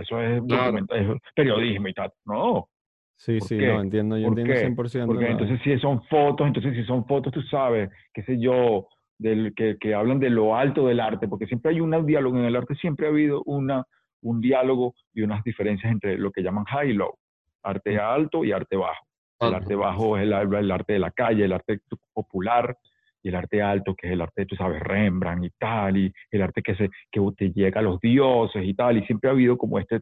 eso 0.00 0.20
es, 0.22 0.40
Claro. 0.48 0.78
es 0.78 1.06
periodismo 1.34 1.88
y 1.88 1.92
tal. 1.94 2.10
No, 2.24 2.68
Sí, 3.16 3.40
¿por 3.40 3.48
sí, 3.48 3.58
qué? 3.58 3.66
no, 3.66 3.80
entiendo, 3.80 4.16
yo 4.16 4.28
¿Por 4.28 4.38
entiendo 4.38 4.54
qué? 4.54 4.60
100%. 4.60 5.06
Porque 5.12 5.24
la- 5.24 5.32
entonces 5.32 5.60
si 5.64 5.76
son 5.80 6.00
fotos, 6.04 6.46
entonces 6.46 6.72
si 6.76 6.84
son 6.84 7.04
fotos, 7.06 7.32
tú 7.32 7.42
sabes, 7.42 7.90
qué 8.14 8.22
sé 8.22 8.38
yo, 8.40 8.86
del, 9.18 9.52
que, 9.54 9.76
que 9.78 9.92
hablan 9.94 10.20
de 10.20 10.30
lo 10.30 10.56
alto 10.56 10.86
del 10.86 11.00
arte, 11.00 11.26
porque 11.28 11.46
siempre 11.46 11.72
hay 11.72 11.80
un 11.80 11.90
diálogo, 12.06 12.38
en 12.38 12.44
el 12.44 12.54
arte 12.56 12.74
siempre 12.76 13.06
ha 13.06 13.10
habido 13.10 13.42
una, 13.44 13.84
un 14.22 14.40
diálogo 14.40 14.94
y 15.12 15.22
unas 15.22 15.42
diferencias 15.42 15.90
entre 15.92 16.16
lo 16.16 16.30
que 16.30 16.42
llaman 16.42 16.64
high 16.66 16.90
y 16.90 16.94
low, 16.94 17.16
arte 17.68 17.98
alto 17.98 18.44
y 18.44 18.52
arte 18.52 18.76
bajo. 18.76 19.06
El 19.40 19.54
arte 19.54 19.74
bajo 19.74 20.16
es 20.16 20.24
el, 20.24 20.32
el 20.32 20.70
arte 20.70 20.94
de 20.94 20.98
la 20.98 21.12
calle, 21.12 21.44
el 21.44 21.52
arte 21.52 21.80
popular, 22.12 22.76
y 23.22 23.28
el 23.28 23.34
arte 23.34 23.62
alto, 23.62 23.94
que 23.94 24.06
es 24.06 24.12
el 24.12 24.20
arte, 24.20 24.46
tú 24.46 24.54
sabes, 24.56 24.80
Rembrandt 24.80 25.44
y 25.44 25.50
tal, 25.58 25.96
y 25.96 26.12
el 26.30 26.42
arte 26.42 26.62
que, 26.62 26.74
se, 26.76 26.88
que 27.10 27.20
te 27.36 27.50
llega 27.52 27.80
a 27.80 27.82
los 27.82 28.00
dioses 28.00 28.64
y 28.64 28.74
tal, 28.74 28.98
y 28.98 29.06
siempre 29.06 29.28
ha 29.28 29.32
habido 29.32 29.56
como 29.58 29.78
este, 29.78 30.00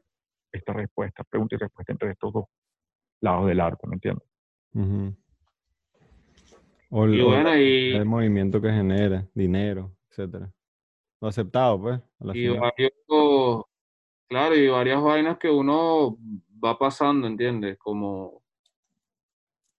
esta 0.52 0.72
respuesta, 0.72 1.24
pregunta 1.24 1.54
y 1.54 1.58
respuesta 1.58 1.92
entre 1.92 2.10
estos 2.10 2.32
dos 2.32 2.44
lados 3.20 3.46
del 3.46 3.60
arte, 3.60 3.86
¿me 3.86 3.94
entiendes? 3.94 4.26
O 6.90 7.04
el, 7.04 7.14
Y 7.14 7.20
o 7.20 7.26
bueno, 7.26 7.56
y, 7.56 7.92
el 7.94 8.04
movimiento 8.04 8.60
que 8.60 8.70
genera, 8.70 9.26
dinero, 9.34 9.92
etcétera. 10.10 10.52
Lo 11.20 11.28
aceptado, 11.28 11.80
pues, 11.80 12.00
a 12.20 12.24
la 12.26 12.36
y 12.36 12.42
final. 12.42 12.60
varios, 12.60 13.64
claro, 14.28 14.54
y 14.54 14.68
varias 14.68 15.02
vainas 15.02 15.38
que 15.38 15.50
uno 15.50 16.18
va 16.64 16.78
pasando, 16.78 17.26
¿entiendes? 17.26 17.78
Como, 17.78 18.42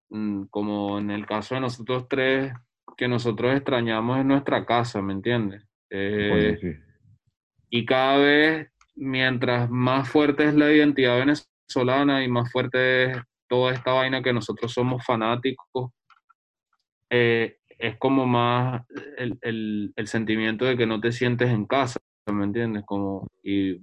mm, 0.10 0.44
como 0.50 1.00
en 1.00 1.12
el 1.12 1.26
caso 1.26 1.56
de 1.56 1.62
nosotros 1.62 2.08
tres, 2.10 2.54
que 2.96 3.08
nosotros 3.08 3.54
extrañamos 3.56 4.20
en 4.20 4.28
nuestra 4.30 4.66
casa, 4.66 5.02
¿me 5.02 5.14
entiendes? 5.14 5.64
Eh, 5.90 6.58
sí. 6.62 6.68
y 7.70 7.86
cada 7.86 8.18
vez, 8.18 8.72
mientras 8.96 9.70
más 9.70 10.10
fuerte 10.10 10.46
es 10.46 10.54
la 10.56 10.72
identidad 10.72 11.20
venezolana 11.20 12.24
y 12.24 12.28
más 12.28 12.52
fuerte 12.52 13.12
es 13.12 13.18
toda 13.48 13.74
esta 13.74 13.94
vaina 13.94 14.22
que 14.24 14.34
nosotros 14.34 14.72
somos 14.74 15.06
fanáticos, 15.06 15.92
eh, 17.10 17.58
es 17.80 17.98
como 17.98 18.26
más 18.26 18.84
el, 19.18 19.38
el- 19.42 19.94
el 19.96 20.08
sentimiento 20.08 20.66
de 20.66 20.76
que 20.78 20.86
no 20.88 21.00
te 21.00 21.12
sientes 21.12 21.50
en 21.50 21.66
casa, 21.66 22.00
¿me 22.32 22.44
entiendes? 22.46 22.84
Como, 22.86 23.28
y 23.44 23.80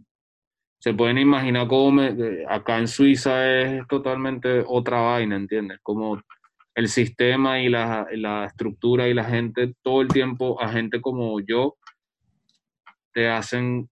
se 0.84 0.92
pueden 0.92 1.16
imaginar 1.16 1.66
cómo 1.66 1.92
me- 1.92 2.44
acá 2.46 2.78
en 2.78 2.88
Suiza 2.88 3.50
es 3.58 3.88
totalmente 3.88 4.62
otra 4.66 5.00
vaina, 5.00 5.34
¿entiendes? 5.34 5.78
Como 5.82 6.20
el 6.74 6.88
sistema 6.88 7.58
y 7.58 7.70
la, 7.70 8.06
la 8.12 8.44
estructura 8.44 9.08
y 9.08 9.14
la 9.14 9.24
gente, 9.24 9.72
todo 9.80 10.02
el 10.02 10.08
tiempo, 10.08 10.60
a 10.60 10.68
gente 10.68 11.00
como 11.00 11.40
yo, 11.40 11.78
te 13.14 13.30
hacen 13.30 13.88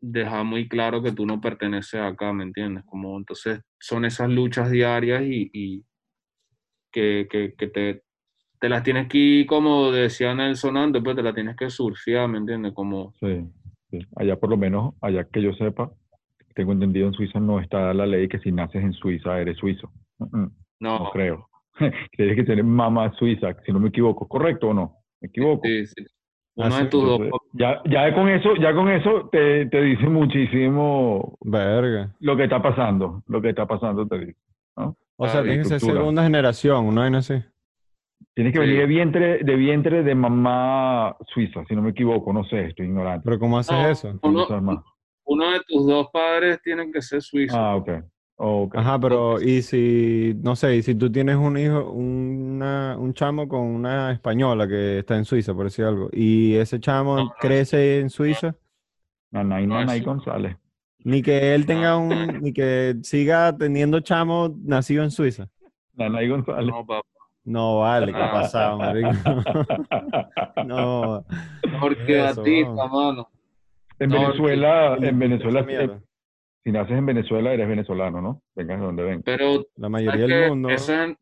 dejar 0.00 0.44
muy 0.44 0.66
claro 0.68 1.00
que 1.00 1.12
tú 1.12 1.24
no 1.26 1.40
perteneces 1.40 2.00
acá, 2.00 2.32
¿me 2.32 2.42
entiendes? 2.42 2.82
Como 2.86 3.16
entonces 3.16 3.60
son 3.78 4.04
esas 4.04 4.28
luchas 4.28 4.68
diarias 4.68 5.22
y, 5.24 5.84
que, 6.90 7.28
que, 7.30 7.68
te, 7.68 8.02
te 8.58 8.68
las 8.68 8.82
tienes 8.82 9.06
que 9.06 9.18
ir, 9.18 9.46
como 9.46 9.92
decía 9.92 10.34
Nelson 10.34 10.76
antes, 10.76 11.02
pues 11.04 11.14
te 11.14 11.22
las 11.22 11.36
tienes 11.36 11.54
que 11.54 11.70
surfear, 11.70 12.26
¿me 12.26 12.38
entiendes? 12.38 12.72
Como 12.72 13.14
sí. 13.20 13.48
Allá 14.16 14.34
por 14.40 14.50
lo 14.50 14.56
menos, 14.56 14.94
allá 15.00 15.22
que 15.24 15.40
yo 15.40 15.52
sepa, 15.52 15.92
tengo 16.54 16.72
entendido 16.72 17.06
en 17.08 17.14
Suiza 17.14 17.40
no 17.40 17.60
está 17.60 17.92
la 17.94 18.06
ley 18.06 18.28
que 18.28 18.38
si 18.40 18.52
naces 18.52 18.82
en 18.82 18.92
Suiza 18.92 19.40
eres 19.40 19.56
suizo. 19.58 19.90
Mm, 20.18 20.36
mm, 20.40 20.50
No, 20.80 20.98
No 21.00 21.10
creo. 21.10 21.48
Tienes 22.16 22.36
que 22.36 22.44
tener 22.44 22.64
mamá 22.64 23.12
suiza, 23.14 23.54
si 23.64 23.72
no 23.72 23.80
me 23.80 23.88
equivoco. 23.88 24.26
¿Correcto 24.28 24.68
o 24.68 24.74
no? 24.74 24.96
¿Me 25.20 25.28
equivoco? 25.28 25.62
sí, 25.66 25.86
sí. 25.86 26.04
Ah, 26.58 26.66
Uno 26.66 26.76
de 26.76 26.84
tus 26.84 27.02
dos 27.02 27.20
ya, 27.54 27.80
ya 27.86 28.14
con 28.14 28.28
eso, 28.28 28.54
ya 28.56 28.74
con 28.74 28.90
eso 28.90 29.30
te, 29.32 29.64
te 29.66 29.80
dice 29.82 30.06
muchísimo 30.06 31.38
Verga. 31.40 32.14
lo 32.20 32.36
que 32.36 32.44
está 32.44 32.60
pasando. 32.60 33.22
Lo 33.26 33.40
que 33.40 33.48
está 33.50 33.64
pasando 33.66 34.06
te 34.06 34.18
dice. 34.18 34.38
¿no? 34.76 34.94
O 35.16 35.24
Ah, 35.24 35.28
sea, 35.30 35.40
de 35.42 35.48
tiene 35.48 35.62
que 35.62 35.68
ser 35.70 35.80
segunda 35.80 36.22
generación, 36.24 36.84
una 36.86 37.02
vaina 37.02 37.18
así. 37.18 37.34
Tienes 38.34 38.52
que 38.52 38.58
Sí. 38.60 38.66
venir 38.66 38.80
de 38.80 38.86
vientre, 38.86 39.38
de 39.44 39.56
vientre 39.56 40.02
de 40.02 40.14
mamá 40.14 41.16
suiza, 41.32 41.64
si 41.66 41.74
no 41.74 41.80
me 41.82 41.90
equivoco, 41.90 42.32
no 42.34 42.44
sé, 42.44 42.66
estoy 42.66 42.86
ignorante. 42.86 43.22
Pero 43.24 43.38
¿cómo 43.38 43.58
haces 43.58 43.78
No. 43.78 43.88
eso? 43.88 44.18
Uno-. 44.22 44.84
Uno 45.24 45.50
de 45.52 45.60
tus 45.66 45.86
dos 45.86 46.08
padres 46.12 46.60
tienen 46.62 46.92
que 46.92 47.00
ser 47.02 47.22
suizos. 47.22 47.56
Ah, 47.58 47.76
ok. 47.76 47.90
ok. 48.36 48.76
Ajá, 48.76 48.98
pero 48.98 49.40
y 49.40 49.62
si, 49.62 50.34
no 50.42 50.56
sé, 50.56 50.76
y 50.76 50.82
si 50.82 50.94
tú 50.94 51.10
tienes 51.10 51.36
un 51.36 51.56
hijo, 51.56 51.90
una, 51.90 52.96
un 52.98 53.14
chamo 53.14 53.48
con 53.48 53.60
una 53.60 54.12
española 54.12 54.66
que 54.66 54.98
está 54.98 55.16
en 55.16 55.24
Suiza, 55.24 55.54
por 55.54 55.64
decir 55.64 55.84
algo, 55.84 56.08
y 56.12 56.54
ese 56.56 56.80
chamo 56.80 57.16
No, 57.16 57.24
no. 57.24 57.34
crece 57.40 58.00
en 58.00 58.10
Suiza, 58.10 58.54
Nanay, 59.30 59.66
No, 59.66 59.76
Nanay 59.76 60.00
eso- 60.00 60.10
González. 60.10 60.56
ni 61.04 61.22
que 61.22 61.54
él 61.54 61.66
tenga 61.66 61.96
un, 61.96 62.40
ni 62.42 62.52
que 62.52 62.96
siga 63.02 63.56
teniendo 63.56 64.00
chamo 64.00 64.54
nacido 64.64 65.02
en 65.04 65.10
Suiza. 65.10 65.48
Nanay 65.94 66.28
González. 66.28 66.66
No, 66.70 66.84
papá. 66.86 67.06
No 67.44 67.80
vale, 67.80 68.12
¿qué 68.12 68.22
ha 68.22 68.30
pasado, 68.30 68.78
marico? 68.78 69.08
No, 70.66 71.24
Porque 71.80 72.24
Eso, 72.24 72.40
a 72.40 72.44
ti, 72.44 72.62
mano. 72.64 73.28
En 74.02 74.10
No, 74.10 74.20
Venezuela, 74.22 74.96
Esa 74.96 75.06
en 75.08 75.18
Venezuela, 75.18 75.66
eh, 75.68 75.90
si 76.64 76.72
naces 76.72 76.96
en 76.98 77.06
Venezuela, 77.06 77.52
eres 77.52 77.68
venezolano, 77.68 78.20
¿no? 78.20 78.42
Vengas 78.54 78.80
de 78.80 78.86
donde 78.86 79.02
vengas. 79.04 79.22
Pero 79.24 79.64
La 79.76 79.88
mayoría 79.88 80.26
del 80.26 80.48
mundo. 80.50 80.68
eso 80.70 80.92
es 80.92 80.98
en- 81.10 81.18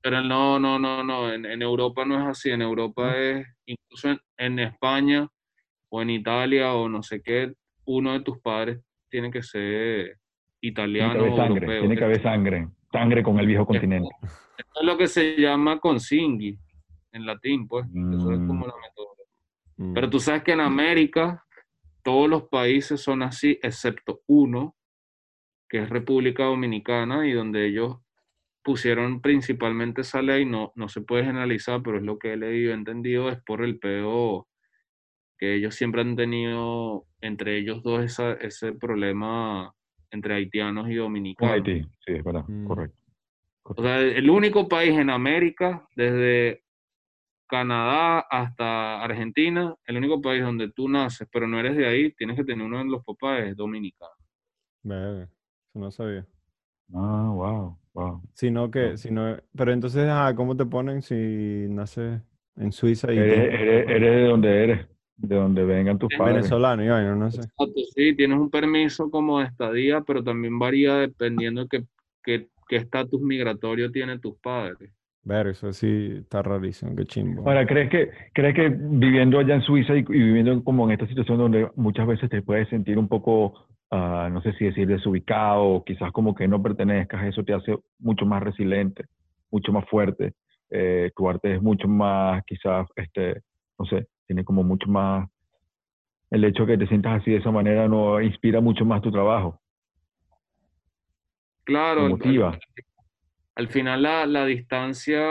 pero 0.00 0.20
no, 0.22 0.58
no, 0.58 0.78
no, 0.78 1.04
no. 1.04 1.32
En, 1.32 1.44
en 1.46 1.62
Europa 1.62 2.04
no 2.04 2.18
es 2.20 2.26
así. 2.26 2.50
En 2.50 2.60
Europa 2.62 3.16
es, 3.16 3.46
incluso 3.66 4.08
en, 4.10 4.18
en 4.36 4.58
España 4.58 5.28
o 5.90 6.02
en 6.02 6.10
Italia 6.10 6.72
o 6.74 6.88
no 6.88 7.02
sé 7.02 7.22
qué, 7.22 7.52
uno 7.84 8.12
de 8.14 8.20
tus 8.20 8.38
padres 8.40 8.80
tiene 9.08 9.30
que 9.30 9.42
ser 9.42 10.18
Tiene 10.58 10.72
italiano 10.72 11.12
que 11.12 11.18
haber 11.20 11.32
o 11.32 11.36
sangre, 11.36 11.54
europeo. 11.66 11.80
tiene 11.80 11.96
que 11.96 12.04
haber 12.04 12.22
sangre. 12.22 12.68
Sangre 12.90 13.22
con 13.22 13.38
el 13.38 13.46
viejo 13.46 13.64
continente. 13.66 14.08
Esto 14.58 14.80
es 14.80 14.86
lo 14.86 14.96
que 14.98 15.06
se 15.06 15.36
llama 15.36 15.78
consingui 15.78 16.58
en 17.12 17.24
latín, 17.26 17.68
pues. 17.68 17.86
Eso 17.86 18.32
es 18.32 18.38
Mm. 18.40 18.46
como 18.48 18.66
la 18.66 18.74
metodología. 18.82 19.24
Mm. 19.76 19.94
Pero 19.94 20.10
tú 20.10 20.18
sabes 20.20 20.42
que 20.42 20.52
en 20.52 20.60
América 20.60 21.44
todos 22.02 22.28
los 22.28 22.44
países 22.44 23.00
son 23.00 23.22
así, 23.22 23.58
excepto 23.62 24.20
uno, 24.26 24.76
que 25.68 25.78
es 25.82 25.88
República 25.88 26.44
Dominicana, 26.44 27.26
y 27.26 27.32
donde 27.32 27.66
ellos 27.66 27.98
pusieron 28.62 29.20
principalmente 29.20 30.02
esa 30.02 30.22
ley, 30.22 30.44
no, 30.44 30.72
no 30.76 30.88
se 30.88 31.00
puede 31.00 31.24
generalizar, 31.24 31.82
pero 31.82 31.96
es 31.98 32.02
lo 32.04 32.18
que 32.18 32.32
he 32.32 32.36
leído 32.36 32.70
y 32.70 32.74
entendido, 32.74 33.28
es 33.30 33.40
por 33.42 33.64
el 33.64 33.78
peo 33.78 34.48
que 35.38 35.54
ellos 35.54 35.74
siempre 35.74 36.02
han 36.02 36.14
tenido 36.14 37.06
entre 37.20 37.56
ellos 37.58 37.82
dos 37.82 38.04
esa- 38.04 38.34
ese 38.34 38.72
problema 38.72 39.74
entre 40.12 40.34
haitianos 40.34 40.88
y 40.90 40.94
dominicanos. 40.94 41.54
Haití, 41.54 41.82
sí, 42.04 42.12
es 42.12 42.22
verdad, 42.22 42.44
Mm. 42.46 42.66
correcto. 42.66 42.96
O 43.64 43.82
sea, 43.82 44.00
el 44.00 44.28
único 44.28 44.68
país 44.68 44.92
en 44.98 45.08
América, 45.10 45.88
desde 45.96 46.61
Canadá 47.52 48.20
hasta 48.30 49.02
Argentina, 49.02 49.74
el 49.84 49.98
único 49.98 50.22
país 50.22 50.42
donde 50.42 50.72
tú 50.72 50.88
naces, 50.88 51.28
pero 51.30 51.46
no 51.46 51.60
eres 51.60 51.76
de 51.76 51.86
ahí, 51.86 52.10
tienes 52.14 52.36
que 52.38 52.44
tener 52.44 52.66
uno 52.66 52.78
de 52.78 52.86
los 52.86 53.04
papás, 53.04 53.42
es 53.44 53.54
dominicano. 53.54 54.10
Eso 54.84 55.28
no 55.74 55.90
sabía. 55.90 56.26
Ah, 56.94 57.30
wow, 57.30 57.78
wow. 57.92 58.22
Sino 58.32 58.70
que, 58.70 58.92
No. 58.92 58.96
sino, 58.96 59.36
pero 59.54 59.70
entonces, 59.70 60.06
ah, 60.10 60.32
¿cómo 60.34 60.56
te 60.56 60.64
ponen 60.64 61.02
si 61.02 61.66
naces 61.68 62.22
en 62.56 62.72
Suiza 62.72 63.12
y 63.12 63.18
Eres, 63.18 63.34
tienes- 63.34 63.60
eres, 63.60 63.88
eres 63.90 64.14
de 64.16 64.24
donde 64.28 64.64
eres, 64.64 64.88
de 65.18 65.36
donde 65.36 65.64
vengan 65.64 65.98
tus 65.98 66.10
Es 66.10 66.18
padres. 66.18 66.36
venezolano 66.36 66.82
y 66.84 66.88
vaina, 66.88 67.14
no 67.14 67.30
sé. 67.30 67.42
Exacto, 67.42 67.80
sí, 67.94 68.16
tienes 68.16 68.38
un 68.38 68.48
permiso 68.50 69.10
como 69.10 69.40
de 69.40 69.44
estadía, 69.44 70.00
pero 70.00 70.24
también 70.24 70.58
varía 70.58 70.94
dependiendo 70.96 71.64
de 71.64 71.68
qué, 71.68 71.84
qué, 72.22 72.48
qué 72.66 72.76
estatus 72.76 73.20
migratorio 73.20 73.92
tienen 73.92 74.22
tus 74.22 74.38
padres. 74.38 74.90
Ver, 75.24 75.46
eso 75.48 75.72
sí 75.72 76.16
está 76.18 76.42
rarísimo, 76.42 76.96
qué 76.96 77.04
chimbo. 77.04 77.48
Ahora, 77.48 77.64
¿crees 77.64 77.88
que, 77.90 78.10
¿crees 78.32 78.54
que 78.56 78.68
viviendo 78.68 79.38
allá 79.38 79.54
en 79.54 79.62
Suiza 79.62 79.94
y, 79.94 80.00
y 80.00 80.02
viviendo 80.02 80.62
como 80.64 80.84
en 80.84 80.92
esta 80.92 81.06
situación 81.06 81.38
donde 81.38 81.70
muchas 81.76 82.06
veces 82.08 82.28
te 82.28 82.42
puedes 82.42 82.68
sentir 82.68 82.98
un 82.98 83.06
poco, 83.06 83.68
ah, 83.92 84.28
no 84.32 84.42
sé 84.42 84.52
si 84.54 84.64
decir 84.64 84.88
desubicado, 84.88 85.62
o 85.62 85.84
quizás 85.84 86.10
como 86.10 86.34
que 86.34 86.48
no 86.48 86.60
pertenezcas, 86.60 87.24
eso 87.24 87.44
te 87.44 87.54
hace 87.54 87.76
mucho 88.00 88.26
más 88.26 88.42
resiliente, 88.42 89.04
mucho 89.52 89.72
más 89.72 89.84
fuerte? 89.88 90.34
Eh, 90.70 91.12
tu 91.14 91.28
arte 91.28 91.54
es 91.54 91.62
mucho 91.62 91.86
más, 91.86 92.42
quizás, 92.44 92.88
este, 92.96 93.42
no 93.78 93.84
sé, 93.84 94.06
tiene 94.26 94.42
como 94.42 94.64
mucho 94.64 94.88
más, 94.88 95.28
el 96.30 96.42
hecho 96.44 96.66
de 96.66 96.72
que 96.72 96.84
te 96.84 96.88
sientas 96.88 97.20
así 97.20 97.30
de 97.30 97.36
esa 97.36 97.52
manera 97.52 97.86
no 97.86 98.20
inspira 98.20 98.60
mucho 98.60 98.84
más 98.84 99.02
tu 99.02 99.12
trabajo, 99.12 99.60
Claro, 101.64 102.02
te 102.04 102.08
motiva. 102.08 102.48
al, 102.48 102.60
al 103.62 103.68
final 103.68 104.02
la, 104.02 104.26
la 104.26 104.44
distancia 104.44 105.22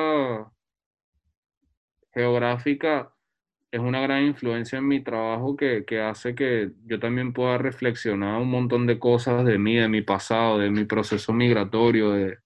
geográfica 2.13 3.13
es 3.71 3.79
una 3.79 3.99
gran 4.01 4.23
influencia 4.23 4.79
en 4.79 4.87
mi 4.87 5.03
trabajo 5.03 5.57
que, 5.57 5.83
que 5.85 5.99
hace 5.99 6.33
que 6.33 6.71
yo 6.85 6.99
también 6.99 7.33
pueda 7.33 7.57
reflexionar 7.57 8.41
un 8.41 8.49
montón 8.49 8.87
de 8.87 8.99
cosas 8.99 9.45
de 9.45 9.57
mí, 9.57 9.75
de 9.75 9.89
mi 9.89 10.01
pasado, 10.01 10.59
de 10.59 10.69
mi 10.69 10.85
proceso 10.85 11.33
migratorio, 11.33 12.11
de, 12.11 12.37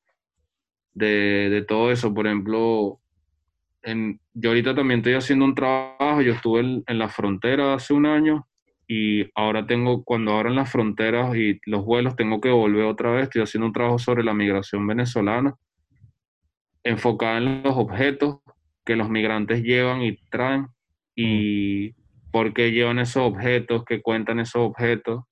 de, 0.94 1.66
todo 1.68 1.92
eso. 1.92 2.14
Por 2.14 2.26
ejemplo, 2.26 3.00
en, 3.84 4.20
yo 4.34 4.50
ahorita 4.50 4.74
también 4.74 5.02
estoy 5.02 5.14
haciendo 5.14 5.46
un 5.46 5.56
trabajo, 5.56 6.22
yo 6.22 6.34
estuve 6.34 6.62
en, 6.62 6.84
en 6.88 6.98
la 6.98 7.10
frontera 7.10 7.76
hace 7.76 7.94
un 7.94 8.08
año 8.08 8.48
y 8.88 9.30
ahora 9.34 9.66
tengo, 9.66 10.04
cuando 10.04 10.34
abran 10.34 10.56
las 10.56 10.72
fronteras 10.72 11.36
y 11.36 11.60
los 11.66 11.84
vuelos, 11.84 12.16
tengo 12.16 12.40
que 12.40 12.50
volver 12.50 12.86
otra 12.86 13.12
vez. 13.12 13.24
Estoy 13.24 13.42
haciendo 13.42 13.68
un 13.68 13.74
trabajo 13.74 13.98
sobre 13.98 14.24
la 14.24 14.34
migración 14.34 14.86
venezolana, 14.86 15.56
enfocada 16.86 17.38
en 17.40 17.64
los 17.64 17.76
objetos 17.76 18.38
que 18.86 18.96
los 18.96 19.10
migrantes 19.10 19.62
llevan 19.64 20.04
y 20.04 20.16
traen 20.30 20.68
y 21.16 21.92
por 22.32 22.54
qué 22.54 22.72
llevan 22.72 23.00
esos 23.00 23.24
objetos, 23.24 23.84
qué 23.86 24.02
cuentan 24.02 24.40
esos 24.40 24.62
objetos. 24.62 25.24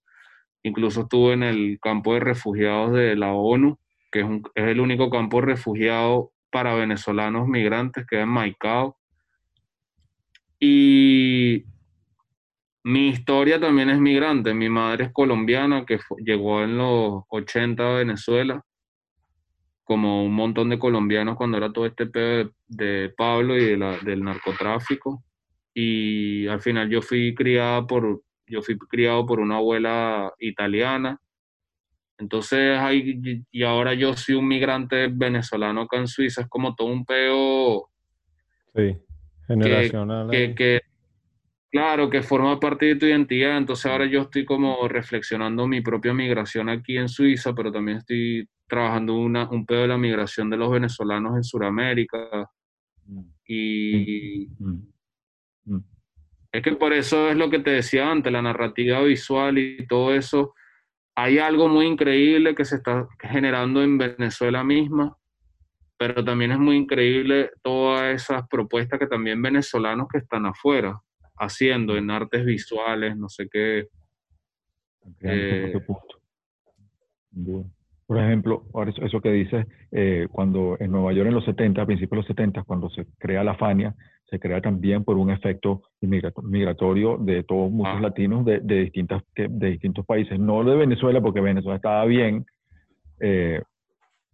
Incluso 0.64 1.02
estuve 1.02 1.34
en 1.34 1.44
el 1.44 1.78
campo 1.82 2.14
de 2.16 2.22
refugiados 2.22 2.94
de 2.94 3.16
la 3.16 3.34
ONU, 3.34 3.78
que 4.12 4.20
es, 4.22 4.26
un- 4.26 4.44
es 4.56 4.66
el 4.66 4.80
único 4.80 5.10
campo 5.10 5.40
de 5.40 5.48
refugiados 5.48 6.30
para 6.52 6.74
venezolanos 6.74 7.48
migrantes, 7.48 8.06
que 8.08 8.18
es 8.18 8.24
en 8.24 8.30
Maicao. 8.30 8.98
Y 10.60 11.66
mi 12.84 13.10
historia 13.10 13.60
también 13.60 13.90
es 13.90 14.00
migrante. 14.00 14.54
Mi 14.54 14.70
madre 14.70 15.06
es 15.06 15.12
colombiana, 15.12 15.86
que 15.86 16.00
llegó 16.26 16.64
en 16.64 16.78
los 16.78 17.24
80 17.30 17.84
a 17.96 17.98
Venezuela, 17.98 18.64
como 19.84 20.24
un 20.26 20.34
montón 20.34 20.70
de 20.70 20.80
colombianos 20.80 21.36
cuando 21.36 21.58
era 21.58 21.72
todo 21.74 21.86
este 21.86 22.06
pedo 22.06 22.38
de, 22.38 22.50
de 22.68 23.10
Pablo 23.10 23.58
y 23.58 23.66
de 23.66 23.78
la- 23.78 23.98
del 24.00 24.24
narcotráfico. 24.24 25.24
Y 25.74 26.48
al 26.48 26.62
final 26.62 26.90
yo 26.90 27.02
fui 27.02 27.34
criada 27.36 27.86
por, 27.86 28.22
yo 28.48 28.62
fui 28.62 28.78
criado 28.78 29.26
por 29.26 29.40
una 29.40 29.58
abuela 29.58 30.32
italiana. 30.40 31.20
Entonces, 32.18 32.78
ahí, 32.80 33.44
y 33.52 33.64
ahora 33.64 33.94
yo 33.94 34.16
soy 34.16 34.36
un 34.36 34.48
migrante 34.48 35.08
venezolano 35.08 35.82
acá 35.82 35.98
en 35.98 36.08
Suiza, 36.08 36.42
es 36.42 36.48
como 36.48 36.76
todo 36.76 36.88
un 36.88 37.04
peo 37.06 37.90
Sí, 38.76 38.98
generacional. 39.48 40.30
que, 40.30 40.38
ahí. 40.38 40.56
que, 40.56 40.82
claro, 41.74 42.08
que 42.08 42.22
forma 42.22 42.60
parte 42.60 42.86
de 42.86 42.96
tu 42.98 43.08
identidad. 43.08 43.58
Entonces 43.58 43.88
ahora 43.88 44.06
yo 44.06 44.22
estoy 44.22 44.46
como 44.46 44.88
reflexionando 44.88 45.68
mi 45.68 45.82
propia 45.82 46.14
migración 46.14 46.70
aquí 46.70 46.98
en 46.98 47.10
Suiza, 47.10 47.54
pero 47.56 47.72
también 47.72 47.98
estoy 47.98 48.48
trabajando 48.68 49.16
una, 49.16 49.50
un 49.50 49.66
pedo 49.66 49.82
de 49.82 49.88
la 49.88 49.98
migración 49.98 50.52
de 50.52 50.58
los 50.58 50.72
venezolanos 50.72 51.36
en 51.36 51.44
Sudamérica. 51.44 52.48
Y 53.48 54.48
Mm. 54.60 54.82
Mm. 55.66 55.84
es 56.52 56.62
que 56.62 56.72
por 56.74 56.94
eso 56.94 57.30
es 57.30 57.38
lo 57.38 57.50
que 57.50 57.60
te 57.60 57.72
decía 57.72 58.12
antes, 58.12 58.32
la 58.32 58.44
narrativa 58.44 59.02
visual 59.02 59.58
y 59.58 59.88
todo 59.88 60.14
eso. 60.14 60.54
Hay 61.16 61.40
algo 61.40 61.68
muy 61.70 61.88
increíble 61.88 62.54
que 62.54 62.66
se 62.66 62.76
está 62.76 63.08
generando 63.20 63.82
en 63.82 63.98
Venezuela 63.98 64.64
misma, 64.64 65.18
pero 65.98 66.24
también 66.24 66.52
es 66.52 66.60
muy 66.60 66.76
increíble 66.78 67.50
todas 67.64 68.14
esas 68.14 68.48
propuestas 68.48 69.00
que 69.00 69.08
también 69.08 69.42
venezolanos 69.42 70.08
que 70.08 70.20
están 70.20 70.46
afuera 70.46 71.02
haciendo 71.44 71.96
en 71.98 72.12
artes 72.12 72.46
visuales, 72.46 73.16
no 73.18 73.30
sé 73.30 73.48
qué. 73.50 73.88
Eh, 75.22 75.74
punto. 75.86 77.70
Por 78.06 78.20
ejemplo, 78.20 78.66
eso, 79.02 79.22
que 79.22 79.32
dices, 79.32 79.66
eh, 79.92 80.28
cuando 80.32 80.78
en 80.80 80.92
Nueva 80.92 81.14
York 81.14 81.28
en 81.28 81.36
los 81.36 81.46
70, 81.46 81.82
a 81.82 81.86
principios 81.86 82.12
de 82.12 82.18
los 82.18 82.28
70, 82.28 82.64
cuando 82.64 82.90
se 82.90 83.06
crea 83.18 83.44
la 83.44 83.56
Fania, 83.56 83.96
se 84.30 84.40
crea 84.40 84.62
también 84.62 85.04
por 85.04 85.18
un 85.18 85.30
efecto 85.30 85.84
migratorio 86.02 87.18
de 87.18 87.44
todos 87.44 87.72
muchos 87.72 87.98
Ah. 87.98 88.02
latinos 88.02 88.44
de, 88.46 88.60
de, 88.60 88.82
distintas, 88.82 89.24
de 89.36 89.70
distintos 89.72 90.06
países, 90.06 90.40
no 90.40 90.64
de 90.64 90.76
Venezuela, 90.76 91.22
porque 91.22 91.40
Venezuela 91.40 91.76
estaba 91.78 92.06
bien, 92.06 92.46
eh, 93.20 93.62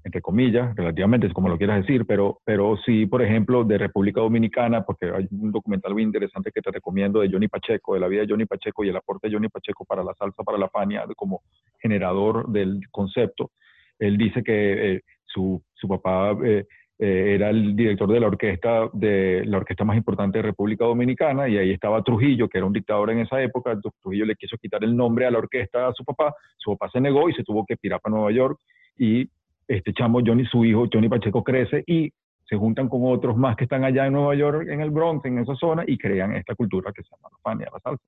entre 0.04 0.22
comillas, 0.22 0.76
relativamente, 0.76 1.32
como 1.34 1.50
lo 1.50 1.58
quieras 1.58 1.82
decir, 1.82 2.06
pero, 2.06 2.40
pero 2.46 2.78
sí, 2.86 3.06
por 3.06 3.22
ejemplo, 3.22 3.64
de 3.64 3.78
República 3.78 4.22
Dominicana, 4.22 4.84
porque 4.84 5.12
hay 5.14 5.28
un 5.32 5.52
documental 5.52 5.94
muy 5.94 6.04
interesante 6.04 6.52
que 6.54 6.62
te 6.62 6.72
recomiendo 6.72 7.20
de 7.20 7.30
Johnny 7.30 7.48
Pacheco, 7.48 7.94
de 7.94 8.00
la 8.00 8.08
vida 8.08 8.22
de 8.22 8.28
Johnny 8.30 8.46
Pacheco 8.46 8.84
y 8.84 8.90
el 8.90 8.96
aporte 8.96 9.28
de 9.28 9.34
Johnny 9.34 9.50
Pacheco 9.50 9.84
para 9.86 10.04
la 10.04 10.14
salsa, 10.14 10.44
para 10.44 10.58
la 10.58 10.70
Fania, 10.70 11.06
como 11.18 11.42
generador 11.80 12.48
del 12.50 12.80
concepto. 12.92 13.52
Él 14.00 14.18
dice 14.18 14.42
que 14.42 14.96
eh, 14.96 15.02
su, 15.26 15.62
su 15.74 15.88
papá 15.90 16.32
eh, 16.46 16.66
eh, 16.98 17.36
era 17.36 17.50
el 17.50 17.76
director 17.76 18.10
de 18.10 18.20
la 18.22 18.28
orquesta, 18.28 18.90
de 18.94 19.44
la 19.46 19.58
orquesta 19.58 19.84
más 19.84 19.98
importante 19.98 20.38
de 20.38 20.44
República 20.44 20.86
Dominicana, 20.86 21.50
y 21.50 21.58
ahí 21.58 21.72
estaba 21.72 22.04
Trujillo, 22.04 22.48
que 22.48 22.58
era 22.58 22.68
un 22.68 22.74
dictador 22.74 23.10
en 23.12 23.20
esa 23.20 23.42
época. 23.42 23.78
Trujillo 24.02 24.26
le 24.26 24.36
quiso 24.36 24.58
quitar 24.58 24.82
el 24.84 24.96
nombre 24.96 25.26
a 25.26 25.32
la 25.32 25.40
orquesta 25.40 25.88
a 25.88 25.94
su 25.94 26.06
papá, 26.06 26.34
su 26.58 26.72
papá 26.78 26.90
se 26.92 27.02
negó 27.02 27.30
y 27.30 27.34
se 27.34 27.44
tuvo 27.44 27.66
que 27.66 27.76
pirar 27.76 28.00
para 28.00 28.16
Nueva 28.16 28.32
York, 28.32 28.60
y 28.98 29.30
este 29.70 29.94
chamo, 29.94 30.20
Johnny, 30.26 30.46
su 30.46 30.66
hijo, 30.66 30.88
Johnny 30.92 31.08
Pacheco, 31.08 31.44
crece 31.44 31.84
y 31.88 32.12
se 32.44 32.58
juntan 32.58 32.90
con 32.90 33.02
otros 33.04 33.38
más 33.38 33.56
que 33.56 33.66
están 33.66 33.84
allá 33.84 34.08
en 34.08 34.14
Nueva 34.14 34.34
York, 34.34 34.68
en 34.68 34.82
el 34.82 34.90
Bronx, 34.90 35.24
en 35.26 35.38
esa 35.38 35.56
zona, 35.56 35.84
y 35.86 35.98
crean 35.98 36.36
esta 36.36 36.56
cultura 36.56 36.92
que 36.92 37.04
se 37.04 37.10
llama 37.12 37.30
la 37.32 37.38
Fania, 37.44 37.68
la 37.72 37.80
salsa. 37.80 38.04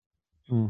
Mm. 0.48 0.68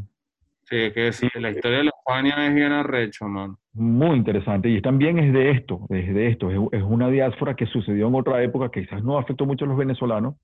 Sí, 0.66 0.76
es 0.76 0.94
que 0.94 1.12
sí, 1.12 1.28
la 1.36 1.52
historia 1.52 1.80
de 1.80 1.84
la 1.86 1.92
España 1.98 2.48
es 2.48 2.54
bien 2.54 2.72
arrecho, 2.72 3.28
man. 3.28 3.56
Muy 3.74 4.18
interesante. 4.18 4.70
Y 4.70 4.82
también 4.82 5.20
es 5.20 5.34
de 5.34 5.52
esto, 5.52 5.86
es 5.90 6.14
de 6.14 6.28
esto. 6.28 6.52
Es, 6.52 6.60
es 6.74 6.84
una 6.84 7.10
diáspora 7.10 7.56
que 7.56 7.66
sucedió 7.66 8.08
en 8.08 8.16
otra 8.16 8.44
época 8.44 8.70
que 8.70 8.82
quizás 8.82 9.04
no 9.04 9.18
afectó 9.18 9.46
mucho 9.46 9.66
a 9.66 9.68
los 9.70 9.78
venezolanos, 9.78 10.36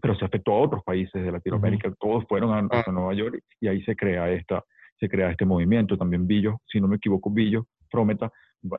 pero 0.00 0.16
se 0.16 0.24
afectó 0.24 0.52
a 0.52 0.60
otros 0.60 0.82
países 0.84 1.22
de 1.22 1.32
Latinoamérica. 1.32 1.92
Todos 1.98 2.24
fueron 2.26 2.52
a, 2.52 2.58
a 2.58 2.92
Nueva 2.92 3.14
York 3.14 3.40
y 3.60 3.68
ahí 3.68 3.82
se 3.84 3.94
crea 3.94 4.30
esta, 4.30 4.64
se 4.98 5.08
crea 5.08 5.30
este 5.30 5.44
movimiento. 5.44 5.96
También 5.96 6.26
Billo, 6.26 6.60
si 6.66 6.80
no 6.80 6.88
me 6.88 6.96
equivoco, 6.96 7.30
Billo, 7.30 7.66
Frometa, 7.90 8.30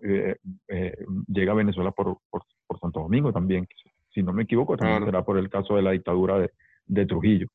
eh, 0.02 0.36
eh, 0.68 1.06
llega 1.28 1.52
a 1.52 1.56
Venezuela 1.56 1.92
por, 1.92 2.18
por, 2.30 2.44
por, 2.68 2.80
Santo 2.80 3.02
Domingo 3.02 3.32
también. 3.32 3.68
Si 4.14 4.24
no 4.24 4.34
me 4.34 4.44
equivoco, 4.44 4.78
también 4.78 4.98
Claro. 5.00 5.12
será 5.12 5.26
por 5.26 5.38
el 5.38 5.50
caso 5.50 5.76
de 5.76 5.82
la 5.82 5.92
dictadura 5.92 6.40
de, 6.40 6.52
de 6.86 7.06
Trujillo. 7.06 7.48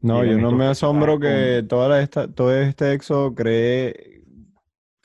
No, 0.00 0.24
yo 0.24 0.38
no 0.38 0.52
me 0.52 0.66
asombro 0.66 1.18
que 1.18 1.64
toda 1.68 2.00
esta, 2.00 2.32
todo 2.32 2.54
este 2.56 2.92
éxodo 2.92 3.34
cree 3.34 4.22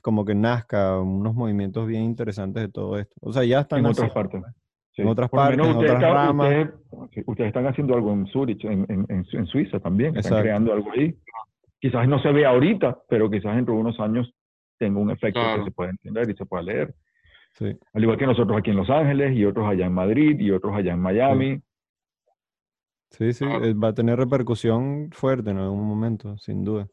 como 0.03 0.23
que 0.25 0.35
nazca 0.35 0.99
unos 0.99 1.33
movimientos 1.33 1.87
bien 1.87 2.03
interesantes 2.03 2.61
de 2.63 2.69
todo 2.69 2.99
esto. 2.99 3.15
O 3.21 3.31
sea, 3.33 3.43
ya 3.43 3.61
están 3.61 3.79
en 3.79 3.85
otras 3.87 4.11
partes. 4.11 4.43
Sí. 4.91 5.01
En 5.01 5.07
otras 5.07 5.29
partes, 5.31 5.57
menos 5.57 5.71
en 5.71 5.77
ustedes 5.77 5.95
otras 5.95 6.09
están- 6.11 6.27
ramas. 6.27 6.69
Ustedes, 7.25 7.47
están 7.47 7.65
haciendo 7.65 7.95
algo 7.95 8.11
en 8.13 8.27
Zurich, 8.27 8.63
en, 8.65 8.85
en, 8.89 9.05
en, 9.09 9.25
en 9.31 9.45
Suiza 9.47 9.79
también, 9.79 10.09
están 10.09 10.19
Exacto. 10.33 10.43
creando 10.43 10.73
algo 10.73 10.91
ahí. 10.91 11.15
Quizás 11.79 12.07
no 12.07 12.21
se 12.21 12.31
vea 12.31 12.49
ahorita, 12.49 12.99
pero 13.09 13.29
quizás 13.31 13.55
dentro 13.55 13.73
de 13.73 13.79
unos 13.79 13.99
años 13.99 14.31
tenga 14.83 14.99
un 14.99 15.11
efecto 15.11 15.39
Claro. 15.39 15.63
que 15.63 15.69
se 15.69 15.75
pueda 15.75 15.89
entender 15.91 16.29
y 16.29 16.35
se 16.35 16.45
pueda 16.45 16.63
leer. 16.63 16.93
Sí. 17.53 17.77
Al 17.93 18.01
igual 18.03 18.17
que 18.17 18.25
nosotros 18.25 18.57
aquí 18.57 18.71
en 18.71 18.77
Los 18.77 18.89
Ángeles 18.89 19.35
y 19.35 19.45
otros 19.45 19.67
allá 19.67 19.85
en 19.85 19.93
Madrid 19.93 20.39
y 20.39 20.51
otros 20.51 20.75
allá 20.75 20.93
en 20.93 20.99
Miami. 20.99 21.61
Sí, 23.11 23.31
sí, 23.33 23.45
Claro. 23.45 23.63
eh, 23.63 23.73
va 23.75 23.89
a 23.89 23.93
tener 23.93 24.17
repercusión 24.17 25.09
fuerte 25.11 25.51
en 25.51 25.57
algún 25.59 25.83
momento, 25.87 26.37
sin 26.37 26.63
duda. 26.63 26.87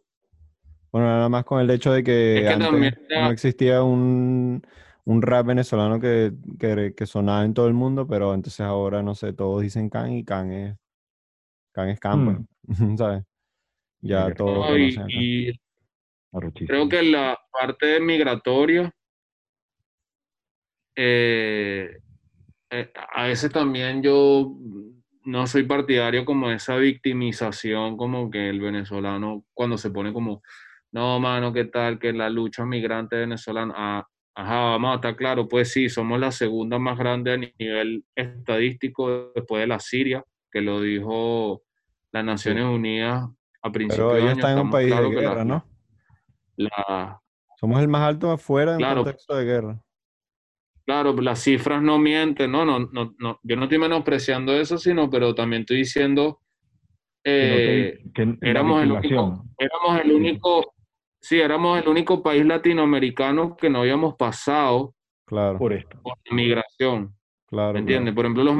Bueno, 0.92 1.06
nada 1.06 1.28
más 1.28 1.44
con 1.44 1.60
el 1.60 1.70
hecho 1.70 1.92
de 1.92 2.02
que, 2.02 2.38
Es 2.38 2.42
que 2.42 2.48
antes 2.64 2.98
no 3.10 3.30
existía 3.30 3.82
un, 3.82 4.60
un 5.04 5.22
rap 5.22 5.46
venezolano 5.46 5.98
que, 5.98 6.32
que, 6.58 6.94
que 6.94 7.06
sonaba 7.06 7.44
en 7.44 7.54
todo 7.54 7.68
el 7.68 7.74
mundo, 7.74 8.06
pero 8.06 8.34
entonces 8.34 8.60
ahora, 8.60 9.02
no 9.02 9.14
sé, 9.14 9.32
todos 9.32 9.62
dicen 9.62 9.88
Can 9.88 10.12
y 10.12 10.24
Can 10.24 10.52
es 10.52 10.76
Can, 11.72 11.88
es 11.88 12.00
Can, 12.00 12.24
pues, 12.24 12.38
¿sabes? 12.98 13.24
Ya 14.02 14.34
todos 14.34 14.68
No, 14.68 14.76
y, 14.76 14.94
y 15.08 15.60
Creo 16.66 16.88
que 16.88 17.02
la 17.02 17.38
parte 17.52 17.98
migratoria, 18.00 18.92
eh, 20.94 21.98
eh, 22.70 22.92
a 23.14 23.24
veces 23.24 23.50
también 23.52 24.02
yo 24.02 24.54
no 25.24 25.46
soy 25.46 25.64
partidario 25.64 26.24
como 26.24 26.48
de 26.48 26.56
esa 26.56 26.76
victimización, 26.76 27.96
como 27.96 28.30
que 28.30 28.48
el 28.48 28.60
venezolano 28.60 29.44
cuando 29.54 29.76
se 29.78 29.90
pone 29.90 30.12
como, 30.12 30.42
no, 30.92 31.18
mano, 31.20 31.52
¿qué 31.52 31.64
tal? 31.66 31.98
Que 31.98 32.12
la 32.12 32.30
lucha 32.30 32.64
migrante 32.64 33.16
venezolana, 33.16 33.74
ah, 33.76 34.06
ajá, 34.34 34.54
vamos 34.70 34.92
a 34.92 34.94
estar 34.96 35.16
claro, 35.16 35.48
pues 35.48 35.72
sí, 35.72 35.88
somos 35.88 36.18
la 36.20 36.32
segunda 36.32 36.78
más 36.78 36.98
grande 36.98 37.32
a 37.32 37.36
nivel 37.36 38.04
estadístico 38.14 39.32
después 39.34 39.60
de 39.62 39.66
la 39.66 39.78
Siria, 39.80 40.24
que 40.50 40.60
lo 40.60 40.80
dijo 40.80 41.62
las 42.12 42.24
Naciones 42.24 42.64
Unidas 42.64 43.28
a 43.62 43.70
principios 43.72 44.08
Pero 44.08 44.14
de 44.14 44.20
ellos 44.20 44.32
año. 44.32 44.40
están 44.40 44.58
en 44.58 44.64
un 44.64 44.70
país 44.70 44.86
de 44.86 44.90
claros 44.92 45.10
que 45.10 45.16
la- 45.16 45.22
guerra, 45.30 45.44
¿no? 45.44 45.69
La, 46.56 47.20
Somos 47.58 47.80
el 47.80 47.88
más 47.88 48.02
alto 48.02 48.30
afuera 48.30 48.72
en 48.72 48.78
Claro. 48.78 49.04
contexto 49.04 49.34
de 49.36 49.44
guerra. 49.44 49.82
Claro, 50.86 51.12
las 51.20 51.40
cifras 51.42 51.82
no 51.82 51.98
mienten, 51.98 52.50
no, 52.50 52.64
no, 52.64 52.80
no, 52.80 53.14
no, 53.18 53.38
yo 53.42 53.56
no 53.56 53.64
estoy 53.64 53.78
menospreciando 53.78 54.52
eso, 54.54 54.76
sino, 54.78 55.08
pero 55.08 55.34
también 55.34 55.60
estoy 55.62 55.78
diciendo, 55.78 56.40
Que 57.22 57.88
eh, 57.88 58.04
que 58.14 58.36
éramos 58.40 58.82
el 58.82 58.92
único, 58.92 59.44
éramos 59.58 60.00
el 60.02 60.12
único, 60.12 60.74
sí, 61.20 61.38
éramos 61.38 61.78
el 61.80 61.86
único 61.88 62.22
país 62.22 62.44
latinoamericano 62.46 63.56
que 63.56 63.68
no 63.70 63.80
habíamos 63.80 64.14
pasado 64.16 64.94
Claro, 65.26 65.58
por 65.58 65.72
esto. 65.74 66.00
por 66.02 66.16
la 66.24 66.34
migración, 66.34 67.14
claro. 67.46 67.74
¿me 67.74 67.80
entiendes? 67.80 68.14
Por 68.14 68.24
ejemplo, 68.24 68.42
los, 68.42 68.56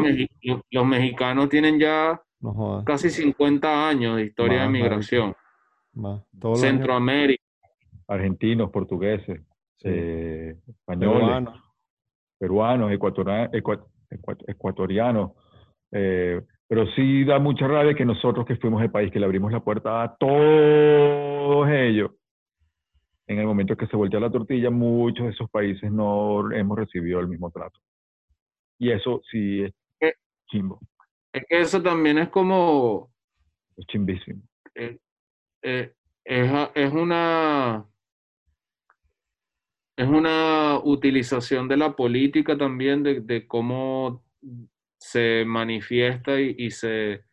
los- 0.71 0.87
mexicanos 0.87 1.49
tienen 1.49 1.81
ya 1.81 2.21
No 2.41 2.85
casi 2.87 3.11
50 3.11 3.89
años 3.89 4.17
de 4.19 4.27
historia 4.27 4.63
de 4.63 4.69
migración, 4.69 5.35
Más. 5.95 6.23
Centroamérica, 6.55 7.43
Argentinos, 8.11 8.71
portugueses, 8.71 9.41
Sí. 9.79 9.89
eh, 9.89 10.57
españoles. 10.69 11.21
peruanos. 12.39 12.93
ecuatorianos. 14.47 15.33
eh, 15.93 16.41
pero 16.69 16.87
sí 16.95 17.25
da 17.25 17.39
mucha 17.41 17.67
rabia 17.67 17.95
que 17.95 18.05
nosotros 18.05 18.47
que 18.47 18.55
fuimos 18.57 18.81
el 18.83 18.91
país 18.93 19.11
que 19.11 19.19
le 19.19 19.25
abrimos 19.27 19.51
la 19.51 19.59
puerta 19.61 20.03
a 20.05 20.17
todos 20.17 21.69
ellos, 21.69 22.13
en 23.27 23.39
el 23.41 23.47
momento 23.47 23.77
que 23.77 23.87
se 23.89 23.97
voltea 23.97 24.21
la 24.21 24.31
tortilla, 24.31 24.71
muchos 24.71 25.27
de 25.27 25.33
esos 25.33 25.51
países 25.51 25.91
no 25.91 26.51
hemos 26.53 26.79
recibido 26.79 27.19
el 27.21 27.27
mismo 27.29 27.51
trato. 27.51 27.79
Y 28.79 28.91
eso 28.93 29.21
sí 29.31 29.63
es 29.63 29.73
Eh. 30.01 30.15
chimbo, 30.47 30.79
es 31.33 31.45
que 31.49 31.61
eso 31.61 31.83
también 31.83 32.19
es 32.19 32.29
como, 32.29 33.11
es 33.77 33.85
chimbísimo. 33.87 34.43
eh, 34.77 34.99
es, 35.63 35.91
es 36.75 36.93
una 36.93 37.85
es 40.01 40.09
una 40.09 40.79
utilización 40.83 41.69
de 41.69 41.77
la 41.77 41.95
política 41.95 42.57
también 42.57 43.03
de, 43.03 43.21
de 43.21 43.47
cómo 43.47 44.25
se 44.99 45.45
manifiesta 45.47 46.41
y, 46.41 46.55
y 46.59 46.71
se 46.71 47.25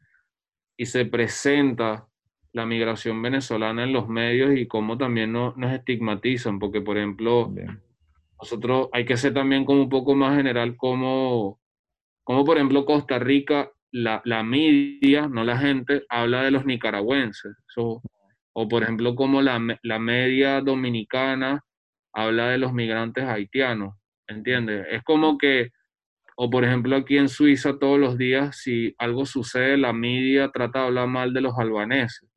y 0.80 0.86
se 0.86 1.06
presenta 1.06 2.08
la 2.54 2.66
migración 2.66 3.22
venezolana 3.22 3.84
en 3.84 3.94
los 3.94 4.08
medios 4.08 4.56
y 4.56 4.68
cómo 4.68 4.98
también 4.98 5.32
no- 5.32 5.54
nos 5.58 5.72
estigmatizan, 5.74 6.60
porque 6.60 6.82
por 6.82 6.98
ejemplo, 6.98 7.52
nosotros 8.40 8.90
hay 8.94 9.06
que 9.06 9.18
ser 9.18 9.34
también 9.34 9.66
como 9.66 9.82
un 9.82 9.90
poco 9.90 10.14
más 10.14 10.36
general 10.38 10.76
como, 10.78 11.60
como 12.24 12.46
por 12.46 12.58
ejemplo 12.58 12.86
Costa 12.86 13.18
Rica, 13.18 13.72
la, 13.92 14.22
la 14.26 14.44
media, 14.44 15.28
no 15.28 15.44
la 15.44 15.58
gente, 15.58 16.04
habla 16.10 16.44
de 16.44 16.52
los 16.52 16.66
nicaragüenses. 16.66 17.56
So, 17.74 18.02
o 18.54 18.68
por 18.68 18.84
ejemplo 18.84 19.16
como 19.16 19.42
la, 19.42 19.60
la 19.82 20.00
media 20.00 20.62
dominicana 20.62 21.64
habla 22.18 22.50
de 22.50 22.58
los 22.58 22.74
migrantes 22.74 23.24
haitianos, 23.26 23.94
¿entiendes? 24.28 24.88
Es 24.90 25.04
como 25.04 25.38
que, 25.38 25.70
o 26.36 26.50
por 26.50 26.66
ejemplo 26.66 26.96
aquí 26.96 27.16
en 27.18 27.30
Suiza 27.30 27.78
todos 27.78 28.00
los 28.00 28.18
días, 28.18 28.58
si 28.58 28.96
algo 28.98 29.28
sucede, 29.28 29.78
la 29.78 29.94
media 29.94 30.50
trata 30.50 30.80
de 30.80 30.86
hablar 30.88 31.08
mal 31.08 31.32
de 31.32 31.42
los 31.42 31.58
albaneses. 31.60 32.28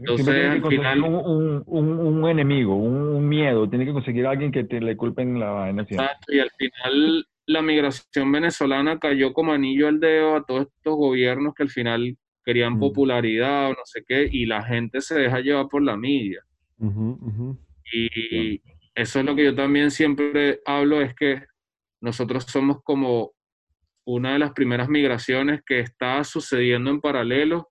Entonces, 0.00 0.24
tiene 0.26 0.48
al 0.48 0.60
final- 0.78 1.02
un, 1.02 1.62
un- 1.66 2.28
enemigo, 2.28 2.74
un, 2.74 2.94
un 3.16 3.28
miedo, 3.28 3.70
tiene 3.70 3.86
que 3.86 3.92
conseguir 3.92 4.26
a 4.26 4.30
alguien 4.30 4.50
que 4.50 4.64
te 4.64 4.80
le 4.80 4.96
culpen 4.96 5.38
la 5.38 5.50
vaina. 5.50 5.82
Exacto, 5.82 6.32
y 6.32 6.40
al 6.40 6.50
final 6.58 7.26
la 7.46 7.62
migración 7.62 8.32
venezolana 8.32 8.98
cayó 8.98 9.32
como 9.32 9.52
anillo 9.52 9.86
al 9.86 10.00
dedo 10.00 10.34
a 10.34 10.44
todos 10.44 10.62
estos 10.76 10.96
gobiernos 10.96 11.54
que 11.54 11.62
al 11.62 11.68
final 11.70 12.16
querían 12.44 12.74
popularidad 12.80 13.66
o 13.70 13.70
no 13.70 13.84
sé 13.84 14.02
qué, 14.06 14.28
y 14.30 14.44
la 14.46 14.64
gente 14.64 15.00
se 15.00 15.14
deja 15.20 15.38
llevar 15.40 15.68
por 15.68 15.82
la 15.82 15.96
media. 15.96 16.40
Y 17.92 18.60
eso 18.94 19.20
es 19.20 19.24
lo 19.24 19.34
que 19.36 19.44
yo 19.44 19.54
también 19.54 19.90
siempre 19.90 20.60
hablo, 20.66 21.00
es 21.00 21.14
que 21.14 21.42
nosotros 22.00 22.44
somos 22.44 22.82
como 22.82 23.32
una 24.04 24.34
de 24.34 24.38
las 24.38 24.52
primeras 24.52 24.88
migraciones 24.88 25.62
que 25.66 25.80
está 25.80 26.22
sucediendo 26.24 26.90
en 26.90 27.00
paralelo 27.00 27.70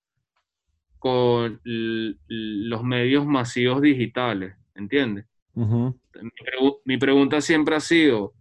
con 1.00 1.62
los 1.64 2.84
medios 2.84 3.26
masivos 3.26 3.82
digitales, 3.82 4.56
¿entiendes? 4.74 5.26
Ujú. 5.54 6.00
Mi, 6.22 6.30
pregu- 6.30 6.80
mi 6.86 6.98
pregunta 6.98 7.42
siempre 7.42 7.76
ha 7.76 7.80
sido, 7.80 8.34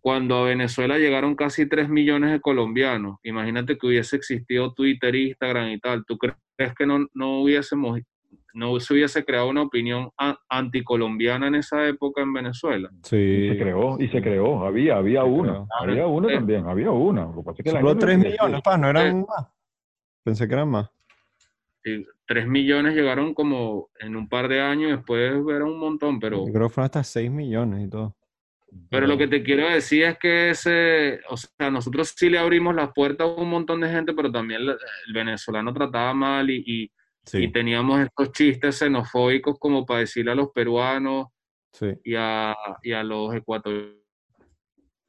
cuando 0.00 0.36
a 0.36 0.44
Venezuela 0.44 0.98
llegaron 0.98 1.34
casi 1.34 1.68
3 1.68 1.88
millones 1.88 2.30
de 2.32 2.40
colombianos, 2.40 3.18
imagínate 3.22 3.76
que 3.76 3.86
hubiese 3.86 4.16
existido 4.16 4.72
Twitter, 4.72 5.14
Instagram 5.14 5.70
y 5.70 5.80
tal, 5.80 6.04
¿tú 6.06 6.16
crees 6.18 6.36
que 6.76 6.86
no, 6.86 7.06
no 7.14 7.40
hubiésemos, 7.42 8.00
no 8.54 8.78
se 8.80 8.92
hubiese 8.94 9.24
creado 9.24 9.48
una 9.48 9.62
opinión 9.62 10.10
a- 10.18 10.38
anticolombiana 10.48 11.46
en 11.48 11.56
esa 11.56 11.86
época 11.86 12.22
en 12.22 12.32
Venezuela? 12.32 12.90
Sí. 13.02 13.48
Se 13.50 13.58
creó, 13.58 13.96
y 14.00 14.08
se 14.08 14.20
creó, 14.22 14.64
había, 14.64 14.96
había 14.96 15.22
Se 15.22 15.28
una, 15.28 15.52
creó. 15.52 15.66
había 15.80 16.06
una 16.06 16.32
Eh. 16.32 16.34
también, 16.36 16.66
había 16.66 16.90
una. 16.90 17.22
Lo 17.26 17.36
que 17.36 17.42
pasa 17.42 17.56
es 17.58 17.64
que 17.64 17.72
la 17.72 17.80
Solo 17.80 17.90
gente 17.90 18.06
3 18.06 18.18
no- 18.18 18.24
millones, 18.24 18.60
pa, 18.62 18.78
no 18.78 18.88
eran 18.90 19.20
más. 19.20 19.46
Pensé 20.24 20.46
que 20.48 20.54
eran 20.54 20.68
más. 20.68 20.90
Y 21.84 22.06
3 22.26 22.46
millones 22.46 22.94
llegaron 22.94 23.34
como 23.34 23.88
en 23.98 24.14
un 24.16 24.28
par 24.28 24.48
de 24.48 24.60
años, 24.60 24.90
después 24.92 25.32
era 25.48 25.64
un 25.64 25.78
montón, 25.80 26.20
pero... 26.20 26.46
Yo 26.46 26.52
creo 26.52 26.68
que 26.68 26.74
fueron 26.74 26.84
hasta 26.86 27.02
6 27.02 27.30
millones 27.30 27.86
y 27.86 27.90
todo. 27.90 28.14
Pero 28.88 29.06
lo 29.06 29.18
que 29.18 29.28
te 29.28 29.42
quiero 29.42 29.68
decir 29.68 30.04
es 30.04 30.16
que 30.18 30.48
ese, 30.50 31.20
o 31.28 31.36
sea, 31.36 31.70
nosotros 31.70 32.14
sí 32.16 32.30
le 32.30 32.38
abrimos 32.38 32.74
las 32.74 32.90
puertas 32.94 33.26
a 33.26 33.30
un 33.30 33.50
montón 33.50 33.80
de 33.82 33.90
gente, 33.90 34.14
pero 34.14 34.32
también 34.32 34.62
el 34.62 34.78
venezolano 35.12 35.74
trataba 35.74 36.14
mal 36.14 36.48
y, 36.48 36.62
y, 36.66 36.90
Sí, 37.24 37.44
y 37.44 37.52
teníamos 37.52 38.00
estos 38.00 38.32
chistes 38.32 38.78
xenofóbicos 38.78 39.58
como 39.58 39.86
para 39.86 40.00
decirle 40.00 40.32
a 40.32 40.34
los 40.34 40.48
peruanos 40.50 41.26
sí. 41.72 41.86
y 42.04 42.14
a, 42.16 42.54
y 42.82 42.92
a 42.92 43.04
los 43.04 43.32
ecuatorianos 43.34 43.96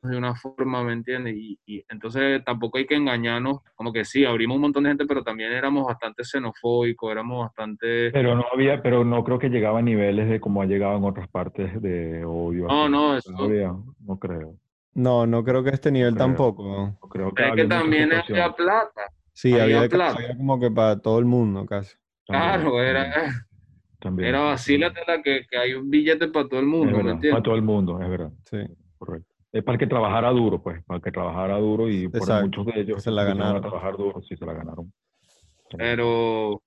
de 0.03 0.17
una 0.17 0.35
forma, 0.35 0.83
¿me 0.83 0.91
entiendes? 0.93 1.33
Y, 1.37 1.57
y 1.65 1.83
entonces 1.87 2.43
tampoco 2.43 2.77
hay 2.77 2.85
que 2.85 2.95
engañarnos, 2.95 3.59
como 3.73 3.93
que 3.93 4.03
sí, 4.03 4.25
abrimos 4.25 4.55
un 4.55 4.61
montón 4.63 4.83
de 4.83 4.89
gente, 4.89 5.05
pero 5.05 5.23
también 5.23 5.53
éramos 5.53 5.85
bastante 5.87 6.25
xenofóbicos, 6.25 7.09
éramos 7.09 7.45
bastante... 7.45 8.11
Pero 8.11 8.35
no 8.35 8.43
había, 8.51 8.81
pero 8.81 9.05
no 9.05 9.23
creo 9.23 9.39
que 9.39 9.47
llegaba 9.49 9.79
a 9.79 9.81
niveles 9.81 10.29
de 10.29 10.41
como 10.41 10.61
ha 10.61 10.65
llegado 10.65 10.97
en 10.97 11.05
otras 11.05 11.29
partes 11.29 11.81
de 11.81 12.25
odio. 12.25 12.67
No, 12.67 12.89
no, 12.89 13.15
eso- 13.17 13.31
No 13.31 13.43
había, 13.45 13.73
no 14.05 14.19
creo. 14.19 14.57
No, 14.93 15.25
no 15.25 15.43
creo 15.43 15.63
que 15.63 15.69
a 15.69 15.73
este 15.73 15.89
nivel 15.91 16.13
Creo. 16.15 16.27
tampoco. 16.27 16.97
No 17.01 17.09
creo 17.09 17.33
que 17.33 17.61
Es 17.61 17.69
también 17.69 18.11
había 18.13 18.51
plata. 18.53 19.01
Sí, 19.31 19.53
Había 19.57 19.77
había, 19.77 19.89
plata. 19.89 20.17
había 20.19 20.35
como 20.37 20.59
que 20.59 20.69
para 20.69 20.99
todo 20.99 21.17
el 21.17 21.25
mundo 21.25 21.65
casi. 21.65 21.95
Claro, 22.25 22.81
era, 22.81 23.13
también, 23.99 24.29
era 24.29 24.39
vacílatela 24.41 25.21
que, 25.21 25.45
que 25.49 25.57
hay 25.57 25.73
un 25.73 25.89
billete 25.89 26.27
para 26.29 26.47
todo 26.47 26.59
el 26.59 26.65
mundo, 26.65 26.85
¿me 26.91 26.97
verdad, 26.97 27.11
entiendes? 27.13 27.31
para 27.31 27.43
todo 27.43 27.55
el 27.55 27.61
mundo, 27.61 28.01
es 28.01 28.09
verdad, 28.09 28.31
Sí. 28.49 28.57
correcto. 28.97 29.27
Es 29.51 29.63
para 29.63 29.73
el 29.75 29.79
que 29.79 29.87
trabajara 29.87 30.29
duro, 30.31 30.61
pues, 30.63 30.83
para 30.85 30.97
el 30.97 31.03
que 31.03 31.11
trabajara 31.11 31.57
duro 31.57 31.87
y 31.89 32.07
por 32.07 32.21
Exacto, 32.21 32.43
muchos 32.45 32.65
de 32.67 32.81
ellos 32.81 33.03
se 33.03 33.11
la 33.11 33.23
ganaron. 33.23 33.57
a 33.57 33.61
trabajar 33.61 33.95
duro, 33.97 34.21
sí 34.23 34.35
se 34.35 34.45
la 34.45 34.53
ganaron. 34.53 34.91
Pero 35.77 36.61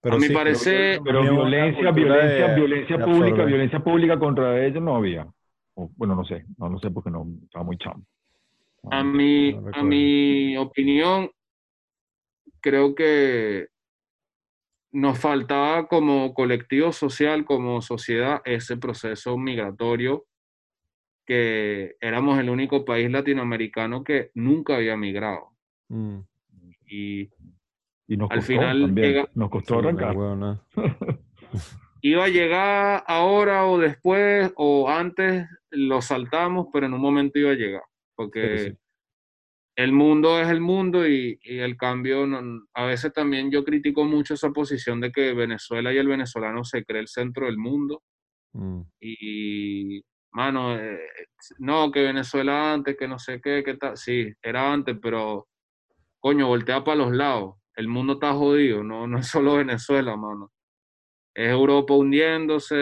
Pero 0.00 0.14
A 0.16 0.18
mi 0.18 0.26
sí, 0.28 0.32
parecer- 0.34 1.00
Pero 1.02 1.22
violencia, 1.22 1.90
violencia, 1.90 2.48
de- 2.48 2.54
violencia 2.54 2.96
de 2.98 3.04
pública, 3.04 3.44
violencia 3.44 3.80
pública 3.80 4.18
contra 4.18 4.64
ellos 4.64 4.80
no 4.82 4.94
había. 4.94 5.26
O, 5.74 5.90
bueno, 5.96 6.14
no 6.14 6.24
sé, 6.24 6.44
no, 6.58 6.68
no 6.68 6.78
sé 6.78 6.90
porque 6.92 7.10
no 7.10 7.26
estaba 7.42 7.64
muy 7.64 7.76
chamo. 7.78 8.04
a 8.90 9.02
mi, 9.02 9.52
no 9.52 9.70
a 9.72 9.82
mi 9.82 10.56
opinión, 10.56 11.28
creo 12.60 12.94
que 12.94 13.66
nos 14.96 15.18
faltaba 15.18 15.88
como 15.88 16.32
colectivo 16.32 16.90
social, 16.90 17.44
como 17.44 17.82
sociedad, 17.82 18.40
ese 18.46 18.78
proceso 18.78 19.36
migratorio, 19.36 20.24
que 21.26 21.96
éramos 22.00 22.38
el 22.38 22.48
único 22.48 22.84
país 22.86 23.10
latinoamericano 23.10 24.02
que 24.02 24.30
nunca 24.34 24.76
había 24.76 24.96
migrado. 24.96 25.50
Mm, 25.88 26.20
Y 26.88 27.30
Y 28.08 28.16
nos 28.16 28.30
Al 28.30 28.38
costó 28.38 28.52
final 28.52 28.80
también, 28.82 29.08
llega- 29.08 29.28
nos 29.34 29.50
costó 29.50 29.78
arrancar. 29.80 30.14
iba 32.00 32.24
a 32.24 32.28
llegar 32.28 33.04
ahora 33.06 33.66
o 33.66 33.78
después 33.78 34.52
o 34.56 34.88
antes, 34.88 35.46
lo 35.70 36.00
saltamos, 36.00 36.68
pero 36.72 36.86
en 36.86 36.94
un 36.94 37.00
momento 37.00 37.38
iba 37.38 37.50
a 37.50 37.54
llegar, 37.54 37.82
porque 38.14 38.58
Sí, 38.58 38.70
sí. 38.70 38.76
El 39.76 39.92
mundo 39.92 40.40
es 40.40 40.48
el 40.48 40.60
mundo 40.60 41.06
y, 41.06 41.38
y 41.42 41.58
el 41.58 41.76
cambio, 41.76 42.26
no- 42.26 42.66
a 42.74 42.84
veces 42.86 43.12
también 43.12 43.50
yo 43.50 43.62
critico 43.64 44.04
mucho 44.04 44.34
esa 44.34 44.50
posición 44.50 45.00
de 45.00 45.12
que 45.12 45.34
Venezuela 45.34 45.92
y 45.92 45.98
el 45.98 46.08
venezolano 46.08 46.64
se 46.64 46.84
cree 46.84 47.00
el 47.02 47.08
centro 47.08 47.46
del 47.46 47.58
mundo 47.58 48.02
Mm, 48.52 48.80
y, 49.00 50.00
mano, 50.32 50.78
eh, 50.78 50.98
no, 51.58 51.90
que 51.92 52.00
Venezuela 52.02 52.72
antes, 52.72 52.96
que 52.96 53.06
no 53.06 53.18
sé 53.18 53.38
qué, 53.42 53.62
que 53.62 53.74
tal, 53.76 53.98
sí, 53.98 54.32
era 54.42 54.72
antes, 54.72 54.96
pero, 55.02 55.46
coño, 56.20 56.46
voltea 56.48 56.82
para 56.82 56.96
los 56.96 57.12
lados, 57.12 57.56
el 57.74 57.86
mundo 57.88 58.14
está 58.14 58.32
jodido, 58.32 58.82
no, 58.82 59.06
no 59.06 59.18
es 59.18 59.26
solo 59.28 59.56
Venezuela, 59.56 60.16
mano. 60.16 60.50
Es 61.34 61.50
Europa 61.50 61.92
hundiéndose, 61.92 62.74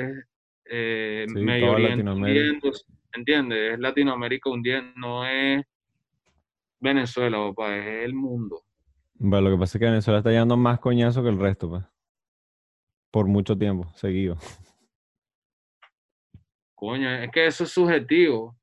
es 0.00 0.24
eh, 0.64 1.26
Sí, 1.28 1.38
Medio 1.38 1.70
Oriente 1.70 2.02
hundiéndose, 2.10 2.84
¿entiendes? 3.12 3.74
Es 3.74 3.78
Latinoamérica 3.78 4.50
hundiendo, 4.50 4.92
no 4.96 5.24
es 5.24 5.64
Venezuela, 6.80 7.38
papá, 7.48 7.76
es 7.76 8.04
el 8.04 8.14
mundo. 8.14 8.62
Bueno, 9.14 9.50
lo 9.50 9.56
que 9.56 9.60
pasa 9.60 9.76
es 9.76 9.80
que 9.80 9.86
Venezuela 9.86 10.18
está 10.18 10.30
llevando 10.30 10.56
más 10.56 10.80
coñazo 10.80 11.22
que 11.22 11.28
el 11.28 11.38
resto, 11.38 11.68
pues. 11.68 11.84
Por 13.10 13.26
mucho 13.26 13.56
tiempo, 13.56 13.92
seguido. 13.94 14.36
Coño, 16.74 17.10
es 17.10 17.30
que 17.30 17.46
eso 17.46 17.64
es 17.64 17.70
subjetivo. 17.70 18.56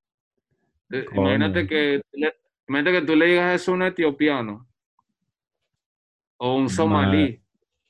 Coño. 0.89 1.21
Imagínate 1.21 1.67
que, 1.67 2.01
imagínate 2.67 2.99
que 2.99 3.05
tú 3.05 3.15
le 3.15 3.27
digas 3.27 3.61
eso 3.61 3.71
a 3.71 3.75
un 3.75 3.83
etiopiano, 3.83 4.67
o 6.37 6.55
un 6.55 6.69
somalí, 6.69 7.39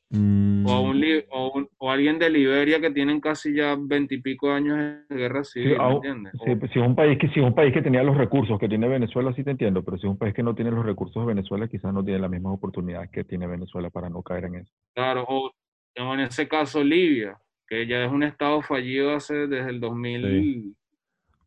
Mm, 0.09 0.65
o 0.65 0.71
a, 0.71 0.79
un, 0.81 0.99
li- 0.99 1.25
o, 1.31 1.51
un- 1.53 1.69
o 1.77 1.91
alguien 1.91 2.17
de 2.17 2.29
Liberia 2.29 2.79
que 2.79 2.91
tienen 2.91 3.19
casi 3.19 3.53
ya 3.53 3.75
veintipico 3.77 4.49
años 4.51 4.77
de 5.09 5.15
guerra 5.15 5.43
civil, 5.43 5.77
¿me 5.77 5.83
aún- 5.83 5.95
entiendes? 5.95 6.33
Sí, 6.43 6.51
O- 6.51 6.59
pues, 6.59 6.71
si 6.71 6.79
es 6.79 6.85
un 6.85 6.95
país 6.95 7.17
que 7.19 7.27
si 7.29 7.39
es 7.39 7.45
un 7.45 7.53
país 7.55 7.73
que 7.73 7.81
tenía 7.81 8.03
los 8.03 8.15
recursos 8.15 8.57
que 8.59 8.69
tiene 8.69 8.87
Venezuela, 8.87 9.33
sí 9.33 9.43
te 9.43 9.51
entiendo, 9.51 9.83
pero 9.83 9.97
si 9.97 10.07
es 10.07 10.11
un 10.11 10.17
país 10.17 10.33
que 10.33 10.43
no 10.43 10.55
tiene 10.55 10.71
los 10.71 10.85
recursos 10.85 11.21
de 11.21 11.27
Venezuela, 11.27 11.67
quizás 11.67 11.93
no 11.93 12.03
tiene 12.05 12.19
las 12.19 12.29
mismas 12.31 12.53
oportunidades 12.53 13.09
que 13.11 13.23
tiene 13.23 13.47
Venezuela 13.47 13.89
para 13.89 14.09
no 14.09 14.21
caer 14.21 14.45
en 14.45 14.55
eso. 14.55 14.71
Claro, 14.95 15.25
o 15.27 15.51
en 15.95 16.19
ese 16.21 16.47
caso 16.47 16.83
Libia, 16.83 17.37
que 17.67 17.85
ya 17.87 18.05
es 18.05 18.11
un 18.11 18.23
estado 18.23 18.61
fallido 18.61 19.13
hace 19.15 19.47
desde 19.47 19.69
el 19.71 19.79
2000. 19.79 20.75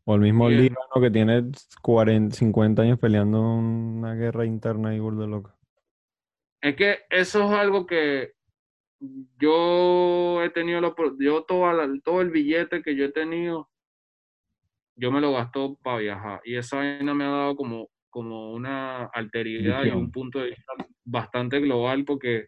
O 0.05 0.15
el 0.15 0.21
mismo. 0.21 0.49
Líbano 0.49 0.99
que 0.99 1.09
tiene 1.11 1.43
40, 1.81 2.35
50 2.35 2.81
años 2.81 2.99
peleando 2.99 3.41
una 3.41 4.13
guerra 4.15 4.45
interna 4.45 4.93
y 4.95 4.99
burda 4.99 5.25
loca. 5.25 5.55
Es 6.61 6.75
que 6.75 6.99
eso 7.09 7.45
es 7.45 7.51
algo 7.51 7.85
que 7.85 8.31
yo 9.39 10.43
he 10.43 10.49
tenido, 10.51 10.79
la, 10.81 10.93
yo 11.19 11.43
toda 11.43 11.73
la- 11.73 11.89
todo 12.03 12.21
el 12.21 12.29
billete 12.29 12.81
que 12.83 12.95
yo 12.95 13.05
he 13.05 13.11
tenido, 13.11 13.69
yo 14.95 15.11
me 15.11 15.21
lo 15.21 15.33
gasto 15.33 15.77
para 15.81 15.97
viajar. 15.97 16.41
Y 16.45 16.55
esa 16.55 16.77
vaina 16.77 17.13
me 17.13 17.23
ha 17.23 17.29
dado 17.29 17.55
como, 17.55 17.89
como 18.09 18.53
una 18.53 19.05
alteridad 19.05 19.85
y 19.85 19.89
un 19.97 20.11
punto 20.11 20.39
de 20.39 20.49
vista 20.49 20.73
bastante 21.03 21.59
global 21.59 22.05
porque, 22.05 22.47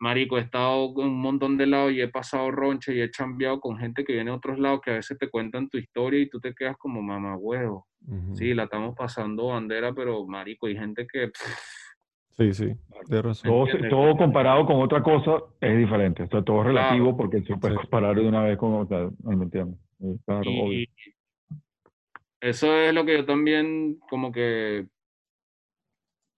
marico, 0.00 0.36
he 0.38 0.42
estado 0.42 0.92
en 0.98 1.06
un 1.08 1.20
montón 1.20 1.56
de 1.56 1.66
lados 1.66 1.92
y 1.92 2.00
he 2.02 2.08
pasado 2.08 2.50
roncha 2.50 2.92
y 2.92 3.00
he 3.00 3.10
chambeado 3.10 3.60
con 3.60 3.78
gente 3.78 4.04
que 4.04 4.12
viene 4.12 4.30
de 4.30 4.36
otros 4.36 4.58
lados 4.58 4.80
que 4.82 4.90
a 4.90 4.94
veces 4.94 5.16
te 5.18 5.30
cuentan 5.30 5.68
tu 5.68 5.78
historia 5.78 6.20
y 6.20 6.28
tú 6.28 6.38
te 6.40 6.54
quedas 6.54 6.76
como 6.76 7.00
mamá 7.02 7.36
huevo. 7.36 7.86
Sí, 8.36 8.52
la 8.54 8.64
estamos 8.64 8.94
pasando 8.94 9.46
bandera, 9.48 9.92
pero 9.94 10.26
marico, 10.26 10.66
hay 10.66 10.76
gente 10.76 11.06
que... 11.10 11.28
pff, 11.28 11.87
Sí, 12.38 12.52
sí, 12.54 12.76
razón. 13.10 13.66
Todo, 13.90 14.16
comparado 14.16 14.64
con 14.64 14.76
otra 14.76 15.02
cosa 15.02 15.38
es 15.60 15.76
diferente. 15.76 16.22
O 16.22 16.28
sea, 16.28 16.42
todo 16.42 16.60
es 16.60 16.66
relativo 16.68 17.04
Claro. 17.06 17.16
porque 17.16 17.42
se 17.42 17.56
puede 17.56 17.74
Sí. 17.74 17.80
comparar 17.80 18.14
de 18.16 18.28
una 18.28 18.42
vez 18.44 18.56
con 18.56 18.74
otra. 18.74 19.10
¿Me 19.24 19.44
entiendes? 19.44 19.78
Claro, 20.24 20.44
y- 20.48 20.60
obvio. 20.60 20.86
eso 22.40 22.72
es 22.76 22.94
lo 22.94 23.04
que 23.04 23.14
yo 23.18 23.24
también, 23.26 23.98
como 24.08 24.30
que 24.30 24.86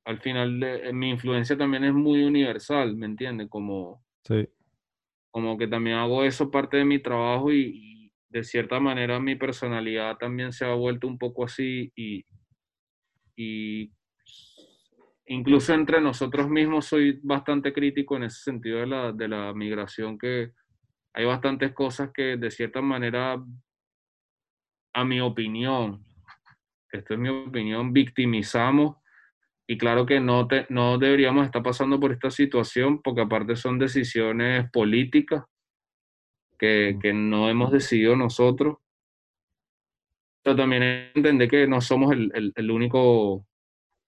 al 0.07 0.19
final 0.21 0.59
de, 0.59 0.89
eh, 0.89 0.93
mi 0.95 1.11
influencia 1.11 1.57
también 1.59 1.85
es 1.85 1.93
muy 1.93 2.25
universal, 2.25 2.97
¿me 2.97 3.05
entiendes? 3.07 3.49
Como, 3.51 4.03
Sí, 4.25 4.49
como 5.31 5.59
que 5.59 5.69
también 5.69 5.97
hago 5.97 6.25
eso 6.25 6.51
parte 6.51 6.79
de 6.79 6.85
mi 6.87 6.99
trabajo 6.99 7.53
y, 7.53 7.73
y 7.75 8.13
de 8.31 8.43
cierta 8.43 8.81
manera 8.81 9.21
mi 9.21 9.37
personalidad 9.37 10.17
también 10.17 10.53
se 10.53 10.65
ha 10.65 10.73
vuelto 10.75 11.07
un 11.07 11.19
poco 11.19 11.45
así 11.45 11.93
y, 11.95 12.25
y 13.37 13.93
incluso 15.31 15.73
entre 15.75 16.01
nosotros 16.01 16.49
mismos 16.49 16.87
soy 16.87 17.21
bastante 17.23 17.73
crítico 17.73 18.17
en 18.17 18.25
ese 18.25 18.43
sentido 18.43 18.79
de 18.81 18.87
la, 18.87 19.13
de 19.13 19.29
la 19.29 19.53
migración, 19.55 20.19
que 20.19 20.53
hay 21.15 21.25
bastantes 21.25 21.73
cosas 21.73 22.11
que 22.13 22.37
de 22.37 22.51
cierta 22.51 22.81
manera, 22.81 23.43
a 24.95 25.05
mi 25.05 25.21
opinión, 25.21 26.05
esto 26.93 27.15
es 27.15 27.21
mi 27.21 27.29
opinión, 27.29 27.93
victimizamos 27.93 28.97
y 29.69 29.79
claro 29.79 30.05
que 30.05 30.19
no, 30.19 30.49
te, 30.49 30.67
no 30.69 30.99
deberíamos 30.99 31.45
estar 31.47 31.63
pasando 31.63 32.01
por 32.01 32.11
esta 32.13 32.31
situación 32.31 33.01
porque 33.01 33.21
aparte 33.21 33.55
son 33.55 33.79
decisiones 33.79 34.69
políticas 34.73 35.45
que, 36.59 36.99
que 37.01 37.13
no 37.13 37.49
hemos 37.49 37.71
decidido 37.71 38.17
nosotros. 38.17 38.79
Pero 40.43 40.57
también 40.57 40.83
entender 41.15 41.49
que 41.49 41.67
no 41.69 41.81
somos 41.81 42.13
el, 42.13 42.33
el- 42.35 42.53
el 42.57 42.71
único 42.71 43.47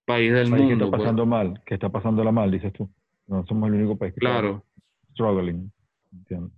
país 0.04 0.32
del 0.32 0.50
País 0.50 0.62
que 0.62 0.68
mundo. 0.70 0.84
está 0.84 0.90
pues. 0.96 1.02
pasando 1.02 1.26
mal, 1.26 1.62
que 1.64 1.74
está 1.74 1.88
pasándola 1.88 2.32
mal, 2.32 2.50
dices 2.50 2.72
tú. 2.72 2.88
No 3.26 3.44
somos 3.46 3.68
el 3.68 3.74
único 3.76 3.96
país 3.96 4.12
que 4.14 4.20
Claro. 4.20 4.64
está 5.08 5.12
struggling. 5.12 5.72
Entiendo. 6.12 6.50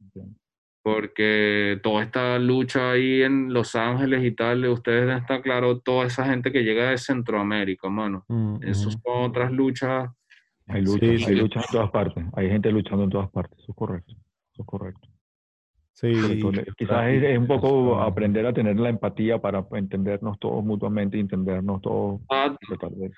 Entiendo. 0.00 0.34
porque 0.82 1.78
toda 1.82 2.02
esta 2.02 2.38
lucha 2.38 2.92
ahí 2.92 3.22
en 3.22 3.52
Los 3.52 3.76
Ángeles 3.76 4.24
y 4.24 4.30
tal, 4.32 4.64
ustedes 4.66 5.14
está 5.20 5.42
claro, 5.42 5.78
toda 5.80 6.06
esa 6.06 6.24
gente 6.24 6.50
que 6.52 6.64
llega 6.64 6.88
de 6.90 6.96
Centroamérica, 6.98 7.90
mano. 7.90 8.24
Mm, 8.28 8.62
Esas 8.62 8.96
ujú. 8.96 9.02
son 9.04 9.24
otras 9.30 9.52
luchas. 9.52 10.10
Hay 10.66 10.80
luchas, 10.80 11.00
Sí, 11.00 11.06
hay 11.06 11.18
sí. 11.18 11.34
luchas 11.34 11.66
en 11.68 11.72
todas 11.72 11.90
partes. 11.90 12.24
Hay 12.32 12.48
gente 12.48 12.72
luchando 12.72 13.04
en 13.04 13.10
todas 13.10 13.30
partes. 13.30 13.58
Eso 13.58 13.72
es 13.72 13.76
correcto. 13.76 14.12
Eso 14.52 14.62
es 14.62 14.66
correcto. 14.66 15.06
Sí, 16.00 16.14
Quizás 16.78 17.08
es, 17.08 17.22
es 17.22 17.38
un 17.38 17.46
poco 17.46 18.00
aprender 18.00 18.46
a 18.46 18.54
tener 18.54 18.80
la 18.80 18.88
empatía 18.88 19.38
para 19.38 19.66
entendernos 19.72 20.38
todos 20.38 20.64
mutuamente 20.64 21.18
y 21.18 21.20
entendernos 21.20 21.82
todos, 21.82 22.22
Ah, 22.30 22.56
tratar 22.66 22.90
de, 22.92 23.10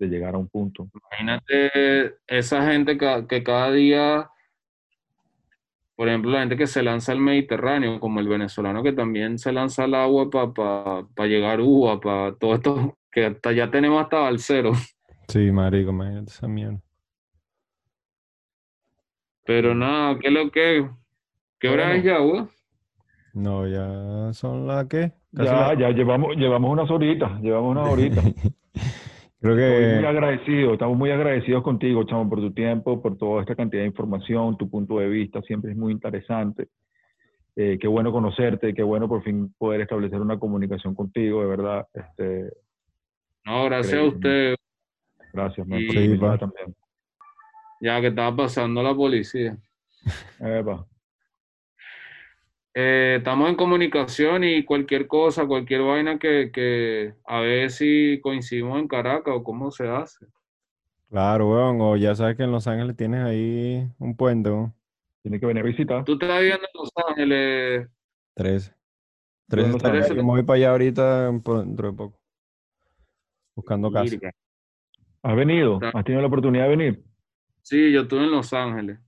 de 0.00 0.06
llegar 0.08 0.34
a 0.34 0.38
un 0.38 0.48
punto. 0.48 0.88
Imagínate 1.12 2.16
esa 2.26 2.68
gente 2.68 2.98
que, 2.98 3.26
que 3.28 3.44
cada 3.44 3.70
día, 3.70 4.28
por 5.94 6.08
ejemplo, 6.08 6.32
la 6.32 6.40
gente 6.40 6.56
que 6.56 6.66
se 6.66 6.82
lanza 6.82 7.12
al 7.12 7.20
Mediterráneo, 7.20 8.00
como 8.00 8.18
el 8.18 8.26
venezolano 8.26 8.82
que 8.82 8.92
también 8.92 9.38
se 9.38 9.52
lanza 9.52 9.84
al 9.84 9.94
agua 9.94 10.28
para 10.30 11.28
llegar 11.28 11.60
a 11.60 11.62
uva, 11.62 12.00
para 12.00 12.34
todo 12.34 12.54
esto, 12.54 12.98
que 13.12 13.26
hasta 13.26 13.52
ya 13.52 13.70
tenemos 13.70 14.02
hasta 14.02 14.18
Balsero. 14.18 14.72
Sí, 15.28 15.52
marico, 15.52 15.90
imagínate 15.90 16.32
esa 16.32 16.48
mierda. 16.48 16.80
Pero 19.44 19.76
nada, 19.76 20.18
¿qué 20.18 20.26
es 20.26 20.34
lo 20.34 20.50
que? 20.50 20.90
¿Qué 21.60 21.68
hora 21.68 21.86
Bueno. 21.86 21.98
es 21.98 22.04
ya, 22.04 22.18
güey? 22.18 22.42
No, 23.34 23.66
ya 23.66 24.32
son 24.32 24.66
las 24.66 24.86
que 24.86 25.12
Ya, 25.32 25.74
ya 25.78 25.90
llevamos, 25.90 26.36
llevamos 26.36 26.70
unas 26.72 26.90
horitas, 26.90 27.40
llevamos 27.40 27.72
unas 27.72 27.88
horitas. 27.92 28.24
Creo 29.40 29.56
Estoy 29.56 29.94
muy 29.96 30.04
agradecido, 30.04 30.72
estamos 30.72 30.98
muy 30.98 31.10
agradecidos 31.12 31.62
contigo, 31.62 32.02
chamo, 32.04 32.28
por 32.28 32.40
tu 32.40 32.52
tiempo, 32.52 33.00
por 33.00 33.16
toda 33.16 33.42
esta 33.42 33.54
cantidad 33.54 33.82
de 33.82 33.88
información, 33.88 34.56
tu 34.56 34.68
punto 34.68 34.98
de 34.98 35.08
vista 35.08 35.40
siempre 35.42 35.70
es 35.70 35.76
muy 35.76 35.92
interesante. 35.92 36.68
Eh, 37.54 37.78
qué 37.80 37.86
bueno 37.86 38.10
conocerte, 38.10 38.74
qué 38.74 38.82
bueno 38.82 39.08
por 39.08 39.22
fin 39.22 39.54
poder 39.56 39.80
establecer 39.82 40.20
una 40.20 40.38
comunicación 40.40 40.94
contigo, 40.94 41.40
de 41.42 41.46
verdad. 41.46 41.86
Este, 41.94 42.52
No, 43.44 43.64
gracias 43.66 43.94
a 44.00 44.04
usted, 44.04 44.54
gracias, 45.32 45.66
man, 45.68 45.82
por 45.86 45.94
Sí, 45.96 46.18
también. 46.18 46.76
ya 47.80 48.00
que 48.00 48.08
estaba 48.08 48.34
pasando 48.34 48.82
la 48.82 48.94
policía. 48.94 49.56
Epa. 50.40 50.84
Eh, 52.74 53.16
estamos 53.18 53.48
en 53.48 53.56
comunicación 53.56 54.44
y 54.44 54.64
cualquier 54.64 55.06
cosa, 55.06 55.46
cualquier 55.46 55.82
vaina 55.82 56.18
que, 56.18 56.50
que 56.52 57.14
a 57.26 57.40
ver 57.40 57.70
si 57.70 58.20
coincidimos 58.22 58.78
en 58.78 58.86
Caracas 58.88 59.34
o 59.36 59.42
cómo 59.42 59.70
se 59.70 59.88
hace. 59.88 60.26
Claro, 61.10 61.50
weón, 61.50 61.80
o 61.80 61.96
ya 61.96 62.14
sabes 62.14 62.36
que 62.36 62.42
en 62.44 62.52
Los 62.52 62.66
Ángeles 62.66 62.94
tienes 62.96 63.24
ahí 63.24 63.88
un 63.98 64.14
puente, 64.16 64.50
weón. 64.50 64.74
Tiene 65.22 65.40
que 65.40 65.46
venir 65.46 65.62
a 65.64 65.66
visitar. 65.66 66.04
Tú 66.04 66.12
estás 66.12 66.38
viviendo 66.40 66.62
en 66.64 66.80
Los 66.80 66.90
Ángeles, 67.08 67.88
13. 68.34 68.70
Yo 68.70 68.76
13 69.48 69.66
en 69.66 69.72
Los 69.72 69.76
está 69.76 69.88
Ángeles- 69.88 70.06
acá, 70.06 70.14
Yo 70.14 70.22
me 70.22 70.28
voy 70.30 70.42
para 70.42 70.56
allá 70.58 70.70
ahorita 70.70 71.32
por 71.42 71.60
dentro 71.64 71.90
de 71.90 71.96
poco. 71.96 72.20
Buscando 73.56 73.90
casa. 73.90 74.16
¿Has 75.22 75.36
venido? 75.36 75.80
¿Has 75.94 76.04
tenido 76.04 76.20
la 76.22 76.28
oportunidad 76.28 76.64
de 76.68 76.76
venir? 76.76 77.04
Sí, 77.62 77.90
yo 77.90 78.02
estuve 78.02 78.20
en 78.24 78.30
Los 78.30 78.52
Ángeles. 78.52 79.00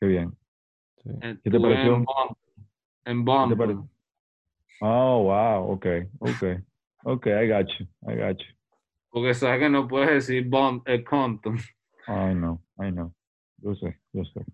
Qué 0.00 0.06
bien. 0.06 0.36
Sí. 1.02 1.10
Estuve 1.44 1.60
pareció? 1.60 1.94
En 1.96 2.04
En 3.06 3.18
¿Qué 3.18 3.24
te 3.24 3.32
Bump. 3.32 3.58
pareció? 3.58 3.88
Oh, 4.80 5.22
wow, 5.24 5.72
ok, 5.72 5.86
ok. 6.20 6.44
Ok, 7.04 7.26
I 7.26 7.48
got 7.48 7.68
you, 7.78 7.86
I 8.08 8.16
got 8.16 8.38
you. 8.38 8.46
Porque 9.10 9.34
sabes 9.34 9.60
que 9.60 9.68
no 9.68 9.86
puedes 9.86 10.10
decir 10.10 10.48
Bump, 10.48 10.88
es 10.88 11.04
Compton. 11.04 11.56
I 12.08 12.34
know, 12.34 12.60
I 12.78 12.90
know. 12.90 13.14
Yo 13.58 13.74
sé, 13.74 14.00
yo 14.12 14.24
sé. 14.24 14.44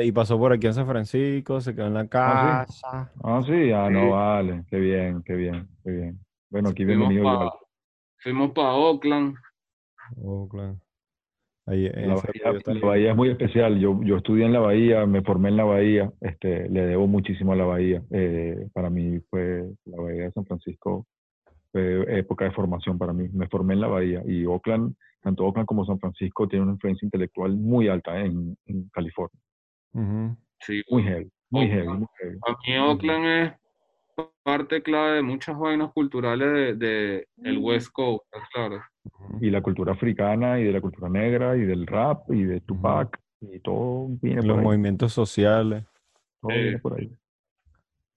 Y, 0.00 0.12
pasó 0.12 0.38
por 0.38 0.52
aquí 0.52 0.66
en 0.66 0.74
San 0.74 0.86
Francisco, 0.86 1.60
se 1.60 1.74
quedó 1.74 1.86
en 1.86 1.94
la 1.94 2.00
Ah, 2.00 2.64
casa. 2.66 3.12
Ah, 3.22 3.42
sí, 3.46 3.70
ah, 3.72 3.88
Sí. 3.88 3.92
no, 3.94 4.10
vale. 4.10 4.64
Qué 4.70 4.78
bien, 4.78 5.22
qué 5.22 5.34
bien, 5.34 5.68
qué 5.84 5.90
bien. 5.90 6.20
Bueno, 6.50 6.70
aquí 6.70 6.84
Fuimos 6.84 7.08
bienvenido 7.08 7.38
para 7.38 7.52
fuimos 8.22 8.50
pa 8.52 8.74
Oakland. 8.74 9.36
Oakland. 10.16 10.80
Ahí, 11.68 11.86
en 11.86 12.08
La 12.08 12.14
bahía, 12.14 13.04
la 13.04 13.10
es 13.10 13.16
muy 13.16 13.28
especial. 13.28 13.78
Yo, 13.78 14.00
yo 14.02 14.16
estudié 14.16 14.46
en 14.46 14.54
la 14.54 14.60
bahía, 14.60 15.04
me 15.06 15.22
formé 15.22 15.50
en 15.50 15.56
la 15.56 15.64
bahía. 15.64 16.10
Este, 16.20 16.68
le 16.70 16.86
debo 16.86 17.06
muchísimo 17.06 17.52
a 17.52 17.56
la 17.56 17.64
bahía. 17.66 18.02
Eh, 18.10 18.68
para 18.72 18.88
mí 18.88 19.20
fue 19.28 19.64
la 19.84 20.02
bahía 20.02 20.22
de 20.24 20.32
San 20.32 20.46
Francisco, 20.46 21.06
fue 21.70 22.18
época 22.18 22.46
de 22.46 22.52
formación 22.52 22.96
para 22.96 23.12
mí. 23.12 23.28
Me 23.32 23.48
formé 23.48 23.74
en 23.74 23.82
la 23.82 23.88
bahía 23.88 24.22
y 24.26 24.46
Oakland, 24.46 24.94
tanto 25.22 25.44
Oakland 25.44 25.66
como 25.66 25.84
San 25.84 25.98
Francisco, 25.98 26.48
tiene 26.48 26.64
una 26.64 26.72
influencia 26.72 27.04
intelectual 27.04 27.54
muy 27.54 27.88
alta 27.88 28.18
en, 28.18 28.56
en 28.66 28.88
California. 28.88 29.38
Sí, 30.60 30.82
Muy 30.88 31.02
heavy, 31.02 31.30
muy 31.50 31.64
Oakland. 31.66 31.86
heavy, 31.86 31.98
muy 31.98 32.06
heavy. 32.18 32.38
Mí 32.66 32.78
Oakland 32.78 33.26
es 33.26 33.52
parte 34.42 34.82
clave 34.82 35.16
de 35.16 35.22
muchas 35.22 35.58
vainas 35.58 35.92
culturales 35.92 36.48
de, 36.50 36.74
de 36.74 37.26
el 37.44 37.58
West 37.58 37.90
Coast, 37.92 38.24
¿estás 38.32 38.48
claro. 38.54 38.82
Y 39.40 39.50
la 39.50 39.62
cultura 39.62 39.92
africana 39.92 40.58
y 40.60 40.64
de 40.64 40.72
la 40.72 40.80
cultura 40.80 41.08
negra 41.08 41.56
y 41.56 41.60
del 41.60 41.86
rap 41.86 42.30
y 42.32 42.44
de 42.44 42.60
Tupac 42.60 43.18
y 43.40 43.60
todo 43.60 44.08
viene 44.20 44.42
Los 44.42 44.46
por 44.46 44.58
ahí. 44.60 44.64
movimientos 44.66 45.12
sociales. 45.12 45.84
Todo 46.40 46.52
Sí. 46.52 46.58
viene 46.58 46.78
por 46.78 46.94
ahí. 46.98 47.12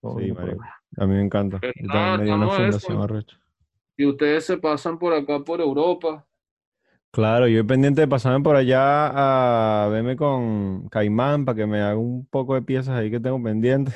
Todo 0.01 0.15
Sí, 0.15 0.21
viene 0.21 0.35
por 0.35 0.49
ahí. 0.49 0.57
A 0.97 1.05
mí 1.05 1.13
me 1.13 1.21
encanta. 1.21 1.59
Nada, 1.81 2.17
me 2.17 2.33
una 2.33 2.49
fundación. 2.49 3.25
Y 3.97 4.05
ustedes 4.05 4.45
se 4.45 4.57
pasan 4.57 4.97
por 4.97 5.13
acá, 5.13 5.39
por 5.43 5.61
Europa. 5.61 6.25
Claro, 7.11 7.47
yo 7.47 7.59
estoy 7.59 7.67
pendiente 7.67 8.01
de 8.01 8.07
pasarme 8.07 8.41
por 8.41 8.55
allá 8.55 9.83
a 9.85 9.89
verme 9.89 10.15
con 10.15 10.87
Caimán 10.87 11.43
para 11.43 11.57
que 11.57 11.65
me 11.67 11.81
haga 11.81 11.97
un 11.97 12.25
poco 12.25 12.55
de 12.55 12.61
piezas 12.61 12.95
ahí 12.97 13.11
que 13.11 13.19
tengo 13.19 13.41
pendientes. 13.43 13.93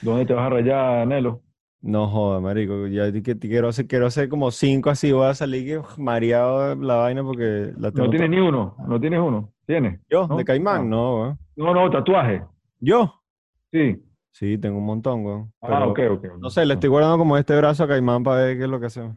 ¿Dónde 0.00 0.24
te 0.26 0.34
vas 0.34 0.46
a 0.46 0.50
rayar, 0.50 1.06
Nelo? 1.06 1.42
No 1.80 2.08
joda, 2.08 2.40
marico. 2.40 2.86
Ya 2.88 3.12
que 3.12 3.38
quiero 3.38 3.68
hacer, 3.68 3.86
quiero 3.86 4.06
hacer 4.06 4.28
como 4.28 4.50
cinco 4.50 4.90
así. 4.90 5.12
Voy 5.12 5.26
a 5.26 5.34
salir 5.34 5.64
que, 5.64 6.02
mareado 6.02 6.74
la 6.74 6.96
vaina 6.96 7.22
porque 7.22 7.72
la 7.78 7.90
tengo. 7.92 8.06
No 8.06 8.10
tienes 8.10 8.30
ni 8.30 8.38
uno, 8.38 8.76
no 8.86 9.00
tienes 9.00 9.20
uno. 9.20 9.52
¿Tienes? 9.66 10.00
¿Yo? 10.08 10.26
¿no? 10.26 10.36
¿De 10.36 10.44
Caimán? 10.44 10.80
Ah. 10.80 10.84
No, 10.84 11.16
weón. 11.16 11.38
No, 11.56 11.74
no, 11.74 11.90
tatuaje. 11.90 12.42
¿Yo? 12.80 13.22
Sí. 13.70 14.02
Sí, 14.32 14.58
tengo 14.58 14.78
un 14.78 14.86
montón, 14.86 15.24
weón. 15.24 15.52
Ah, 15.60 15.68
Pero, 15.68 15.90
ok, 15.90 16.24
ok. 16.24 16.38
No 16.40 16.50
sé, 16.50 16.64
le 16.64 16.74
estoy 16.74 16.88
guardando 16.90 17.18
como 17.18 17.36
este 17.36 17.56
brazo 17.56 17.84
a 17.84 17.88
Caimán 17.88 18.22
para 18.22 18.44
ver 18.44 18.56
qué 18.56 18.64
es 18.64 18.70
lo 18.70 18.80
que 18.80 18.86
hacemos. 18.86 19.16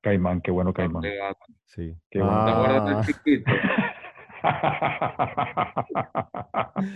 Caimán, 0.00 0.40
qué 0.40 0.50
bueno 0.50 0.72
Caimán. 0.72 1.02
¿Te 1.02 1.18
Sí. 1.66 1.94
Qué 2.10 2.18
bueno. 2.20 2.34
Ah? 2.34 3.02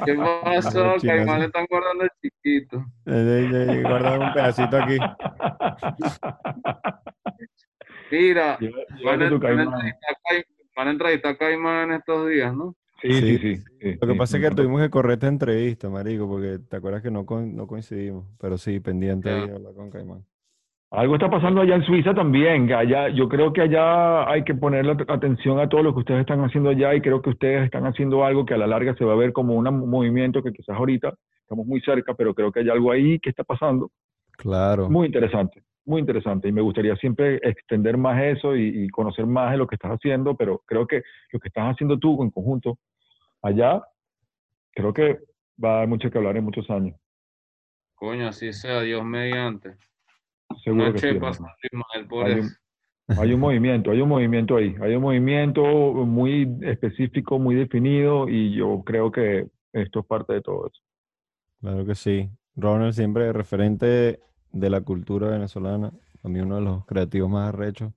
¿Qué 0.04 0.14
pasó? 0.44 0.94
Caimán 1.02 1.40
le 1.40 1.46
están 1.46 1.66
guardando 1.70 2.04
el 2.04 2.10
chiquito. 2.22 2.84
guardado 3.04 4.20
un 4.20 4.32
pedacito 4.32 4.76
aquí. 4.76 4.98
Mira, 8.10 8.58
van 9.04 9.22
a, 9.22 9.30
van 9.30 9.34
a 9.34 9.40
Caimán. 9.40 9.68
a 9.68 10.14
Caim- 10.30 10.44
van 10.76 10.88
a 10.88 10.90
entrevistar 10.90 11.32
a 11.32 11.36
Caimán 11.36 11.92
estos 11.92 12.28
días, 12.28 12.54
¿no? 12.54 12.74
Sí, 13.02 13.12
sí, 13.12 13.20
Sí, 13.20 13.38
sí. 13.38 13.56
sí, 13.80 13.98
Lo 14.00 14.06
que 14.06 14.12
sí, 14.14 14.18
pasa 14.18 14.36
es 14.38 14.42
que 14.48 14.50
tuvimos 14.56 14.80
que 14.82 14.90
correr 14.90 15.12
esta 15.14 15.28
entrevista, 15.28 15.88
marico, 15.88 16.26
porque 16.28 16.58
te 16.58 16.76
acuerdas 16.76 17.02
que 17.02 17.10
no, 17.10 17.26
co- 17.26 17.40
no 17.42 17.66
coincidimos. 17.66 18.24
Pero 18.38 18.58
sí, 18.58 18.80
pendiente 18.80 19.28
de 19.28 19.54
hablar 19.54 19.74
con 19.74 19.90
Caimán. 19.90 20.24
Algo 20.90 21.14
está 21.16 21.28
pasando 21.28 21.60
allá 21.60 21.74
en 21.74 21.84
Suiza 21.84 22.14
también. 22.14 22.72
Allá, 22.72 23.08
yo 23.08 23.28
creo 23.28 23.52
que 23.52 23.62
allá 23.62 24.30
hay 24.30 24.44
que 24.44 24.54
ponerle 24.54 24.92
at- 24.92 25.10
atención 25.10 25.58
a 25.58 25.68
todo 25.68 25.82
lo 25.82 25.92
que 25.92 26.00
ustedes 26.00 26.20
están 26.20 26.40
haciendo 26.44 26.70
allá 26.70 26.94
y 26.94 27.00
creo 27.00 27.20
que 27.20 27.30
ustedes 27.30 27.64
están 27.64 27.86
haciendo 27.86 28.24
algo 28.24 28.46
que 28.46 28.54
a 28.54 28.58
la 28.58 28.66
larga 28.68 28.94
se 28.94 29.04
va 29.04 29.12
a 29.14 29.16
ver 29.16 29.32
como 29.32 29.54
un 29.56 29.64
movimiento 29.90 30.42
que 30.42 30.52
quizás 30.52 30.76
ahorita 30.76 31.14
estamos 31.40 31.66
muy 31.66 31.80
cerca, 31.80 32.14
pero 32.14 32.34
creo 32.34 32.52
que 32.52 32.60
hay 32.60 32.68
algo 32.70 32.92
ahí 32.92 33.18
que 33.18 33.30
está 33.30 33.42
pasando 33.44 33.90
Claro. 34.38 34.88
muy 34.88 35.06
interesante, 35.06 35.62
muy 35.84 36.00
interesante. 36.00 36.48
Y 36.48 36.52
me 36.52 36.60
gustaría 36.62 36.94
siempre 36.96 37.40
extender 37.42 37.96
más 37.96 38.22
eso 38.22 38.54
y, 38.54 38.84
y 38.84 38.88
conocer 38.88 39.26
más 39.26 39.50
de 39.52 39.58
lo 39.58 39.66
que 39.66 39.74
estás 39.74 39.90
haciendo, 39.92 40.36
pero 40.36 40.62
creo 40.66 40.86
que 40.86 41.02
lo 41.32 41.40
que 41.40 41.48
estás 41.48 41.72
haciendo 41.72 41.98
tú 41.98 42.22
en 42.22 42.30
conjunto 42.30 42.78
allá, 43.42 43.82
creo 44.72 44.92
que 44.92 45.18
va 45.62 45.70
a 45.74 45.78
dar 45.78 45.88
mucho 45.88 46.10
que 46.10 46.18
hablar 46.18 46.36
en 46.36 46.44
muchos 46.44 46.68
años. 46.70 46.96
Coño, 47.96 48.28
así 48.28 48.52
sea, 48.52 48.82
Dios 48.82 49.04
mediante. 49.04 49.76
Seguro 50.62 50.92
que 50.92 50.98
sí. 50.98 51.06
por 52.08 52.26
Hay 52.26 52.32
un- 52.34 52.46
eso. 52.46 52.56
Hay 53.20 53.32
un 53.32 53.38
movimiento, 53.40 53.92
hay 53.92 54.00
un 54.00 54.08
movimiento 54.08 54.56
ahí, 54.56 54.74
hay 54.80 54.96
un 54.96 55.02
movimiento 55.02 55.62
muy 55.62 56.58
específico, 56.62 57.38
muy 57.38 57.54
definido 57.54 58.28
y 58.28 58.52
yo 58.56 58.82
creo 58.84 59.12
que 59.12 59.46
esto 59.72 60.00
es 60.00 60.06
parte 60.06 60.32
de 60.32 60.40
todo 60.40 60.66
eso. 60.66 60.82
Claro 61.60 61.86
que 61.86 61.94
sí. 61.94 62.28
Ronald 62.56 62.94
siempre 62.94 63.32
referente 63.32 64.18
de 64.50 64.70
la 64.70 64.80
cultura 64.80 65.28
venezolana. 65.28 65.92
A 66.24 66.28
mí 66.28 66.40
uno 66.40 66.56
de 66.56 66.62
los 66.62 66.84
creativos 66.86 67.30
más 67.30 67.54
arrechos. 67.54 67.92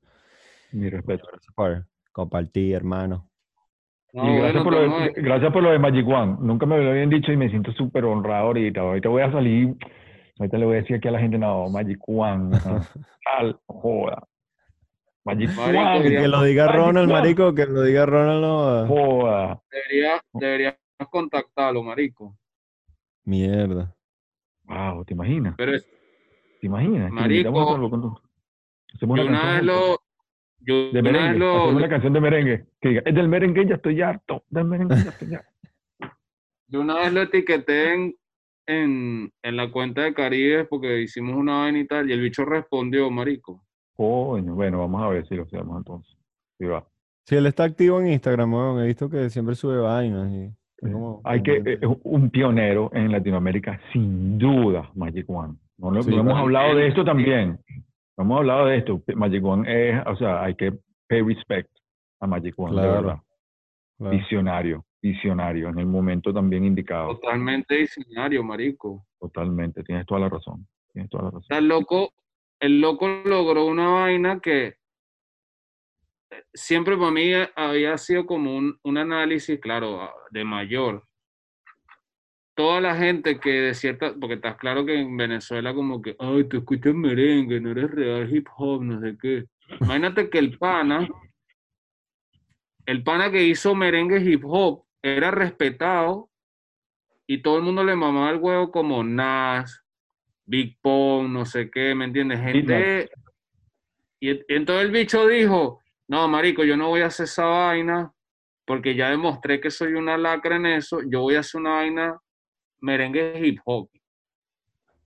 Mi 0.71 0.89
respeto. 0.89 1.27
Gracias 1.31 1.53
por 1.55 1.87
compartir, 2.11 2.75
hermano. 2.75 3.27
No, 4.13 4.23
y 4.23 4.37
gracias, 4.37 4.63
bueno, 4.63 4.63
por 4.63 4.73
lo 4.73 4.79
estamos 4.83 5.15
de, 5.15 5.21
gracias 5.23 5.53
por 5.53 5.63
lo 5.63 5.71
de 5.71 5.79
Magic 5.79 6.07
One. 6.07 6.37
Nunca 6.41 6.65
me 6.67 6.77
lo 6.83 6.91
habían 6.91 7.09
dicho 7.09 7.31
y 7.31 7.37
me 7.37 7.49
siento 7.49 7.71
súper 7.71 8.05
honrado 8.05 8.47
ahorita. 8.47 8.81
Ahorita 8.81 9.09
voy 9.09 9.21
a 9.23 9.31
salir, 9.31 9.75
ahorita 10.39 10.57
le 10.57 10.65
voy 10.65 10.77
a 10.77 10.81
decir 10.81 10.95
aquí 10.95 11.07
a 11.07 11.11
la 11.11 11.19
gente, 11.19 11.37
no, 11.37 11.69
Magic 11.69 11.99
One, 12.07 12.49
no, 12.65 12.85
tal, 13.23 13.59
joda. 13.67 14.23
Magic 15.25 15.49
Marico, 15.55 15.79
One. 15.83 16.03
Que, 16.03 16.09
que 16.09 16.27
lo 16.27 16.41
diga 16.43 16.65
Magic 16.65 16.79
Ronald, 16.79 17.11
One, 17.11 17.13
marico, 17.13 17.53
que 17.53 17.65
lo 17.65 17.81
diga 17.83 18.05
Ronald. 18.05 18.41
no, 18.41 18.87
Joda. 18.87 19.61
Debería, 19.69 20.21
deberías 20.33 20.75
contactarlo, 21.11 21.83
marico. 21.83 22.35
Mierda. 23.25 23.93
Wow, 24.63 25.03
¿te 25.05 25.13
imaginas? 25.13 25.55
Pero 25.57 25.75
es- 25.75 25.87
¿Te 26.61 26.67
imaginas? 26.67 27.11
Marico. 27.11 27.49
Hacemos 28.93 29.17
yo 29.19 29.25
una 29.27 29.53
vez 29.53 29.63
lo. 29.63 29.99
Yo 30.61 30.91
de 30.91 30.99
una 30.99 31.01
vez 31.01 31.03
merengue. 31.13 31.39
lo. 31.39 31.55
Hacemos 31.57 31.75
una 31.75 31.89
canción 31.89 32.13
de 32.13 32.21
merengue. 32.21 32.65
Que 32.81 32.89
diga, 32.89 33.01
es 33.05 33.15
del 33.15 33.27
merengue, 33.29 33.65
ya 33.67 33.75
estoy 33.75 34.01
harto. 34.01 34.43
Del 34.49 34.65
merengue, 34.65 34.95
ya 34.95 35.09
estoy 35.09 35.35
harto. 35.35 35.49
Yo 36.67 36.81
una 36.81 36.95
vez 36.99 37.13
lo 37.13 37.21
etiqueté 37.21 37.93
en, 37.93 38.15
en, 38.69 39.31
en 39.43 39.56
la 39.57 39.72
cuenta 39.72 40.01
de 40.03 40.14
Caribe 40.14 40.65
porque 40.65 41.01
hicimos 41.01 41.35
una 41.35 41.59
vaina 41.59 41.80
y 41.80 41.88
tal, 41.88 42.09
y 42.09 42.14
el 42.14 42.22
bicho 42.22 42.45
respondió, 42.45 43.09
marico. 43.09 43.64
Coño, 43.95 44.53
bueno, 44.56 44.80
vamos 44.80 45.01
a 45.03 45.09
ver 45.09 45.27
si 45.27 45.35
lo 45.35 45.43
hacemos 45.43 45.77
entonces. 45.77 46.15
Sí, 46.57 46.65
va. 46.65 46.85
Sí, 47.25 47.35
él 47.35 47.45
está 47.48 47.64
activo 47.65 47.99
en 47.99 48.07
Instagram, 48.07 48.53
weón. 48.53 48.81
He 48.83 48.88
visto 48.88 49.09
que 49.09 49.30
siempre 49.30 49.56
sube 49.56 49.77
vainas 49.77 50.31
y 50.31 50.49
como- 50.81 51.22
Hay 51.25 51.43
que, 51.43 51.57
es 51.81 51.89
un 52.03 52.30
pionero 52.30 52.89
en 52.93 53.11
Latinoamérica, 53.11 53.80
sin 53.91 54.38
duda, 54.38 54.89
Magic 54.95 55.30
One. 55.30 55.56
No, 55.77 55.91
lo- 55.91 56.01
Sí, 56.03 56.11
no 56.11 56.22
hemos 56.22 56.38
hablado 56.39 56.75
de 56.75 56.88
esto 56.88 57.03
también. 57.03 57.59
No 58.17 58.23
hemos 58.23 58.38
hablado 58.39 58.65
de 58.67 58.77
esto. 58.77 59.01
Magic 59.15 59.43
One 59.43 59.64
es, 59.89 60.01
o 60.07 60.15
sea, 60.15 60.43
hay 60.43 60.56
que 60.56 60.73
pay 61.07 61.22
respect 61.22 61.69
a 62.22 62.27
Magic 62.27 62.53
One, 62.57 62.81
de 62.81 62.88
verdad. 62.88 63.17
Claro. 63.98 64.15
Visionario, 64.17 64.85
visionario, 65.01 65.69
en 65.69 65.79
el 65.79 65.85
momento 65.85 66.33
también 66.33 66.65
indicado. 66.65 67.15
Totalmente 67.15 67.77
visionario, 67.77 68.43
marico. 68.43 69.05
Totalmente, 69.19 69.83
tienes 69.83 70.05
toda 70.05 70.21
la 70.21 70.29
razón. 70.29 70.67
Tienes 70.91 71.09
toda 71.09 71.23
la 71.25 71.31
razón. 71.31 71.57
el 71.57 71.67
loco, 71.67 72.13
el 72.59 72.81
loco 72.81 73.07
logró 73.25 73.65
una 73.65 73.89
vaina 73.89 74.39
que 74.39 74.75
siempre 76.53 76.97
para 76.97 77.11
mí 77.11 77.31
había 77.55 77.97
sido 77.97 78.25
como 78.25 78.55
un, 78.55 78.77
un 78.83 78.97
análisis, 78.97 79.59
claro, 79.59 80.09
de 80.31 80.43
mayor. 80.43 81.05
Toda 82.55 82.81
la 82.81 82.95
gente 82.95 83.39
que 83.39 83.51
de 83.51 83.73
cierta, 83.73 84.13
porque 84.19 84.35
estás 84.35 84.57
claro 84.57 84.85
que 84.85 84.99
en 84.99 85.15
Venezuela 85.15 85.73
como 85.73 86.01
que, 86.01 86.15
ay, 86.19 86.43
tú 86.43 86.57
escuchas 86.57 86.93
merengue, 86.93 87.61
no 87.61 87.71
eres 87.71 87.89
real 87.91 88.35
hip 88.35 88.47
hop, 88.57 88.83
no 88.83 88.99
sé 88.99 89.17
qué. 89.21 89.45
Imagínate 89.79 90.29
que 90.29 90.39
el 90.39 90.57
pana, 90.57 91.07
el 92.85 93.03
pana 93.03 93.31
que 93.31 93.43
hizo 93.43 93.75
merengue 93.75 94.19
hip 94.19 94.43
hop 94.43 94.88
era 95.01 95.31
respetado 95.31 96.29
y 97.27 97.41
todo 97.41 97.57
el 97.57 97.63
mundo 97.63 97.83
le 97.83 97.95
mamaba 97.95 98.31
el 98.31 98.37
huevo 98.37 98.71
como 98.71 99.03
Nas, 99.03 99.83
Big 100.45 100.79
Pong, 100.81 101.29
no 101.29 101.45
sé 101.45 101.69
qué, 101.69 101.93
¿me 101.93 102.05
entiendes? 102.05 102.39
Gente. 102.39 103.09
Y, 104.19 104.31
y 104.31 104.43
entonces 104.49 104.85
el 104.85 104.91
bicho 104.91 105.27
dijo: 105.27 105.79
No, 106.07 106.27
marico, 106.27 106.63
yo 106.63 106.75
no 106.75 106.89
voy 106.89 107.01
a 107.01 107.05
hacer 107.07 107.25
esa 107.25 107.45
vaina 107.45 108.11
porque 108.65 108.95
ya 108.95 109.09
demostré 109.09 109.61
que 109.61 109.69
soy 109.71 109.93
una 109.93 110.17
lacra 110.17 110.55
en 110.55 110.65
eso. 110.65 111.01
Yo 111.07 111.21
voy 111.21 111.35
a 111.35 111.39
hacer 111.41 111.61
una 111.61 111.71
vaina 111.71 112.19
merengue 112.81 113.39
hip 113.45 113.59
hop. 113.65 113.89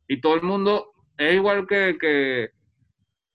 Y 0.08 0.20
todo 0.22 0.36
el 0.36 0.42
mundo 0.44 0.94
es 1.18 1.36
igual 1.36 1.68
que, 1.68 1.98
que, 2.00 2.50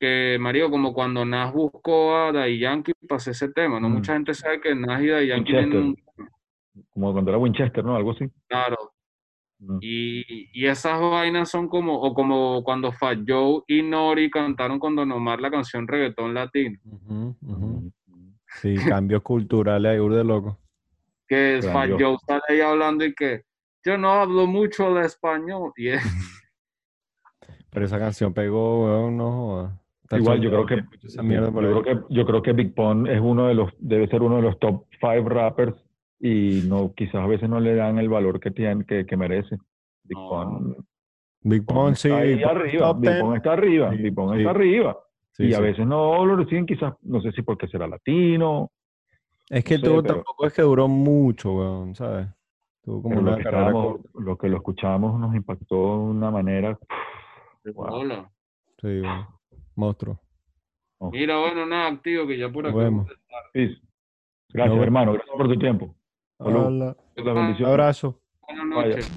que 0.01 0.39
marico, 0.41 0.71
como 0.71 0.93
cuando 0.93 1.25
Nas 1.25 1.53
buscó 1.53 2.17
a 2.17 2.33
Daddy 2.33 2.59
Yankee 2.59 2.93
para 3.07 3.17
hacer 3.17 3.33
ese 3.33 3.49
tema. 3.51 3.79
No 3.81 3.89
Mm. 3.89 3.93
mucha 3.93 4.13
gente 4.15 4.35
sabe 4.35 4.61
que 4.61 4.75
Nas 4.75 5.03
y 5.03 5.09
Daddy 5.09 5.27
Yankee 5.29 5.53
tienen 5.53 5.77
un. 5.77 5.97
Como 6.91 7.13
cuando 7.13 7.31
era 7.31 7.39
Winchester, 7.39 7.85
¿no? 7.85 7.97
Algo 7.97 8.13
así. 8.13 8.27
Claro, 8.49 8.77
Mm. 9.61 9.79
Y, 9.81 10.49
y 10.53 10.67
esas 10.67 11.01
vainas 11.01 11.51
son 11.51 11.69
como, 11.69 12.01
o 12.01 12.15
como 12.15 12.63
cuando 12.63 12.93
Fat 12.93 13.19
Joe 13.27 13.63
y 13.67 13.83
Nori 13.83 14.31
cantaron 14.31 14.79
con 14.79 14.95
Don 14.95 15.11
Omar 15.11 15.41
la 15.41 15.51
canción 15.51 15.89
Reggaetón 15.89 16.33
Latino. 16.33 16.79
Sí, 18.61 18.77
cambios 18.89 19.23
culturales 19.23 19.91
ahí, 20.01 20.09
de 20.09 20.23
loco. 20.25 20.59
Que 21.27 21.59
Fat. 21.61 21.91
Joe 21.99 22.17
sale 22.25 22.43
ahí 22.49 22.61
hablando 22.61 23.05
y 23.05 23.13
que 23.15 23.43
yo 23.85 23.99
no 23.99 24.13
hablo 24.13 24.47
mucho 24.47 24.95
de 24.95 25.07
español. 25.07 25.73
Y 25.77 25.89
es- 25.89 26.03
Pero 27.71 27.85
esa 27.85 27.99
canción 27.99 28.33
pegó, 28.33 28.85
weón, 28.85 29.17
no 29.17 29.33
jodas. 29.33 29.73
Está 30.05 30.19
Igual 30.19 30.41
yo 30.41 30.51
creo 30.51 30.67
que, 30.67 30.77
por 30.85 31.01
yo 31.25 31.53
creo 31.53 31.83
que 31.83 32.15
yo 32.15 32.27
creo 32.27 32.43
que 32.43 32.53
Big 32.53 32.75
Pun 32.75 33.07
es 33.09 33.21
uno 33.21 33.49
de 33.49 33.55
los 33.55 33.73
debe 33.79 34.07
ser 34.09 34.23
uno 34.23 34.37
de 34.37 34.43
los 34.43 34.59
top 34.59 34.87
five 35.01 35.25
rappers 35.29 35.75
y 36.21 36.63
no 36.69 36.93
quizás 36.95 37.17
a 37.17 37.27
veces 37.27 37.49
no 37.49 37.61
le 37.61 37.75
dan 37.75 37.99
el 37.99 38.09
valor 38.09 38.41
que 38.41 38.51
tiene 38.51 38.85
que, 38.85 39.07
que 39.07 39.17
merece. 39.17 39.57
Big 40.05 40.17
No. 40.19 40.29
Pun 40.29 40.77
Big 41.43 41.65
Pun, 41.65 41.95
sí. 41.97 42.09
está 42.09 42.21
ahí 42.21 42.35
Big 42.35 42.45
arriba, 42.45 42.93
Big 42.95 43.11
10. 43.11 43.21
Pun 43.23 43.37
está 43.37 43.53
arriba, 43.53 43.91
Sí, 43.91 43.97
Big 43.99 44.15
sí. 44.15 44.39
está 44.39 44.51
arriba 44.51 44.99
Sí, 45.33 45.45
y 45.45 45.55
a 45.55 45.61
veces 45.61 45.87
no 45.87 46.25
lo 46.27 46.35
reciben 46.37 46.67
quizás 46.67 46.95
no 47.03 47.21
sé 47.21 47.31
si 47.33 47.43
porque 47.43 47.69
será 47.69 47.87
latino, 47.87 48.71
Es 49.49 49.63
que 49.65 49.75
no 49.75 49.81
sé, 49.81 49.87
tú 49.87 50.03
pero- 50.03 50.15
tampoco 50.15 50.47
es 50.47 50.53
que 50.53 50.63
duró 50.63 50.89
mucho, 50.89 51.53
weón, 51.55 51.95
¿sabes? 51.95 52.27
Tuvo 52.83 53.03
como 53.03 53.15
pero 53.17 53.23
lo 53.23 53.33
una 53.35 53.43
que, 54.03 54.21
lo 54.25 54.37
que 54.39 54.49
lo 54.49 54.57
escuchamos 54.57 55.21
nos 55.21 55.35
impactó 55.37 55.77
de 55.77 56.11
una 56.11 56.31
manera 56.31 56.79
Wow. 57.65 57.87
Hola. 57.93 58.31
Sí, 58.81 59.01
weón. 59.01 59.27
Monstruo. 59.77 60.19
Mira, 61.13 61.39
bueno, 61.39 61.67
nada, 61.67 61.89
activo, 61.89 62.27
que 62.27 62.37
ya 62.39 62.49
por 62.51 62.65
Nos 62.65 62.73
acá. 62.73 62.83
vemos. 62.83 63.07
Gracias, 63.55 64.77
No, 64.77 64.83
hermano, 64.83 65.13
gracias 65.13 65.37
por 65.37 65.47
tu 65.49 65.57
tiempo. 65.59 65.95
Hola. 66.41 66.97
Bendiciones. 67.17 67.67
Abrazo. 67.67 68.21
Buenas 68.47 68.77
Vaya. 68.77 68.89
noches. 68.91 69.11